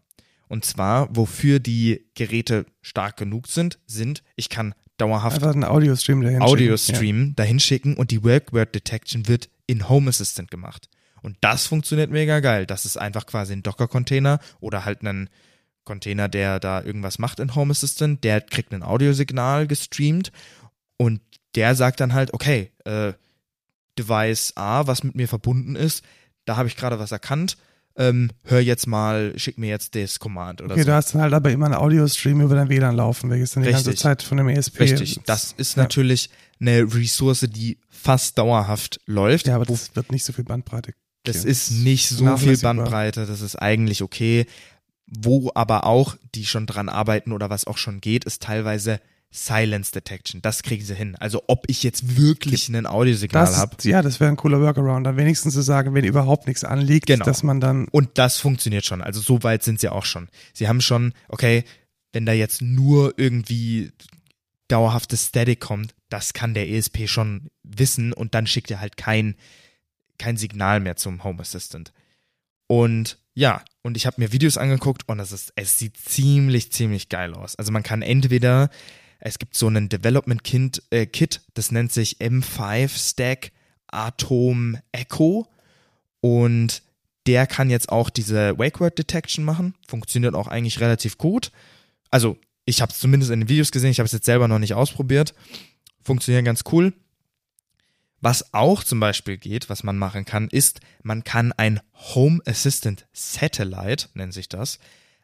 Und 0.47 0.65
zwar, 0.65 1.13
wofür 1.15 1.59
die 1.59 2.05
Geräte 2.13 2.67
stark 2.81 3.17
genug 3.17 3.47
sind, 3.47 3.79
sind, 3.87 4.23
ich 4.35 4.49
kann 4.49 4.75
dauerhaft 4.97 5.37
Einfach 5.37 5.53
einen 5.53 5.63
Audio-Stream 5.63 6.21
dahin 6.21 6.41
Audio-Stream 6.41 7.27
ja. 7.27 7.33
dahin 7.35 7.59
schicken 7.59 7.95
und 7.95 8.11
die 8.11 8.23
Work-Word 8.23 8.73
Detection 8.75 9.27
wird 9.27 9.49
in 9.67 9.89
Home 9.89 10.09
Assistant 10.09 10.51
gemacht. 10.51 10.89
Und 11.21 11.37
das 11.41 11.67
funktioniert 11.67 12.11
mega 12.11 12.41
geil. 12.41 12.65
Das 12.65 12.85
ist 12.85 12.97
einfach 12.97 13.25
quasi 13.25 13.53
ein 13.53 13.63
Docker-Container 13.63 14.39
oder 14.59 14.85
halt 14.85 15.03
ein 15.03 15.29
Container, 15.85 16.27
der 16.27 16.59
da 16.59 16.81
irgendwas 16.81 17.17
macht 17.17 17.39
in 17.39 17.55
Home 17.55 17.71
Assistant. 17.71 18.23
Der 18.23 18.41
kriegt 18.41 18.73
ein 18.73 18.83
Audiosignal 18.83 19.67
gestreamt 19.67 20.31
und 20.97 21.21
der 21.55 21.75
sagt 21.75 21.99
dann 21.99 22.13
halt, 22.13 22.33
okay, 22.33 22.71
äh, 22.85 23.13
Device 23.97 24.53
A, 24.55 24.87
was 24.87 25.03
mit 25.03 25.15
mir 25.15 25.27
verbunden 25.27 25.75
ist, 25.75 26.03
da 26.45 26.57
habe 26.57 26.67
ich 26.67 26.75
gerade 26.75 26.99
was 26.99 27.11
erkannt. 27.11 27.57
Ähm, 27.95 28.31
hör 28.45 28.59
jetzt 28.59 28.87
mal, 28.87 29.33
schick 29.37 29.59
mir 29.59 29.69
jetzt 29.69 29.93
das 29.93 30.17
Command 30.17 30.61
oder 30.61 30.71
okay, 30.71 30.81
so. 30.81 30.87
du 30.87 30.93
hast 30.93 31.13
dann 31.13 31.21
halt 31.21 31.33
aber 31.33 31.51
immer 31.51 31.67
einen 31.67 31.75
Audio-Stream 31.75 32.41
über 32.41 32.55
dein 32.55 32.67
WLAN 32.67 32.95
laufen, 32.95 33.29
welches 33.29 33.51
dann 33.51 33.61
die 33.63 33.69
Richtig. 33.69 33.85
ganze 33.85 34.01
Zeit 34.01 34.23
von 34.23 34.37
dem 34.37 34.49
ESP. 34.49 34.79
Richtig, 34.79 35.19
das 35.25 35.53
ist 35.57 35.77
ja. 35.77 35.83
natürlich 35.83 36.31
eine 36.59 36.81
Ressource, 36.81 37.45
die 37.49 37.77
fast 37.89 38.39
dauerhaft 38.39 38.99
läuft. 39.05 39.47
Ja, 39.47 39.55
aber 39.55 39.65
das 39.65 39.95
wird 39.95 40.11
nicht 40.11 40.25
so 40.25 40.33
viel 40.33 40.43
Bandbreite. 40.43 40.93
Das 41.23 41.45
ist 41.45 41.71
nicht 41.71 42.09
so 42.09 42.35
viel 42.37 42.57
Bandbreite, 42.57 43.25
das 43.25 43.41
ist 43.41 43.55
eigentlich 43.55 44.01
okay. 44.01 44.45
Wo 45.05 45.51
aber 45.53 45.85
auch 45.85 46.15
die 46.33 46.45
schon 46.45 46.65
dran 46.65 46.89
arbeiten 46.89 47.31
oder 47.31 47.49
was 47.49 47.67
auch 47.67 47.77
schon 47.77 48.01
geht, 48.01 48.25
ist 48.25 48.41
teilweise 48.41 48.99
Silence 49.35 49.91
Detection. 49.91 50.43
Das 50.43 50.61
kriegen 50.61 50.85
sie 50.85 50.93
hin. 50.93 51.15
Also 51.19 51.43
ob 51.47 51.65
ich 51.67 51.81
jetzt 51.81 52.17
wirklich 52.17 52.69
ein 52.69 52.85
Audiosignal 52.85 53.57
habe. 53.57 53.75
Ja, 53.81 54.03
das 54.03 54.19
wäre 54.19 54.29
ein 54.29 54.37
cooler 54.37 54.61
Workaround. 54.61 55.07
Dann 55.07 55.17
wenigstens 55.17 55.55
zu 55.55 55.61
sagen, 55.61 55.95
wenn 55.95 56.05
überhaupt 56.05 56.47
nichts 56.47 56.63
anliegt, 56.63 57.07
genau. 57.07 57.25
dass 57.25 57.41
man 57.41 57.59
dann. 57.59 57.87
Und 57.89 58.11
das 58.19 58.37
funktioniert 58.37 58.85
schon. 58.85 59.01
Also 59.01 59.21
so 59.21 59.41
weit 59.41 59.63
sind 59.63 59.79
sie 59.79 59.89
auch 59.89 60.05
schon. 60.05 60.29
Sie 60.53 60.67
haben 60.67 60.81
schon, 60.81 61.13
okay, 61.29 61.63
wenn 62.11 62.27
da 62.27 62.31
jetzt 62.31 62.61
nur 62.61 63.15
irgendwie 63.17 63.91
dauerhaftes 64.67 65.27
Static 65.29 65.59
kommt, 65.59 65.95
das 66.09 66.33
kann 66.33 66.53
der 66.53 66.69
ESP 66.69 67.07
schon 67.07 67.49
wissen 67.63 68.13
und 68.13 68.35
dann 68.35 68.45
schickt 68.45 68.69
er 68.69 68.79
halt 68.79 68.97
kein, 68.97 69.35
kein 70.19 70.37
Signal 70.37 70.79
mehr 70.79 70.95
zum 70.95 71.23
Home 71.23 71.41
Assistant. 71.41 71.91
Und 72.67 73.17
ja, 73.33 73.63
und 73.81 73.97
ich 73.97 74.05
habe 74.05 74.21
mir 74.21 74.31
Videos 74.31 74.57
angeguckt 74.57 75.03
und 75.07 75.19
es 75.19 75.31
ist, 75.31 75.53
es 75.55 75.79
sieht 75.79 75.97
ziemlich, 75.97 76.71
ziemlich 76.71 77.09
geil 77.09 77.33
aus. 77.33 77.55
Also 77.55 77.71
man 77.71 77.81
kann 77.81 78.03
entweder 78.03 78.69
es 79.25 79.39
gibt 79.39 79.55
so 79.55 79.67
einen 79.67 79.87
Development 79.87 80.43
Kit, 80.43 80.83
äh, 80.89 81.05
Kit 81.05 81.41
das 81.53 81.71
nennt 81.71 81.93
sich 81.93 82.17
M5 82.17 82.89
Stack 82.89 83.53
Atom 83.87 84.77
Echo 84.91 85.47
und 86.19 86.83
der 87.25 87.47
kann 87.47 87.69
jetzt 87.69 87.87
auch 87.87 88.09
diese 88.09 88.57
Wake 88.57 88.81
Word 88.81 88.97
Detection 88.97 89.45
machen. 89.45 89.75
Funktioniert 89.87 90.35
auch 90.35 90.47
eigentlich 90.47 90.81
relativ 90.81 91.17
gut. 91.17 91.51
Also 92.11 92.37
ich 92.65 92.81
habe 92.81 92.91
es 92.91 92.99
zumindest 92.99 93.31
in 93.31 93.41
den 93.41 93.49
Videos 93.49 93.71
gesehen, 93.71 93.91
ich 93.91 93.99
habe 93.99 94.07
es 94.07 94.11
jetzt 94.11 94.25
selber 94.25 94.49
noch 94.49 94.59
nicht 94.59 94.73
ausprobiert. 94.73 95.33
Funktioniert 96.03 96.43
ganz 96.43 96.63
cool. 96.73 96.91
Was 98.19 98.53
auch 98.53 98.83
zum 98.83 98.99
Beispiel 98.99 99.37
geht, 99.37 99.69
was 99.69 99.83
man 99.83 99.97
machen 99.97 100.25
kann, 100.25 100.49
ist, 100.49 100.81
man 101.01 101.23
kann 101.23 101.53
ein 101.53 101.79
Home 102.13 102.41
Assistant 102.45 103.05
Satellite, 103.13 104.09
nennt 104.15 104.33
sich 104.33 104.49
das, 104.49 104.79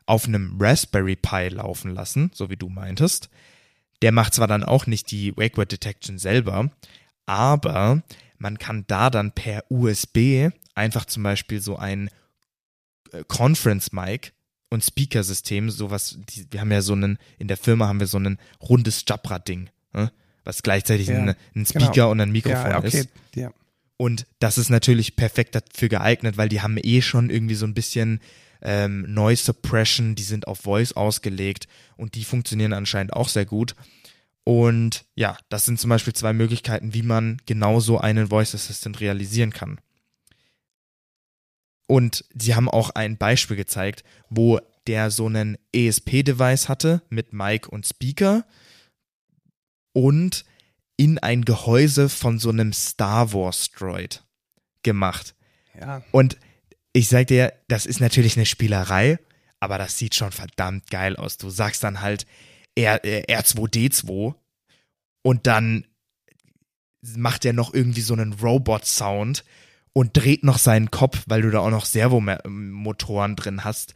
auf 0.05 0.25
einem 0.25 0.55
Raspberry 0.57 1.17
Pi 1.17 1.49
laufen 1.49 1.91
lassen, 1.93 2.31
so 2.33 2.49
wie 2.49 2.57
du 2.57 2.69
meintest. 2.69 3.29
Der 4.01 4.11
macht 4.11 4.33
zwar 4.33 4.47
dann 4.47 4.63
auch 4.63 4.87
nicht 4.87 5.11
die 5.11 5.35
Wake 5.35 5.57
Word 5.57 5.71
Detection 5.71 6.17
selber, 6.17 6.71
aber 7.25 8.01
man 8.37 8.57
kann 8.57 8.85
da 8.87 9.09
dann 9.09 9.31
per 9.31 9.63
USB 9.69 10.49
einfach 10.73 11.05
zum 11.05 11.23
Beispiel 11.23 11.61
so 11.61 11.75
ein 11.75 12.09
äh, 13.11 13.23
Conference 13.27 13.91
Mic 13.91 14.31
und 14.69 14.83
Speaker-System, 14.83 15.69
sowas, 15.69 16.17
die, 16.29 16.45
wir 16.51 16.61
haben 16.61 16.71
ja 16.71 16.81
so 16.81 16.93
einen, 16.93 17.17
in 17.37 17.47
der 17.47 17.57
Firma 17.57 17.87
haben 17.87 17.99
wir 17.99 18.07
so 18.07 18.19
ein 18.19 18.37
rundes 18.61 19.03
Jabra-Ding, 19.07 19.69
ne? 19.93 20.11
was 20.43 20.63
gleichzeitig 20.63 21.07
ja, 21.07 21.17
ein, 21.17 21.35
ein, 21.55 21.65
Speaker 21.65 21.91
genau. 21.91 22.11
und 22.11 22.21
ein 22.21 22.31
Mikrofon 22.31 22.71
ja, 22.71 22.77
okay. 22.77 22.87
ist. 22.87 23.09
Ja. 23.35 23.51
Und 23.97 24.25
das 24.39 24.57
ist 24.57 24.69
natürlich 24.69 25.15
perfekt 25.15 25.55
dafür 25.55 25.89
geeignet, 25.89 26.37
weil 26.37 26.49
die 26.49 26.61
haben 26.61 26.77
eh 26.77 27.01
schon 27.01 27.29
irgendwie 27.29 27.55
so 27.55 27.65
ein 27.65 27.73
bisschen 27.73 28.21
ähm, 28.61 29.13
Noise 29.13 29.43
Suppression, 29.43 30.15
die 30.15 30.23
sind 30.23 30.47
auf 30.47 30.59
Voice 30.59 30.93
ausgelegt 30.93 31.67
und 31.97 32.15
die 32.15 32.23
funktionieren 32.23 32.73
anscheinend 32.73 33.13
auch 33.13 33.29
sehr 33.29 33.45
gut. 33.45 33.75
Und 34.43 35.05
ja, 35.15 35.37
das 35.49 35.65
sind 35.65 35.79
zum 35.79 35.89
Beispiel 35.89 36.13
zwei 36.13 36.33
Möglichkeiten, 36.33 36.93
wie 36.93 37.03
man 37.03 37.41
genauso 37.45 37.99
einen 37.99 38.27
Voice 38.27 38.55
Assistant 38.55 38.99
realisieren 38.99 39.51
kann. 39.51 39.79
Und 41.87 42.25
sie 42.35 42.55
haben 42.55 42.69
auch 42.69 42.91
ein 42.91 43.17
Beispiel 43.17 43.57
gezeigt, 43.57 44.03
wo 44.29 44.59
der 44.87 45.11
so 45.11 45.27
einen 45.27 45.57
ESP-Device 45.71 46.69
hatte 46.69 47.01
mit 47.09 47.33
Mic 47.33 47.67
und 47.67 47.85
Speaker 47.85 48.45
und 49.93 50.45
in 50.97 51.17
ein 51.17 51.45
Gehäuse 51.45 52.09
von 52.09 52.39
so 52.39 52.49
einem 52.49 52.73
Star 52.73 53.33
Wars 53.33 53.71
Droid 53.71 54.23
gemacht. 54.83 55.35
Ja. 55.79 56.03
Und 56.11 56.37
ich 56.93 57.07
sag 57.07 57.27
dir, 57.27 57.53
das 57.67 57.85
ist 57.85 57.99
natürlich 57.99 58.35
eine 58.35 58.45
Spielerei, 58.45 59.19
aber 59.59 59.77
das 59.77 59.97
sieht 59.97 60.15
schon 60.15 60.31
verdammt 60.31 60.89
geil 60.89 61.15
aus. 61.15 61.37
Du 61.37 61.49
sagst 61.49 61.83
dann 61.83 62.01
halt 62.01 62.25
R, 62.75 63.03
äh, 63.03 63.23
R2D2 63.33 64.35
und 65.21 65.47
dann 65.47 65.85
macht 67.01 67.45
er 67.45 67.53
noch 67.53 67.73
irgendwie 67.73 68.01
so 68.01 68.13
einen 68.13 68.33
Robot-Sound 68.33 69.43
und 69.93 70.15
dreht 70.15 70.43
noch 70.43 70.57
seinen 70.57 70.91
Kopf, 70.91 71.23
weil 71.27 71.41
du 71.41 71.51
da 71.51 71.59
auch 71.59 71.69
noch 71.69 71.85
Servomotoren 71.85 73.35
drin 73.35 73.63
hast. 73.63 73.93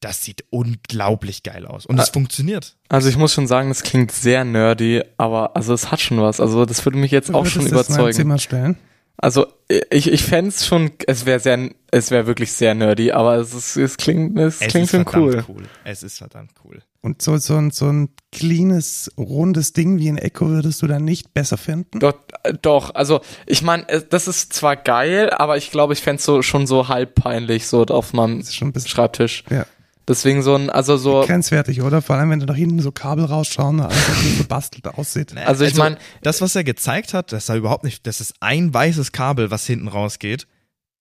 Das 0.00 0.22
sieht 0.22 0.44
unglaublich 0.50 1.42
geil 1.42 1.66
aus 1.66 1.84
und 1.84 1.98
es 1.98 2.10
funktioniert. 2.10 2.76
Also 2.88 3.08
ich 3.08 3.16
muss 3.16 3.34
schon 3.34 3.48
sagen, 3.48 3.68
das 3.68 3.82
klingt 3.82 4.12
sehr 4.12 4.44
nerdy, 4.44 5.02
aber 5.16 5.56
also 5.56 5.74
es 5.74 5.90
hat 5.90 6.00
schon 6.00 6.20
was. 6.20 6.38
Also 6.38 6.64
das 6.66 6.84
würde 6.84 6.98
mich 6.98 7.10
jetzt 7.10 7.34
auch 7.34 7.46
schon 7.46 7.66
überzeugen. 7.66 8.06
Das 8.06 8.16
Zimmer 8.16 8.38
stellen? 8.38 8.76
Also 9.16 9.48
ich, 9.90 10.10
ich 10.10 10.22
fände 10.24 10.48
es 10.48 10.66
schon, 10.66 10.90
es 11.06 11.26
wäre 11.26 11.40
sehr, 11.40 11.70
es 11.90 12.10
wäre 12.10 12.26
wirklich 12.26 12.52
sehr 12.52 12.74
nerdy, 12.74 13.12
aber 13.12 13.36
es, 13.36 13.52
ist, 13.52 13.76
es 13.76 13.96
klingt, 13.98 14.38
es, 14.38 14.62
es 14.62 14.68
klingt 14.68 14.88
schon 14.88 15.04
cool. 15.14 15.44
cool. 15.48 15.64
Es 15.84 16.02
ist 16.02 16.18
verdammt 16.18 16.52
cool. 16.64 16.80
Und 17.02 17.20
so, 17.20 17.36
so, 17.36 17.56
ein, 17.56 17.70
so 17.70 17.86
ein 17.86 18.08
cleanes, 18.32 19.12
rundes 19.18 19.74
Ding 19.74 19.98
wie 19.98 20.08
ein 20.08 20.18
Echo 20.18 20.48
würdest 20.48 20.80
du 20.82 20.86
dann 20.86 21.04
nicht 21.04 21.34
besser 21.34 21.58
finden? 21.58 22.00
Doch, 22.00 22.18
doch 22.62 22.94
also 22.94 23.20
ich 23.46 23.62
meine, 23.62 23.84
das 23.84 24.26
ist 24.26 24.54
zwar 24.54 24.76
geil, 24.76 25.30
aber 25.30 25.58
ich 25.58 25.70
glaube, 25.70 25.92
ich 25.92 26.00
fände 26.00 26.18
es 26.18 26.24
so, 26.24 26.40
schon 26.42 26.66
so 26.66 26.88
halb 26.88 27.14
peinlich, 27.14 27.66
so 27.66 27.84
auf 27.84 28.14
meinem 28.14 28.42
Schreibtisch. 28.44 29.44
Ja. 29.50 29.66
Deswegen 30.08 30.42
so 30.42 30.54
ein, 30.54 30.70
also 30.70 30.96
so. 30.96 31.22
Grenzwertig, 31.26 31.82
oder? 31.82 32.00
Vor 32.00 32.16
allem, 32.16 32.30
wenn 32.30 32.40
du 32.40 32.46
nach 32.46 32.56
hinten 32.56 32.80
so 32.80 32.90
Kabel 32.90 33.26
rausschauen, 33.26 33.80
alles 33.80 34.06
so 34.06 34.38
gebastelt 34.38 34.88
aussieht. 34.88 35.36
Also 35.36 35.64
ich 35.64 35.72
also, 35.72 35.82
meine, 35.82 35.98
das, 36.22 36.40
was 36.40 36.56
er 36.56 36.64
gezeigt 36.64 37.12
hat, 37.12 37.30
das 37.30 37.50
war 37.50 37.56
überhaupt 37.56 37.84
nicht, 37.84 38.06
das 38.06 38.22
ist 38.22 38.34
ein 38.40 38.72
weißes 38.72 39.12
Kabel, 39.12 39.50
was 39.50 39.66
hinten 39.66 39.86
rausgeht 39.86 40.46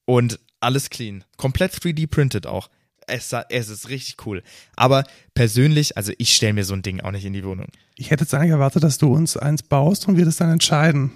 und 0.05 0.39
alles 0.59 0.89
clean. 0.89 1.23
Komplett 1.37 1.73
3D 1.73 2.07
printed 2.07 2.47
auch. 2.47 2.69
Es, 3.07 3.33
es 3.49 3.69
ist 3.69 3.87
richtig 3.87 4.25
cool. 4.25 4.43
Aber 4.75 5.05
persönlich, 5.33 5.95
also 5.95 6.11
ich 6.17 6.35
stelle 6.35 6.53
mir 6.53 6.65
so 6.65 6.73
ein 6.73 6.81
Ding 6.81 6.99
auch 6.99 7.11
nicht 7.11 7.23
in 7.23 7.31
die 7.31 7.45
Wohnung. 7.45 7.67
Ich 7.95 8.11
hätte 8.11 8.25
jetzt 8.25 8.33
eigentlich 8.33 8.51
erwartet, 8.51 8.83
dass 8.83 8.97
du 8.97 9.13
uns 9.13 9.37
eins 9.37 9.63
baust 9.63 10.09
und 10.09 10.17
wir 10.17 10.25
das 10.25 10.35
dann 10.35 10.51
entscheiden. 10.51 11.11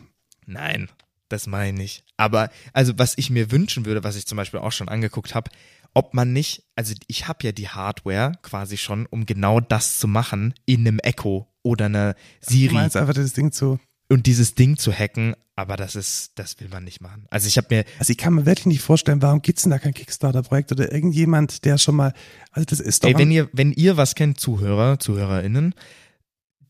Nein, 0.45 0.89
das 1.27 1.47
meine 1.47 1.83
ich. 1.83 2.05
Aber 2.15 2.49
also 2.71 2.93
was 2.97 3.17
ich 3.17 3.29
mir 3.29 3.51
wünschen 3.51 3.85
würde, 3.85 4.05
was 4.05 4.15
ich 4.15 4.25
zum 4.25 4.37
Beispiel 4.37 4.61
auch 4.61 4.71
schon 4.71 4.87
angeguckt 4.87 5.35
habe, 5.35 5.51
ob 5.93 6.13
man 6.13 6.33
nicht, 6.33 6.63
also 6.75 6.93
ich 7.07 7.27
habe 7.27 7.39
ja 7.43 7.51
die 7.51 7.69
Hardware 7.69 8.33
quasi 8.41 8.77
schon, 8.77 9.05
um 9.05 9.25
genau 9.25 9.59
das 9.59 9.99
zu 9.99 10.07
machen 10.07 10.53
in 10.65 10.81
einem 10.81 10.99
Echo 10.99 11.47
oder 11.63 11.85
einer 11.85 12.15
Siri. 12.39 12.69
Du 12.69 12.73
meinst 12.75 12.97
einfach 12.97 13.13
das 13.13 13.33
Ding 13.33 13.51
zu 13.51 13.79
und 14.09 14.25
dieses 14.25 14.55
Ding 14.55 14.77
zu 14.77 14.91
hacken, 14.91 15.35
aber 15.55 15.77
das 15.77 15.95
ist, 15.95 16.31
das 16.35 16.59
will 16.59 16.69
man 16.69 16.83
nicht 16.83 17.01
machen. 17.01 17.25
Also 17.29 17.47
ich 17.47 17.57
habe 17.57 17.67
mir. 17.69 17.85
Also 17.99 18.11
ich 18.11 18.17
kann 18.17 18.33
mir 18.33 18.45
wirklich 18.45 18.65
nicht 18.65 18.81
vorstellen, 18.81 19.21
warum 19.21 19.41
gibt's 19.41 19.63
denn 19.63 19.71
da 19.71 19.79
kein 19.79 19.93
Kickstarter-Projekt 19.93 20.71
oder 20.71 20.91
irgendjemand, 20.91 21.65
der 21.65 21.77
schon 21.77 21.95
mal, 21.95 22.13
also 22.51 22.65
das 22.65 22.79
ist 22.79 23.03
doch. 23.03 23.09
Ey, 23.09 23.17
wenn 23.17 23.31
ihr, 23.31 23.49
wenn 23.53 23.71
ihr 23.71 23.97
was 23.97 24.15
kennt, 24.15 24.39
Zuhörer, 24.39 24.99
ZuhörerInnen, 24.99 25.75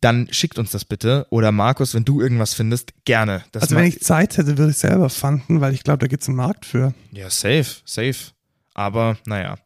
dann 0.01 0.27
schickt 0.31 0.57
uns 0.57 0.71
das 0.71 0.83
bitte. 0.83 1.27
Oder 1.29 1.51
Markus, 1.51 1.93
wenn 1.93 2.05
du 2.05 2.21
irgendwas 2.21 2.53
findest, 2.53 3.05
gerne. 3.05 3.43
Das 3.51 3.63
also 3.63 3.75
wenn 3.75 3.85
ich 3.85 4.01
Zeit 4.01 4.37
hätte, 4.37 4.57
würde 4.57 4.71
ich 4.71 4.77
selber 4.77 5.09
fanden, 5.09 5.61
weil 5.61 5.73
ich 5.73 5.83
glaube, 5.83 5.99
da 5.99 6.07
gibt's 6.07 6.27
einen 6.27 6.37
Markt 6.37 6.65
für. 6.65 6.93
Ja, 7.11 7.29
safe, 7.29 7.81
safe. 7.85 8.31
Aber 8.73 9.17
naja. 9.25 9.57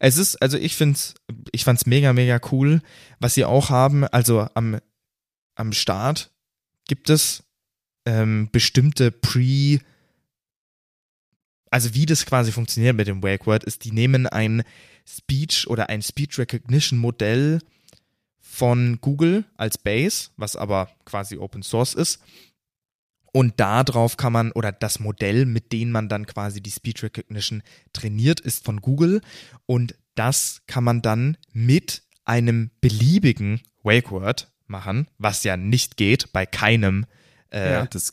Es 0.00 0.18
ist, 0.18 0.36
also 0.42 0.58
ich 0.58 0.76
find's, 0.76 1.14
ich 1.52 1.64
fand's 1.64 1.86
mega, 1.86 2.12
mega 2.12 2.40
cool. 2.52 2.82
Was 3.20 3.34
sie 3.34 3.44
auch 3.44 3.70
haben, 3.70 4.04
also 4.04 4.48
am, 4.54 4.78
am 5.54 5.72
Start 5.72 6.30
gibt 6.86 7.08
es 7.10 7.44
ähm, 8.04 8.48
bestimmte 8.52 9.10
Pre- 9.10 9.80
also 11.70 11.92
wie 11.94 12.06
das 12.06 12.24
quasi 12.24 12.52
funktioniert 12.52 12.94
mit 12.94 13.08
dem 13.08 13.20
Wake 13.24 13.48
Word, 13.48 13.64
ist, 13.64 13.84
die 13.84 13.90
nehmen 13.90 14.28
ein 14.28 14.62
Speech 15.08 15.66
oder 15.66 15.88
ein 15.88 16.02
Speech 16.02 16.38
Recognition 16.38 17.00
Modell 17.00 17.58
von 18.38 19.00
Google 19.00 19.44
als 19.56 19.76
Base, 19.76 20.28
was 20.36 20.54
aber 20.54 20.88
quasi 21.04 21.36
Open 21.36 21.64
Source 21.64 21.94
ist. 21.94 22.20
Und 23.36 23.58
darauf 23.58 24.16
kann 24.16 24.32
man, 24.32 24.52
oder 24.52 24.70
das 24.70 25.00
Modell, 25.00 25.44
mit 25.44 25.72
dem 25.72 25.90
man 25.90 26.08
dann 26.08 26.24
quasi 26.24 26.60
die 26.60 26.70
Speech 26.70 27.02
Recognition 27.02 27.64
trainiert, 27.92 28.38
ist 28.38 28.64
von 28.64 28.80
Google. 28.80 29.22
Und 29.66 29.96
das 30.14 30.62
kann 30.68 30.84
man 30.84 31.02
dann 31.02 31.36
mit 31.52 32.04
einem 32.24 32.70
beliebigen 32.80 33.60
Wake 33.82 34.12
Word 34.12 34.52
machen, 34.68 35.08
was 35.18 35.42
ja 35.42 35.56
nicht 35.56 35.96
geht 35.96 36.32
bei 36.32 36.46
keinem. 36.46 37.06
Äh, 37.50 37.72
ja, 37.72 37.86
das, 37.86 38.12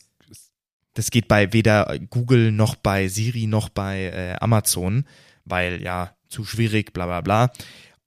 das 0.94 1.12
geht 1.12 1.28
bei 1.28 1.52
weder 1.52 1.96
Google 2.10 2.50
noch 2.50 2.74
bei 2.74 3.06
Siri 3.06 3.46
noch 3.46 3.68
bei 3.68 4.06
äh, 4.06 4.34
Amazon, 4.40 5.04
weil 5.44 5.80
ja 5.80 6.16
zu 6.28 6.44
schwierig, 6.44 6.92
bla 6.92 7.06
bla 7.06 7.20
bla. 7.20 7.52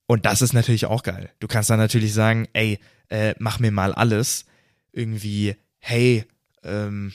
Und 0.05 0.25
das 0.25 0.41
ist 0.41 0.51
natürlich 0.51 0.85
auch 0.85 1.01
geil. 1.01 1.31
Du 1.39 1.47
kannst 1.47 1.69
dann 1.69 1.79
natürlich 1.79 2.13
sagen, 2.13 2.49
ey, 2.51 2.77
äh, 3.07 3.35
mach 3.39 3.59
mir 3.59 3.71
mal 3.71 3.93
alles. 3.93 4.45
Irgendwie, 4.91 5.55
hey, 5.79 6.25
ähm, 6.65 7.13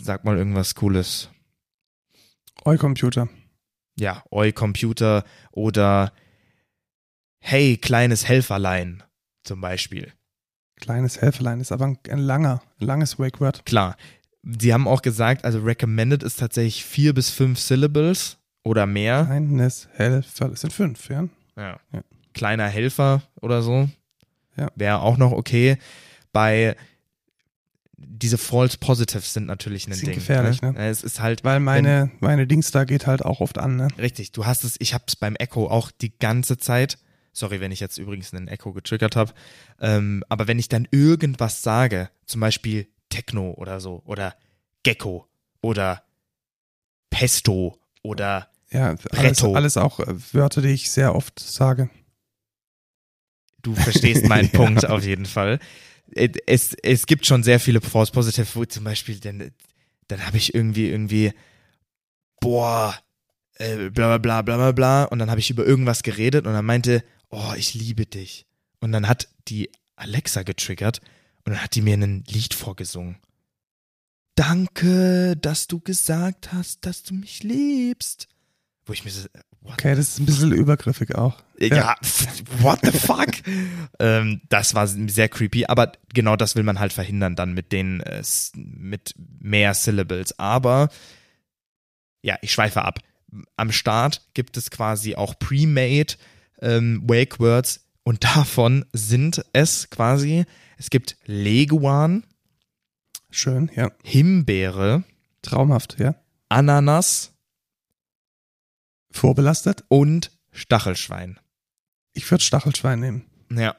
sag 0.00 0.24
mal 0.24 0.36
irgendwas 0.36 0.74
Cooles. 0.74 1.28
Oi 2.64 2.76
Computer. 2.76 3.28
Ja, 3.98 4.22
Oi 4.30 4.52
Computer 4.52 5.24
oder 5.52 6.12
Hey, 7.40 7.78
kleines 7.78 8.28
Helferlein 8.28 9.02
zum 9.44 9.60
Beispiel. 9.60 10.12
Kleines 10.76 11.20
Helferlein 11.20 11.60
ist 11.60 11.72
aber 11.72 11.86
ein, 11.86 11.98
ein 12.08 12.18
langer, 12.18 12.62
ein 12.80 12.86
langes 12.86 13.18
Wake 13.18 13.40
Word. 13.40 13.64
Klar. 13.64 13.96
Sie 14.42 14.72
haben 14.72 14.86
auch 14.88 15.02
gesagt, 15.02 15.44
also 15.44 15.60
recommended 15.60 16.22
ist 16.22 16.38
tatsächlich 16.38 16.84
vier 16.84 17.12
bis 17.12 17.30
fünf 17.30 17.58
Syllables 17.58 18.38
oder 18.62 18.86
mehr. 18.86 19.24
Kleines 19.24 19.88
Helfer, 19.92 20.48
das 20.48 20.60
sind 20.62 20.72
fünf, 20.72 21.08
ja. 21.10 21.28
Ja. 21.56 21.80
ja. 21.92 22.02
Kleiner 22.32 22.66
Helfer 22.68 23.22
oder 23.40 23.62
so. 23.62 23.88
Ja. 24.56 24.70
Wäre 24.76 25.00
auch 25.00 25.16
noch 25.16 25.32
okay. 25.32 25.78
Bei 26.32 26.76
diese 28.00 28.38
False 28.38 28.78
Positives 28.78 29.32
sind 29.32 29.46
natürlich 29.46 29.86
ein 29.86 29.98
Ding. 29.98 30.14
gefährlich, 30.14 30.62
ne? 30.62 30.72
ne? 30.72 30.88
Es 30.88 31.02
ist 31.02 31.20
halt. 31.20 31.44
Weil 31.44 31.60
meine, 31.60 32.10
wenn, 32.12 32.18
meine 32.20 32.46
Dings 32.46 32.70
da 32.70 32.84
geht 32.84 33.06
halt 33.06 33.24
auch 33.24 33.40
oft 33.40 33.58
an, 33.58 33.76
ne? 33.76 33.88
Richtig. 33.98 34.32
Du 34.32 34.46
hast 34.46 34.64
es, 34.64 34.76
ich 34.78 34.94
hab's 34.94 35.16
beim 35.16 35.36
Echo 35.36 35.68
auch 35.68 35.90
die 35.90 36.18
ganze 36.18 36.58
Zeit 36.58 36.98
Sorry, 37.32 37.60
wenn 37.60 37.72
ich 37.72 37.80
jetzt 37.80 37.98
übrigens 37.98 38.34
einen 38.34 38.48
Echo 38.48 38.72
getriggert 38.72 39.16
habe. 39.16 39.32
Ähm, 39.80 40.24
aber 40.28 40.48
wenn 40.48 40.58
ich 40.58 40.68
dann 40.68 40.88
irgendwas 40.90 41.62
sage, 41.62 42.10
zum 42.26 42.40
Beispiel 42.40 42.88
Techno 43.08 43.52
oder 43.52 43.80
so, 43.80 44.02
oder 44.04 44.34
Gecko 44.82 45.28
oder 45.60 46.02
Pesto 47.10 47.78
oder 48.02 48.48
ja, 48.70 48.94
alles, 49.10 49.42
alles 49.42 49.76
auch 49.76 50.00
äh, 50.00 50.14
Wörter, 50.32 50.62
die 50.62 50.68
ich 50.68 50.90
sehr 50.90 51.14
oft 51.14 51.38
sage. 51.38 51.90
Du 53.62 53.74
verstehst 53.74 54.28
meinen 54.28 54.48
Punkt 54.52 54.86
auf 54.86 55.04
jeden 55.04 55.26
Fall. 55.26 55.58
Äh, 56.14 56.30
es, 56.46 56.74
es 56.82 57.06
gibt 57.06 57.26
schon 57.26 57.42
sehr 57.42 57.60
viele 57.60 57.80
False 57.80 58.12
Positive, 58.12 58.46
wo 58.54 58.64
zum 58.64 58.84
Beispiel, 58.84 59.18
dann, 59.20 59.50
dann 60.08 60.26
habe 60.26 60.36
ich 60.36 60.54
irgendwie, 60.54 60.88
irgendwie, 60.88 61.32
boah, 62.40 62.98
äh, 63.54 63.90
bla 63.90 64.16
bla 64.16 64.18
bla 64.18 64.42
bla 64.42 64.56
bla 64.56 64.72
bla 64.72 65.04
und 65.04 65.18
dann 65.18 65.30
habe 65.30 65.40
ich 65.40 65.50
über 65.50 65.64
irgendwas 65.64 66.02
geredet 66.02 66.46
und 66.46 66.52
dann 66.52 66.64
meinte, 66.64 67.04
oh, 67.28 67.52
ich 67.56 67.74
liebe 67.74 68.06
dich. 68.06 68.46
Und 68.80 68.92
dann 68.92 69.06
hat 69.06 69.28
die 69.48 69.70
Alexa 69.96 70.42
getriggert 70.42 71.00
und 71.44 71.52
dann 71.54 71.62
hat 71.62 71.74
die 71.74 71.82
mir 71.82 71.94
ein 71.94 72.24
Lied 72.26 72.54
vorgesungen. 72.54 73.18
Danke, 74.34 75.36
dass 75.36 75.66
du 75.66 75.80
gesagt 75.80 76.52
hast, 76.52 76.86
dass 76.86 77.02
du 77.02 77.14
mich 77.14 77.42
liebst. 77.42 78.26
Wo 78.86 78.92
ich 78.94 79.04
mir 79.04 79.10
so? 79.10 79.28
Okay, 79.64 79.94
das 79.94 80.08
ist 80.08 80.18
ein 80.20 80.26
bisschen 80.26 80.52
übergriffig 80.52 81.14
auch. 81.14 81.38
Ja, 81.58 81.76
ja 81.76 81.96
what 82.60 82.80
the 82.82 82.92
fuck? 82.92 83.28
ähm, 83.98 84.40
das 84.48 84.74
war 84.74 84.86
sehr 84.86 85.28
creepy, 85.28 85.66
aber 85.66 85.92
genau 86.14 86.36
das 86.36 86.56
will 86.56 86.62
man 86.62 86.78
halt 86.80 86.92
verhindern 86.92 87.36
dann 87.36 87.52
mit 87.52 87.72
den, 87.72 88.00
äh, 88.00 88.22
mit 88.54 89.14
mehr 89.16 89.74
Syllables. 89.74 90.38
Aber, 90.38 90.88
ja, 92.22 92.36
ich 92.40 92.52
schweife 92.52 92.82
ab. 92.84 93.00
Am 93.56 93.70
Start 93.70 94.22
gibt 94.34 94.56
es 94.56 94.70
quasi 94.70 95.14
auch 95.14 95.38
pre-made 95.38 96.14
ähm, 96.62 97.02
Wake 97.06 97.38
Words 97.38 97.86
und 98.02 98.24
davon 98.36 98.86
sind 98.92 99.44
es 99.52 99.90
quasi, 99.90 100.46
es 100.78 100.88
gibt 100.88 101.16
Leguan. 101.26 102.24
Schön, 103.30 103.70
ja. 103.76 103.90
Himbeere. 104.02 105.04
Traumhaft, 105.42 106.00
ja. 106.00 106.16
Ananas. 106.48 107.32
Vorbelastet. 109.10 109.84
Und 109.88 110.30
Stachelschwein. 110.52 111.38
Ich 112.12 112.30
würde 112.30 112.44
Stachelschwein 112.44 113.00
nehmen. 113.00 113.24
Ja. 113.50 113.76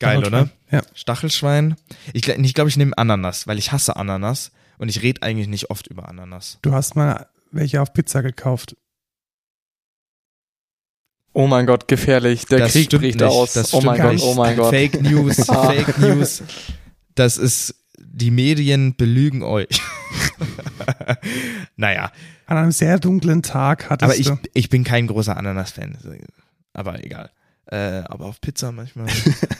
Geil, 0.00 0.24
oder? 0.24 0.50
Ja. 0.70 0.82
Stachelschwein. 0.94 1.76
Ich, 2.12 2.26
ich 2.28 2.54
glaube, 2.54 2.68
ich 2.68 2.76
nehme 2.76 2.96
Ananas, 2.98 3.46
weil 3.46 3.58
ich 3.58 3.70
hasse 3.72 3.96
Ananas 3.96 4.50
und 4.78 4.88
ich 4.88 5.02
rede 5.02 5.22
eigentlich 5.22 5.48
nicht 5.48 5.70
oft 5.70 5.86
über 5.86 6.08
Ananas. 6.08 6.58
Du 6.62 6.72
hast 6.72 6.96
mal 6.96 7.28
welche 7.52 7.80
auf 7.80 7.92
Pizza 7.92 8.22
gekauft. 8.22 8.76
Oh 11.32 11.46
mein 11.46 11.66
Gott, 11.66 11.88
gefährlich. 11.88 12.46
Der 12.46 12.60
das 12.60 12.72
Krieg 12.72 12.90
bricht 12.90 13.20
nicht. 13.20 13.24
aus. 13.24 13.54
Das 13.54 13.74
oh 13.74 13.80
mein 13.80 14.00
Gott, 14.00 14.20
oh 14.22 14.34
mein 14.34 14.56
Gott. 14.56 14.70
Fake 14.70 15.00
News, 15.02 15.36
Fake 15.46 15.98
News. 15.98 16.42
Das 17.14 17.36
ist, 17.36 17.74
die 17.98 18.30
Medien 18.30 18.96
belügen 18.96 19.42
euch. 19.42 19.80
naja. 21.76 22.12
An 22.46 22.56
einem 22.58 22.72
sehr 22.72 22.98
dunklen 22.98 23.42
Tag 23.42 23.90
hattest 23.90 24.10
Aber 24.10 24.18
ich, 24.18 24.26
du. 24.26 24.38
ich 24.52 24.68
bin 24.68 24.84
kein 24.84 25.06
großer 25.06 25.36
Ananas-Fan. 25.36 25.98
Aber 26.72 27.02
egal. 27.02 27.30
Äh, 27.66 28.02
aber 28.04 28.26
auf 28.26 28.40
Pizza 28.40 28.72
manchmal. 28.72 29.06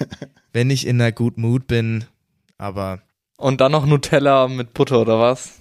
wenn 0.53 0.71
ich 0.71 0.87
in 0.87 1.01
einer 1.01 1.13
Good 1.13 1.39
Mood 1.39 1.67
bin, 1.67 2.05
aber. 2.59 3.01
Und 3.37 3.61
dann 3.61 3.73
noch 3.73 3.87
Nutella 3.87 4.49
mit 4.49 4.75
Butter 4.75 5.01
oder 5.01 5.19
was? 5.19 5.53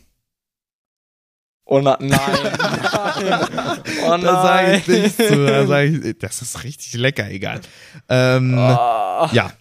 Oh 1.65 1.79
na, 1.79 1.97
nein, 2.01 2.09
nein. 2.11 3.79
Oh 4.05 4.09
nein. 4.09 4.21
Da 4.21 4.43
sage 4.43 4.75
ich 4.75 4.87
nichts 4.87 5.15
zu. 5.15 5.45
Da 5.45 5.65
sage 5.65 5.87
ich, 5.87 6.17
das 6.19 6.41
ist 6.41 6.63
richtig 6.63 6.93
lecker, 6.95 7.29
egal. 7.29 7.61
Ähm, 8.09 8.53
oh. 8.57 9.29
Ja. 9.31 9.53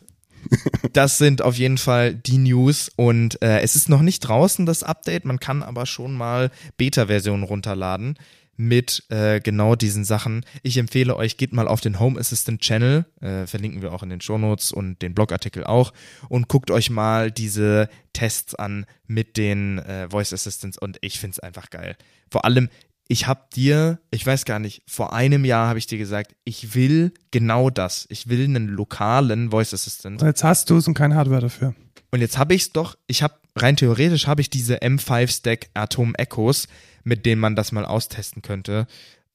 Das 0.93 1.19
sind 1.19 1.40
auf 1.40 1.56
jeden 1.56 1.78
Fall 1.78 2.14
die 2.14 2.39
News 2.39 2.90
und 2.97 3.40
äh, 3.40 3.60
es 3.60 3.77
ist 3.77 3.89
noch 3.89 4.02
nicht 4.02 4.20
draußen 4.20 4.66
das 4.66 4.82
Update, 4.82 5.24
man 5.24 5.40
kann 5.40 5.62
aber 5.62 5.86
schon 5.86 6.12
mal 6.12 6.51
Beta-Versionen 6.77 7.44
runterladen 7.44 8.19
mit 8.56 9.05
äh, 9.09 9.40
genau 9.40 9.74
diesen 9.74 10.05
Sachen. 10.05 10.44
Ich 10.62 10.77
empfehle 10.77 11.16
euch, 11.16 11.36
geht 11.36 11.52
mal 11.52 11.66
auf 11.66 11.81
den 11.81 11.98
Home 11.98 12.20
Assistant 12.20 12.60
Channel, 12.60 13.06
äh, 13.20 13.47
verlinken 13.47 13.82
wir 13.82 13.93
auch 13.93 14.02
in 14.02 14.10
den 14.10 14.20
Shownotes 14.20 14.73
und 14.73 15.01
den 15.02 15.14
Blogartikel 15.14 15.64
auch 15.64 15.93
und 16.28 16.48
guckt 16.48 16.70
euch 16.70 16.90
mal 16.90 17.31
diese 17.31 17.89
Tests 18.12 18.55
an 18.55 18.85
mit 19.06 19.36
den 19.36 19.78
äh, 19.78 20.09
Voice 20.10 20.32
Assistants 20.32 20.78
und 20.78 20.98
ich 21.01 21.19
finde 21.19 21.32
es 21.32 21.40
einfach 21.40 21.70
geil. 21.70 21.97
Vor 22.31 22.44
allem, 22.44 22.69
ich 23.12 23.26
habe 23.26 23.43
dir, 23.55 23.98
ich 24.10 24.26
weiß 24.26 24.47
gar 24.47 24.59
nicht, 24.59 24.82
vor 24.89 25.12
einem 25.12 25.44
Jahr 25.44 25.68
habe 25.68 25.78
ich 25.78 25.86
dir 25.86 25.98
gesagt, 25.98 26.34
ich 26.44 26.74
will 26.74 27.12
genau 27.30 27.68
das. 27.68 28.06
Ich 28.09 28.30
will 28.30 28.44
einen 28.44 28.68
lokalen 28.68 29.51
Voice 29.51 29.74
Assistant. 29.74 30.22
Und 30.22 30.28
jetzt 30.28 30.43
hast 30.43 30.70
du 30.70 30.78
es 30.78 30.89
und 30.89 30.94
keine 30.94 31.14
Hardware 31.14 31.43
dafür. 31.43 31.74
Und 32.10 32.20
jetzt 32.20 32.39
habe 32.39 32.55
ich 32.55 32.62
es 32.62 32.72
doch, 32.72 32.97
ich 33.06 33.22
habe 33.22 33.34
rein 33.55 33.76
theoretisch 33.76 34.26
habe 34.26 34.40
ich 34.40 34.48
diese 34.48 34.78
M5 34.78 35.28
Stack 35.28 35.68
Atom 35.74 36.14
Echos 36.14 36.68
mit 37.05 37.26
denen 37.26 37.40
man 37.40 37.55
das 37.55 37.70
mal 37.70 37.84
austesten 37.84 38.40
könnte. 38.40 38.86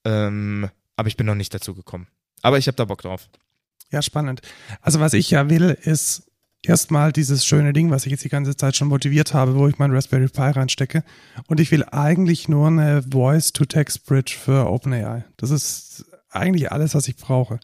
Ähm, 0.05 0.69
aber 0.95 1.07
ich 1.07 1.17
bin 1.17 1.27
noch 1.27 1.35
nicht 1.35 1.53
dazu 1.53 1.75
gekommen. 1.75 2.07
Aber 2.41 2.57
ich 2.57 2.65
habe 2.65 2.77
da 2.77 2.85
Bock 2.85 3.03
drauf. 3.03 3.29
Ja, 3.91 4.01
spannend. 4.01 4.41
Also 4.81 4.99
was 4.99 5.13
ich 5.13 5.29
ja 5.29 5.49
will, 5.51 5.77
ist 5.81 6.26
erstmal 6.63 7.11
dieses 7.11 7.45
schöne 7.45 7.73
Ding, 7.73 7.91
was 7.91 8.05
ich 8.05 8.11
jetzt 8.11 8.23
die 8.23 8.29
ganze 8.29 8.55
Zeit 8.55 8.75
schon 8.75 8.87
motiviert 8.87 9.33
habe, 9.33 9.55
wo 9.55 9.67
ich 9.67 9.77
meinen 9.77 9.93
Raspberry 9.93 10.27
Pi 10.27 10.41
reinstecke. 10.41 11.03
Und 11.47 11.59
ich 11.59 11.71
will 11.71 11.83
eigentlich 11.91 12.49
nur 12.49 12.67
eine 12.67 13.03
Voice-to-Text-Bridge 13.03 14.35
für 14.39 14.69
OpenAI. 14.69 15.25
Das 15.37 15.51
ist 15.51 16.05
eigentlich 16.29 16.71
alles, 16.71 16.95
was 16.95 17.07
ich 17.07 17.15
brauche. 17.15 17.59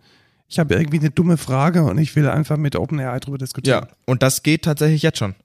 Ich 0.48 0.60
habe 0.60 0.76
irgendwie 0.76 1.00
eine 1.00 1.10
dumme 1.10 1.38
Frage 1.38 1.84
und 1.84 1.98
ich 1.98 2.16
will 2.16 2.30
einfach 2.30 2.58
mit 2.58 2.76
OpenAI 2.76 3.20
drüber 3.20 3.38
diskutieren. 3.38 3.88
Ja, 3.88 3.96
und 4.06 4.22
das 4.22 4.44
geht 4.44 4.64
tatsächlich 4.64 5.02
jetzt 5.02 5.18
schon. 5.18 5.36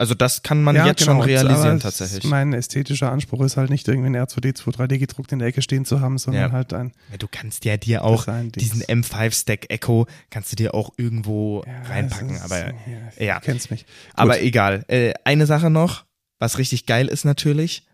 Also 0.00 0.14
das 0.14 0.42
kann 0.42 0.62
man 0.62 0.74
Ja, 0.76 0.86
jetzt 0.86 1.00
genau, 1.00 1.12
schon 1.12 1.20
realisieren 1.20 1.72
aber 1.72 1.78
tatsächlich. 1.80 2.24
Mein 2.24 2.54
ästhetischer 2.54 3.12
Anspruch 3.12 3.42
ist 3.44 3.58
halt 3.58 3.68
nicht 3.68 3.86
irgendwie 3.86 4.06
ein 4.08 4.16
R2D2 4.16 4.70
3D 4.74 4.96
gedruckt 4.98 5.30
in 5.32 5.40
der 5.40 5.48
Ecke 5.48 5.60
stehen 5.60 5.84
zu 5.84 6.00
haben, 6.00 6.16
sondern 6.16 6.44
Ja. 6.44 6.52
halt 6.52 6.72
ein 6.72 6.92
Ja, 7.10 7.18
du 7.18 7.28
kannst 7.30 7.66
ja 7.66 7.76
dir 7.76 8.02
auch 8.02 8.26
diesen 8.54 8.82
M5 8.82 9.32
Stack 9.38 9.66
Echo 9.68 10.06
kannst 10.30 10.52
du 10.52 10.56
dir 10.56 10.72
auch 10.74 10.90
irgendwo 10.96 11.62
reinpacken, 11.90 12.30
ist- 12.36 12.42
aber 12.42 12.72
ja, 13.18 13.40
kennst 13.40 13.70
mich. 13.70 13.84
aber 14.14 14.40
egal. 14.40 14.84
Äh, 14.88 15.12
eine 15.24 15.44
Sache 15.44 15.68
noch, 15.68 16.06
was 16.38 16.56
richtig 16.56 16.86
geil 16.86 17.06
ist 17.06 17.26
natürlich, 17.26 17.84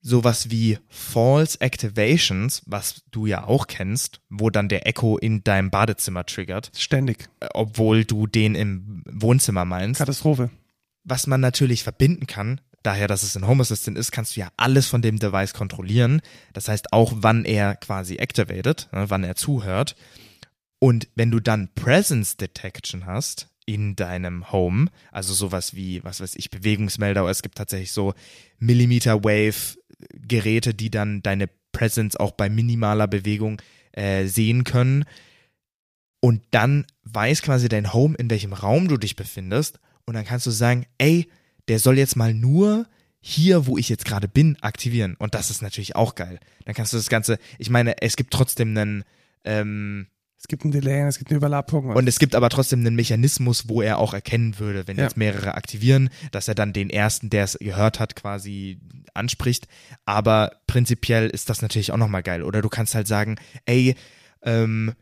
sowas 0.00 0.50
wie 0.50 0.78
False 0.88 1.60
Activations, 1.60 2.62
was 2.66 3.02
du 3.10 3.26
ja 3.26 3.44
auch 3.44 3.66
kennst, 3.66 4.20
wo 4.28 4.50
dann 4.50 4.68
der 4.68 4.86
Echo 4.86 5.18
in 5.18 5.44
deinem 5.44 5.70
Badezimmer 5.70 6.24
triggert, 6.24 6.70
Ständig. 6.74 7.28
äh, 7.40 7.48
obwohl 7.54 8.04
du 8.04 8.26
den 8.26 8.54
im 8.54 9.02
Wohnzimmer 9.10 9.64
meinst. 9.64 9.98
Katastrophe. 9.98 10.50
was 11.04 11.26
man 11.26 11.40
natürlich 11.40 11.82
verbinden 11.82 12.26
kann, 12.26 12.60
daher, 12.82 13.08
dass 13.08 13.22
es 13.22 13.36
ein 13.36 13.46
Home 13.46 13.60
Assistant 13.62 13.98
ist, 13.98 14.10
kannst 14.10 14.36
du 14.36 14.40
ja 14.40 14.48
alles 14.56 14.86
von 14.86 15.02
dem 15.02 15.18
Device 15.18 15.52
kontrollieren. 15.52 16.22
Das 16.52 16.68
heißt 16.68 16.92
auch, 16.92 17.12
wann 17.16 17.44
er 17.44 17.76
quasi 17.76 18.16
activated, 18.16 18.88
ne, 18.92 19.10
wann 19.10 19.24
er 19.24 19.36
zuhört. 19.36 19.96
Und 20.78 21.08
wenn 21.14 21.30
du 21.30 21.40
dann 21.40 21.68
Presence 21.74 22.38
Detection 22.38 23.04
hast 23.04 23.48
in 23.66 23.96
deinem 23.96 24.50
Home, 24.50 24.86
also 25.12 25.34
sowas 25.34 25.74
wie, 25.74 26.02
was 26.02 26.20
weiß 26.20 26.36
ich, 26.36 26.50
Bewegungsmelder, 26.50 27.22
oder 27.22 27.30
es 27.30 27.42
gibt 27.42 27.58
tatsächlich 27.58 27.92
so 27.92 28.14
Millimeter 28.58 29.22
Wave 29.22 29.76
Geräte, 30.14 30.74
die 30.74 30.90
dann 30.90 31.22
deine 31.22 31.48
Presence 31.72 32.16
auch 32.16 32.32
bei 32.32 32.48
minimaler 32.48 33.06
Bewegung 33.06 33.60
äh, 33.92 34.26
sehen 34.26 34.64
können. 34.64 35.04
Und 36.20 36.42
dann 36.50 36.86
weiß 37.04 37.42
quasi 37.42 37.68
dein 37.68 37.92
Home, 37.92 38.14
in 38.16 38.30
welchem 38.30 38.52
Raum 38.52 38.88
du 38.88 38.96
dich 38.96 39.16
befindest. 39.16 39.80
Und 40.04 40.14
dann 40.14 40.24
kannst 40.24 40.46
du 40.46 40.50
sagen, 40.50 40.86
ey, 40.98 41.28
der 41.68 41.78
soll 41.78 41.98
jetzt 41.98 42.16
mal 42.16 42.34
nur 42.34 42.86
hier, 43.20 43.66
wo 43.66 43.78
ich 43.78 43.88
jetzt 43.88 44.04
gerade 44.04 44.28
bin, 44.28 44.56
aktivieren. 44.60 45.14
Und 45.18 45.34
das 45.34 45.50
ist 45.50 45.62
natürlich 45.62 45.96
auch 45.96 46.14
geil. 46.14 46.40
Dann 46.64 46.74
kannst 46.74 46.92
du 46.92 46.96
das 46.96 47.08
Ganze, 47.08 47.38
ich 47.58 47.70
meine, 47.70 48.00
es 48.02 48.16
gibt 48.16 48.32
trotzdem 48.32 48.76
einen, 48.76 49.04
ähm, 49.44 50.06
Es 50.42 50.48
gibt 50.48 50.64
ein 50.64 50.70
Delay, 50.70 51.02
es 51.06 51.18
gibt 51.18 51.30
eine 51.30 51.36
Überlappung. 51.36 51.90
und 51.90 52.08
es 52.08 52.18
gibt 52.18 52.34
aber 52.34 52.48
trotzdem 52.48 52.80
einen 52.80 52.96
Mechanismus, 52.96 53.68
wo 53.68 53.82
er 53.82 53.98
auch 53.98 54.14
erkennen 54.14 54.58
würde, 54.58 54.88
wenn 54.88 54.96
Ja. 54.96 55.04
jetzt 55.04 55.18
mehrere 55.18 55.54
aktivieren, 55.54 56.08
dass 56.32 56.48
er 56.48 56.54
dann 56.54 56.72
den 56.72 56.88
ersten, 56.88 57.28
der 57.28 57.44
es 57.44 57.58
gehört 57.58 58.00
hat, 58.00 58.16
quasi 58.16 58.80
anspricht. 59.12 59.68
Aber 60.06 60.52
prinzipiell 60.66 61.28
ist 61.28 61.50
das 61.50 61.60
natürlich 61.60 61.92
auch 61.92 61.98
nochmal 61.98 62.22
geil. 62.22 62.42
Oder 62.42 62.62
du 62.62 62.70
kannst 62.70 62.94
halt 62.94 63.06
sagen, 63.06 63.36
ey, 63.66 63.96
ähm, 64.42 64.94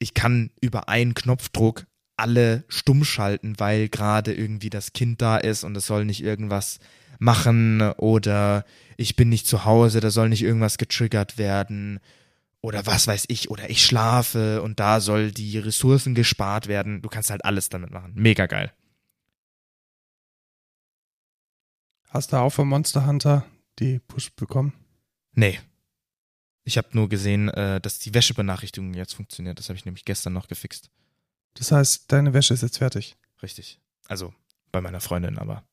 ich 0.00 0.12
kann 0.14 0.50
über 0.60 0.88
einen 0.88 1.14
Knopfdruck 1.14 1.86
alle 2.16 2.64
stumm 2.66 3.04
schalten, 3.04 3.54
weil 3.58 3.88
gerade 3.88 4.34
irgendwie 4.34 4.70
das 4.70 4.92
Kind 4.92 5.22
da 5.22 5.36
ist 5.36 5.62
und 5.62 5.76
es 5.76 5.86
soll 5.86 6.04
nicht 6.04 6.22
irgendwas 6.22 6.80
machen 7.20 7.80
oder 7.96 8.64
ich 8.96 9.14
bin 9.14 9.28
nicht 9.28 9.46
zu 9.46 9.64
Hause, 9.64 10.00
da 10.00 10.10
soll 10.10 10.28
nicht 10.28 10.42
irgendwas 10.42 10.78
getriggert 10.78 11.38
werden 11.38 12.00
oder 12.60 12.86
was 12.86 13.06
weiß 13.06 13.26
ich, 13.28 13.50
oder 13.50 13.70
ich 13.70 13.84
schlafe 13.84 14.62
und 14.62 14.80
da 14.80 15.00
soll 15.00 15.30
die 15.30 15.58
Ressourcen 15.58 16.14
gespart 16.14 16.66
werden. 16.66 17.02
Du 17.02 17.08
kannst 17.08 17.30
halt 17.30 17.44
alles 17.44 17.68
damit 17.68 17.90
machen. 17.90 18.12
Mega 18.14 18.46
geil. 18.46 18.72
Hast 22.08 22.32
du 22.32 22.36
auch 22.36 22.50
von 22.50 22.68
Monster 22.68 23.06
Hunter 23.06 23.44
die 23.78 23.98
Push 24.00 24.32
bekommen? 24.34 24.72
Nee. 25.32 25.60
Ich 26.64 26.76
habe 26.76 26.88
nur 26.92 27.08
gesehen, 27.08 27.48
äh, 27.48 27.80
dass 27.80 27.98
die 27.98 28.12
Wäschebenachrichtigung 28.12 28.94
jetzt 28.94 29.14
funktioniert. 29.14 29.58
Das 29.58 29.68
habe 29.68 29.76
ich 29.76 29.84
nämlich 29.84 30.04
gestern 30.04 30.32
noch 30.32 30.48
gefixt. 30.48 30.90
Das 31.54 31.72
heißt, 31.72 32.10
deine 32.10 32.34
Wäsche 32.34 32.54
ist 32.54 32.62
jetzt 32.62 32.78
fertig. 32.78 33.16
Richtig. 33.42 33.78
Also 34.06 34.34
bei 34.72 34.80
meiner 34.80 35.00
Freundin, 35.00 35.38
aber. 35.38 35.64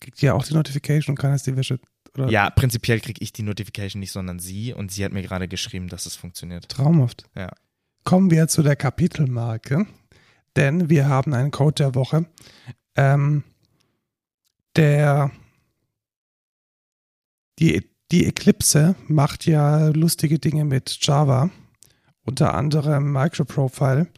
Kriegt 0.00 0.22
ihr 0.22 0.34
auch 0.34 0.44
die 0.44 0.54
Notification 0.54 1.14
und 1.14 1.18
kann 1.18 1.32
jetzt 1.32 1.46
die 1.46 1.56
Wäsche 1.56 1.80
oder 2.14 2.28
Ja, 2.28 2.50
prinzipiell 2.50 3.00
kriege 3.00 3.22
ich 3.22 3.32
die 3.32 3.42
Notification 3.42 4.00
nicht, 4.00 4.12
sondern 4.12 4.38
sie. 4.38 4.72
Und 4.72 4.92
sie 4.92 5.04
hat 5.04 5.12
mir 5.12 5.22
gerade 5.22 5.48
geschrieben, 5.48 5.88
dass 5.88 6.06
es 6.06 6.16
funktioniert. 6.16 6.68
traumhaft. 6.68 7.24
Ja. 7.34 7.50
Kommen 8.04 8.30
wir 8.30 8.48
zu 8.48 8.62
der 8.62 8.76
Kapitelmarke, 8.76 9.86
denn 10.56 10.88
wir 10.88 11.08
haben 11.08 11.34
einen 11.34 11.50
Code 11.50 11.74
der 11.74 11.94
Woche. 11.94 12.26
Ähm, 12.96 13.44
der 14.76 15.30
die, 17.58 17.90
die 18.12 18.26
Eclipse 18.26 18.94
macht 19.08 19.46
ja 19.46 19.88
lustige 19.88 20.38
Dinge 20.38 20.64
mit 20.64 20.98
Java, 21.00 21.50
unter 22.24 22.54
anderem 22.54 23.12
Microprofile. 23.12 24.08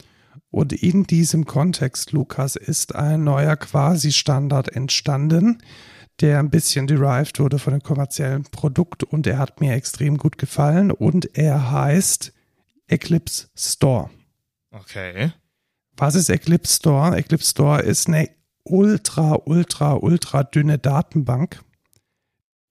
Und 0.51 0.73
in 0.73 1.05
diesem 1.05 1.45
Kontext, 1.47 2.13
Lukas, 2.13 2.57
ist 2.57 2.95
ein 2.95 3.23
neuer 3.25 3.57
Quasi-Standard 3.57 4.69
entstanden, 4.69 5.63
der 6.21 6.39
ein 6.39 6.51
bisschen 6.51 6.87
derived 6.87 7.39
wurde 7.39 7.59
von 7.59 7.73
dem 7.73 7.83
kommerziellen 7.83 8.45
Produkt 8.45 9.05
und 9.05 9.27
er 9.27 9.39
hat 9.39 9.61
mir 9.61 9.75
extrem 9.75 10.19
gut 10.19 10.39
gefallen 10.39 10.91
und 10.91 11.37
er 11.37 11.71
heißt 11.71 12.33
Eclipse 12.89 13.49
Store. 13.57 14.11
Okay. 14.73 15.33
Was 15.97 16.15
ist 16.15 16.29
Eclipse 16.29 16.77
Store? 16.77 17.17
Eclipse 17.17 17.51
Store 17.51 17.81
ist 17.83 18.09
eine 18.09 18.29
ultra, 18.65 19.39
ultra, 19.45 19.95
ultra 19.95 20.43
dünne 20.43 20.79
Datenbank, 20.79 21.63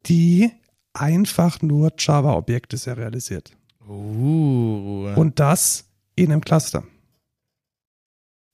die 0.06 0.51
einfach 0.93 1.61
nur 1.61 1.93
Java-Objekte 1.97 2.77
serialisiert. 2.77 3.53
Uh. 3.88 5.14
Und 5.15 5.39
das 5.39 5.85
in 6.15 6.31
einem 6.31 6.41
Cluster 6.41 6.84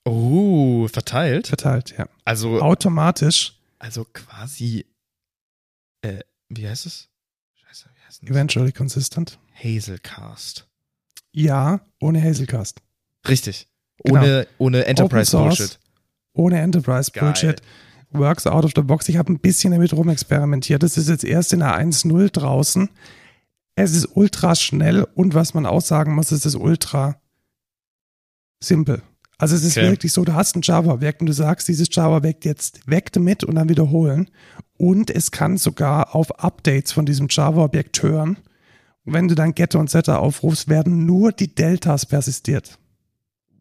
uh, 0.07 0.87
verteilt. 0.87 1.47
verteilt, 1.47 1.95
ja. 1.97 2.07
Also, 2.23 2.61
Automatisch, 2.61 3.59
also 3.79 4.05
quasi. 4.13 4.85
Äh, 6.01 6.19
wie 6.49 6.67
heißt 6.67 6.85
es? 6.85 7.09
Scheiße, 7.55 7.89
wie 7.93 8.05
heißt 8.05 8.21
das? 8.23 8.29
eventually 8.29 8.71
consistent. 8.71 9.39
Hazelcast. 9.53 10.67
Ja, 11.31 11.81
ohne 11.99 12.21
Hazelcast. 12.21 12.81
Richtig. 13.27 13.67
Genau. 14.03 14.19
Ohne, 14.19 14.47
ohne 14.57 14.85
Enterprise 14.85 15.31
Source. 15.31 15.57
Bullshit. 15.57 15.79
Ohne 16.33 16.59
Enterprise 16.61 17.11
Geil. 17.11 17.23
Bullshit. 17.23 17.61
Works 18.11 18.47
out 18.47 18.63
of 18.63 18.71
the 18.75 18.81
box. 18.81 19.09
Ich 19.09 19.17
habe 19.17 19.33
ein 19.33 19.39
bisschen 19.39 19.71
damit 19.71 19.93
rumexperimentiert. 19.93 20.83
Das 20.83 20.97
ist 20.97 21.09
jetzt 21.09 21.23
erst 21.23 21.53
in 21.53 21.59
der 21.59 21.77
1.0 21.77 22.29
draußen. 22.31 22.89
Es 23.75 23.93
ist 23.93 24.15
ultra 24.15 24.55
schnell 24.55 25.05
und 25.15 25.33
was 25.33 25.53
man 25.53 25.65
auch 25.65 25.81
sagen 25.81 26.15
muss, 26.15 26.31
es 26.31 26.45
ist 26.45 26.55
ultra 26.55 27.19
simpel. 28.63 29.01
Also 29.37 29.55
es 29.55 29.63
ist 29.63 29.77
Okay. 29.77 29.89
wirklich 29.89 30.13
so, 30.13 30.23
du 30.23 30.33
hast 30.33 30.55
ein 30.55 30.61
Java-Objekt 30.61 31.21
und 31.21 31.27
du 31.27 31.33
sagst 31.33 31.67
dieses 31.67 31.87
Java-Objekt 31.91 32.45
jetzt 32.45 32.87
weg 32.89 33.11
damit 33.11 33.43
und 33.43 33.55
dann 33.55 33.69
wiederholen. 33.69 34.29
Und 34.77 35.09
es 35.09 35.31
kann 35.31 35.57
sogar 35.57 36.15
auf 36.15 36.39
Updates 36.39 36.91
von 36.91 37.05
diesem 37.05 37.27
Java-Objekt 37.29 38.01
hören. 38.01 38.37
Und 39.05 39.13
wenn 39.13 39.27
du 39.27 39.35
dann 39.35 39.53
Getter 39.53 39.79
und 39.79 39.89
Setter 39.89 40.19
aufrufst, 40.19 40.67
werden 40.69 41.05
nur 41.05 41.31
die 41.31 41.53
Deltas 41.53 42.05
persistiert. 42.05 42.77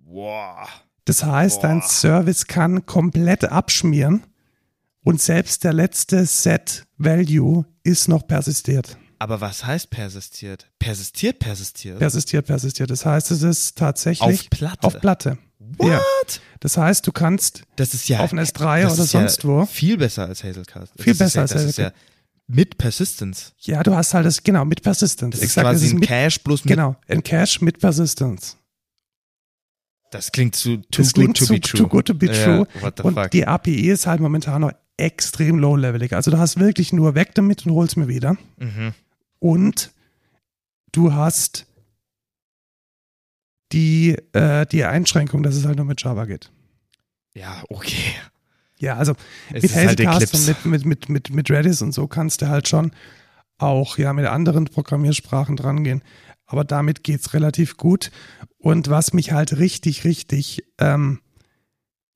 Wow. 0.07 0.69
Das 1.05 1.25
heißt, 1.25 1.63
dein 1.63 1.81
Boah. 1.81 1.89
Service 1.89 2.47
kann 2.47 2.87
komplett 2.87 3.45
abschmieren 3.45 4.23
und 5.03 5.21
selbst 5.21 5.65
der 5.65 5.73
letzte 5.75 6.25
Set-Value 6.25 7.67
ist 7.83 8.09
noch 8.09 8.27
persistiert. 8.27 8.97
Aber 9.19 9.41
was 9.41 9.65
heißt 9.65 9.91
persistiert? 9.91 10.71
Persistiert, 10.79 11.39
persistiert? 11.39 11.99
Persistiert, 11.99 12.47
persistiert. 12.47 12.91
Das 12.91 13.05
heißt, 13.07 13.31
es 13.31 13.43
ist 13.43 13.77
tatsächlich 13.79 14.41
Auf 14.45 14.51
Platte. 14.51 14.87
auf 14.87 15.01
Platte. 15.01 15.39
What? 15.79 15.89
Ja. 15.89 16.01
Das 16.61 16.77
heißt, 16.77 17.07
du 17.07 17.13
kannst 17.13 17.63
Das 17.77 17.95
ist 17.95 18.09
ja 18.09 18.21
auf 18.21 18.33
ein 18.33 18.39
S3 18.41 18.83
das 18.83 18.95
oder 18.95 19.05
ist 19.05 19.13
ja 19.13 19.21
sonst 19.21 19.45
wo. 19.47 19.67
Viel 19.67 19.97
besser 19.99 20.27
als 20.27 20.43
Hazelcast. 20.45 20.93
Viel 20.99 21.15
das 21.15 21.19
besser 21.19 21.45
ist 21.45 21.51
ja, 21.53 21.61
als 21.61 21.77
ja 21.77 21.93
mit 22.47 22.77
Persistence. 22.79 23.53
Ja, 23.61 23.83
du 23.83 23.95
hast 23.95 24.13
halt 24.15 24.27
das, 24.27 24.43
genau, 24.43 24.65
mit 24.65 24.83
Persistence. 24.83 25.33
Das 25.33 25.41
ist 25.41 25.45
Exakt, 25.47 25.65
quasi 25.67 25.77
das 25.77 25.87
ist 25.89 25.93
ein 25.95 26.01
mit, 26.01 26.09
Cache 26.09 26.41
bloß 26.45 26.65
mit. 26.65 26.71
genau, 26.73 26.97
ein 27.09 27.23
Cache 27.23 27.65
mit 27.65 27.79
Persistence. 27.81 28.59
Das 30.11 30.31
klingt 30.31 30.55
zu 30.55 30.77
too 30.77 31.03
Das 31.03 31.13
good 31.15 31.37
to 31.37 31.45
zu, 31.47 31.53
be 31.55 31.61
true. 31.61 31.81
too 31.81 31.89
good 31.89 32.07
to 32.07 32.15
be 32.15 32.27
true. 32.27 32.67
what 32.81 32.95
the 32.99 33.03
und 33.03 33.15
fuck? 33.15 33.31
die 33.31 33.47
API 33.47 33.89
ist 33.91 34.07
halt 34.07 34.21
momentan 34.21 34.61
noch 34.61 34.73
extrem 34.97 35.59
low-levelig. 35.59 36.13
Also 36.15 36.31
du 36.31 36.39
hast 36.39 36.59
wirklich 36.61 36.93
nur 36.93 37.15
weg 37.15 37.35
damit 37.35 37.67
und 37.67 37.73
holst 37.73 37.97
mir 37.97 38.09
wieder. 38.09 38.37
Mhm. 38.59 38.93
und 39.41 39.91
du 40.93 41.13
hast 41.15 41.67
die, 43.75 44.17
äh, 44.33 44.67
die 44.67 44.85
Einschränkung, 44.85 45.43
dass 45.43 45.57
es 45.57 45.67
halt 45.67 45.77
nur 45.77 45.87
mit 45.87 46.03
Java 46.03 46.25
geht. 46.25 46.51
Ja, 47.35 47.63
okay. 47.69 48.15
Ja, 48.79 48.97
also 48.97 49.15
Es 49.49 49.63
mit 49.63 49.65
ist 49.65 49.77
halt 49.77 50.01
und 50.01 50.47
mit, 50.67 50.85
mit, 50.87 51.09
mit, 51.09 51.31
mit, 51.31 51.51
Redis 51.51 51.83
und 51.83 51.93
so 51.93 52.07
kannst 52.07 52.43
du 52.43 52.49
halt 52.49 52.69
schon 52.69 52.93
auch 53.59 53.99
ja 53.99 54.13
mit 54.13 54.27
anderen 54.27 54.67
Programmiersprachen 54.67 55.57
drangehen. 55.57 56.03
Aber 56.47 56.65
damit 56.65 57.03
geht's 57.03 57.35
relativ 57.35 57.77
gut. 57.77 58.11
Und 58.59 58.91
was 58.91 59.13
mich 59.13 59.33
halt 59.33 59.59
richtig, 59.59 60.05
richtig 60.05 60.65
ähm, 60.79 61.21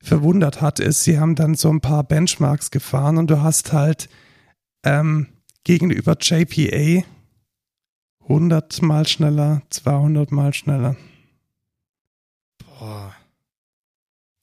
verwundert 0.00 0.60
hat, 0.60 0.78
ist, 0.78 1.04
sie 1.04 1.18
haben 1.18 1.34
dann 1.34 1.54
so 1.54 1.70
ein 1.70 1.80
paar 1.80 2.04
Benchmarks 2.04 2.70
gefahren 2.70 3.18
und 3.18 3.30
du 3.30 3.42
hast 3.42 3.72
halt 3.72 4.08
ähm, 4.84 5.28
gegenüber 5.64 6.16
JPA 6.20 7.04
100 8.22 8.82
mal 8.82 9.08
schneller, 9.08 9.62
200 9.70 10.30
mal 10.30 10.52
schneller. 10.52 10.96
Boah. 12.78 13.14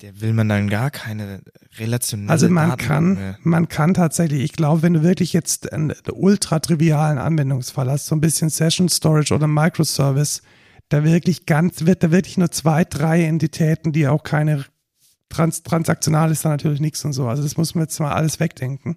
der 0.02 0.20
will 0.22 0.34
man 0.34 0.50
dann 0.50 0.70
gar 0.70 0.92
keine 0.92 1.42
relationelle 1.78 2.30
Also 2.32 2.50
man 2.50 2.70
Daten 2.70 2.82
kann, 2.82 3.14
mehr. 3.14 3.40
man 3.44 3.68
kann 3.70 3.94
tatsächlich, 3.94 4.42
ich 4.42 4.54
glaube, 4.54 4.82
wenn 4.82 4.94
du 4.94 5.04
wirklich 5.04 5.34
jetzt 5.34 5.72
einen 5.72 5.94
ultra 6.12 6.60
trivialen 6.60 7.18
Anwendungsfall 7.18 7.90
hast, 7.90 8.08
so 8.08 8.16
ein 8.16 8.22
bisschen 8.22 8.50
Session 8.50 8.90
Storage 8.90 9.34
oder 9.34 9.48
Microservice, 9.48 10.42
da 10.90 11.04
wirklich 11.04 11.46
ganz, 11.46 11.86
wird 11.86 12.04
da 12.04 12.12
wirklich 12.12 12.38
nur 12.38 12.52
zwei, 12.52 12.84
drei 12.84 13.24
Entitäten, 13.24 13.92
die 13.92 14.08
auch 14.08 14.24
keine 14.24 14.66
trans 15.30 15.64
transaktional 15.64 16.32
ist, 16.32 16.46
da 16.46 16.50
natürlich 16.50 16.80
nichts 16.80 17.04
und 17.06 17.14
so. 17.14 17.28
Also 17.28 17.42
das 17.42 17.58
muss 17.58 17.74
man 17.76 17.86
jetzt 17.86 18.00
mal 18.00 18.14
alles 18.14 18.40
wegdenken. 18.40 18.96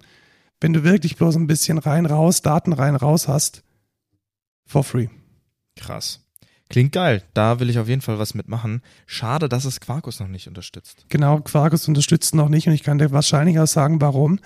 Wenn 0.61 0.73
du 0.73 0.83
wirklich 0.83 1.15
bloß 1.15 1.37
ein 1.37 1.47
bisschen 1.47 1.77
rein, 1.77 2.05
raus, 2.05 2.41
Daten 2.41 2.73
rein, 2.73 2.95
raus 2.95 3.27
hast, 3.27 3.63
for 4.65 4.83
free. 4.83 5.07
Krass. 5.75 6.21
Klingt 6.69 6.91
geil. 6.91 7.23
Da 7.33 7.59
will 7.59 7.69
ich 7.69 7.79
auf 7.79 7.87
jeden 7.87 8.01
Fall 8.01 8.19
was 8.19 8.35
mitmachen. 8.35 8.81
Schade, 9.07 9.49
dass 9.49 9.65
es 9.65 9.79
Quarkus 9.79 10.19
noch 10.19 10.27
nicht 10.27 10.47
unterstützt. 10.47 11.05
Genau, 11.09 11.39
Quarkus 11.39 11.87
unterstützt 11.87 12.35
noch 12.35 12.47
nicht 12.49 12.67
und 12.67 12.73
ich 12.73 12.83
kann 12.83 12.99
dir 12.99 13.11
wahrscheinlich 13.11 13.59
auch 13.59 13.67
sagen, 13.67 13.99
warum. 14.01 14.39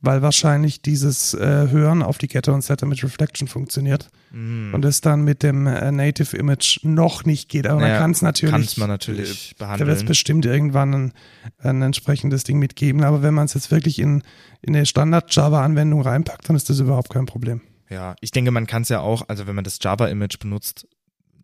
Weil 0.00 0.22
wahrscheinlich 0.22 0.80
dieses 0.80 1.34
äh, 1.34 1.70
Hören 1.70 2.04
auf 2.04 2.18
die 2.18 2.28
Getter 2.28 2.54
und 2.54 2.62
Setter 2.62 2.86
mit 2.86 3.02
Reflection 3.02 3.48
funktioniert 3.48 4.08
Mm. 4.30 4.74
und 4.74 4.84
es 4.84 5.00
dann 5.00 5.22
mit 5.24 5.42
dem 5.42 5.66
äh, 5.66 5.90
Native 5.90 6.36
Image 6.36 6.80
noch 6.84 7.24
nicht 7.24 7.48
geht. 7.48 7.66
Aber 7.66 7.80
man 7.80 7.88
Naja, 7.88 7.98
kann 7.98 8.10
es 8.10 8.20
natürlich. 8.22 8.52
Kann's 8.54 8.76
man 8.76 8.88
natürlich 8.90 9.54
Da 9.58 9.70
wird 9.70 9.78
es 9.80 9.84
behandeln. 9.86 10.06
bestimmt 10.06 10.44
irgendwann 10.46 10.94
ein, 10.94 11.12
ein 11.60 11.80
entsprechendes 11.82 12.44
Ding 12.44 12.58
mitgeben. 12.58 13.02
Aber 13.04 13.22
wenn 13.22 13.32
man 13.34 13.46
es 13.46 13.54
jetzt 13.54 13.70
wirklich 13.70 13.98
in, 13.98 14.22
in 14.60 14.76
eine 14.76 14.84
Standard-Java-Anwendung 14.84 16.02
reinpackt, 16.02 16.48
dann 16.48 16.56
ist 16.56 16.68
das 16.70 16.78
überhaupt 16.78 17.10
kein 17.10 17.26
Problem. 17.26 17.60
Ja, 17.90 18.14
ich 18.20 18.30
denke, 18.30 18.50
man 18.50 18.66
kann 18.66 18.82
es 18.82 18.90
ja 18.90 19.00
auch, 19.00 19.22
also 19.28 19.46
wenn 19.46 19.54
man 19.54 19.64
das 19.64 19.78
Java-Image 19.82 20.38
benutzt, 20.38 20.86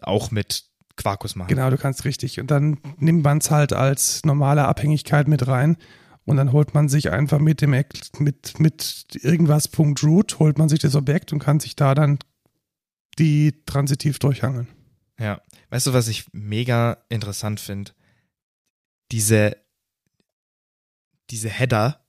auch 0.06 0.30
mit 0.30 0.64
Quarkus 0.96 1.34
machen. 1.34 1.48
Genau, 1.48 1.70
du 1.70 1.76
kannst 1.76 2.04
richtig. 2.04 2.38
Und 2.40 2.50
dann 2.50 2.78
nimmt 2.98 3.24
man 3.24 3.38
es 3.38 3.50
halt 3.50 3.72
als 3.72 4.24
normale 4.24 4.64
Abhängigkeit 4.66 5.28
mit 5.28 5.46
rein. 5.46 5.76
Und 6.24 6.38
dann 6.38 6.52
holt 6.52 6.72
man 6.72 6.88
sich 6.88 7.10
einfach 7.10 7.38
mit 7.38 7.60
dem 7.60 7.74
Eck- 7.74 8.18
mit, 8.18 8.58
mit 8.58 9.06
irgendwas 9.22 9.68
Punkt 9.68 10.02
Root, 10.02 10.38
holt 10.38 10.56
man 10.56 10.70
sich 10.70 10.78
das 10.78 10.94
Objekt 10.94 11.32
und 11.32 11.38
kann 11.38 11.60
sich 11.60 11.76
da 11.76 11.94
dann 11.94 12.18
die 13.18 13.64
transitiv 13.66 14.18
durchhangeln. 14.18 14.68
Ja. 15.18 15.40
Weißt 15.68 15.86
du, 15.86 15.92
was 15.92 16.08
ich 16.08 16.26
mega 16.32 17.04
interessant 17.10 17.60
finde? 17.60 17.92
Diese, 19.12 19.56
diese 21.30 21.50
Header 21.50 22.06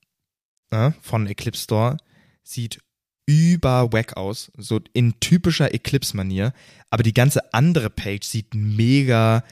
äh, 0.69 0.91
von 1.01 1.27
Eclipse 1.27 1.63
Store 1.63 1.97
sieht 2.43 2.81
über 3.25 3.91
wack 3.91 4.17
aus, 4.17 4.51
so 4.57 4.79
in 4.93 5.19
typischer 5.19 5.73
Eclipse-Manier, 5.73 6.53
aber 6.89 7.03
die 7.03 7.13
ganze 7.13 7.53
andere 7.53 7.89
Page 7.89 8.25
sieht 8.25 8.53
mega 8.53 9.43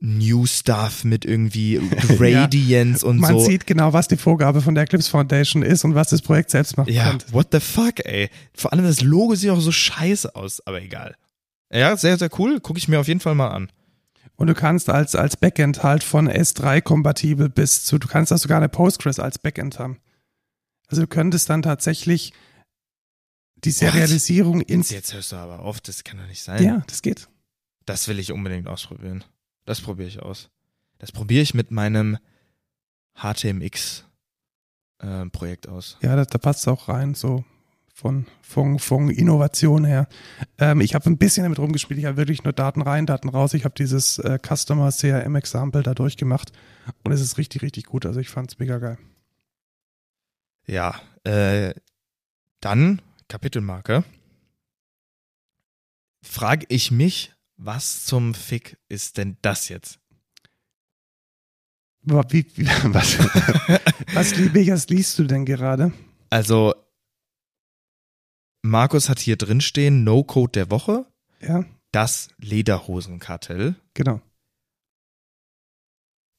New 0.00 0.46
Stuff 0.46 1.04
mit 1.04 1.24
irgendwie 1.24 1.80
Gradients 2.18 3.04
und 3.04 3.18
Man 3.18 3.38
so. 3.38 3.44
sieht 3.44 3.66
genau, 3.68 3.92
was 3.92 4.08
die 4.08 4.16
Vorgabe 4.16 4.60
von 4.60 4.74
der 4.74 4.84
Eclipse 4.84 5.08
Foundation 5.08 5.62
ist 5.62 5.84
und 5.84 5.94
was 5.94 6.08
das 6.08 6.22
Projekt 6.22 6.50
selbst 6.50 6.76
macht. 6.76 6.90
Ja, 6.90 7.10
könnte. 7.10 7.32
what 7.32 7.48
the 7.52 7.60
fuck, 7.60 8.04
ey. 8.04 8.28
Vor 8.52 8.72
allem 8.72 8.84
das 8.84 9.00
Logo 9.00 9.36
sieht 9.36 9.50
auch 9.50 9.60
so 9.60 9.70
scheiße 9.70 10.34
aus, 10.34 10.66
aber 10.66 10.82
egal. 10.82 11.14
Ja, 11.72 11.96
sehr, 11.96 12.18
sehr 12.18 12.30
cool. 12.38 12.58
Gucke 12.60 12.78
ich 12.78 12.88
mir 12.88 12.98
auf 12.98 13.06
jeden 13.08 13.20
Fall 13.20 13.36
mal 13.36 13.48
an. 13.50 13.70
Und 14.34 14.48
du 14.48 14.54
kannst 14.54 14.90
als, 14.90 15.14
als 15.14 15.36
Backend 15.36 15.84
halt 15.84 16.02
von 16.02 16.28
S3 16.28 16.80
kompatibel 16.80 17.48
bis 17.48 17.84
zu, 17.84 17.98
du 17.98 18.08
kannst 18.08 18.32
auch 18.32 18.38
sogar 18.38 18.58
eine 18.58 18.68
Postgres 18.68 19.20
als 19.20 19.38
Backend 19.38 19.78
haben. 19.78 19.98
Also 20.88 21.02
du 21.02 21.06
könntest 21.06 21.48
dann 21.48 21.62
tatsächlich 21.62 22.32
die 23.64 23.70
Serialisierung 23.70 24.60
ins, 24.62 24.90
Jetzt 24.90 25.14
hörst 25.14 25.32
du 25.32 25.36
aber 25.36 25.60
auf, 25.60 25.80
das 25.80 26.04
kann 26.04 26.18
doch 26.18 26.26
nicht 26.26 26.42
sein. 26.42 26.62
ja, 26.62 26.82
das 26.86 27.02
geht. 27.02 27.28
Das 27.86 28.08
will 28.08 28.18
ich 28.18 28.32
unbedingt 28.32 28.68
ausprobieren. 28.68 29.24
Das 29.64 29.80
probiere 29.80 30.08
ich 30.08 30.20
aus. 30.20 30.50
Das 30.98 31.12
probiere 31.12 31.42
ich 31.42 31.54
mit 31.54 31.70
meinem 31.70 32.18
HTMX-Projekt 33.14 35.68
aus. 35.68 35.98
Ja, 36.00 36.16
da, 36.16 36.24
da 36.24 36.38
passt 36.38 36.60
es 36.60 36.68
auch 36.68 36.88
rein, 36.88 37.14
so 37.14 37.44
von, 37.94 38.26
von, 38.40 38.78
von 38.78 39.10
Innovation 39.10 39.84
her. 39.84 40.08
Ähm, 40.58 40.80
ich 40.80 40.94
habe 40.94 41.10
ein 41.10 41.18
bisschen 41.18 41.44
damit 41.44 41.58
rumgespielt. 41.58 41.98
Ich 41.98 42.06
habe 42.06 42.16
wirklich 42.16 42.44
nur 42.44 42.52
Daten 42.52 42.82
rein, 42.82 43.06
Daten 43.06 43.28
raus. 43.28 43.54
Ich 43.54 43.64
habe 43.64 43.74
dieses 43.76 44.18
äh, 44.18 44.38
Customer 44.38 44.90
CRM 44.90 45.36
Example 45.36 45.82
da 45.82 45.94
durchgemacht 45.94 46.52
und 47.04 47.12
es 47.12 47.20
ist 47.20 47.38
richtig, 47.38 47.62
richtig 47.62 47.86
gut. 47.86 48.06
Also 48.06 48.20
ich 48.20 48.28
fand 48.28 48.52
es 48.52 48.58
mega 48.58 48.78
geil. 48.78 48.98
Ja, 50.66 51.00
äh, 51.24 51.74
dann 52.60 53.02
Kapitelmarke. 53.32 54.04
Frage 56.22 56.66
ich 56.68 56.90
mich, 56.90 57.32
was 57.56 58.04
zum 58.04 58.34
Fick 58.34 58.76
ist 58.90 59.16
denn 59.16 59.38
das 59.40 59.70
jetzt? 59.70 59.98
Wa- 62.02 62.26
Wie, 62.28 62.44
wie, 62.56 62.66
was, 62.92 63.18
was, 64.14 64.36
welches 64.52 64.88
liest 64.88 65.18
du 65.18 65.24
denn 65.24 65.46
gerade? 65.46 65.92
Also, 66.28 66.74
Markus 68.62 69.08
hat 69.08 69.18
hier 69.18 69.36
drin 69.36 69.62
stehen, 69.62 70.04
No-Code 70.04 70.52
der 70.52 70.70
Woche, 70.70 71.06
Ja, 71.40 71.64
das 71.90 72.28
Lederhosenkartell. 72.36 73.76
genau. 73.94 74.20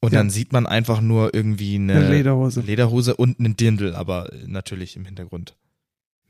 Und 0.01 0.11
Ja. 0.13 0.19
dann 0.19 0.29
sieht 0.29 0.51
man 0.53 0.67
einfach 0.67 1.01
nur 1.01 1.33
irgendwie 1.33 1.75
eine, 1.75 1.93
Eine 1.95 2.09
Lederhose. 2.11 2.61
Lederhose 2.61 3.15
und 3.15 3.39
einen 3.39 3.55
Dirndl, 3.55 3.95
aber 3.95 4.31
natürlich 4.45 4.95
im 4.95 5.05
Hintergrund. 5.05 5.57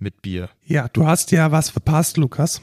Mit 0.03 0.21
Bier. 0.21 0.49
Ja, 0.65 0.89
du 0.89 1.07
hast 1.07 1.31
ja 1.31 1.51
was 1.53 1.69
verpasst, 1.69 2.17
Lukas, 2.17 2.61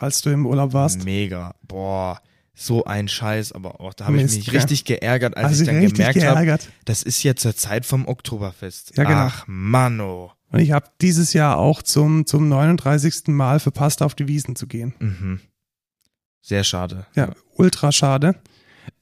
als 0.00 0.20
du 0.22 0.30
im 0.30 0.46
Urlaub 0.46 0.72
warst. 0.72 1.04
Mega. 1.04 1.54
Boah, 1.62 2.20
so 2.54 2.84
ein 2.84 3.06
Scheiß, 3.06 3.52
aber 3.52 3.80
auch 3.80 3.94
da 3.94 4.06
habe 4.06 4.20
ich 4.20 4.34
mich 4.34 4.52
richtig 4.52 4.84
geärgert, 4.84 5.36
als 5.36 5.46
Also 5.46 5.62
ich 5.62 5.68
dann 5.68 5.80
gemerkt 5.80 6.16
habe, 6.24 6.44
geärgert. 6.44 6.68
das 6.84 7.04
ist 7.04 7.22
ja 7.22 7.36
zur 7.36 7.54
Zeit 7.54 7.86
vom 7.86 8.08
Oktoberfest. 8.08 8.96
Ja, 8.96 9.04
genau. 9.04 9.20
Ach, 9.20 9.44
Manno. 9.46 10.32
Und 10.50 10.58
ich 10.58 10.72
habe 10.72 10.86
dieses 11.00 11.34
Jahr 11.34 11.56
auch 11.58 11.82
zum, 11.82 12.26
zum 12.26 12.48
39. 12.48 13.28
Mal 13.28 13.60
verpasst, 13.60 14.02
auf 14.02 14.14
die 14.16 14.26
Wiesen 14.26 14.56
zu 14.56 14.66
gehen. 14.66 14.94
Mhm. 14.98 15.40
Sehr 16.40 16.64
schade. 16.64 17.06
Ja, 17.14 17.30
ultra 17.54 17.92
schade. 17.92 18.34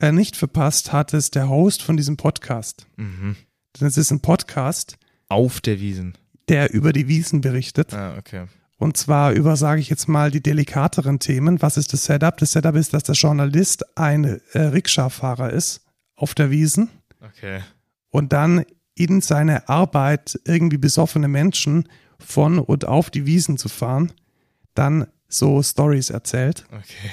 Äh, 0.00 0.12
nicht 0.12 0.36
verpasst 0.36 0.92
hat 0.92 1.14
es 1.14 1.30
der 1.30 1.48
Host 1.48 1.82
von 1.82 1.96
diesem 1.96 2.16
Podcast. 2.18 2.86
Mhm. 2.96 3.36
Denn 3.80 3.88
es 3.88 3.96
ist 3.96 4.10
ein 4.10 4.20
Podcast, 4.20 4.96
Auf 5.28 5.60
der 5.60 5.80
Wiesen. 5.80 6.18
Der 6.48 6.72
über 6.72 6.92
die 6.92 7.08
Wiesen 7.08 7.40
berichtet. 7.40 7.92
Ah, 7.94 8.16
okay. 8.18 8.46
Und 8.76 8.96
zwar 8.96 9.32
über, 9.32 9.56
sage 9.56 9.80
ich 9.80 9.88
jetzt 9.88 10.08
mal, 10.08 10.30
die 10.30 10.42
delikateren 10.42 11.18
Themen. 11.18 11.62
Was 11.62 11.76
ist 11.76 11.92
das 11.92 12.04
Setup? 12.04 12.36
Das 12.38 12.52
Setup 12.52 12.74
ist, 12.74 12.92
dass 12.92 13.04
der 13.04 13.14
Journalist 13.14 13.84
ein 13.96 14.40
äh, 14.52 14.58
Rikscha-Fahrer 14.58 15.50
ist 15.52 15.82
auf 16.16 16.34
der 16.34 16.50
Wiesen 16.50 16.90
Okay. 17.20 17.60
und 18.10 18.32
dann 18.32 18.64
in 18.94 19.20
seine 19.20 19.68
Arbeit 19.68 20.38
irgendwie 20.44 20.76
besoffene 20.76 21.28
Menschen 21.28 21.88
von 22.18 22.58
und 22.58 22.84
auf 22.84 23.10
die 23.10 23.26
Wiesen 23.26 23.56
zu 23.58 23.68
fahren, 23.68 24.12
dann 24.74 25.06
so 25.28 25.62
Stories 25.62 26.10
erzählt. 26.10 26.64
Okay. 26.70 27.10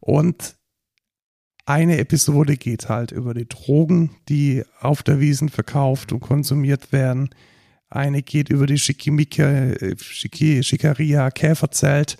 Und 0.00 0.56
eine 1.64 1.98
Episode 1.98 2.56
geht 2.56 2.88
halt 2.88 3.12
über 3.12 3.34
die 3.34 3.48
Drogen, 3.48 4.16
die 4.28 4.64
auf 4.80 5.02
der 5.02 5.20
Wiesen 5.20 5.48
verkauft 5.48 6.12
und 6.12 6.20
konsumiert 6.20 6.90
werden. 6.92 7.30
Eine 7.92 8.22
geht 8.22 8.48
über 8.48 8.66
die 8.66 8.78
Schickimicke, 8.78 9.96
Schicki, 9.98 10.62
Schickeria 10.62 11.30
Käferzelt. 11.30 12.16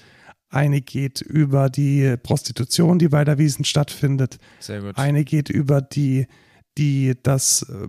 Eine 0.51 0.83
geht 0.83 1.23
über 1.23 1.71
die 1.71 2.17
Prostitution, 2.23 2.99
die 2.99 3.09
bei 3.09 3.25
der 3.25 3.39
Wiesen 3.39 3.65
stattfindet. 3.65 4.39
Eine 4.97 5.25
geht 5.25 5.49
über 5.49 5.81
die, 5.81 6.27
die, 6.77 7.15
das 7.23 7.63
äh, 7.63 7.89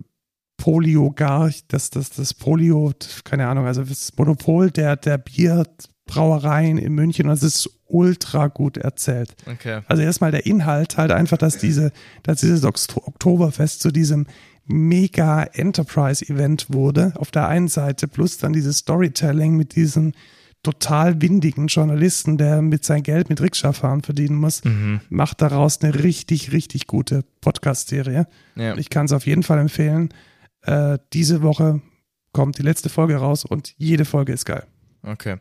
Poliogar, 0.56 1.50
das, 1.68 1.90
das, 1.90 2.08
das 2.10 2.32
Polio, 2.32 2.92
keine 3.24 3.48
Ahnung, 3.48 3.66
also 3.66 3.82
das 3.82 4.16
Monopol 4.16 4.70
der, 4.70 4.96
der 4.96 5.18
Bierbrauereien 5.18 6.78
in 6.78 6.94
München. 6.94 7.28
Es 7.28 7.42
ist 7.42 7.68
ultra 7.84 8.46
gut 8.46 8.78
erzählt. 8.78 9.36
Okay. 9.46 9.82
Also 9.88 10.02
erstmal 10.02 10.30
der 10.30 10.46
Inhalt 10.46 10.96
halt 10.96 11.12
einfach, 11.12 11.36
dass 11.36 11.58
diese, 11.58 11.92
dass 12.22 12.40
dieses 12.40 12.64
Oktoberfest 12.64 13.80
zu 13.80 13.90
diesem 13.90 14.26
mega 14.66 15.42
Enterprise-Event 15.44 16.66
wurde, 16.72 17.12
auf 17.16 17.30
der 17.30 17.48
einen 17.48 17.68
Seite, 17.68 18.08
plus 18.08 18.38
dann 18.38 18.52
dieses 18.52 18.78
Storytelling 18.78 19.56
mit 19.56 19.74
diesem 19.76 20.12
total 20.62 21.20
windigen 21.20 21.66
Journalisten, 21.66 22.38
der 22.38 22.62
mit 22.62 22.84
sein 22.84 23.02
Geld 23.02 23.28
mit 23.28 23.40
Rikscha-Fahren 23.42 24.02
verdienen 24.02 24.36
muss, 24.36 24.64
Mhm. 24.64 25.00
macht 25.10 25.42
daraus 25.42 25.82
eine 25.82 26.02
richtig, 26.02 26.52
richtig 26.52 26.86
gute 26.86 27.22
Podcast-Serie. 27.42 28.26
Ja. 28.56 28.74
Ich 28.76 28.88
kann 28.88 29.04
es 29.06 29.12
auf 29.12 29.26
jeden 29.26 29.42
Fall 29.42 29.58
empfehlen. 29.58 30.08
Äh, 30.62 30.98
diese 31.12 31.42
Woche 31.42 31.82
kommt 32.32 32.56
die 32.58 32.62
letzte 32.62 32.88
Folge 32.88 33.16
raus 33.16 33.44
und 33.44 33.74
jede 33.76 34.06
Folge 34.06 34.32
ist 34.32 34.46
geil. 34.46 34.64
Okay. 35.02 35.36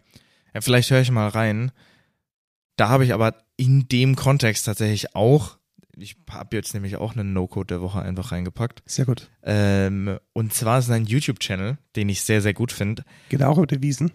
Ja, 0.54 0.60
vielleicht 0.60 0.92
höre 0.92 1.00
ich 1.00 1.10
mal 1.12 1.30
rein. 1.30 1.72
Da 2.76 2.90
habe 2.90 3.06
ich 3.06 3.14
aber 3.14 3.36
in 3.56 3.88
dem 3.88 4.16
Kontext 4.18 4.66
tatsächlich 4.66 5.16
auch, 5.16 5.58
ich 5.98 6.16
habe 6.30 6.56
jetzt 6.56 6.74
nämlich 6.74 6.96
auch 6.96 7.16
einen 7.16 7.34
No-Code 7.34 7.68
der 7.68 7.82
Woche 7.82 8.02
einfach 8.02 8.32
reingepackt. 8.32 8.84
Sehr 8.86 9.06
gut. 9.06 9.30
Ähm, 9.44 10.18
und 10.34 10.54
zwar 10.54 10.80
ist 10.80 10.86
es 10.86 10.92
ein 10.92 11.06
YouTube-Channel, 11.06 11.78
den 11.96 12.10
ich 12.10 12.22
sehr, 12.24 12.42
sehr 12.42 12.54
gut 12.54 12.72
finde. 12.72 13.04
Geht 13.30 13.44
auch 13.44 13.58
über 13.58 13.68
die 13.68 13.82
Wiesen. 13.82 14.12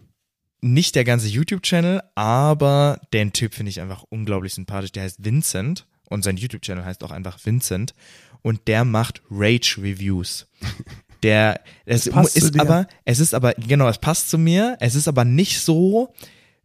Nicht 0.61 0.97
der 0.97 1.05
ganze 1.05 1.29
YouTube-Channel, 1.29 2.03
aber 2.15 3.01
den 3.13 3.33
Typ 3.33 3.55
finde 3.55 3.71
ich 3.71 3.81
einfach 3.81 4.05
unglaublich 4.09 4.55
sympathisch. 4.55 4.93
Der 4.93 5.05
heißt 5.05 5.25
Vincent 5.25 5.87
und 6.09 6.25
sein 6.25 6.37
YouTube-Channel 6.37 6.85
heißt 6.85 7.05
auch 7.05 7.13
einfach 7.13 7.39
Vincent 7.45 7.95
und 8.43 8.67
der 8.67 8.85
macht 8.85 9.23
Rage-Reviews. 9.31 10.47
Der, 11.25 11.61
es 11.85 12.07
ist 12.07 12.15
aber, 12.61 12.87
es 13.05 13.19
ist 13.19 13.35
aber, 13.35 13.53
genau, 13.55 13.89
es 13.89 13.99
passt 13.99 14.31
zu 14.31 14.39
mir, 14.39 14.77
es 14.79 14.95
ist 14.95 15.09
aber 15.09 15.25
nicht 15.25 15.59
so, 15.59 16.15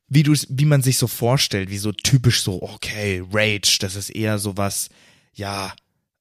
wie 0.09 0.21
du 0.21 0.33
wie 0.49 0.65
man 0.65 0.83
sich 0.83 0.99
so 0.99 1.07
vorstellt, 1.07 1.71
wie 1.71 1.79
so 1.79 1.91
typisch 1.91 2.43
so, 2.43 2.61
okay, 2.61 3.23
Rage, 3.31 3.77
das 3.79 3.95
ist 3.95 4.11
eher 4.11 4.37
sowas, 4.37 4.89
ja, 5.33 5.73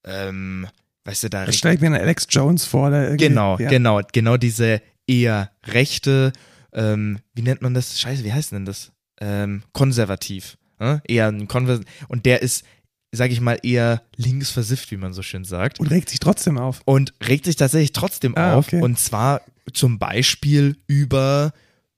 ähm, 0.03 0.67
weißt 1.05 1.23
du, 1.23 1.29
da. 1.29 1.45
Das 1.45 1.55
stelle 1.55 1.75
ich 1.75 1.81
mir 1.81 1.87
einen 1.87 2.01
Alex 2.01 2.27
Jones 2.29 2.65
vor. 2.65 2.89
genau, 3.15 3.57
ja. 3.57 3.69
genau, 3.69 4.01
genau 4.11 4.37
diese 4.37 4.81
eher 5.07 5.51
rechte, 5.65 6.33
ähm, 6.73 7.19
wie 7.33 7.41
nennt 7.41 7.61
man 7.61 7.73
das? 7.73 7.99
Scheiße, 7.99 8.23
wie 8.23 8.33
heißt 8.33 8.51
denn 8.51 8.65
das? 8.65 8.91
Ähm, 9.19 9.63
konservativ. 9.73 10.57
Äh? 10.79 10.99
Eher 11.07 11.27
ein 11.27 11.47
Konvers 11.47 11.81
und 12.07 12.25
der 12.25 12.41
ist 12.41 12.63
sag 13.13 13.31
ich 13.31 13.39
mal, 13.39 13.59
eher 13.61 14.01
links 14.15 14.49
versifft, 14.49 14.89
wie 14.89 14.97
man 14.97 15.13
so 15.13 15.21
schön 15.21 15.45
sagt. 15.45 15.79
Und 15.79 15.87
regt 15.87 16.09
sich 16.09 16.19
trotzdem 16.19 16.57
auf. 16.57 16.81
Und 16.85 17.13
regt 17.25 17.45
sich 17.45 17.55
tatsächlich 17.55 17.93
trotzdem 17.93 18.35
ah, 18.35 18.55
auf. 18.55 18.67
Okay. 18.67 18.81
Und 18.81 18.99
zwar 18.99 19.41
zum 19.71 19.99
Beispiel 19.99 20.77
über 20.87 21.53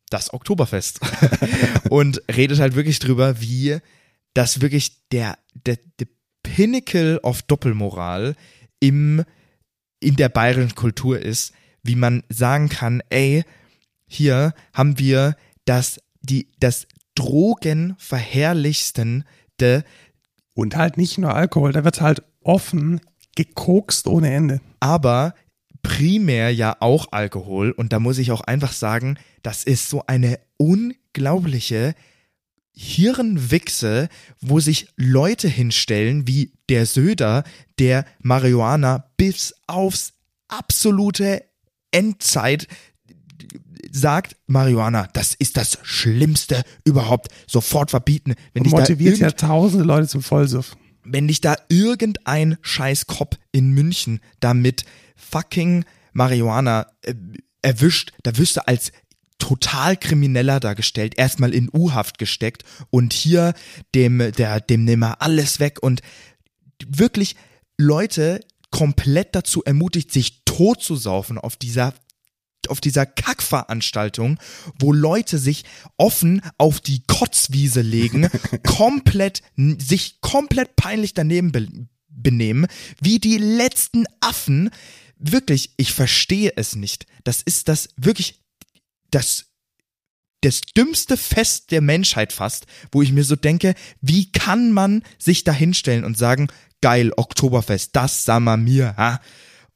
das 0.10 0.34
Oktoberfest. 0.34 1.00
und 1.90 2.22
redet 2.30 2.60
halt 2.60 2.76
wirklich 2.76 3.00
drüber, 3.00 3.40
wie 3.40 3.78
das 4.34 4.60
wirklich 4.60 5.08
der, 5.10 5.38
der, 5.54 5.78
der 6.00 6.08
Pinnacle 6.46 7.20
of 7.24 7.42
Doppelmoral 7.42 8.36
im, 8.80 9.26
in 10.00 10.16
der 10.16 10.30
bayerischen 10.30 10.76
Kultur 10.76 11.20
ist, 11.20 11.52
wie 11.84 11.96
man 11.96 12.24
sagen 12.30 12.70
kann, 12.70 13.02
ey, 13.10 13.44
hier 14.08 14.54
haben 14.72 15.00
wir 15.00 15.36
das, 15.66 16.00
die, 16.22 16.48
das 16.60 16.86
Drogenverherrlichstende 17.16 19.84
und 20.54 20.76
halt 20.76 20.98
nicht 20.98 21.18
nur 21.18 21.34
Alkohol, 21.34 21.72
da 21.72 21.84
wird 21.84 22.02
halt 22.02 22.22
offen 22.42 23.02
gekokst 23.36 24.06
ohne 24.08 24.32
Ende. 24.32 24.62
Aber 24.80 25.34
primär 25.82 26.54
ja 26.54 26.78
auch 26.80 27.12
Alkohol 27.12 27.72
und 27.72 27.92
da 27.92 27.98
muss 28.00 28.20
ich 28.20 28.32
auch 28.32 28.42
einfach 28.42 28.72
sagen, 28.72 29.18
das 29.42 29.64
ist 29.64 29.90
so 29.90 30.04
eine 30.06 30.40
unglaubliche 30.58 31.96
Hirnwichse, 32.76 34.10
wo 34.42 34.60
sich 34.60 34.88
Leute 34.98 35.48
hinstellen 35.48 36.28
wie 36.28 36.54
der 36.70 36.86
Söder, 36.86 37.44
der 37.80 38.06
Marihuana 38.20 39.10
bis 39.18 39.56
aufs 39.68 40.14
absolute 40.48 41.44
Endzeit 41.92 42.68
sagt 43.92 44.36
Marihuana, 44.48 45.08
das 45.14 45.36
ist 45.36 45.56
das 45.56 45.80
Schlimmste 45.84 46.64
überhaupt, 46.84 47.30
sofort 47.48 47.92
verbieten. 47.92 48.36
Wenn 48.54 48.64
Und 48.64 48.72
motiviert 48.72 49.20
ja 49.20 49.32
tausende 49.32 49.86
Leute 49.86 50.08
zum 50.08 50.22
Vollsuff. 50.22 50.76
Wenn 51.04 51.28
dich 51.28 51.40
da 51.40 51.56
irgendein 51.70 52.58
Scheißkopf 52.62 53.38
in 53.52 53.72
München 53.72 54.20
damit 54.42 54.86
fucking 55.16 55.86
Marihuana 56.14 56.88
äh, 57.04 57.14
erwischt, 57.62 58.12
da 58.24 58.38
wirst 58.38 58.58
du 58.58 58.68
als 58.68 58.92
total 59.38 59.98
krimineller 59.98 60.60
dargestellt, 60.60 61.18
erstmal 61.18 61.54
in 61.54 61.70
U-Haft 61.72 62.18
gesteckt 62.18 62.64
und 62.90 63.14
hier 63.14 63.54
dem, 63.94 64.20
der, 64.38 64.60
dem 64.62 64.86
nimm 64.86 65.00
mal 65.00 65.16
alles 65.20 65.60
weg 65.60 65.82
und 65.82 66.02
wirklich 66.88 67.36
Leute 67.78 68.40
komplett 68.72 69.36
dazu 69.36 69.64
ermutigt, 69.64 70.12
sich 70.12 70.44
tot 70.46 70.82
zu 70.82 70.96
saufen 70.96 71.38
auf 71.38 71.56
dieser 71.56 71.94
auf 72.68 72.82
dieser 72.82 73.06
Kackveranstaltung, 73.06 74.40
wo 74.80 74.92
Leute 74.92 75.38
sich 75.38 75.66
offen 75.98 76.42
auf 76.58 76.80
die 76.80 77.04
Kotzwiese 77.06 77.82
legen, 77.82 78.28
komplett, 78.66 79.44
sich 79.56 80.20
komplett 80.22 80.76
peinlich 80.76 81.14
daneben 81.14 81.52
be 81.52 81.68
benehmen, 82.08 82.66
wie 83.00 83.20
die 83.20 83.38
letzten 83.38 84.06
Affen. 84.20 84.72
Wirklich, 85.20 85.76
ich 85.78 85.94
verstehe 85.94 86.54
es 86.56 86.76
nicht. 86.76 87.06
Das 87.24 87.44
ist 87.44 87.68
das 87.68 87.90
wirklich 87.98 88.45
das 89.16 89.46
das 90.42 90.62
dümmste 90.62 91.18
Fest 91.18 91.72
der 91.72 91.82
Menschheit 91.82 92.32
fast, 92.32 92.68
wo 92.92 93.02
ich 93.02 93.12
mir 93.12 93.24
so 93.24 93.36
denke, 93.36 93.74
wie 94.02 94.32
kann 94.32 94.72
man 94.72 95.04
sich 95.18 95.44
da 95.44 95.52
hinstellen 95.52 96.04
und 96.04 96.20
sagen, 96.20 96.50
geil, 96.82 97.12
Oktoberfest, 97.18 97.96
das 97.96 98.26
sah 98.26 98.40
mal 98.40 98.58
mir, 98.58 98.96
ha? 98.96 99.22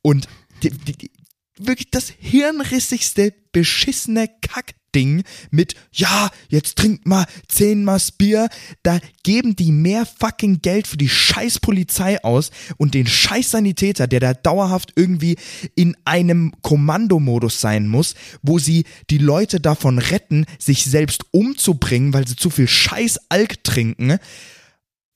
Und 0.04 0.28
die, 0.62 0.70
die, 0.70 1.12
wirklich 1.60 1.92
das 1.92 2.12
hirnrissigste, 2.20 3.34
beschissene 3.52 4.30
Kackding 4.42 5.24
mit, 5.52 5.76
ja, 5.92 6.30
jetzt 6.50 6.78
trinkt 6.78 7.08
mal 7.08 7.26
zehnmal 7.48 8.00
Bier, 8.18 8.50
da 8.84 9.00
geben 9.24 9.56
die 9.56 9.72
mehr 9.72 10.06
fucking 10.06 10.62
Geld 10.62 10.88
für 10.88 10.98
die 10.98 11.10
scheiß 11.10 11.60
Polizei 11.60 12.24
aus 12.24 12.52
und 12.78 12.94
den 12.94 13.08
scheiß 13.08 13.52
Sanitäter, 13.52 14.08
der 14.08 14.20
da 14.20 14.34
dauerhaft 14.34 14.94
irgendwie 14.96 15.38
in 15.76 15.96
einem 16.06 16.54
Kommandomodus 16.62 17.62
sein 17.62 17.88
muss, 17.88 18.16
wo 18.42 18.58
sie 18.58 18.86
die 19.10 19.18
Leute 19.18 19.60
davon 19.60 20.00
retten, 20.00 20.46
sich 20.58 20.86
selbst 20.86 21.26
umzubringen, 21.32 22.14
weil 22.14 22.28
sie 22.28 22.36
zu 22.36 22.50
viel 22.50 22.68
scheiß 22.68 23.20
Alk 23.30 23.64
trinken. 23.64 24.18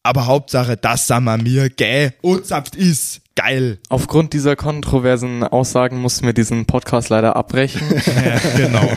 Aber 0.03 0.25
Hauptsache, 0.25 0.75
das 0.75 1.07
sag 1.07 1.21
mal 1.21 1.37
mir, 1.37 1.69
gäh, 1.69 2.11
und 2.21 2.45
saft 2.45 2.75
ist. 2.75 3.22
Geil. 3.35 3.79
Aufgrund 3.89 4.33
dieser 4.33 4.55
kontroversen 4.55 5.43
Aussagen 5.43 5.99
mussten 5.99 6.25
wir 6.27 6.33
diesen 6.33 6.67
Podcast 6.67 7.09
leider 7.09 7.35
abbrechen. 7.35 7.81
ja, 8.25 8.39
genau. 8.55 8.87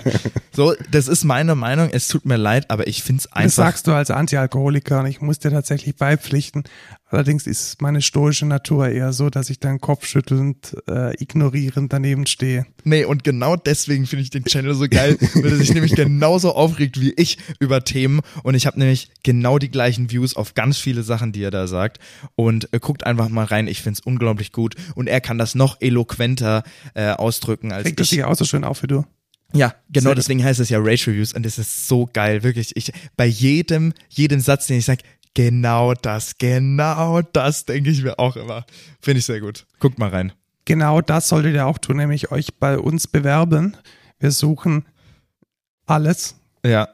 So, 0.52 0.74
das 0.90 1.08
ist 1.08 1.24
meine 1.24 1.54
Meinung. 1.54 1.88
Es 1.90 2.08
tut 2.08 2.26
mir 2.26 2.36
leid, 2.36 2.70
aber 2.70 2.86
ich 2.86 3.02
find's 3.02 3.26
einfach. 3.32 3.44
Das 3.44 3.54
sagst 3.54 3.86
du 3.86 3.92
als 3.92 4.10
Antialkoholiker 4.10 5.00
und 5.00 5.06
ich 5.06 5.22
muss 5.22 5.38
dir 5.38 5.50
tatsächlich 5.50 5.96
beipflichten. 5.96 6.64
Allerdings 7.09 7.47
ist 7.47 7.81
meine 7.81 8.03
stoische 8.03 8.47
Natur 8.47 8.89
eher 8.89 9.12
so, 9.12 9.31
dass 9.31 9.49
ich 9.49 9.61
dann 9.61 9.81
kopfschüttelnd, 9.81 10.77
äh, 10.89 11.15
ignorierend 11.23 11.93
daneben 11.93 12.27
stehe. 12.27 12.66
Nee, 12.83 13.05
und 13.05 13.23
genau 13.23 13.55
deswegen 13.55 14.07
finde 14.07 14.24
ich 14.24 14.31
den 14.31 14.45
Channel 14.45 14.74
so 14.74 14.89
geil, 14.89 15.16
weil 15.35 15.53
er 15.53 15.57
sich 15.57 15.73
nämlich 15.73 15.95
genauso 15.95 16.53
aufregt 16.53 17.01
wie 17.01 17.12
ich 17.16 17.39
über 17.61 17.85
Themen. 17.85 18.23
Und 18.43 18.57
ich 18.57 18.66
habe 18.66 18.81
nämlich 18.81 19.11
genau 19.23 19.59
die 19.59 19.70
gleichen 19.70 20.11
Views 20.11 20.35
auf 20.35 20.55
ganz 20.55 20.78
viele 20.78 21.05
Sachen, 21.05 21.31
die 21.31 21.45
er 21.45 21.53
da 21.53 21.69
sagt. 21.69 22.01
Und 22.35 22.73
äh, 22.73 22.81
guckt 22.81 23.07
einfach 23.07 23.28
mal 23.28 23.45
rein. 23.45 23.69
Ich 23.69 23.83
finde 23.83 24.01
es 24.01 24.05
unglaublich 24.05 24.51
gut. 24.51 24.74
Und 24.97 25.07
er 25.07 25.20
kann 25.20 25.39
das 25.39 25.55
noch 25.55 25.81
eloquenter 25.81 26.65
äh, 26.95 27.11
ausdrücken 27.11 27.70
als 27.70 27.87
Regt 27.87 27.87
ich. 27.87 27.91
Regt 27.91 28.01
das 28.01 28.11
sich 28.11 28.24
auch 28.24 28.35
so 28.35 28.45
schön 28.45 28.65
auf 28.65 28.83
wie 28.83 28.89
du? 28.89 29.05
Ja, 29.53 29.74
genau 29.89 30.12
deswegen 30.12 30.43
heißt 30.43 30.61
es 30.61 30.69
ja 30.70 30.78
Rage 30.81 31.11
Reviews 31.11 31.33
und 31.33 31.47
es 31.47 31.59
ist 31.59 31.87
so 31.89 32.09
geil, 32.12 32.43
wirklich. 32.43 32.77
Ich 32.77 32.93
bei 33.16 33.27
jedem 33.27 33.93
jedem 34.09 34.41
Satz, 34.41 34.66
den 34.66 34.78
ich 34.78 34.85
sage, 34.85 35.03
Genau 35.36 35.92
das, 35.92 36.38
genau 36.38 37.20
das 37.20 37.66
denke 37.66 37.90
ich 37.90 38.02
mir 38.02 38.18
auch 38.18 38.36
immer. 38.36 38.64
Finde 39.02 39.18
ich 39.18 39.26
sehr 39.26 39.40
gut. 39.40 39.66
Guckt 39.80 39.98
mal 39.98 40.08
rein. 40.08 40.32
Genau 40.64 41.02
das 41.02 41.28
solltet 41.28 41.54
ihr 41.54 41.66
auch 41.66 41.76
tun, 41.76 41.98
nämlich 41.98 42.32
euch 42.32 42.54
bei 42.54 42.78
uns 42.78 43.06
bewerben. 43.06 43.76
Wir 44.18 44.30
suchen 44.30 44.86
alles. 45.84 46.36
Ja. 46.64 46.88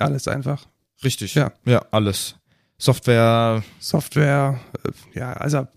Alles 0.00 0.26
einfach. 0.26 0.66
Richtig. 1.04 1.36
Ja. 1.36 1.52
Ja, 1.64 1.84
alles. 1.92 2.34
Software. 2.78 3.62
Software, 3.78 4.58
äh, 4.84 5.18
ja, 5.18 5.32
also 5.34 5.68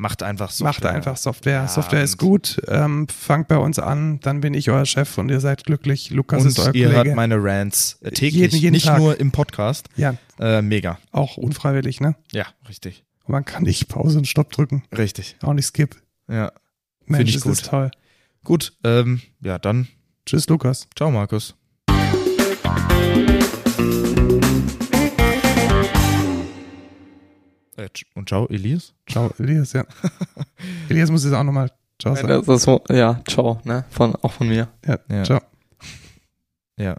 Macht 0.00 0.22
einfach 0.22 0.50
Software. 0.50 0.66
Macht 0.66 0.86
einfach 0.86 1.16
Software. 1.18 1.52
Ja, 1.52 1.68
Software 1.68 2.02
ist 2.02 2.16
gut. 2.16 2.58
Ähm, 2.68 3.06
fangt 3.06 3.48
bei 3.48 3.58
uns 3.58 3.78
an, 3.78 4.18
dann 4.20 4.40
bin 4.40 4.54
ich 4.54 4.70
euer 4.70 4.86
Chef 4.86 5.18
und 5.18 5.28
ihr 5.28 5.40
seid 5.40 5.64
glücklich. 5.64 6.08
Lukas 6.08 6.40
und 6.40 6.48
ist 6.48 6.58
euer 6.58 6.74
ihr 6.74 6.86
Kollege. 6.88 7.08
hört 7.08 7.16
meine 7.16 7.36
Rants 7.38 7.98
äh, 8.00 8.10
täglich, 8.10 8.40
jeden, 8.40 8.56
jeden 8.56 8.72
nicht 8.72 8.86
Tag. 8.86 8.98
nur 8.98 9.20
im 9.20 9.30
Podcast. 9.30 9.90
Ja. 9.96 10.14
Äh, 10.38 10.62
mega. 10.62 10.98
Auch 11.12 11.36
unfreiwillig, 11.36 12.00
ne? 12.00 12.14
Ja, 12.32 12.46
richtig. 12.66 13.04
Und 13.24 13.32
man 13.32 13.44
kann 13.44 13.64
nicht 13.64 13.88
Pause 13.88 14.16
und 14.16 14.26
Stopp 14.26 14.50
drücken. 14.52 14.84
Richtig. 14.96 15.36
Auch 15.42 15.52
nicht 15.52 15.66
Skip. 15.66 15.94
Ja. 16.30 16.50
Mensch, 17.04 17.28
ich 17.28 17.34
das 17.34 17.42
gut. 17.42 17.52
ist 17.52 17.66
toll. 17.66 17.90
Gut, 18.42 18.72
ähm, 18.84 19.20
ja, 19.42 19.58
dann. 19.58 19.86
Tschüss, 20.24 20.48
Lukas. 20.48 20.88
Ciao, 20.96 21.10
Markus. 21.10 21.54
Äh, 27.80 27.88
und 28.14 28.28
ciao, 28.28 28.46
Elias. 28.48 28.94
Ciao, 29.08 29.30
Elias, 29.38 29.72
ja. 29.72 29.84
Elias 30.88 31.10
muss 31.10 31.24
jetzt 31.24 31.34
auch 31.34 31.44
nochmal 31.44 31.70
ciao 31.98 32.14
sagen. 32.14 32.28
Das, 32.46 32.64
das, 32.64 32.80
ja, 32.90 33.20
ciao, 33.26 33.60
ne? 33.64 33.84
Von, 33.90 34.14
auch 34.16 34.32
von 34.32 34.48
mir. 34.48 34.68
Ja, 34.86 34.98
ja. 35.08 35.24
ciao. 35.24 35.40